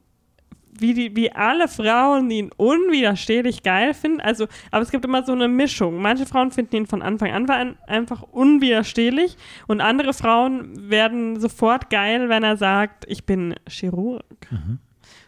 wie, 0.80 0.94
die, 0.94 1.14
wie 1.16 1.30
alle 1.32 1.68
Frauen 1.68 2.30
ihn 2.30 2.50
unwiderstehlich 2.56 3.62
geil 3.62 3.94
finden. 3.94 4.20
Also, 4.20 4.46
aber 4.70 4.82
es 4.82 4.90
gibt 4.90 5.04
immer 5.04 5.24
so 5.24 5.32
eine 5.32 5.48
Mischung. 5.48 6.00
Manche 6.02 6.26
Frauen 6.26 6.50
finden 6.52 6.76
ihn 6.76 6.86
von 6.86 7.02
Anfang 7.02 7.30
an 7.32 7.48
ein- 7.50 7.76
einfach 7.86 8.22
unwiderstehlich 8.22 9.36
und 9.66 9.80
andere 9.80 10.12
Frauen 10.12 10.90
werden 10.90 11.38
sofort 11.40 11.90
geil, 11.90 12.28
wenn 12.28 12.42
er 12.42 12.56
sagt, 12.56 13.04
ich 13.08 13.24
bin 13.24 13.54
Chirurg. 13.68 14.24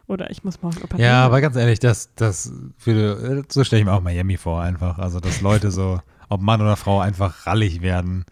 Oder 0.09 0.31
ich 0.31 0.45
muss 0.45 0.61
morgen 0.63 0.79
operieren. 0.83 1.01
Ja, 1.11 1.25
aber 1.25 1.41
ganz 1.41 1.57
ehrlich, 1.57 1.79
das, 1.79 2.15
das 2.17 2.53
würde, 2.85 3.45
so 3.49 3.65
stelle 3.65 3.81
ich 3.81 3.87
mir 3.87 3.93
auch 3.93 4.03
Miami 4.03 4.37
vor 4.37 4.61
einfach. 4.61 4.99
Also, 4.99 5.21
dass 5.21 5.41
Leute 5.41 5.71
so, 5.71 6.01
ob 6.29 6.41
Mann 6.43 6.61
oder 6.61 6.77
Frau, 6.77 7.01
einfach 7.01 7.47
rallig 7.47 7.83
werden, 7.83 8.25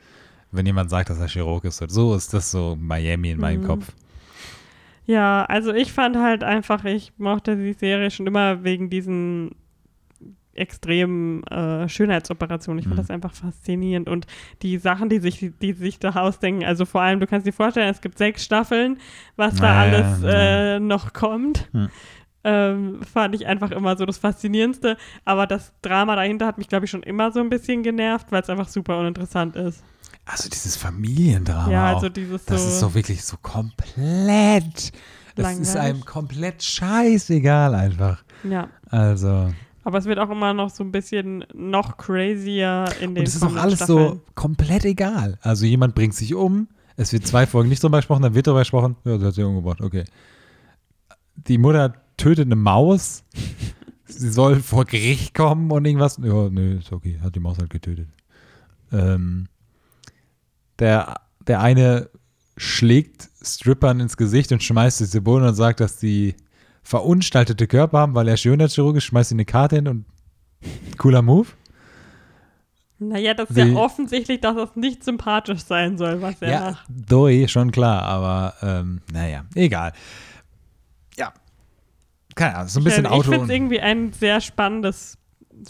wenn 0.52 0.66
jemand 0.66 0.90
sagt, 0.90 1.10
dass 1.10 1.20
er 1.20 1.28
Chirurg 1.28 1.64
ist. 1.64 1.82
So 1.88 2.14
ist 2.14 2.34
das 2.34 2.50
so 2.50 2.76
Miami 2.78 3.30
in 3.30 3.40
meinem 3.40 3.62
Mhm. 3.62 3.66
Kopf. 3.66 3.92
Ja, 5.10 5.44
also 5.46 5.72
ich 5.74 5.92
fand 5.92 6.16
halt 6.16 6.44
einfach, 6.44 6.84
ich 6.84 7.12
mochte 7.18 7.56
die 7.56 7.72
Serie 7.72 8.10
schon 8.10 8.26
immer 8.28 8.62
wegen 8.62 8.90
diesen 8.90 9.50
extremen 10.54 11.42
äh, 11.44 11.88
Schönheitsoperationen. 11.88 12.78
Ich 12.80 12.84
fand 12.84 12.96
Mhm. 12.96 13.00
das 13.02 13.10
einfach 13.10 13.32
faszinierend. 13.32 14.08
Und 14.08 14.26
die 14.62 14.78
Sachen, 14.78 15.08
die 15.08 15.18
sich, 15.18 15.52
die 15.60 15.72
sich 15.72 15.98
da 15.98 16.10
ausdenken, 16.10 16.64
also 16.64 16.84
vor 16.84 17.00
allem, 17.00 17.18
du 17.20 17.26
kannst 17.26 17.46
dir 17.46 17.52
vorstellen, 17.52 17.88
es 17.90 18.00
gibt 18.00 18.18
sechs 18.18 18.44
Staffeln, 18.44 18.98
was 19.36 19.56
da 19.56 19.66
Ja, 19.66 19.80
alles 19.80 20.22
ja. 20.22 20.76
äh, 20.76 20.80
noch 20.80 21.12
kommt. 21.12 21.68
Hm. 21.72 21.88
Ähm, 22.42 23.02
fand 23.02 23.34
ich 23.34 23.46
einfach 23.46 23.70
immer 23.70 23.96
so 23.96 24.06
das 24.06 24.18
Faszinierendste. 24.18 24.96
Aber 25.24 25.46
das 25.46 25.72
Drama 25.82 26.14
dahinter 26.16 26.46
hat 26.46 26.58
mich, 26.58 26.68
glaube 26.68 26.84
ich, 26.84 26.90
schon 26.90 27.02
immer 27.02 27.32
so 27.32 27.40
ein 27.40 27.48
bisschen 27.50 27.82
genervt, 27.82 28.30
weil 28.32 28.42
es 28.42 28.50
einfach 28.50 28.68
super 28.68 28.98
uninteressant 28.98 29.56
ist. 29.56 29.82
Also, 30.30 30.48
dieses 30.48 30.76
Familiendrama. 30.76 31.70
ja, 31.70 31.90
auch. 31.90 31.94
also 31.96 32.08
dieses 32.08 32.44
Das 32.44 32.62
so. 32.62 32.68
ist 32.68 32.80
so 32.80 32.94
wirklich 32.94 33.24
so 33.24 33.36
komplett. 33.42 34.92
Das 35.36 35.58
ist 35.58 35.76
einem 35.76 36.04
komplett 36.04 36.62
scheißegal 36.62 37.74
einfach. 37.74 38.22
ja. 38.44 38.68
Also. 38.90 39.52
Aber 39.82 39.96
es 39.96 40.04
wird 40.04 40.18
auch 40.18 40.28
immer 40.28 40.52
noch 40.52 40.68
so 40.68 40.84
ein 40.84 40.92
bisschen 40.92 41.44
noch 41.54 41.96
crazier 41.96 42.84
in 43.00 43.14
den 43.14 43.22
Und 43.22 43.28
es 43.28 43.34
ist 43.34 43.42
auch 43.42 43.56
alles 43.56 43.76
Staffeln. 43.76 43.98
so 43.98 44.20
komplett 44.34 44.84
egal. 44.84 45.38
Also 45.40 45.64
jemand 45.64 45.94
bringt 45.94 46.14
sich 46.14 46.34
um, 46.34 46.68
es 46.96 47.14
wird 47.14 47.26
zwei 47.26 47.46
Folgen 47.46 47.70
nicht 47.70 47.82
drüber 47.82 47.96
gesprochen, 47.98 48.22
dann 48.22 48.34
wird 48.34 48.46
drüber 48.46 48.58
gesprochen, 48.58 48.96
ja, 49.04 49.16
der 49.16 49.28
hat 49.28 49.34
sich 49.34 49.42
umgebracht, 49.42 49.80
okay. 49.80 50.04
Die 51.34 51.56
Mutter 51.56 51.94
tötet 52.18 52.46
eine 52.46 52.56
Maus. 52.56 53.24
Sie 54.04 54.28
soll 54.28 54.60
vor 54.60 54.84
Gericht 54.84 55.34
kommen 55.34 55.70
und 55.70 55.84
irgendwas. 55.86 56.18
Ja, 56.22 56.50
nö, 56.50 56.78
ist 56.78 56.92
okay, 56.92 57.18
hat 57.22 57.34
die 57.34 57.40
Maus 57.40 57.56
halt 57.58 57.70
getötet. 57.70 58.08
Ähm, 58.92 59.48
der, 60.80 61.20
der 61.46 61.60
eine 61.60 62.10
schlägt 62.56 63.28
Strippern 63.42 64.00
ins 64.00 64.16
Gesicht 64.16 64.52
und 64.52 64.62
schmeißt 64.62 64.98
sie 64.98 65.08
zu 65.08 65.20
Boden 65.22 65.46
und 65.46 65.54
sagt, 65.54 65.80
dass 65.80 65.96
die 65.96 66.34
verunstaltete 66.82 67.66
Körper 67.66 67.98
haben, 68.00 68.14
weil 68.14 68.28
er 68.28 68.36
Schönheitschirurg 68.36 68.96
ist, 68.96 69.04
schmeißt 69.04 69.28
sie 69.30 69.34
eine 69.36 69.44
Karte 69.44 69.76
hin 69.76 69.88
und 69.88 70.04
cooler 70.98 71.22
Move. 71.22 71.48
Naja, 72.98 73.32
das 73.32 73.48
ist 73.48 73.56
Die- 73.56 73.62
ja 73.72 73.76
offensichtlich, 73.76 74.40
dass 74.42 74.56
das 74.56 74.76
nicht 74.76 75.04
sympathisch 75.04 75.60
sein 75.60 75.96
soll, 75.96 76.20
was 76.20 76.42
er 76.42 76.50
Ja, 76.50 76.60
macht. 76.72 76.84
Doi, 76.90 77.46
schon 77.48 77.70
klar, 77.70 78.02
aber 78.02 78.54
ähm, 78.62 79.00
naja, 79.10 79.44
egal. 79.54 79.92
Ja. 81.16 81.32
Keine 82.34 82.56
Ahnung, 82.56 82.68
so 82.68 82.80
ein 82.80 82.84
bisschen 82.84 83.06
ich 83.06 83.10
Auto. 83.10 83.30
finde 83.30 83.44
es 83.46 83.50
irgendwie 83.50 83.80
ein 83.80 84.12
sehr 84.12 84.40
spannendes 84.42 85.16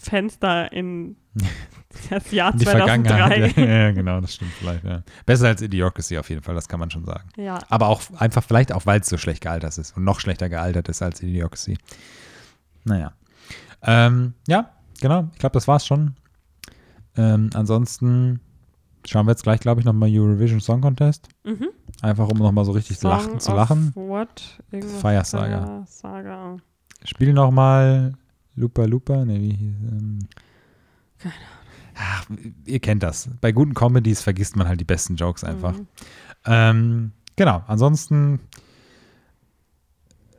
Fenster 0.00 0.72
in 0.72 1.16
das 2.10 2.30
Jahr 2.30 2.52
in 2.52 2.58
die 2.58 2.64
2003. 2.64 3.08
Vergangenheit. 3.16 3.56
Ja, 3.56 3.64
ja, 3.66 3.92
genau, 3.92 4.20
das 4.20 4.34
stimmt 4.34 4.52
vielleicht. 4.52 4.84
Ja. 4.84 5.02
Besser 5.26 5.48
als 5.48 5.62
Idiocracy 5.62 6.18
auf 6.18 6.28
jeden 6.28 6.42
Fall, 6.42 6.54
das 6.54 6.68
kann 6.68 6.80
man 6.80 6.90
schon 6.90 7.04
sagen. 7.04 7.28
Ja, 7.36 7.58
Aber 7.68 7.88
auch 7.88 8.02
einfach, 8.18 8.44
vielleicht 8.44 8.72
auch, 8.72 8.86
weil 8.86 9.00
es 9.00 9.08
so 9.08 9.16
schlecht 9.16 9.42
gealtert 9.42 9.76
ist 9.78 9.96
und 9.96 10.04
noch 10.04 10.20
schlechter 10.20 10.48
gealtert 10.48 10.88
ist 10.88 11.02
als 11.02 11.22
Idiocracy. 11.22 11.78
Naja. 12.84 13.12
Ähm, 13.82 14.34
ja, 14.46 14.70
genau, 15.00 15.28
ich 15.32 15.38
glaube, 15.38 15.54
das 15.54 15.66
war's 15.68 15.86
schon. 15.86 16.14
Ähm, 17.16 17.50
ansonsten 17.54 18.40
schauen 19.06 19.26
wir 19.26 19.32
jetzt 19.32 19.42
gleich, 19.42 19.60
glaube 19.60 19.80
ich, 19.80 19.84
nochmal 19.84 20.10
Eurovision 20.12 20.60
Song 20.60 20.80
Contest. 20.80 21.28
Mhm. 21.44 21.68
Einfach, 22.02 22.28
um 22.28 22.38
nochmal 22.38 22.64
so 22.64 22.72
richtig 22.72 22.98
Song 22.98 23.10
lachen, 23.10 23.40
zu 23.40 23.52
lachen. 23.52 23.92
What? 23.94 24.60
Fire 25.00 25.24
Saga. 25.24 25.64
Fire 25.64 25.84
Saga. 25.86 26.56
Spiel 27.04 27.32
nochmal 27.32 28.14
Lupa 28.60 28.84
Lupa. 28.84 29.24
Ne, 29.24 29.40
wie 29.40 29.54
hieß 29.54 29.74
ähm, 29.90 30.18
Ach, 31.96 32.24
ihr 32.64 32.80
kennt 32.80 33.02
das. 33.02 33.28
Bei 33.40 33.52
guten 33.52 33.74
Comedies 33.74 34.22
vergisst 34.22 34.56
man 34.56 34.68
halt 34.68 34.80
die 34.80 34.84
besten 34.84 35.16
Jokes 35.16 35.44
einfach. 35.44 35.76
Mhm. 35.76 35.86
Ähm, 36.46 37.12
genau, 37.36 37.62
ansonsten. 37.66 38.40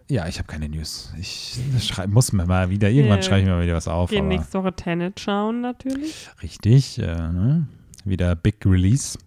Ja, 0.09 0.27
ich 0.27 0.39
habe 0.39 0.47
keine 0.47 0.67
News. 0.67 1.13
Ich 1.19 1.59
schrei, 1.79 2.07
muss 2.07 2.33
mir 2.33 2.45
mal 2.45 2.69
wieder, 2.69 2.89
irgendwann 2.89 3.23
schreibe 3.23 3.41
ich 3.41 3.45
mir 3.45 3.51
mal 3.51 3.63
wieder 3.63 3.75
was 3.75 3.87
auf. 3.87 4.09
Gehen 4.09 4.27
nächste 4.27 4.59
Woche 4.59 4.73
Tenet 4.73 5.19
schauen 5.19 5.61
natürlich. 5.61 6.29
richtig, 6.41 6.99
äh, 6.99 7.05
ne? 7.05 7.67
wieder 8.03 8.35
Big 8.35 8.65
Release. 8.65 9.17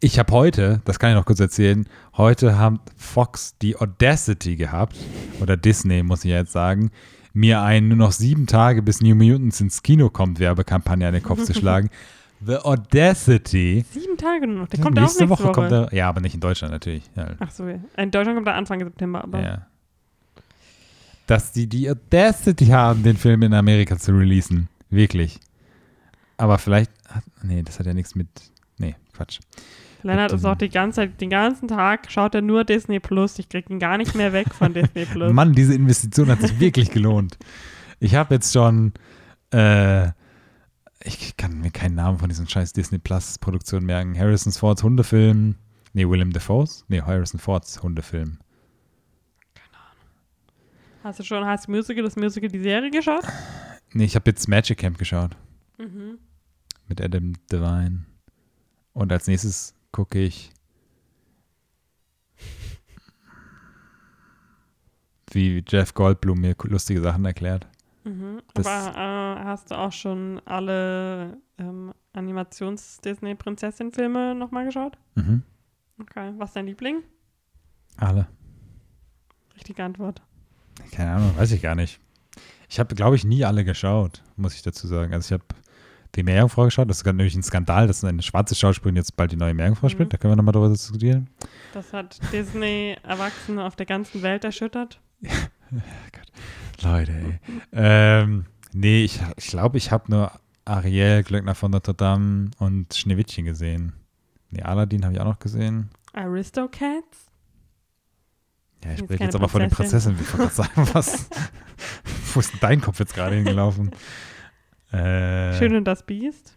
Ich 0.00 0.18
habe 0.18 0.32
heute, 0.32 0.80
das 0.84 0.98
kann 0.98 1.10
ich 1.10 1.16
noch 1.16 1.26
kurz 1.26 1.40
erzählen, 1.40 1.86
heute 2.16 2.56
haben 2.56 2.80
Fox 2.96 3.56
die 3.60 3.76
Audacity 3.76 4.56
gehabt, 4.56 4.96
oder 5.40 5.56
Disney 5.56 6.02
muss 6.02 6.24
ich 6.24 6.30
jetzt 6.30 6.52
sagen, 6.52 6.90
mir 7.32 7.62
einen 7.62 7.88
nur 7.88 7.96
noch 7.96 8.12
sieben 8.12 8.46
Tage 8.46 8.82
bis 8.82 9.00
New 9.00 9.14
Mutants 9.14 9.60
ins 9.60 9.82
Kino 9.82 10.10
kommt 10.10 10.38
Werbekampagne 10.38 11.06
an 11.06 11.14
den 11.14 11.22
Kopf 11.22 11.44
zu 11.44 11.54
schlagen. 11.54 11.90
The 12.44 12.56
Audacity. 12.56 13.84
Sieben 13.90 14.16
Tage 14.16 14.46
nur 14.46 14.60
noch. 14.60 14.68
Der 14.68 14.80
kommt 14.80 14.98
auch 14.98 15.02
nächste 15.02 15.26
nächste 15.26 15.44
Woche, 15.44 15.52
kommt 15.52 15.72
er. 15.72 15.92
Ja, 15.92 16.08
aber 16.08 16.20
nicht 16.22 16.34
in 16.34 16.40
Deutschland 16.40 16.72
natürlich. 16.72 17.04
Ja, 17.14 17.28
Ach 17.38 17.50
so, 17.50 17.68
ja. 17.68 17.78
In 17.98 18.10
Deutschland 18.10 18.36
kommt 18.36 18.48
er 18.48 18.54
Anfang 18.54 18.80
September, 18.80 19.22
aber 19.22 19.42
ja. 19.42 19.66
Dass 21.26 21.52
die 21.52 21.66
die 21.66 21.88
Audacity 21.90 22.66
haben, 22.66 23.02
den 23.02 23.16
Film 23.16 23.42
in 23.42 23.52
Amerika 23.52 23.96
zu 23.98 24.12
releasen. 24.12 24.68
Wirklich. 24.88 25.38
Aber 26.38 26.58
vielleicht. 26.58 26.90
Hat, 27.08 27.24
nee, 27.42 27.62
das 27.62 27.78
hat 27.78 27.86
ja 27.86 27.94
nichts 27.94 28.14
mit. 28.14 28.28
Nee, 28.78 28.96
Quatsch. 29.12 29.40
Lennart 30.02 30.32
ist 30.32 30.44
auch 30.44 30.56
die 30.56 30.68
ganze 30.68 30.96
Zeit, 30.96 31.20
den 31.20 31.30
ganzen 31.30 31.68
Tag 31.68 32.10
schaut 32.10 32.34
er 32.34 32.42
nur 32.42 32.64
Disney 32.64 33.00
Plus. 33.00 33.38
Ich 33.38 33.48
krieg 33.48 33.68
ihn 33.70 33.78
gar 33.78 33.98
nicht 33.98 34.14
mehr 34.14 34.32
weg 34.32 34.54
von 34.54 34.72
Disney 34.74 35.04
Plus. 35.04 35.32
Mann, 35.32 35.52
diese 35.52 35.74
Investition 35.74 36.28
hat 36.28 36.40
sich 36.40 36.58
wirklich 36.60 36.90
gelohnt. 36.90 37.38
Ich 37.98 38.14
habe 38.14 38.34
jetzt 38.34 38.52
schon. 38.52 38.92
Äh, 39.52 40.08
ich 41.02 41.36
kann 41.36 41.60
mir 41.60 41.70
keinen 41.70 41.94
Namen 41.94 42.18
von 42.18 42.28
diesen 42.28 42.46
scheiß 42.46 42.72
Disney 42.74 42.98
Plus 42.98 43.38
Produktionen 43.38 43.86
merken. 43.86 44.18
Harrison 44.18 44.52
Fords 44.52 44.82
Hundefilm. 44.82 45.56
Nee, 45.92 46.08
Willem 46.08 46.32
Dafoe's? 46.32 46.84
Nee, 46.88 47.00
Harrison 47.00 47.40
Fords 47.40 47.82
Hundefilm. 47.82 48.38
Hast 51.02 51.18
du 51.18 51.22
schon 51.22 51.42
School 51.58 51.76
Musical, 51.76 52.04
das 52.04 52.16
Musical, 52.16 52.50
die 52.50 52.60
Serie 52.60 52.90
geschaut? 52.90 53.24
Nee, 53.94 54.04
ich 54.04 54.14
habe 54.14 54.30
jetzt 54.30 54.46
Magic 54.48 54.78
Camp 54.78 54.98
geschaut. 54.98 55.36
Mhm. 55.78 56.18
mit 56.88 57.00
Adam 57.00 57.32
Devine. 57.50 58.04
Und 58.92 59.10
als 59.12 59.26
nächstes 59.26 59.74
gucke 59.92 60.20
ich, 60.20 60.50
wie 65.32 65.64
Jeff 65.66 65.94
Goldblum 65.94 66.40
mir 66.40 66.54
lustige 66.64 67.00
Sachen 67.00 67.24
erklärt. 67.24 67.66
Mhm. 68.04 68.42
Aber 68.54 68.68
äh, 68.68 69.44
hast 69.44 69.70
du 69.70 69.76
auch 69.76 69.92
schon 69.92 70.42
alle 70.44 71.38
ähm, 71.58 71.94
Animations-Disney-Prinzessin-Filme 72.12 74.34
nochmal 74.34 74.64
geschaut? 74.64 74.98
Mhm. 75.14 75.44
Okay. 76.00 76.32
Was 76.38 76.50
ist 76.50 76.56
dein 76.56 76.66
Liebling? 76.66 77.04
Alle. 77.96 78.26
Richtige 79.54 79.84
Antwort. 79.84 80.22
Keine 80.92 81.12
Ahnung, 81.12 81.36
weiß 81.36 81.52
ich 81.52 81.60
gar 81.60 81.74
nicht. 81.74 82.00
Ich 82.68 82.80
habe, 82.80 82.94
glaube 82.94 83.16
ich, 83.16 83.24
nie 83.24 83.44
alle 83.44 83.64
geschaut, 83.64 84.22
muss 84.36 84.54
ich 84.54 84.62
dazu 84.62 84.86
sagen. 84.86 85.12
Also 85.12 85.26
ich 85.26 85.32
habe 85.32 85.44
die 86.16 86.22
Meerjungfrau 86.22 86.64
geschaut. 86.64 86.90
Das 86.90 86.98
ist 86.98 87.06
natürlich 87.06 87.34
ein 87.36 87.42
Skandal, 87.42 87.86
dass 87.86 88.02
eine 88.04 88.22
schwarze 88.22 88.54
Schauspielerin 88.54 88.96
jetzt 88.96 89.16
bald 89.16 89.32
die 89.32 89.36
neue 89.36 89.54
Meerjungfrau 89.54 89.86
Mhm. 89.86 89.90
spielt. 89.90 90.12
Da 90.12 90.16
können 90.16 90.32
wir 90.32 90.36
nochmal 90.36 90.52
darüber 90.52 90.70
diskutieren. 90.72 91.28
Das 91.72 91.92
hat 91.92 92.18
Disney 92.32 92.96
Erwachsene 93.02 93.64
auf 93.64 93.76
der 93.76 93.86
ganzen 93.86 94.22
Welt 94.22 94.44
erschüttert. 94.44 95.00
Leute, 96.82 97.12
ey. 97.12 97.38
ähm, 97.72 98.46
nee, 98.72 99.04
ich 99.04 99.18
glaube, 99.18 99.34
ich, 99.38 99.46
glaub, 99.48 99.74
ich 99.76 99.90
habe 99.90 100.10
nur 100.10 100.32
Ariel, 100.64 101.22
Glöckner 101.22 101.54
von 101.54 101.70
Notre 101.70 101.94
Dame 101.94 102.50
und 102.58 102.94
Schneewittchen 102.94 103.44
gesehen. 103.44 103.92
Nee, 104.50 104.62
Aladdin 104.62 105.04
habe 105.04 105.14
ich 105.14 105.20
auch 105.20 105.24
noch 105.26 105.38
gesehen. 105.38 105.90
Aristocats? 106.12 107.26
Ja, 108.84 108.92
ich 108.92 109.00
spreche 109.00 109.24
jetzt 109.24 109.34
aber 109.36 109.48
von 109.48 109.60
den 109.60 109.70
Prinzessin. 109.70 110.14
Prinzessinnen. 110.16 110.20
Ich 110.22 110.38
wollte 110.38 110.54
gerade 110.54 110.88
sagen, 110.90 110.94
was. 110.94 111.28
Wo 112.34 112.40
ist 112.40 112.52
denn 112.52 112.60
dein 112.60 112.80
Kopf 112.80 112.98
jetzt 112.98 113.14
gerade 113.14 113.36
hingelaufen? 113.36 113.90
Äh, 114.92 115.52
Schön 115.58 115.74
und 115.76 115.84
das 115.84 116.04
Biest? 116.04 116.54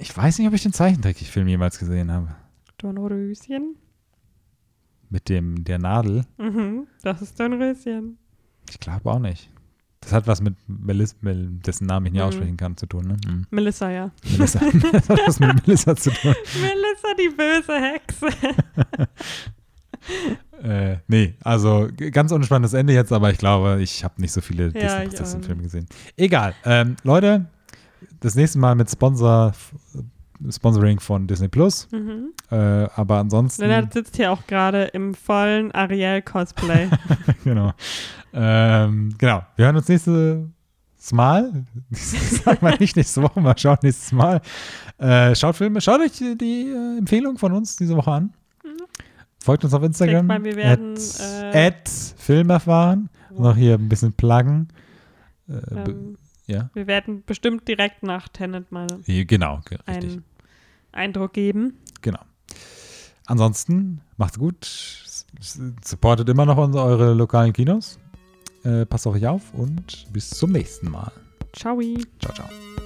Ich 0.00 0.16
weiß 0.16 0.38
nicht, 0.38 0.48
ob 0.48 0.54
ich 0.54 0.62
den 0.62 0.72
Zeichentrickfilm 0.72 1.48
jemals 1.48 1.78
gesehen 1.78 2.10
habe. 2.12 2.34
Dornröschen? 2.78 3.76
Mit 5.10 5.28
dem 5.28 5.64
der 5.64 5.78
Nadel. 5.78 6.24
Mhm, 6.38 6.86
das 7.02 7.22
ist 7.22 7.38
Dornröschen. 7.38 8.18
Ich 8.70 8.80
glaube 8.80 9.10
auch 9.10 9.18
nicht. 9.18 9.50
Das 10.00 10.12
hat 10.12 10.26
was 10.28 10.40
mit 10.40 10.54
Melis, 10.68 11.16
Mel, 11.20 11.48
dessen 11.66 11.86
Namen 11.86 12.06
ich 12.06 12.12
nicht 12.12 12.22
Mhm. 12.22 12.28
aussprechen 12.28 12.56
kann, 12.56 12.76
zu 12.76 12.86
tun, 12.86 13.06
ne? 13.08 13.16
Hm. 13.26 13.46
Melissa, 13.50 13.90
ja. 13.90 14.10
Melissa. 14.30 14.60
das 14.92 15.08
hat 15.08 15.20
was 15.26 15.40
mit 15.40 15.66
Melissa 15.66 15.96
zu 15.96 16.10
tun. 16.10 16.34
Melissa, 16.60 17.14
die 17.18 17.28
böse 17.34 17.80
Hexe. 17.80 18.28
Äh, 20.62 20.96
nee, 21.06 21.34
also 21.44 21.88
ganz 22.12 22.32
unspannendes 22.32 22.72
Ende 22.72 22.94
jetzt, 22.94 23.12
aber 23.12 23.30
ich 23.30 23.36
glaube, 23.36 23.82
ich 23.82 24.02
habe 24.02 24.14
nicht 24.20 24.32
so 24.32 24.40
viele 24.40 24.68
Ja, 24.68 24.70
Disney-Prinzessin-Filme 24.80 25.62
gesehen. 25.62 25.86
Egal. 26.16 26.54
Ähm, 26.64 26.96
Leute, 27.02 27.44
das 28.20 28.34
nächste 28.34 28.58
Mal 28.58 28.74
mit 28.74 28.90
Sponsor, 28.90 29.52
Sponsoring 30.50 31.00
von 31.00 31.26
Disney 31.26 31.48
Plus. 31.48 31.88
Mhm. 31.92 32.32
Äh, 32.50 32.56
aber 32.56 33.18
ansonsten. 33.18 33.62
Lennart 33.62 33.92
sitzt 33.92 34.16
hier 34.16 34.32
auch 34.32 34.46
gerade 34.46 34.84
im 34.84 35.14
vollen 35.14 35.72
Ariel-Cosplay. 35.72 36.88
genau. 37.44 37.72
Ähm, 38.32 39.14
genau. 39.18 39.42
Wir 39.56 39.66
hören 39.66 39.76
uns 39.76 39.88
nächstes 39.88 41.12
Mal. 41.12 41.64
Sag 41.90 42.62
mal 42.62 42.76
nicht 42.78 42.96
nächste 42.96 43.22
Woche, 43.22 43.40
mal 43.40 43.56
schauen 43.58 43.78
nächstes 43.82 44.12
Mal. 44.12 44.40
Äh, 44.98 45.34
schaut 45.34 45.56
Filme, 45.56 45.80
schaut 45.80 46.00
euch 46.00 46.12
die, 46.12 46.36
die 46.36 46.70
äh, 46.70 46.98
Empfehlung 46.98 47.38
von 47.38 47.52
uns 47.52 47.76
diese 47.76 47.96
Woche 47.96 48.12
an. 48.12 48.32
Folgt 49.46 49.62
uns 49.62 49.74
auf 49.74 49.82
Instagram. 49.84 50.26
mal, 50.26 50.42
wir 50.42 50.56
werden, 50.56 50.94
at, 50.94 51.54
äh, 51.54 51.68
at 51.68 51.88
Film 51.88 52.50
erfahren. 52.50 53.08
Noch 53.38 53.56
hier 53.56 53.74
ein 53.74 53.88
bisschen 53.88 54.12
pluggen. 54.12 54.66
Äh, 55.48 55.52
ähm, 55.70 56.18
ja. 56.46 56.68
wir 56.74 56.88
werden 56.88 57.22
bestimmt 57.24 57.68
direkt 57.68 58.02
nach 58.02 58.26
Tenet 58.26 58.72
mal 58.72 58.88
Genau, 59.06 59.60
einen 59.86 60.24
Eindruck 60.90 61.32
geben. 61.34 61.78
Genau. 62.02 62.18
Ansonsten 63.26 64.00
macht's 64.16 64.36
gut. 64.36 64.66
Supportet 65.38 66.28
immer 66.28 66.44
noch 66.44 66.56
unsere, 66.56 66.84
eure 66.84 67.14
lokalen 67.14 67.52
Kinos. 67.52 68.00
Äh, 68.64 68.84
passt 68.84 69.06
auf 69.06 69.14
euch 69.14 69.28
auf 69.28 69.54
und 69.54 70.12
bis 70.12 70.28
zum 70.30 70.50
nächsten 70.50 70.90
Mal. 70.90 71.12
Ciao. 71.52 71.80
Ciao, 72.18 72.34
ciao. 72.34 72.85